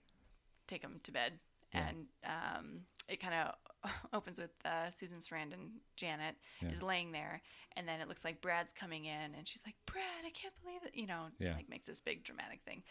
take 0.67 0.81
them 0.81 0.99
to 1.03 1.11
bed 1.11 1.33
Yeah. 1.73 1.87
and 1.87 1.97
um, 2.25 2.65
it 3.09 3.19
kind 3.19 3.33
of 3.33 3.55
opens 4.13 4.39
with 4.39 4.51
uh, 4.65 4.89
susan 4.89 5.17
sarandon 5.19 5.79
janet 5.95 6.35
Yeah. 6.61 6.69
is 6.69 6.81
laying 6.81 7.11
there 7.11 7.41
and 7.75 7.87
then 7.87 7.99
it 8.01 8.07
looks 8.07 8.23
like 8.25 8.41
brad's 8.41 8.73
coming 8.73 9.05
in 9.05 9.35
and 9.35 9.47
she's 9.47 9.61
like 9.65 9.75
brad 9.85 10.03
i 10.25 10.29
can't 10.29 10.53
believe 10.63 10.81
it 10.83 10.91
you 10.93 11.07
know 11.07 11.25
Yeah. 11.39 11.53
like 11.55 11.69
makes 11.69 11.87
this 11.87 11.99
big 11.99 12.23
dramatic 12.23 12.61
thing 12.65 12.83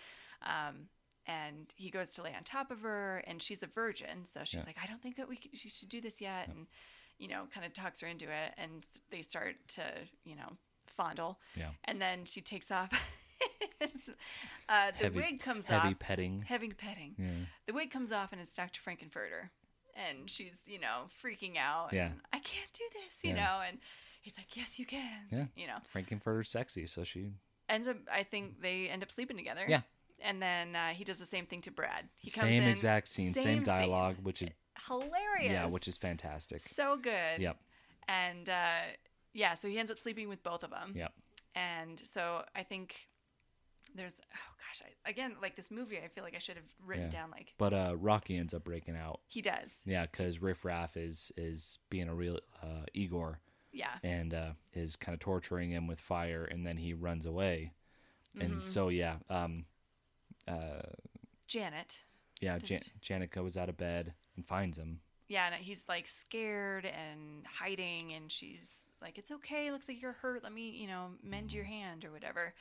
um, 0.42 0.88
and 1.26 1.72
he 1.76 1.90
goes 1.90 2.10
to 2.14 2.22
lay 2.22 2.34
on 2.36 2.42
top 2.44 2.70
of 2.70 2.82
her 2.82 3.22
and 3.26 3.40
she's 3.40 3.62
a 3.62 3.66
virgin 3.66 4.24
so 4.24 4.40
she's 4.44 4.60
Yeah. 4.60 4.64
like 4.66 4.76
i 4.82 4.86
don't 4.86 5.02
think 5.02 5.16
that 5.16 5.28
we 5.28 5.36
c- 5.36 5.50
she 5.54 5.68
should 5.68 5.88
do 5.88 6.00
this 6.00 6.20
yet 6.20 6.48
and 6.48 6.66
you 7.18 7.28
know 7.28 7.44
kind 7.54 7.64
of 7.64 7.72
talks 7.72 8.00
her 8.00 8.08
into 8.08 8.26
it 8.26 8.52
and 8.58 8.86
they 9.10 9.22
start 9.22 9.54
to 9.68 9.82
you 10.24 10.36
know 10.36 10.56
fondle 10.86 11.38
Yeah. 11.56 11.70
and 11.84 12.00
then 12.00 12.24
she 12.24 12.40
takes 12.40 12.70
off 12.70 12.90
uh, 13.80 13.86
the 14.92 15.04
Heavy- 15.04 15.16
wig 15.16 15.40
comes 15.40 15.66
Heavy 15.66 15.76
off 15.78 15.82
Heavy 15.84 15.94
petting. 15.94 16.42
heavy 16.46 16.68
petting. 16.72 17.14
Yeah. 17.18 17.28
The 17.66 17.72
wig 17.72 17.90
comes 17.90 18.12
off 18.12 18.32
and 18.32 18.40
it's 18.40 18.54
Dr. 18.54 18.80
Frank-N-Furter. 18.80 19.50
And 19.94 20.28
she's, 20.28 20.54
you 20.66 20.78
know, 20.78 21.04
freaking 21.22 21.56
out. 21.56 21.90
Yeah. 21.92 22.06
And, 22.06 22.20
I 22.32 22.38
can't 22.40 22.72
do 22.72 22.84
this, 22.92 23.18
you 23.22 23.30
Yeah. 23.30 23.44
know. 23.44 23.60
And 23.66 23.78
he's 24.20 24.36
like, 24.36 24.56
yes, 24.56 24.78
you 24.78 24.86
can. 24.86 25.26
Yeah. 25.30 25.44
You 25.56 25.66
know, 25.68 25.76
Frank-N-Furter's 25.84 26.48
sexy, 26.50 26.86
so 26.86 27.04
she. 27.04 27.32
ends 27.68 27.86
up, 27.88 27.96
I 28.12 28.22
think 28.24 28.60
they 28.60 28.88
end 28.88 29.02
up 29.02 29.10
sleeping 29.10 29.36
together. 29.36 29.64
Yeah. 29.68 29.82
and 30.22 30.40
then 30.42 30.74
uh, 30.76 30.88
he 30.88 31.04
does 31.04 31.18
the 31.18 31.26
same 31.26 31.46
thing 31.46 31.60
to 31.62 31.70
Brad. 31.70 32.08
He 32.16 32.30
comes 32.30 32.44
same 32.48 32.62
in, 32.62 32.68
exact 32.68 33.08
scene, 33.08 33.34
same, 33.34 33.44
same 33.44 33.56
scene. 33.58 33.64
dialogue, 33.64 34.16
which 34.22 34.42
is 34.42 34.48
hilarious. 34.88 35.52
yeah, 35.52 35.66
which 35.66 35.86
is 35.88 35.96
fantastic. 35.96 36.60
so 36.62 36.96
good. 36.96 37.40
Yep. 37.40 37.56
And 38.08 38.48
uh, 38.48 38.80
yeah, 39.32 39.54
so 39.54 39.68
he 39.68 39.78
ends 39.78 39.90
up 39.90 39.98
sleeping 39.98 40.28
with 40.28 40.42
both 40.42 40.62
of 40.62 40.70
them. 40.70 40.92
Yep. 40.94 41.12
And 41.54 42.00
so 42.04 42.44
I 42.54 42.62
think 42.62 43.06
there's 43.94 44.20
oh 44.20 44.52
gosh, 44.58 44.82
I, 45.06 45.08
again 45.10 45.36
like 45.40 45.56
this 45.56 45.70
movie, 45.70 45.98
I 45.98 46.08
feel 46.08 46.24
like 46.24 46.34
I 46.34 46.38
should 46.38 46.56
have 46.56 46.64
written 46.84 47.04
Yeah. 47.04 47.10
down 47.10 47.30
like 47.30 47.54
But 47.58 47.72
uh, 47.72 47.94
Rocky 47.98 48.36
ends 48.36 48.52
up 48.54 48.64
breaking 48.64 48.96
out. 48.96 49.20
he 49.28 49.40
does. 49.42 49.70
Yeah, 49.84 50.06
because 50.06 50.40
Riff 50.42 50.64
Raff 50.64 50.96
is 50.96 51.32
is 51.36 51.78
being 51.90 52.08
a 52.08 52.14
real 52.14 52.40
uh, 52.62 52.84
Igor 52.92 53.40
Yeah. 53.72 53.94
and 54.02 54.34
uh, 54.34 54.50
is 54.72 54.96
kind 54.96 55.14
of 55.14 55.20
torturing 55.20 55.70
him 55.70 55.86
with 55.86 56.00
fire, 56.00 56.44
and 56.44 56.66
then 56.66 56.76
he 56.78 56.92
runs 56.94 57.24
away. 57.26 57.72
Mm-hmm. 58.36 58.40
And 58.52 58.64
so 58.66 58.88
yeah, 58.88 59.16
um, 59.30 59.64
uh, 60.48 60.82
Janet. 61.46 61.96
yeah, 62.40 62.58
Jan- 62.58 62.82
Janet 63.00 63.30
goes 63.30 63.56
out 63.56 63.68
of 63.68 63.76
bed 63.76 64.14
and 64.36 64.44
finds 64.46 64.76
him. 64.76 65.00
Yeah, 65.28 65.46
and 65.46 65.54
he's 65.64 65.84
like 65.88 66.06
scared 66.06 66.84
and 66.84 67.46
hiding, 67.46 68.12
and 68.12 68.30
she's 68.30 68.80
like, 69.00 69.16
"It's 69.18 69.30
okay. 69.30 69.70
Looks 69.70 69.88
like 69.88 70.02
you're 70.02 70.12
hurt. 70.12 70.42
Let 70.42 70.52
me, 70.52 70.68
you 70.70 70.86
know, 70.86 71.12
mend 71.22 71.52
your 71.52 71.64
hand 71.64 72.04
or 72.04 72.10
whatever." 72.12 72.54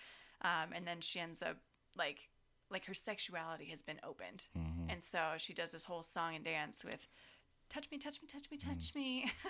Um, 0.43 0.73
and 0.73 0.85
then 0.87 0.99
she 1.01 1.19
ends 1.19 1.41
up 1.41 1.57
like, 1.95 2.29
like 2.69 2.85
her 2.85 2.93
sexuality 2.93 3.65
has 3.65 3.81
been 3.81 3.99
opened, 4.03 4.47
Mhm. 4.57 4.91
and 4.91 5.03
so 5.03 5.33
she 5.37 5.53
does 5.53 5.71
this 5.71 5.83
whole 5.85 6.01
song 6.03 6.35
and 6.35 6.43
dance 6.43 6.83
with, 6.83 7.07
"Touch 7.69 7.89
me, 7.91 7.97
touch 7.97 8.21
me, 8.21 8.27
touch 8.27 8.49
me, 8.51 8.57
touch 8.57 8.93
me." 8.95 9.31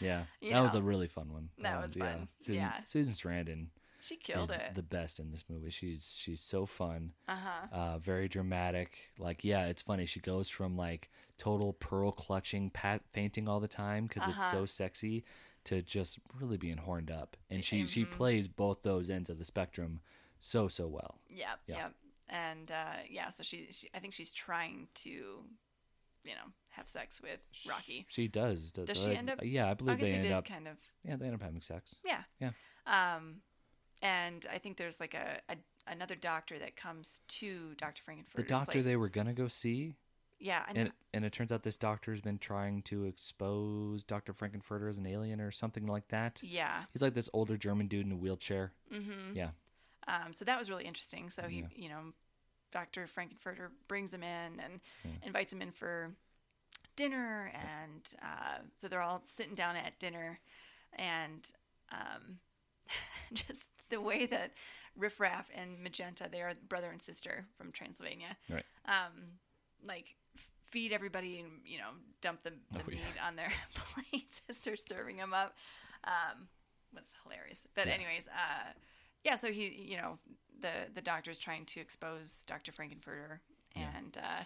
Yeah, 0.00 0.24
You 0.40 0.52
that 0.52 0.60
was 0.60 0.74
a 0.74 0.82
really 0.82 1.08
fun 1.08 1.32
one. 1.32 1.50
That 1.58 1.74
one, 1.74 1.82
was 1.82 1.96
yeah. 1.96 2.04
fun. 2.12 2.28
Susan, 2.38 2.54
Yeah. 2.54 2.80
Susan 2.84 3.12
Sarandon 3.14 3.66
she 4.00 4.14
killed 4.14 4.52
it. 4.52 4.76
the 4.76 4.82
best 4.82 5.18
in 5.18 5.32
this 5.32 5.44
movie. 5.48 5.70
She's 5.70 6.14
she's 6.16 6.40
so 6.40 6.66
fun. 6.66 7.14
Uh 7.26 7.36
huh. 7.36 7.66
uh, 7.72 7.98
very 7.98 8.28
dramatic. 8.28 8.96
Like, 9.18 9.42
yeah, 9.42 9.66
it's 9.66 9.82
funny. 9.82 10.06
She 10.06 10.20
goes 10.20 10.48
from 10.48 10.76
like 10.76 11.10
total 11.36 11.72
pearl 11.72 12.12
clutching, 12.12 12.70
pat 12.70 13.02
fainting 13.10 13.48
all 13.48 13.58
the 13.58 13.66
time 13.68 14.06
because 14.06 14.28
it's 14.28 14.38
Uh-huh. 14.38 14.50
so 14.52 14.66
sexy, 14.66 15.24
to 15.68 15.82
just 15.82 16.18
really 16.38 16.56
being 16.56 16.76
horned 16.78 17.10
up. 17.10 17.36
And 17.50 17.64
she 17.64 17.86
she 17.86 18.04
Mhm. 18.04 18.10
plays 18.12 18.48
both 18.48 18.82
those 18.82 19.08
ends 19.10 19.28
of 19.30 19.38
the 19.38 19.44
spectrum 19.44 20.00
so 20.38 20.68
so 20.68 20.86
well. 20.86 21.18
Yep. 21.30 21.60
Yeah. 21.66 21.76
Yep. 21.76 21.94
And 22.30 22.70
uh, 22.70 22.96
yeah, 23.08 23.30
so 23.30 23.42
she, 23.42 23.68
she, 23.70 23.88
I 23.94 24.00
think 24.00 24.12
she's 24.12 24.32
trying 24.32 24.88
to, 24.96 25.08
you 25.08 26.34
know, 26.34 26.52
have 26.70 26.86
sex 26.88 27.22
with 27.22 27.46
Rocky. 27.66 28.04
She 28.10 28.28
does. 28.28 28.70
Does, 28.70 28.86
Does 28.86 29.02
she 29.02 29.14
end 29.16 29.30
up- 29.30 29.38
Yeah, 29.42 29.70
I 29.70 29.74
believe 29.74 29.98
they 29.98 30.08
they 30.08 30.12
end 30.14 30.22
did 30.24 30.32
up. 30.32 30.44
kind 30.44 30.68
of 30.68 30.76
Yeah, 31.04 31.16
they 31.16 31.24
end 31.26 31.34
up 31.34 31.42
having 31.42 31.62
sex. 31.62 31.94
Yeah. 32.04 32.24
Yeah. 32.38 32.50
Um, 32.86 33.40
and 34.02 34.46
I 34.52 34.58
think 34.58 34.76
there's 34.76 35.00
like 35.00 35.14
a, 35.14 35.40
a 35.48 35.56
another 35.86 36.14
doctor 36.14 36.58
that 36.58 36.76
comes 36.76 37.20
to 37.28 37.74
Dr. 37.76 38.02
Frank-N-Furter's 38.02 38.44
The 38.46 38.54
doctor 38.54 38.72
place. 38.72 38.84
they 38.84 38.96
were 38.96 39.08
gonna 39.08 39.32
go 39.32 39.48
see, 39.48 39.94
yeah, 40.38 40.64
and, 40.68 40.78
and 40.78 40.92
and 41.14 41.24
it 41.24 41.32
turns 41.32 41.50
out 41.52 41.62
this 41.62 41.76
doctor's 41.76 42.20
been 42.20 42.38
trying 42.38 42.82
to 42.82 43.04
expose 43.04 44.04
Doctor 44.04 44.32
Frank-N-Furter 44.32 44.88
as 44.88 44.98
an 44.98 45.06
alien 45.06 45.40
or 45.40 45.50
something 45.50 45.86
like 45.86 46.08
that. 46.08 46.40
yeah. 46.42 46.84
He's 46.92 47.02
like 47.02 47.14
this 47.14 47.30
older 47.32 47.56
German 47.56 47.86
dude 47.88 48.06
in 48.06 48.12
a 48.12 48.16
wheelchair. 48.16 48.72
Mm-hmm. 48.92 49.34
Yeah. 49.36 49.50
Um, 50.06 50.32
so 50.32 50.44
that 50.44 50.58
was 50.58 50.70
really 50.70 50.84
interesting. 50.84 51.28
So 51.30 51.42
he, 51.42 51.60
Yeah. 51.60 51.66
you 51.74 51.88
know, 51.88 52.12
Dr. 52.72 53.06
Frank-N-Furter 53.06 53.68
brings 53.88 54.12
him 54.12 54.22
in 54.22 54.60
and 54.60 54.80
Yeah. 55.04 55.10
invites 55.22 55.52
him 55.52 55.62
in 55.62 55.72
for 55.72 56.14
dinner, 56.96 57.50
and 57.54 58.14
uh, 58.22 58.58
so 58.76 58.88
they're 58.88 59.02
all 59.02 59.22
sitting 59.24 59.54
down 59.54 59.76
at 59.76 59.98
dinner, 59.98 60.40
and 60.94 61.50
um, 61.92 62.38
just 63.32 63.64
the 63.88 64.00
way 64.00 64.26
that 64.26 64.52
Riff 64.96 65.20
Raff 65.20 65.48
and 65.54 65.78
Magenta, 65.82 66.28
they 66.30 66.42
are 66.42 66.54
brother 66.68 66.90
and 66.90 67.00
sister 67.00 67.46
from 67.56 67.72
Transylvania, 67.72 68.36
Right. 68.50 68.64
um, 68.84 69.38
like 69.86 70.16
feed 70.70 70.92
everybody 70.92 71.38
and 71.40 71.48
you 71.64 71.78
know 71.78 71.90
dump 72.20 72.42
the, 72.42 72.50
the 72.72 72.80
Oh, 72.80 72.90
meat 72.90 73.00
yeah. 73.16 73.26
on 73.26 73.36
their 73.36 73.52
plates 73.74 74.42
as 74.48 74.58
they're 74.58 74.76
serving 74.76 75.16
them 75.16 75.32
up. 75.34 75.56
Um, 76.04 76.48
was 76.94 77.04
hilarious. 77.24 77.66
But 77.74 77.86
Yeah. 77.86 77.94
anyways, 77.94 78.28
uh, 78.28 78.72
yeah. 79.24 79.34
So 79.36 79.52
he, 79.52 79.68
you 79.88 79.96
know, 79.96 80.18
the 80.60 80.72
the 80.94 81.02
doctor's 81.02 81.38
trying 81.38 81.64
to 81.66 81.80
expose 81.80 82.44
Doctor 82.46 82.72
Frank-N-Furter, 82.72 83.38
Yeah. 83.76 83.90
and 83.96 84.16
uh, 84.16 84.44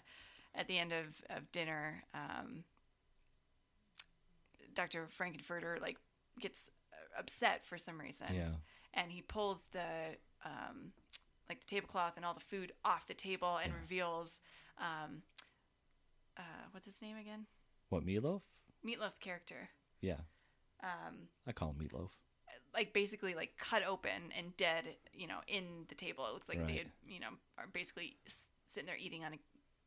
at 0.54 0.66
the 0.68 0.78
end 0.78 0.92
of 0.92 1.22
of 1.30 1.50
dinner, 1.52 2.02
um, 2.14 2.64
Doctor 4.74 5.06
Frank-N-Furter 5.08 5.80
like 5.80 5.96
gets 6.40 6.70
uh, 6.92 7.20
upset 7.20 7.64
for 7.66 7.76
some 7.78 8.00
reason 8.00 8.26
Yeah. 8.34 8.52
and 8.94 9.12
he 9.12 9.20
pulls 9.22 9.64
the 9.68 10.16
um, 10.44 10.92
like 11.48 11.60
the 11.60 11.66
tablecloth 11.66 12.14
and 12.16 12.24
all 12.24 12.34
the 12.34 12.40
food 12.40 12.72
off 12.84 13.06
the 13.06 13.14
table 13.14 13.58
and 13.62 13.72
reveals 13.74 14.40
um, 14.78 15.22
uh, 16.38 16.42
what's 16.72 16.86
his 16.86 17.00
name 17.02 17.16
again? 17.16 17.46
What 17.88 18.04
meatloaf? 18.06 18.42
Meatloaf's 18.86 19.18
character. 19.18 19.68
Yeah, 20.00 20.20
Um, 20.82 21.28
I 21.46 21.52
call 21.52 21.70
him 21.70 21.76
meatloaf. 21.86 22.10
like 22.74 22.92
basically 22.92 23.34
like 23.34 23.56
cut 23.58 23.82
open 23.86 24.32
and 24.36 24.56
dead, 24.56 24.96
you 25.12 25.26
know, 25.26 25.38
in 25.46 25.84
the 25.88 25.94
table. 25.94 26.26
It 26.26 26.32
looks 26.32 26.48
like 26.48 26.58
they, 26.66 26.72
Right. 26.72 26.90
you 27.06 27.20
know, 27.20 27.28
are 27.58 27.66
basically 27.66 28.16
sitting 28.66 28.86
there 28.86 28.96
eating 28.96 29.24
on 29.24 29.34
a 29.34 29.38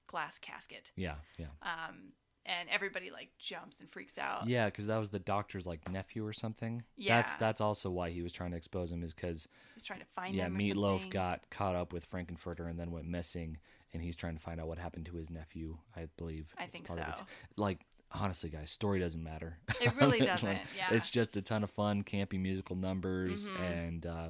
glass 0.07 0.37
casket. 0.39 0.91
Yeah, 0.95 1.15
yeah. 1.37 1.47
Um, 1.63 2.13
and 2.45 2.69
everybody 2.69 3.09
like 3.11 3.29
jumps 3.39 3.79
and 3.79 3.89
freaks 3.89 4.17
out. 4.17 4.47
Yeah, 4.47 4.65
because 4.65 4.87
that 4.87 4.97
was 4.97 5.09
the 5.09 5.19
doctor's 5.19 5.65
like 5.65 5.89
nephew 5.91 6.25
or 6.25 6.33
something. 6.33 6.83
Yeah. 6.97 7.17
that's 7.17 7.35
that's 7.35 7.61
also 7.61 7.89
why 7.89 8.11
he 8.11 8.21
was 8.21 8.31
trying 8.31 8.51
to 8.51 8.57
expose 8.57 8.91
him 8.91 9.03
is 9.03 9.13
because 9.13 9.47
He's 9.73 9.83
trying 9.83 9.99
to 9.99 10.05
find 10.13 10.35
yeah, 10.35 10.47
Meatloaf 10.47 11.09
got 11.09 11.49
caught 11.49 11.75
up 11.75 11.91
with 11.91 12.05
Frank-N-Furter 12.05 12.69
and 12.69 12.79
then 12.79 12.91
went 12.91 13.07
missing, 13.07 13.57
and 13.93 14.01
he's 14.01 14.15
trying 14.15 14.35
to 14.35 14.41
find 14.41 14.59
out 14.61 14.67
what 14.67 14.77
happened 14.77 15.05
to 15.07 15.13
his 15.15 15.29
nephew. 15.29 15.77
I 15.95 16.07
believe. 16.17 16.53
I 16.57 16.67
think 16.67 16.87
so. 16.87 17.03
Like 17.57 17.79
honestly, 18.11 18.49
guys, 18.49 18.71
story 18.71 18.99
doesn't 18.99 19.23
matter. 19.23 19.57
It 19.81 19.91
really 19.99 20.19
doesn't, 20.19 20.47
one. 20.47 20.59
yeah. 20.77 20.93
it's 20.95 21.09
just 21.09 21.35
a 21.35 21.41
ton 21.41 21.63
of 21.63 21.69
fun, 21.71 22.03
campy 22.03 22.39
musical 22.39 22.75
numbers, 22.77 23.49
Mhm. 23.51 23.59
and 23.61 24.05
uh, 24.05 24.29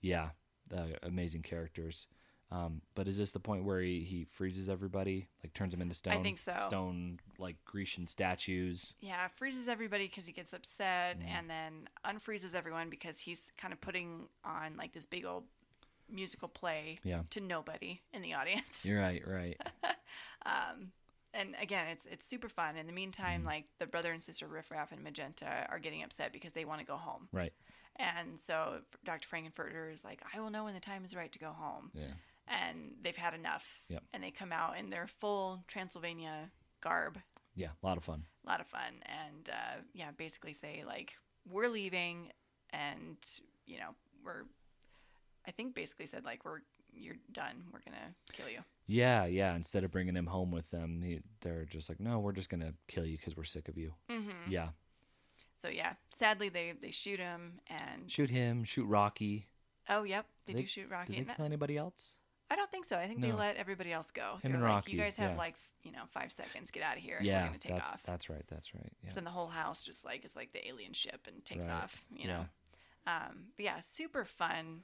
yeah, 0.00 0.30
uh, 0.74 0.86
amazing 1.04 1.42
characters. 1.42 2.06
Um, 2.54 2.82
but 2.94 3.08
is 3.08 3.16
this 3.16 3.30
the 3.32 3.40
point 3.40 3.64
where 3.64 3.80
he, 3.80 4.00
he 4.00 4.24
freezes 4.24 4.68
everybody, 4.68 5.28
like 5.42 5.54
turns 5.54 5.72
them 5.72 5.80
into 5.80 5.94
stone? 5.94 6.12
I 6.12 6.22
think 6.22 6.36
so. 6.36 6.54
Stone 6.68 7.18
like 7.38 7.56
Grecian 7.64 8.06
statues. 8.06 8.94
Yeah, 9.00 9.28
freezes 9.36 9.68
everybody 9.68 10.06
because 10.06 10.26
he 10.26 10.32
gets 10.32 10.52
upset, 10.52 11.18
Mm. 11.18 11.26
and 11.28 11.50
then 11.50 11.88
unfreezes 12.04 12.54
everyone 12.54 12.90
because 12.90 13.20
he's 13.20 13.50
kind 13.56 13.72
of 13.72 13.80
putting 13.80 14.28
on 14.44 14.76
like 14.76 14.92
this 14.92 15.06
big 15.06 15.24
old 15.24 15.44
musical 16.10 16.46
play 16.48 16.98
Yeah. 17.04 17.22
to 17.30 17.40
nobody 17.40 18.02
in 18.12 18.20
the 18.20 18.34
audience. 18.34 18.84
You're 18.84 19.00
right, 19.00 19.22
right. 19.26 19.56
Um, 20.44 20.92
and 21.32 21.54
again, 21.60 21.86
it's 21.88 22.04
it's 22.04 22.26
super 22.26 22.48
fun. 22.50 22.76
In 22.76 22.86
the 22.86 22.92
meantime, 22.92 23.42
Mm. 23.44 23.46
like 23.46 23.64
the 23.78 23.86
brother 23.86 24.12
and 24.12 24.22
sister 24.22 24.46
Riff 24.46 24.70
Raff 24.70 24.92
and 24.92 25.02
Magenta 25.02 25.66
are 25.70 25.78
getting 25.78 26.02
upset 26.02 26.32
because 26.32 26.52
they 26.52 26.64
want 26.66 26.80
to 26.80 26.86
go 26.86 26.96
home, 26.96 27.28
Right. 27.32 27.52
and 27.96 28.38
so 28.38 28.82
Dr. 29.04 29.26
Frank-N-Furter 29.28 29.90
is 29.92 30.04
like, 30.04 30.20
"I 30.34 30.40
will 30.40 30.50
know 30.50 30.64
when 30.64 30.74
the 30.74 30.80
time 30.80 31.04
is 31.04 31.14
right 31.16 31.32
to 31.32 31.38
go 31.38 31.52
home," 31.52 31.90
Yeah. 31.94 32.12
And 32.48 32.92
they've 33.02 33.16
had 33.16 33.34
enough, 33.34 33.64
Yep. 33.88 34.02
and 34.12 34.22
they 34.22 34.30
come 34.30 34.52
out 34.52 34.76
in 34.78 34.90
their 34.90 35.06
full 35.06 35.64
Transylvania 35.68 36.50
garb 36.80 37.18
Yeah. 37.54 37.68
A 37.82 37.86
lot 37.86 37.96
of 37.96 38.04
fun. 38.04 38.24
a 38.44 38.48
lot 38.48 38.60
of 38.60 38.66
fun 38.66 38.94
and 39.06 39.48
uh, 39.48 39.80
yeah 39.94 40.10
basically 40.16 40.52
say 40.52 40.82
like 40.86 41.12
we're 41.48 41.68
leaving 41.68 42.30
and 42.70 43.16
you 43.66 43.78
know 43.78 43.90
we're 44.24 44.44
i 45.46 45.50
think 45.52 45.74
basically 45.74 46.06
said 46.06 46.24
like 46.24 46.44
we're 46.44 46.60
you're 46.92 47.16
done 47.30 47.62
we're 47.72 47.80
gonna 47.84 48.14
kill 48.32 48.48
you 48.48 48.60
Yeah, 48.86 49.26
yeah. 49.26 49.54
Instead 49.54 49.84
of 49.84 49.90
bringing 49.92 50.16
him 50.16 50.26
home 50.26 50.50
with 50.50 50.68
them, 50.70 51.00
he, 51.02 51.20
they're 51.40 51.64
just 51.64 51.88
like, 51.88 52.00
no, 52.00 52.18
we're 52.18 52.32
just 52.32 52.50
gonna 52.50 52.74
kill 52.88 53.06
you 53.06 53.16
because 53.16 53.36
we're 53.36 53.44
sick 53.44 53.68
of 53.68 53.78
you. 53.78 53.94
mm-hmm. 54.10 54.50
Yeah. 54.50 54.70
so 55.60 55.68
yeah 55.68 55.92
sadly 56.10 56.48
they 56.48 56.72
they 56.82 56.90
shoot 56.90 57.20
him 57.20 57.60
and 57.68 58.10
Shoot 58.10 58.28
him. 58.30 58.64
Shoot 58.64 58.86
Rocky. 58.86 59.46
oh 59.88 60.02
yep 60.02 60.26
they, 60.46 60.52
They- 60.54 60.62
do 60.62 60.66
shoot 60.66 60.88
Rocky. 60.90 61.14
Did 61.14 61.28
they 61.28 61.34
kill 61.34 61.44
anybody 61.46 61.76
else? 61.76 62.16
I 62.52 62.56
don't 62.56 62.70
think 62.70 62.84
so 62.84 62.96
i 62.96 63.06
think 63.06 63.20
they 63.20 63.32
let 63.32 63.56
everybody 63.56 63.92
else 63.92 64.10
go 64.10 64.34
Him 64.34 64.38
They 64.42 64.48
and 64.50 64.60
were 64.62 64.68
like, 64.68 64.74
Rocky, 64.76 64.92
you 64.92 64.98
guys 64.98 65.16
have 65.16 65.32
yeah. 65.32 65.36
like 65.38 65.54
you 65.82 65.90
know 65.92 66.02
five 66.10 66.30
seconds 66.30 66.70
get 66.70 66.82
out 66.82 66.96
of 66.96 67.02
here 67.02 67.18
yeah, 67.20 67.40
we're 67.42 67.46
gonna 67.48 67.58
take 67.58 67.72
that's 67.74 67.88
off 67.88 68.02
that's 68.04 68.30
right. 68.30 68.44
That's 68.48 68.74
right. 68.74 68.92
Yeah. 69.02 69.10
So 69.10 69.14
then 69.16 69.24
the 69.24 69.30
whole 69.30 69.48
house 69.48 69.82
just 69.82 70.04
like 70.04 70.24
is 70.24 70.36
like 70.36 70.52
the 70.52 70.66
alien 70.68 70.92
ship 70.92 71.26
and 71.26 71.44
takes 71.44 71.66
Right. 71.66 71.82
off, 71.82 72.04
you 72.14 72.28
know. 72.28 72.46
Um, 73.06 73.46
but 73.56 73.64
yeah, 73.64 73.80
super 73.80 74.24
fun, 74.24 74.82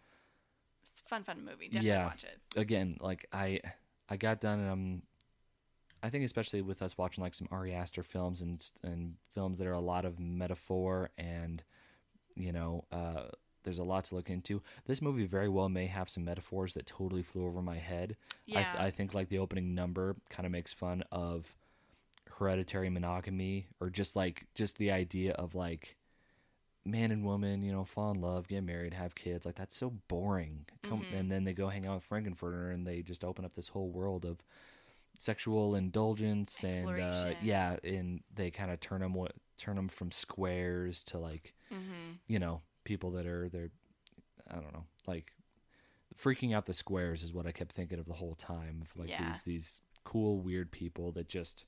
fun, 1.06 1.22
fun 1.22 1.44
movie. 1.44 1.66
Definitely 1.68 1.88
Yeah. 1.90 2.06
watch 2.06 2.24
it. 2.24 2.38
Again, 2.58 2.96
like 3.00 3.26
I, 3.32 3.60
I 4.08 4.16
got 4.16 4.40
done 4.40 4.58
and 4.60 4.70
I'm. 4.70 5.02
I 6.02 6.10
think 6.10 6.24
especially 6.24 6.62
with 6.62 6.80
us 6.82 6.96
watching 6.98 7.22
like 7.22 7.34
some 7.34 7.48
Ari 7.52 7.74
Aster 7.74 8.02
films 8.02 8.40
and 8.40 8.64
and 8.82 9.14
films 9.34 9.58
that 9.58 9.66
are 9.68 9.72
a 9.72 9.80
lot 9.80 10.04
of 10.04 10.18
metaphor 10.18 11.10
and, 11.18 11.62
you 12.36 12.52
know, 12.52 12.84
uh, 12.90 13.28
there's 13.68 13.78
a 13.78 13.84
lot 13.84 14.04
to 14.06 14.14
look 14.14 14.30
into. 14.30 14.62
This 14.86 15.02
movie 15.02 15.26
very 15.26 15.48
well 15.48 15.68
may 15.68 15.86
have 15.88 16.08
some 16.08 16.24
metaphors 16.24 16.72
that 16.74 16.86
totally 16.86 17.22
flew 17.22 17.44
over 17.46 17.60
my 17.60 17.76
head. 17.76 18.16
I, 18.48 18.60
Yeah. 18.60 18.72
th- 18.72 18.82
I 18.84 18.90
think 18.90 19.12
like 19.12 19.28
the 19.28 19.38
opening 19.38 19.74
number 19.74 20.16
kind 20.30 20.46
of 20.46 20.52
makes 20.52 20.72
fun 20.72 21.04
of 21.12 21.54
hereditary 22.38 22.88
monogamy 22.88 23.66
or 23.80 23.90
just 23.90 24.14
like 24.16 24.46
just 24.54 24.78
the 24.78 24.90
idea 24.90 25.32
of 25.32 25.54
like 25.54 25.96
man 26.84 27.10
and 27.10 27.24
woman, 27.24 27.62
you 27.62 27.72
know, 27.72 27.84
fall 27.84 28.10
in 28.12 28.20
love, 28.20 28.48
get 28.48 28.62
married, 28.64 28.94
have 28.94 29.14
kids. 29.14 29.44
Like 29.44 29.56
that's 29.56 29.76
so 29.76 29.90
boring. 30.08 30.64
Come, 30.82 31.02
Mhm. 31.02 31.18
And 31.20 31.30
then 31.30 31.44
they 31.44 31.52
go 31.52 31.68
hang 31.68 31.84
out 31.86 31.96
with 31.96 32.04
Frank-N-Furter, 32.04 32.72
and 32.72 32.86
they 32.86 33.02
just 33.02 33.24
open 33.24 33.44
up 33.44 33.54
this 33.54 33.68
whole 33.68 33.90
world 33.90 34.24
of 34.24 34.38
sexual 35.16 35.74
indulgence 35.74 36.62
and 36.62 36.86
uh, 37.00 37.34
yeah, 37.42 37.76
and 37.84 38.22
they 38.34 38.50
kind 38.50 38.70
of 38.70 38.80
turn 38.80 39.00
them 39.00 39.14
turn 39.56 39.74
them 39.76 39.88
from 39.88 40.10
squares 40.12 41.02
to 41.04 41.18
like 41.18 41.52
Mm-hmm. 41.72 42.12
you 42.28 42.38
know 42.38 42.62
people 42.84 43.10
that 43.12 43.26
are 43.26 43.48
they're 43.48 43.70
I 44.50 44.54
don't 44.56 44.72
know 44.72 44.84
like 45.06 45.32
freaking 46.18 46.54
out 46.54 46.66
the 46.66 46.74
squares 46.74 47.22
is 47.22 47.32
what 47.34 47.46
I 47.46 47.52
kept 47.52 47.72
thinking 47.72 47.98
of 47.98 48.06
the 48.06 48.14
whole 48.14 48.34
time 48.34 48.82
of 48.82 48.96
like 48.96 49.08
Yeah. 49.10 49.24
these 49.30 49.42
these 49.42 49.80
cool 50.04 50.40
weird 50.40 50.70
people 50.70 51.12
that 51.12 51.28
just 51.28 51.66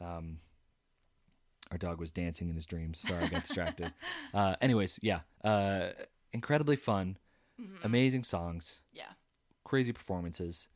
um 0.00 0.38
our 1.70 1.78
dog 1.78 2.00
was 2.00 2.10
dancing 2.10 2.48
in 2.48 2.54
his 2.54 2.66
dreams 2.66 2.98
sorry 2.98 3.24
I 3.24 3.28
got 3.28 3.42
distracted 3.42 3.92
uh 4.34 4.56
anyways 4.60 4.98
yeah 5.02 5.20
uh 5.44 5.90
incredibly 6.32 6.76
fun 6.76 7.18
Mm-hmm. 7.60 7.84
amazing 7.86 8.24
songs 8.24 8.80
Yeah. 8.92 9.12
crazy 9.64 9.92
performances 9.92 10.68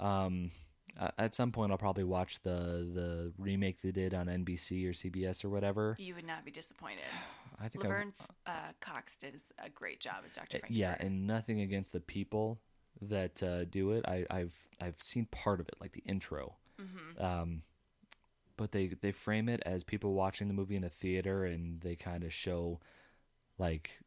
um 0.00 0.50
uh, 0.98 1.10
at 1.18 1.34
some 1.34 1.52
point 1.52 1.72
I'll 1.72 1.78
probably 1.78 2.04
watch 2.04 2.40
the 2.42 2.88
the 2.94 3.32
remake 3.38 3.80
they 3.82 3.92
did 3.92 4.14
on 4.14 4.26
NBC 4.26 4.86
or 4.86 4.92
CBS 4.92 5.44
or 5.44 5.50
whatever 5.50 5.96
You 5.98 6.14
would 6.14 6.26
not 6.26 6.44
be 6.44 6.50
disappointed. 6.50 7.02
I 7.60 7.68
think 7.68 7.84
I- 7.84 7.88
Laverne 7.88 8.12
uh, 8.46 8.50
Cox 8.80 9.16
did 9.16 9.40
a 9.64 9.68
great 9.70 10.00
job 10.00 10.16
as 10.24 10.32
Dr. 10.32 10.56
Uh, 10.56 10.60
Frank. 10.60 10.74
yeah, 10.74 10.96
and 10.98 11.26
nothing 11.26 11.60
against 11.60 11.92
the 11.92 12.00
people 12.00 12.60
that 13.00 13.42
uh, 13.42 13.64
do 13.64 13.92
it. 13.92 14.04
I, 14.06 14.26
I've 14.30 14.54
I've 14.80 15.00
seen 15.00 15.26
part 15.26 15.60
of 15.60 15.68
it, 15.68 15.74
like 15.80 15.92
the 15.92 16.02
intro. 16.06 16.56
Mm-hmm. 16.80 17.24
Um, 17.24 17.62
but 18.56 18.72
they 18.72 18.88
they 19.00 19.12
frame 19.12 19.48
it 19.48 19.62
as 19.64 19.82
people 19.84 20.12
watching 20.14 20.48
the 20.48 20.54
movie 20.54 20.76
in 20.76 20.84
a 20.84 20.88
theater, 20.88 21.44
and 21.44 21.80
they 21.80 21.94
kind 21.96 22.22
of 22.24 22.32
show, 22.32 22.80
like, 23.58 24.00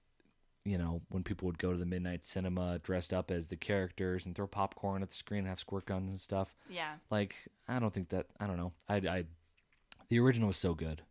you 0.65 0.77
know, 0.77 1.01
when 1.09 1.23
people 1.23 1.45
would 1.45 1.59
go 1.59 1.71
to 1.71 1.77
the 1.77 1.85
midnight 1.85 2.25
cinema 2.25 2.79
dressed 2.79 3.13
up 3.13 3.29
as 3.31 3.47
the 3.47 3.55
characters 3.55 4.25
and 4.25 4.35
throw 4.35 4.47
popcorn 4.47 5.03
at 5.03 5.09
the 5.09 5.15
screen 5.15 5.39
and 5.39 5.47
have 5.47 5.59
squirt 5.59 5.85
guns 5.85 6.09
and 6.09 6.19
stuff. 6.19 6.55
yeah. 6.69 6.95
Like, 7.11 7.35
I 7.67 7.79
don't 7.79 7.93
think 7.93 8.09
that. 8.09 8.25
I 8.39 8.47
don't 8.47 8.57
know. 8.57 8.71
I, 8.89 8.95
I 8.95 9.23
the 10.09 10.19
original 10.19 10.47
was 10.47 10.57
so 10.57 10.73
good. 10.73 11.01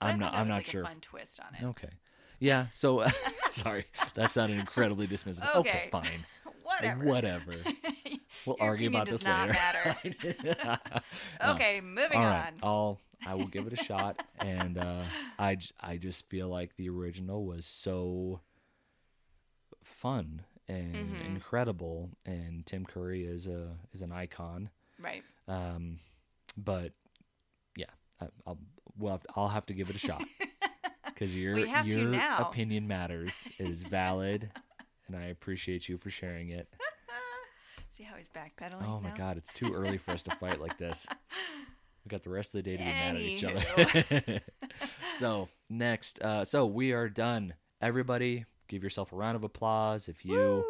But 0.00 0.06
I'm 0.06 0.18
not. 0.20 0.34
I'm 0.34 0.48
not 0.48 0.54
like, 0.56 0.66
sure. 0.66 0.82
A 0.82 0.86
fun 0.86 1.00
twist 1.00 1.40
on 1.40 1.54
it. 1.54 1.64
Okay. 1.70 1.90
Yeah. 2.38 2.66
So 2.70 3.04
sorry, 3.52 3.86
that 4.14 4.30
sounded 4.32 4.58
incredibly 4.58 5.06
dismissive. 5.06 5.44
Okay, 5.56 5.58
Okay. 5.70 5.88
fine. 5.92 6.06
Whatever. 6.62 7.04
Whatever. 7.04 7.52
We'll 8.46 8.56
Your 8.58 8.70
argue 8.70 8.88
about 8.88 9.06
this 9.08 9.22
later. 9.24 9.54
No. 10.42 10.76
Okay, 11.52 11.80
moving 11.80 12.18
All 12.18 12.24
right. 12.24 12.46
on. 12.46 12.52
I'll 12.62 13.00
I 13.24 13.34
will 13.34 13.46
give 13.46 13.68
it 13.68 13.72
a 13.72 13.76
shot, 13.76 14.20
and 14.40 14.78
uh, 14.78 15.02
I 15.38 15.58
I 15.80 15.96
just 15.96 16.28
feel 16.28 16.48
like 16.48 16.74
the 16.76 16.88
original 16.88 17.44
was 17.44 17.64
so 17.66 18.40
fun 19.82 20.44
and 20.68 20.94
Mhm. 20.96 21.24
incredible, 21.24 22.10
and 22.24 22.64
Tim 22.66 22.84
Curry 22.86 23.24
is 23.24 23.46
a 23.46 23.76
is 23.92 24.02
an 24.02 24.12
icon. 24.12 24.70
Right. 24.98 25.24
Um, 25.48 25.98
but 26.56 26.92
yeah, 27.76 27.86
I, 28.20 28.28
I'll 28.46 28.58
well 28.96 29.20
I'll 29.34 29.48
have 29.48 29.66
to 29.66 29.74
give 29.74 29.90
it 29.90 29.96
a 29.96 29.98
shot 29.98 30.24
because 31.04 31.34
your 31.34 31.66
have 31.66 31.88
to 31.88 31.90
your 32.12 32.20
opinion 32.38 32.86
matters. 32.86 33.52
It 33.58 33.68
is 33.68 33.82
valid, 33.84 34.50
and 35.08 35.16
I 35.16 35.26
appreciate 35.26 35.88
you 35.88 35.98
for 35.98 36.10
sharing 36.10 36.50
it. 36.50 36.68
See 37.88 38.04
how 38.04 38.16
he's 38.16 38.30
backpedaling 38.30 38.82
Oh 38.86 39.00
my 39.00 39.10
now? 39.10 39.16
god, 39.16 39.36
it's 39.36 39.52
too 39.52 39.74
early 39.74 39.98
for 39.98 40.12
us 40.12 40.22
to 40.22 40.30
fight 40.36 40.60
like 40.60 40.78
this. 40.78 41.06
We 42.04 42.08
got 42.08 42.22
the 42.22 42.30
rest 42.30 42.48
of 42.54 42.62
the 42.64 42.70
day 42.70 42.76
to 42.76 42.82
be 42.82 42.84
mad 42.84 43.16
at 43.16 43.20
each 43.20 43.44
other. 43.44 44.40
so 45.18 45.48
next, 45.68 46.20
uh, 46.22 46.44
so 46.46 46.64
we 46.66 46.92
are 46.92 47.08
done. 47.10 47.52
Everybody, 47.82 48.46
give 48.72 48.82
yourself 48.82 49.12
a 49.12 49.16
round 49.16 49.36
of 49.36 49.44
applause 49.44 50.08
if 50.08 50.24
you 50.24 50.32
Woo! 50.38 50.64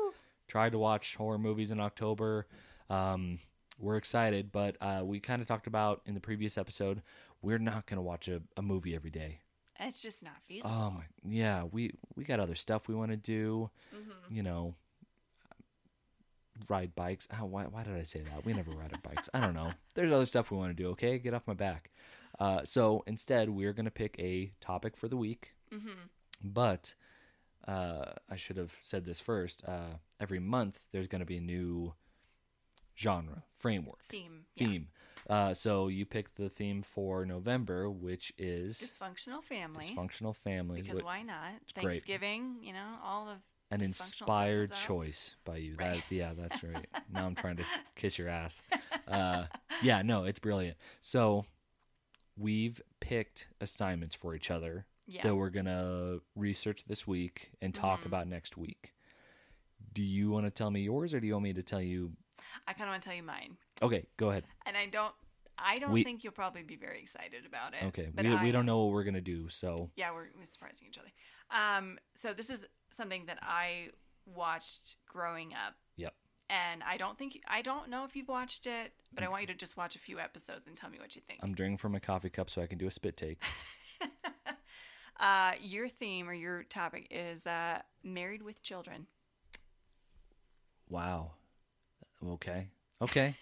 tried 0.49 0.73
to 0.73 0.79
watch 0.79 1.15
horror 1.15 1.39
movies 1.39 1.71
in 1.71 1.79
October. 1.79 2.47
Um, 2.91 3.39
we're 3.79 3.97
excited, 3.97 4.51
but 4.51 4.77
uh, 4.81 5.03
we 5.05 5.21
kind 5.21 5.41
of 5.41 5.47
talked 5.49 5.69
about 5.69 6.03
in 6.05 6.15
the 6.15 6.21
previous 6.21 6.59
episode. 6.59 7.01
We're 7.43 7.59
not 7.61 7.87
going 7.87 7.97
to 7.99 8.03
watch 8.03 8.27
a, 8.29 8.43
a 8.57 8.63
movie 8.63 8.95
every 8.95 9.11
day. 9.11 9.39
It's 9.79 10.03
just 10.03 10.23
not 10.25 10.37
feasible. 10.49 10.75
Oh 10.75 10.91
my, 10.91 11.03
yeah, 11.25 11.65
we 11.71 11.93
we 12.17 12.25
got 12.25 12.41
other 12.41 12.55
stuff 12.57 12.89
we 12.89 12.95
want 12.95 13.11
to 13.13 13.17
do. 13.17 13.71
Mhm. 13.95 14.35
You 14.37 14.43
know, 14.43 14.75
ride 16.69 16.95
bikes. 16.95 17.27
Oh, 17.41 17.47
why 17.47 17.65
why 17.65 17.83
did 17.85 17.95
I 17.95 18.03
say 18.05 18.21
that? 18.23 18.45
We 18.45 18.53
never 18.53 18.71
ride 18.73 18.93
our 18.93 19.01
bikes. 19.01 19.29
I 19.35 19.41
don't 19.41 19.55
know. 19.55 19.73
There's 19.95 20.13
other 20.13 20.27
stuff 20.27 20.51
we 20.51 20.57
want 20.59 20.77
to 20.77 20.81
do. 20.83 20.91
Okay, 20.91 21.19
get 21.19 21.35
off 21.35 21.47
my 21.47 21.55
back. 21.55 21.91
Uh, 22.39 22.61
so 22.65 23.03
instead, 23.07 23.49
we're 23.51 23.73
gonna 23.73 23.91
pick 23.91 24.17
a 24.19 24.53
topic 24.61 24.97
for 24.97 25.09
the 25.09 25.17
week. 25.17 25.55
Mhm. 25.73 25.97
But 26.45 26.95
uh, 27.67 28.13
I 28.29 28.37
should 28.37 28.57
have 28.57 28.75
said 28.81 29.05
this 29.05 29.21
first. 29.21 29.63
Uh, 29.67 29.97
every 30.21 30.41
month, 30.41 30.81
there's 30.93 31.09
gonna 31.09 31.25
be 31.25 31.37
a 31.39 31.43
new 31.43 31.95
genre 32.99 33.43
framework 33.59 34.05
Theme. 34.09 34.45
Yeah. 34.57 34.67
theme. 34.67 34.89
Uh, 35.29 35.55
so 35.55 35.89
you 35.89 36.05
pick 36.05 36.35
the 36.35 36.49
theme 36.49 36.83
for 36.83 37.25
November, 37.25 37.89
which 37.89 38.33
is 38.39 38.79
Dysfunctional 38.79 39.43
family. 39.43 39.95
dysfunctional 39.97 40.35
family. 40.35 40.83
because 40.83 41.01
wh- 41.01 41.05
why 41.05 41.23
not? 41.23 41.53
great. 41.75 41.91
Thanksgiving, 41.91 42.57
you 42.61 42.73
know, 42.73 42.97
all 43.05 43.29
of 43.29 43.39
an 43.71 43.83
inspired 43.83 44.73
choice 44.75 45.37
by 45.45 45.57
you. 45.57 45.77
Right. 45.79 46.03
That 46.09 46.15
yeah, 46.15 46.33
that's 46.37 46.63
right. 46.63 46.87
now 47.13 47.27
I'm 47.27 47.35
trying 47.35 47.57
to 47.57 47.65
kiss 47.97 48.19
your 48.19 48.29
ass. 48.29 48.63
Uh, 49.09 49.45
yeah, 49.83 50.03
no, 50.03 50.25
it's 50.25 50.39
brilliant. 50.39 50.77
So 51.01 51.47
we've 52.37 52.83
picked 53.01 53.47
assignments 53.61 54.15
for 54.15 54.35
each 54.35 54.51
other 54.51 54.87
yeah. 55.07 55.23
that 55.23 55.35
we're 55.37 55.51
gonna 55.51 56.19
research 56.37 56.85
this 56.85 57.07
week 57.07 57.51
and 57.61 57.75
talk 57.75 58.01
Mhm. 58.03 58.07
about 58.07 58.27
next 58.29 58.57
week. 58.57 58.93
Do 59.93 60.03
you 60.03 60.31
want 60.31 60.47
to 60.47 60.51
tell 60.51 60.71
me 60.71 60.81
yours, 60.83 61.13
or 61.13 61.21
do 61.21 61.27
you 61.27 61.35
want 61.35 61.45
me 61.45 61.53
to 61.53 61.63
tell 61.63 61.83
you? 61.83 62.13
I 62.67 62.73
kind 62.73 62.85
of 62.89 62.93
want 62.95 63.03
to 63.03 63.09
tell 63.09 63.17
you 63.17 63.23
mine, 63.23 63.57
Okay, 63.83 64.07
go 64.17 64.31
ahead. 64.31 64.45
and 64.67 64.77
I 64.77 64.87
don't. 64.87 65.15
I 65.59 65.79
don't 65.79 65.93
We- 65.93 66.03
think 66.03 66.25
you'll 66.25 66.33
probably 66.33 66.63
be 66.63 66.77
very 66.77 67.01
excited 67.01 67.45
about 67.47 67.75
it. 67.75 67.83
Okay, 67.85 68.11
but 68.13 68.25
we, 68.25 68.33
I 68.35 68.43
we 68.43 68.53
don't 68.53 68.65
know 68.67 68.85
what 68.85 68.93
we're 68.93 69.05
gonna 69.05 69.21
do, 69.21 69.49
so 69.49 69.91
Yeah, 69.97 70.13
we're, 70.13 70.29
we're 70.37 70.45
surprising 70.47 70.89
each 70.89 70.99
other. 70.99 71.11
Um, 71.51 71.99
so 72.15 72.33
this 72.33 72.49
is 72.51 72.65
something 72.91 73.27
that 73.27 73.39
I 73.43 73.91
watched 74.25 74.97
growing 75.07 75.53
up. 75.53 75.75
Yep. 75.97 76.15
And 76.49 76.83
I 76.83 76.97
don't 76.97 77.19
think 77.19 77.39
I 77.47 77.61
don't 77.63 77.91
know 77.91 78.05
if 78.05 78.17
you've 78.17 78.29
watched 78.29 78.67
it, 78.67 78.95
but 79.13 79.23
I 79.23 79.29
want 79.29 79.43
you 79.43 79.47
to 79.49 79.55
just 79.55 79.77
watch 79.77 79.95
a 79.95 79.99
few 79.99 80.19
episodes 80.19 80.67
and 80.67 80.77
tell 80.77 80.89
me 80.91 80.99
what 80.99 81.15
you 81.17 81.23
think. 81.23 81.41
I'm 81.43 81.55
drinking 81.55 81.79
from 81.79 81.95
a 81.95 82.01
coffee 82.01 82.31
cup 82.31 82.49
so 82.51 82.63
I 82.63 82.67
can 82.67 82.79
do 82.79 82.87
a 82.87 82.91
spit 82.91 83.17
take. 83.17 83.39
uh, 85.23 85.53
your 85.63 85.89
theme 85.89 86.29
or 86.29 86.35
your 86.35 86.65
topic 86.65 87.07
is 87.11 87.47
uh, 87.47 87.81
married 88.05 88.43
with 88.43 88.63
children. 88.63 89.07
Wow. 90.89 91.31
Okay. 92.27 92.69
Okay. 93.01 93.35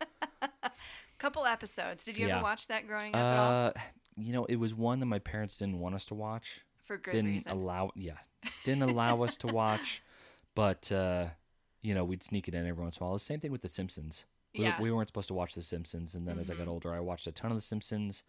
Couple 1.18 1.46
episodes. 1.46 2.04
Did 2.04 2.16
you 2.16 2.26
Yeah. 2.26 2.36
ever 2.36 2.42
watch 2.44 2.66
that 2.68 2.86
growing 2.86 3.14
up 3.14 3.20
at 3.20 3.38
all? 3.38 3.52
Uh, 3.52 3.72
you 4.16 4.32
know, 4.32 4.44
it 4.46 4.56
was 4.56 4.74
one 4.74 5.00
that 5.00 5.06
my 5.06 5.18
parents 5.18 5.58
didn't 5.58 5.78
want 5.78 5.94
us 5.94 6.04
to 6.06 6.14
watch. 6.14 6.60
For 6.84 6.96
good 6.96 7.12
didn't 7.12 7.32
reason. 7.32 7.52
allow 7.52 7.90
yeah 7.96 8.16
didn't 8.64 8.82
allow 8.90 9.20
us 9.22 9.36
to 9.38 9.46
watch 9.48 10.02
but 10.54 10.90
uh 10.90 11.26
you 11.82 11.94
know 11.94 12.02
we'd 12.02 12.22
sneak 12.22 12.48
it 12.48 12.54
in 12.54 12.66
every 12.66 12.82
once 12.82 12.96
in 12.96 13.02
a 13.02 13.06
while 13.06 13.12
the 13.12 13.18
same 13.20 13.40
thing 13.40 13.52
with 13.52 13.60
the 13.60 13.68
simpsons 13.68 14.24
we, 14.56 14.64
Yeah. 14.64 14.80
we 14.80 14.90
weren't 14.90 15.06
supposed 15.06 15.28
to 15.28 15.34
watch 15.34 15.54
the 15.54 15.60
simpsons 15.60 16.14
and 16.14 16.26
then 16.26 16.38
as 16.38 16.50
i 16.50 16.54
got 16.54 16.66
Mhm. 16.66 16.70
older 16.70 16.94
i 16.94 16.98
watched 17.00 17.26
a 17.26 17.32
ton 17.32 17.50
of 17.50 17.58
the 17.58 17.60
simpsons 17.60 18.22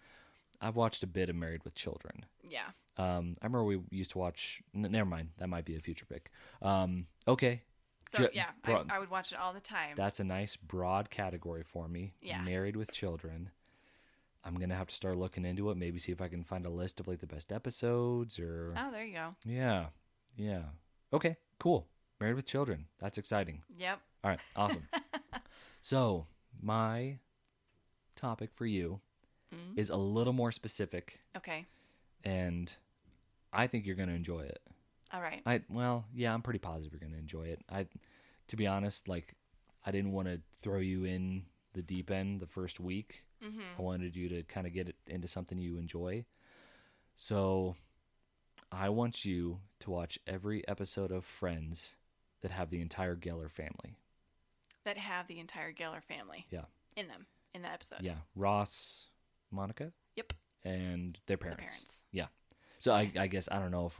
i've 0.61 0.75
watched 0.75 1.03
a 1.03 1.07
bit 1.07 1.29
of 1.29 1.35
married 1.35 1.63
with 1.63 1.73
children 1.75 2.25
yeah. 2.43 2.67
um 2.97 3.35
i 3.41 3.45
remember 3.45 3.63
we 3.63 3.79
used 3.91 4.11
to 4.11 4.17
watch 4.17 4.61
n- 4.75 4.87
never 4.91 5.09
mind 5.09 5.29
that 5.37 5.47
might 5.49 5.65
be 5.65 5.75
a 5.75 5.79
future 5.79 6.05
pick 6.05 6.31
um 6.61 7.05
okay 7.27 7.61
So 8.09 8.17
Ju- 8.23 8.29
yeah, 8.33 8.49
bro- 8.63 8.85
I, 8.89 8.95
I 8.95 8.99
would 8.99 9.09
watch 9.11 9.31
it 9.31 9.37
all 9.39 9.53
the 9.53 9.59
time. 9.59 9.93
that's 9.95 10.19
a 10.19 10.23
nice 10.23 10.55
broad 10.55 11.09
category 11.09 11.63
for 11.63 11.87
me 11.87 12.13
Yeah. 12.21 12.41
married 12.41 12.75
with 12.75 12.91
children 12.91 13.51
i'm 14.43 14.55
gonna 14.55 14.75
have 14.75 14.87
to 14.87 14.95
start 14.95 15.15
looking 15.17 15.45
into 15.45 15.69
it 15.69 15.77
maybe 15.77 15.99
see 15.99 16.11
if 16.11 16.21
i 16.21 16.27
can 16.27 16.43
find 16.43 16.65
a 16.65 16.69
list 16.69 16.99
of 16.99 17.07
like 17.07 17.19
the 17.19 17.27
best 17.27 17.51
episodes 17.51 18.39
or 18.39 18.73
oh, 18.77 18.91
there 18.91 19.03
you 19.05 19.13
go. 19.13 19.35
Yeah. 19.45 19.87
Yeah. 20.37 20.63
Okay, 21.11 21.35
cool. 21.59 21.87
Married 22.21 22.35
with 22.35 22.45
children. 22.45 22.85
That's 22.99 23.17
exciting. 23.17 23.61
Yep. 23.77 23.99
All 24.23 24.29
right, 24.31 24.39
awesome. 24.55 24.87
so, 25.81 26.27
my 26.61 27.17
topic 28.15 28.51
for 28.53 28.65
you 28.65 28.99
Mhm. 29.53 29.77
is 29.77 29.89
a 29.89 29.95
little 29.97 30.33
more 30.33 30.51
specific 30.51 31.19
Okay. 31.35 31.65
and 32.23 32.73
I 33.51 33.67
think 33.67 33.85
you're 33.85 33.95
going 33.95 34.09
to 34.09 34.15
enjoy 34.15 34.41
it. 34.41 34.61
All 35.11 35.21
right. 35.21 35.41
I 35.45 35.61
well, 35.69 36.05
yeah, 36.13 36.33
I'm 36.33 36.41
pretty 36.43 36.59
positive 36.59 36.93
you're 36.93 36.99
going 36.99 37.13
to 37.13 37.17
enjoy 37.19 37.47
it. 37.47 37.63
I 37.69 37.87
to 38.47 38.55
be 38.55 38.67
honest, 38.67 39.07
like 39.07 39.33
I 39.85 39.91
didn't 39.91 40.11
want 40.11 40.27
to 40.27 40.41
throw 40.61 40.79
you 40.79 41.03
in 41.05 41.45
the 41.73 41.81
deep 41.81 42.11
end 42.11 42.39
the 42.41 42.47
first 42.47 42.79
week. 42.79 43.23
Mm-hmm. 43.43 43.61
I 43.77 43.81
wanted 43.81 44.15
you 44.15 44.27
to 44.29 44.43
kind 44.43 44.67
of 44.67 44.73
get 44.73 44.87
it 44.89 44.97
into 45.07 45.27
something 45.27 45.57
you 45.57 45.77
enjoy. 45.77 46.25
So 47.15 47.75
I 48.71 48.89
want 48.89 49.25
you 49.25 49.61
to 49.79 49.89
watch 49.91 50.19
every 50.27 50.67
episode 50.67 51.11
of 51.11 51.25
Friends 51.25 51.95
that 52.41 52.51
have 52.51 52.69
the 52.69 52.81
entire 52.81 53.15
Geller 53.15 53.49
family. 53.49 53.97
That 54.83 54.97
have 54.97 55.27
the 55.27 55.39
entire 55.39 55.73
Geller 55.73 56.03
family. 56.03 56.45
Yeah. 56.49 56.65
In 56.95 57.07
them 57.07 57.25
in 57.53 57.61
the 57.63 57.69
episode. 57.69 57.99
Yeah, 58.01 58.17
Ross, 58.35 59.07
Monica, 59.51 59.91
Yep. 60.15 60.33
and 60.63 61.19
their 61.27 61.37
The 61.37 61.41
parents. 61.43 61.59
parents. 61.61 62.03
Yeah. 62.11 62.27
So 62.79 62.93
I, 62.93 63.11
I 63.17 63.27
guess 63.27 63.49
I 63.51 63.59
don't 63.59 63.71
know 63.71 63.87
if 63.87 63.99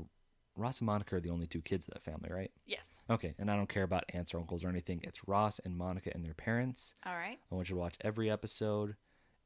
Ross 0.55 0.79
and 0.79 0.85
Monica 0.87 1.15
are 1.15 1.19
the 1.21 1.29
only 1.29 1.47
two 1.47 1.61
kids 1.61 1.87
of 1.87 1.93
that 1.93 2.03
family, 2.03 2.29
right? 2.31 2.51
Yes. 2.65 2.89
Okay, 3.09 3.33
and 3.39 3.49
I 3.51 3.55
don't 3.55 3.69
care 3.69 3.83
about 3.83 4.03
aunts 4.13 4.33
or 4.33 4.39
uncles 4.39 4.63
or 4.63 4.69
anything. 4.69 5.01
It's 5.03 5.27
Ross 5.27 5.59
and 5.63 5.77
Monica 5.77 6.11
and 6.13 6.23
their 6.25 6.33
parents. 6.33 6.93
All 7.05 7.15
right. 7.15 7.37
I 7.51 7.55
want 7.55 7.69
you 7.69 7.75
to 7.75 7.79
watch 7.79 7.95
every 8.01 8.29
episode 8.29 8.95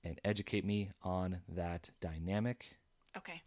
and 0.04 0.20
educate 0.26 0.66
me 0.66 0.92
on 1.02 1.40
that 1.50 1.90
dynamic. 2.02 2.66
Okay. 3.18 3.42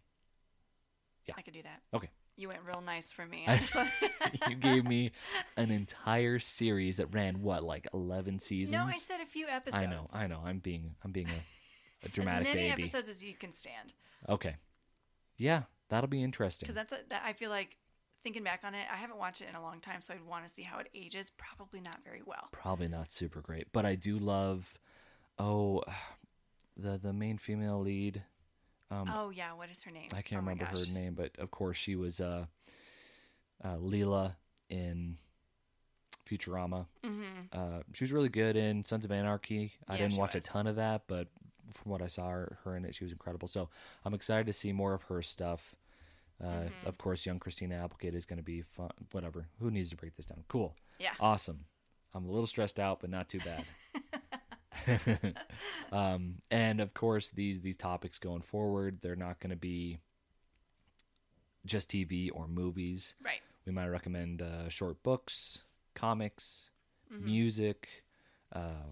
Yeah. 1.25 1.35
I 1.37 1.41
could 1.41 1.53
do 1.53 1.61
that. 1.63 1.81
Okay. 1.93 2.09
You 2.37 2.49
went 2.49 2.61
real 2.65 2.81
nice 2.81 3.11
for 3.11 3.25
me. 3.25 3.43
I- 3.47 3.53
on 3.53 3.59
this 3.59 3.75
one. 3.75 3.89
you 4.49 4.55
gave 4.55 4.85
me 4.85 5.11
an 5.57 5.71
entire 5.71 6.39
series 6.39 6.97
that 6.97 7.13
ran 7.13 7.41
what, 7.41 7.63
like 7.63 7.87
eleven 7.93 8.39
seasons? 8.39 8.73
no, 8.73 8.85
I 8.85 8.91
said 8.93 9.19
a 9.21 9.25
few 9.25 9.47
episodes. 9.47 9.83
I 9.83 9.87
know, 9.87 10.07
I 10.13 10.27
know. 10.27 10.41
I'm 10.45 10.59
being, 10.59 10.95
I'm 11.03 11.11
being 11.11 11.27
a, 11.29 11.41
a 12.03 12.05
As 12.07 12.11
dramatic 12.11 12.47
many 12.47 12.69
baby. 12.69 12.83
episodes 12.83 13.09
as 13.09 13.23
you 13.23 13.33
can 13.33 13.51
stand. 13.51 13.93
Okay, 14.29 14.55
yeah, 15.37 15.63
that'll 15.89 16.07
be 16.09 16.23
interesting. 16.23 16.65
Because 16.67 16.75
that's 16.75 16.93
a, 16.93 16.99
that 17.09 17.23
I 17.25 17.33
feel 17.33 17.49
like 17.49 17.77
thinking 18.23 18.43
back 18.43 18.61
on 18.63 18.73
it, 18.75 18.85
I 18.91 18.97
haven't 18.97 19.17
watched 19.17 19.41
it 19.41 19.47
in 19.49 19.55
a 19.55 19.61
long 19.61 19.79
time, 19.79 20.01
so 20.01 20.13
I'd 20.13 20.23
want 20.25 20.47
to 20.47 20.53
see 20.53 20.63
how 20.63 20.79
it 20.79 20.89
ages. 20.93 21.31
Probably 21.37 21.79
not 21.79 21.97
very 22.03 22.21
well. 22.25 22.49
Probably 22.51 22.87
not 22.87 23.11
super 23.11 23.41
great, 23.41 23.67
but 23.71 23.85
I 23.85 23.95
do 23.95 24.17
love. 24.17 24.73
Oh, 25.39 25.83
the 26.77 26.97
the 26.97 27.13
main 27.13 27.37
female 27.37 27.79
lead. 27.81 28.23
Um, 28.89 29.11
oh 29.13 29.29
yeah, 29.31 29.53
what 29.53 29.69
is 29.69 29.83
her 29.83 29.91
name? 29.91 30.09
I 30.13 30.21
can't 30.21 30.39
Oh 30.41 30.45
remember 30.45 30.65
her 30.65 30.85
name, 30.93 31.13
but 31.13 31.31
of 31.39 31.51
course 31.51 31.75
she 31.77 31.95
was 31.95 32.19
uh, 32.21 32.45
uh, 33.63 33.75
Leela 33.75 34.35
in 34.69 35.17
Futurama. 36.29 36.85
Mm-hmm. 37.03 37.23
Uh, 37.51 37.79
she 37.93 38.03
was 38.03 38.11
really 38.13 38.29
good 38.29 38.55
in 38.55 38.85
Sons 38.85 39.03
of 39.05 39.11
Anarchy. 39.11 39.73
I 39.87 39.95
Yeah, 39.95 40.03
didn't 40.03 40.17
watch 40.17 40.35
was. 40.35 40.43
a 40.43 40.47
ton 40.47 40.67
of 40.67 40.77
that, 40.77 41.03
but 41.07 41.27
from 41.73 41.91
what 41.91 42.01
I 42.01 42.07
saw 42.07 42.29
her, 42.29 42.57
her 42.63 42.75
in 42.75 42.85
it, 42.85 42.95
she 42.95 43.03
was 43.03 43.11
incredible. 43.11 43.47
So 43.47 43.69
I'm 44.05 44.13
excited 44.13 44.45
to 44.47 44.53
see 44.53 44.71
more 44.71 44.93
of 44.93 45.03
her 45.03 45.21
stuff. 45.21 45.75
Uh, 46.41 46.45
Mm-hmm. 46.47 46.87
Of 46.87 46.97
course, 46.99 47.25
young 47.25 47.39
Christina 47.39 47.75
Applegate 47.83 48.13
is 48.15 48.25
going 48.25 48.37
to 48.37 48.43
be 48.43 48.61
fun. 48.61 48.91
Whatever. 49.11 49.47
Who 49.59 49.71
needs 49.71 49.89
to 49.89 49.95
break 49.95 50.15
this 50.15 50.27
down? 50.27 50.43
Cool. 50.47 50.75
Yeah. 50.99 51.13
Awesome. 51.19 51.65
I'm 52.13 52.25
a 52.25 52.31
little 52.31 52.47
stressed 52.47 52.79
out, 52.79 52.99
but 53.01 53.09
not 53.09 53.27
too 53.29 53.39
bad. 53.39 53.63
um, 55.91 56.35
and 56.51 56.79
of 56.79 56.93
course, 56.93 57.29
these 57.31 57.59
these 57.61 57.77
topics 57.77 58.19
going 58.19 58.41
forward, 58.41 58.99
they're 59.01 59.15
not 59.15 59.39
going 59.39 59.49
to 59.49 59.55
be 59.57 59.97
just 61.65 61.89
TV 61.89 62.29
or 62.33 62.47
movies. 62.47 63.15
Right. 63.23 63.41
We 63.65 63.71
might 63.73 63.87
recommend 63.87 64.41
uh, 64.41 64.69
short 64.69 65.01
books, 65.03 65.63
comics, 65.95 66.69
Mm-hmm. 67.13 67.25
music, 67.25 67.87
uh, 68.53 68.83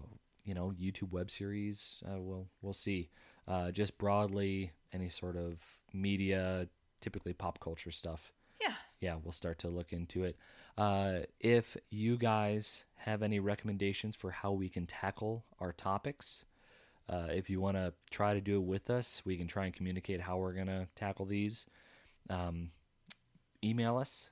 you 0.46 0.54
know, 0.54 0.72
YouTube 0.80 1.10
web 1.10 1.30
series. 1.30 2.02
Uh, 2.06 2.18
we'll 2.18 2.48
we'll 2.62 2.72
see. 2.72 3.10
Uh, 3.46 3.70
just 3.70 3.98
broadly, 3.98 4.72
any 4.92 5.08
sort 5.08 5.36
of 5.36 5.58
media, 5.92 6.66
typically 7.00 7.32
pop 7.34 7.60
culture 7.60 7.90
stuff. 7.90 8.32
Yeah. 8.60 8.74
Yeah, 9.00 9.16
we'll 9.22 9.32
start 9.32 9.58
to 9.60 9.68
look 9.68 9.92
into 9.92 10.24
it. 10.24 10.36
Uh, 10.78 11.20
if 11.40 11.76
you 11.90 12.16
guys 12.16 12.84
have 12.96 13.22
any 13.22 13.40
recommendations 13.40 14.16
for 14.16 14.30
how 14.30 14.52
we 14.52 14.68
can 14.68 14.86
tackle 14.86 15.44
our 15.60 15.72
topics, 15.72 16.44
uh, 17.08 17.28
if 17.30 17.48
you 17.50 17.60
want 17.60 17.76
to 17.76 17.92
try 18.10 18.34
to 18.34 18.40
do 18.40 18.56
it 18.56 18.64
with 18.64 18.90
us, 18.90 19.22
we 19.24 19.36
can 19.36 19.46
try 19.46 19.66
and 19.66 19.74
communicate 19.74 20.20
how 20.20 20.38
we're 20.38 20.52
going 20.52 20.66
to 20.66 20.88
tackle 20.94 21.26
these. 21.26 21.66
Um, 22.28 22.70
email 23.62 23.96
us, 23.96 24.30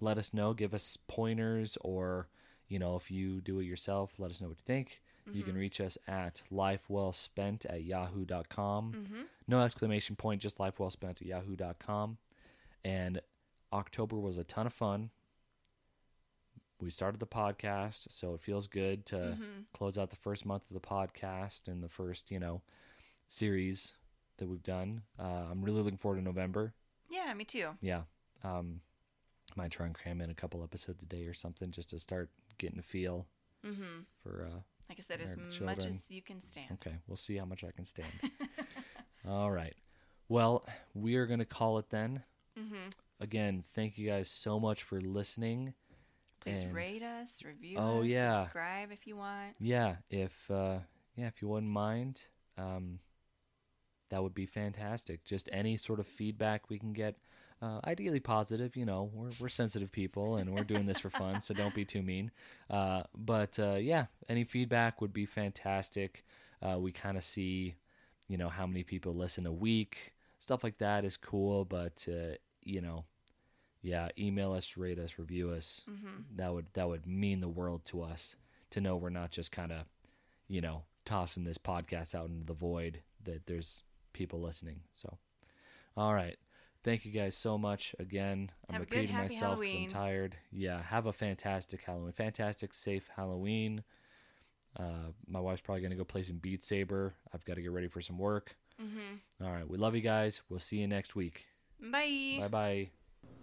let 0.00 0.18
us 0.18 0.32
know, 0.32 0.54
give 0.54 0.72
us 0.72 0.96
pointers, 1.08 1.76
or, 1.82 2.28
you 2.68 2.78
know, 2.78 2.96
if 2.96 3.10
you 3.10 3.40
do 3.40 3.60
it 3.60 3.64
yourself, 3.64 4.12
let 4.18 4.30
us 4.30 4.40
know 4.40 4.48
what 4.48 4.58
you 4.58 4.64
think. 4.66 5.02
You 5.32 5.42
can 5.42 5.56
reach 5.56 5.80
us 5.80 5.98
at 6.06 6.42
lifewellspent 6.52 7.66
at 7.68 7.82
yahoo.com. 7.84 8.92
Mm-hmm. 8.92 9.22
No 9.48 9.60
exclamation 9.60 10.14
point, 10.16 10.40
just 10.40 10.58
lifewellspent 10.58 11.20
at 11.20 11.26
yahoo.com. 11.26 12.18
And 12.84 13.20
October 13.72 14.16
was 14.18 14.38
a 14.38 14.44
ton 14.44 14.66
of 14.66 14.72
fun. 14.72 15.10
We 16.80 16.90
started 16.90 17.20
the 17.20 17.26
podcast, 17.26 18.06
so 18.10 18.34
it 18.34 18.40
feels 18.40 18.66
good 18.66 19.06
to 19.06 19.16
Mm-hmm. 19.16 19.42
close 19.72 19.96
out 19.98 20.10
the 20.10 20.16
first 20.16 20.44
month 20.44 20.62
of 20.70 20.74
the 20.74 20.86
podcast 20.86 21.68
and 21.68 21.82
the 21.82 21.88
first, 21.88 22.30
you 22.30 22.38
know, 22.38 22.60
series 23.26 23.94
that 24.36 24.46
we've 24.48 24.62
done. 24.62 25.02
Uh, 25.18 25.46
I'm 25.50 25.62
really 25.64 25.80
looking 25.80 25.96
forward 25.98 26.18
to 26.18 26.22
November. 26.24 26.74
Yeah, 27.10 27.32
me 27.34 27.44
too. 27.44 27.70
Yeah. 27.80 28.02
Um, 28.44 28.80
might 29.56 29.70
try 29.70 29.86
and 29.86 29.94
cram 29.94 30.20
in 30.20 30.28
a 30.30 30.34
couple 30.34 30.62
episodes 30.62 31.02
a 31.02 31.06
day 31.06 31.24
or 31.24 31.32
something 31.34 31.70
just 31.70 31.90
to 31.90 31.98
start 31.98 32.30
getting 32.58 32.78
a 32.78 32.82
feel 32.82 33.26
Mm-hmm. 33.66 34.02
for. 34.22 34.48
Uh, 34.52 34.58
Like 34.88 34.98
I 34.98 35.02
said, 35.02 35.20
as 35.20 35.32
Our 35.32 35.64
much 35.66 35.84
as 35.84 36.02
you 36.08 36.22
can 36.22 36.40
stand. 36.40 36.68
okay, 36.74 36.96
we'll 37.08 37.16
see 37.16 37.36
how 37.36 37.44
much 37.44 37.64
I 37.64 37.70
can 37.72 37.84
stand. 37.84 38.08
All 39.28 39.50
right. 39.50 39.74
Well, 40.28 40.64
we 40.94 41.16
are 41.16 41.26
going 41.26 41.40
to 41.40 41.44
call 41.44 41.78
it 41.78 41.90
then. 41.90 42.22
Mm-hmm. 42.58 42.88
Again, 43.20 43.64
thank 43.74 43.98
you 43.98 44.08
guys 44.08 44.28
so 44.30 44.60
much 44.60 44.82
for 44.82 45.00
listening. 45.00 45.74
Please 46.40 46.62
And- 46.62 46.74
rate 46.74 47.02
us, 47.02 47.42
review 47.44 47.78
Oh, 47.78 48.00
us, 48.02 48.06
yeah. 48.06 48.34
subscribe 48.34 48.92
if 48.92 49.06
you 49.06 49.16
want. 49.16 49.54
Yeah, 49.58 49.96
if 50.10 50.50
uh, 50.50 50.78
yeah, 51.16 51.26
if 51.26 51.42
you 51.42 51.48
wouldn't 51.48 51.72
mind, 51.72 52.22
um, 52.56 53.00
that 54.10 54.22
would 54.22 54.34
be 54.34 54.46
fantastic. 54.46 55.24
Just 55.24 55.48
any 55.52 55.76
sort 55.76 55.98
of 55.98 56.06
feedback 56.06 56.68
we 56.70 56.78
can 56.78 56.92
get, 56.92 57.16
uh, 57.62 57.80
ideally 57.84 58.20
positive. 58.20 58.76
You 58.76 58.84
know, 58.84 59.10
we're 59.12 59.30
we're 59.40 59.48
sensitive 59.48 59.90
people 59.92 60.36
and 60.36 60.54
we're 60.54 60.64
doing 60.64 60.86
this 60.86 60.98
for 60.98 61.10
fun, 61.10 61.40
so 61.40 61.54
don't 61.54 61.74
be 61.74 61.84
too 61.84 62.02
mean. 62.02 62.30
Uh, 62.70 63.04
but 63.16 63.58
uh, 63.58 63.76
yeah, 63.76 64.06
any 64.28 64.44
feedback 64.44 65.00
would 65.00 65.12
be 65.12 65.26
fantastic. 65.26 66.24
Uh, 66.62 66.78
we 66.78 66.92
kind 66.92 67.16
of 67.16 67.24
see, 67.24 67.76
you 68.28 68.36
know, 68.36 68.48
how 68.48 68.66
many 68.66 68.82
people 68.82 69.14
listen 69.14 69.46
a 69.46 69.52
week. 69.52 70.14
Stuff 70.38 70.64
like 70.64 70.78
that 70.78 71.04
is 71.04 71.16
cool, 71.16 71.64
but 71.64 72.06
uh, 72.10 72.36
you 72.62 72.80
know, 72.80 73.04
yeah, 73.82 74.08
email 74.18 74.52
us, 74.52 74.76
rate 74.76 74.98
us, 74.98 75.18
review 75.18 75.50
us. 75.50 75.82
Mm-hmm. 75.88 76.36
That 76.36 76.52
would 76.52 76.66
that 76.74 76.88
would 76.88 77.06
mean 77.06 77.40
the 77.40 77.48
world 77.48 77.84
to 77.86 78.02
us 78.02 78.36
to 78.70 78.80
know 78.80 78.96
we're 78.96 79.10
not 79.10 79.30
just 79.30 79.52
kind 79.52 79.72
of, 79.72 79.84
you 80.48 80.60
know, 80.60 80.82
tossing 81.04 81.44
this 81.44 81.58
podcast 81.58 82.14
out 82.14 82.28
into 82.28 82.44
the 82.44 82.52
void. 82.52 83.00
That 83.24 83.46
there's 83.46 83.82
people 84.12 84.40
listening. 84.40 84.80
So, 84.94 85.18
all 85.96 86.14
right, 86.14 86.36
thank 86.86 87.04
you 87.04 87.12
guys 87.12 87.36
so 87.36 87.58
much 87.58 87.94
again. 87.98 88.50
I'm 88.68 88.76
Have 88.76 88.88
good, 88.88 88.96
repeating 88.96 89.14
happy 89.16 89.34
myself 89.34 89.60
'cause 89.60 89.74
I'm 89.74 89.88
tired. 89.88 90.36
Yeah, 90.50 90.80
have 90.82 91.04
a 91.06 91.12
fantastic 91.12 91.82
Halloween, 91.82 92.12
fantastic 92.12 92.72
safe 92.72 93.08
Halloween. 93.14 93.84
Uh, 94.76 95.10
my 95.26 95.40
wife's 95.40 95.62
probably 95.62 95.82
gonna 95.82 95.96
go 95.96 96.04
play 96.04 96.22
some 96.22 96.38
Beat 96.38 96.62
Saber. 96.64 97.14
I've 97.34 97.44
got 97.44 97.54
to 97.54 97.62
get 97.62 97.72
ready 97.72 97.88
for 97.88 98.00
some 98.00 98.18
work. 98.18 98.56
Mm-hmm. 98.80 99.44
All 99.44 99.50
right, 99.50 99.68
we 99.68 99.76
love 99.76 99.94
you 99.94 100.02
guys. 100.02 100.42
We'll 100.48 100.60
see 100.60 100.78
you 100.78 100.86
next 100.86 101.16
week. 101.16 101.46
Bye. 101.80 102.38
Bye 102.40 102.90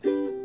bye. 0.03 0.39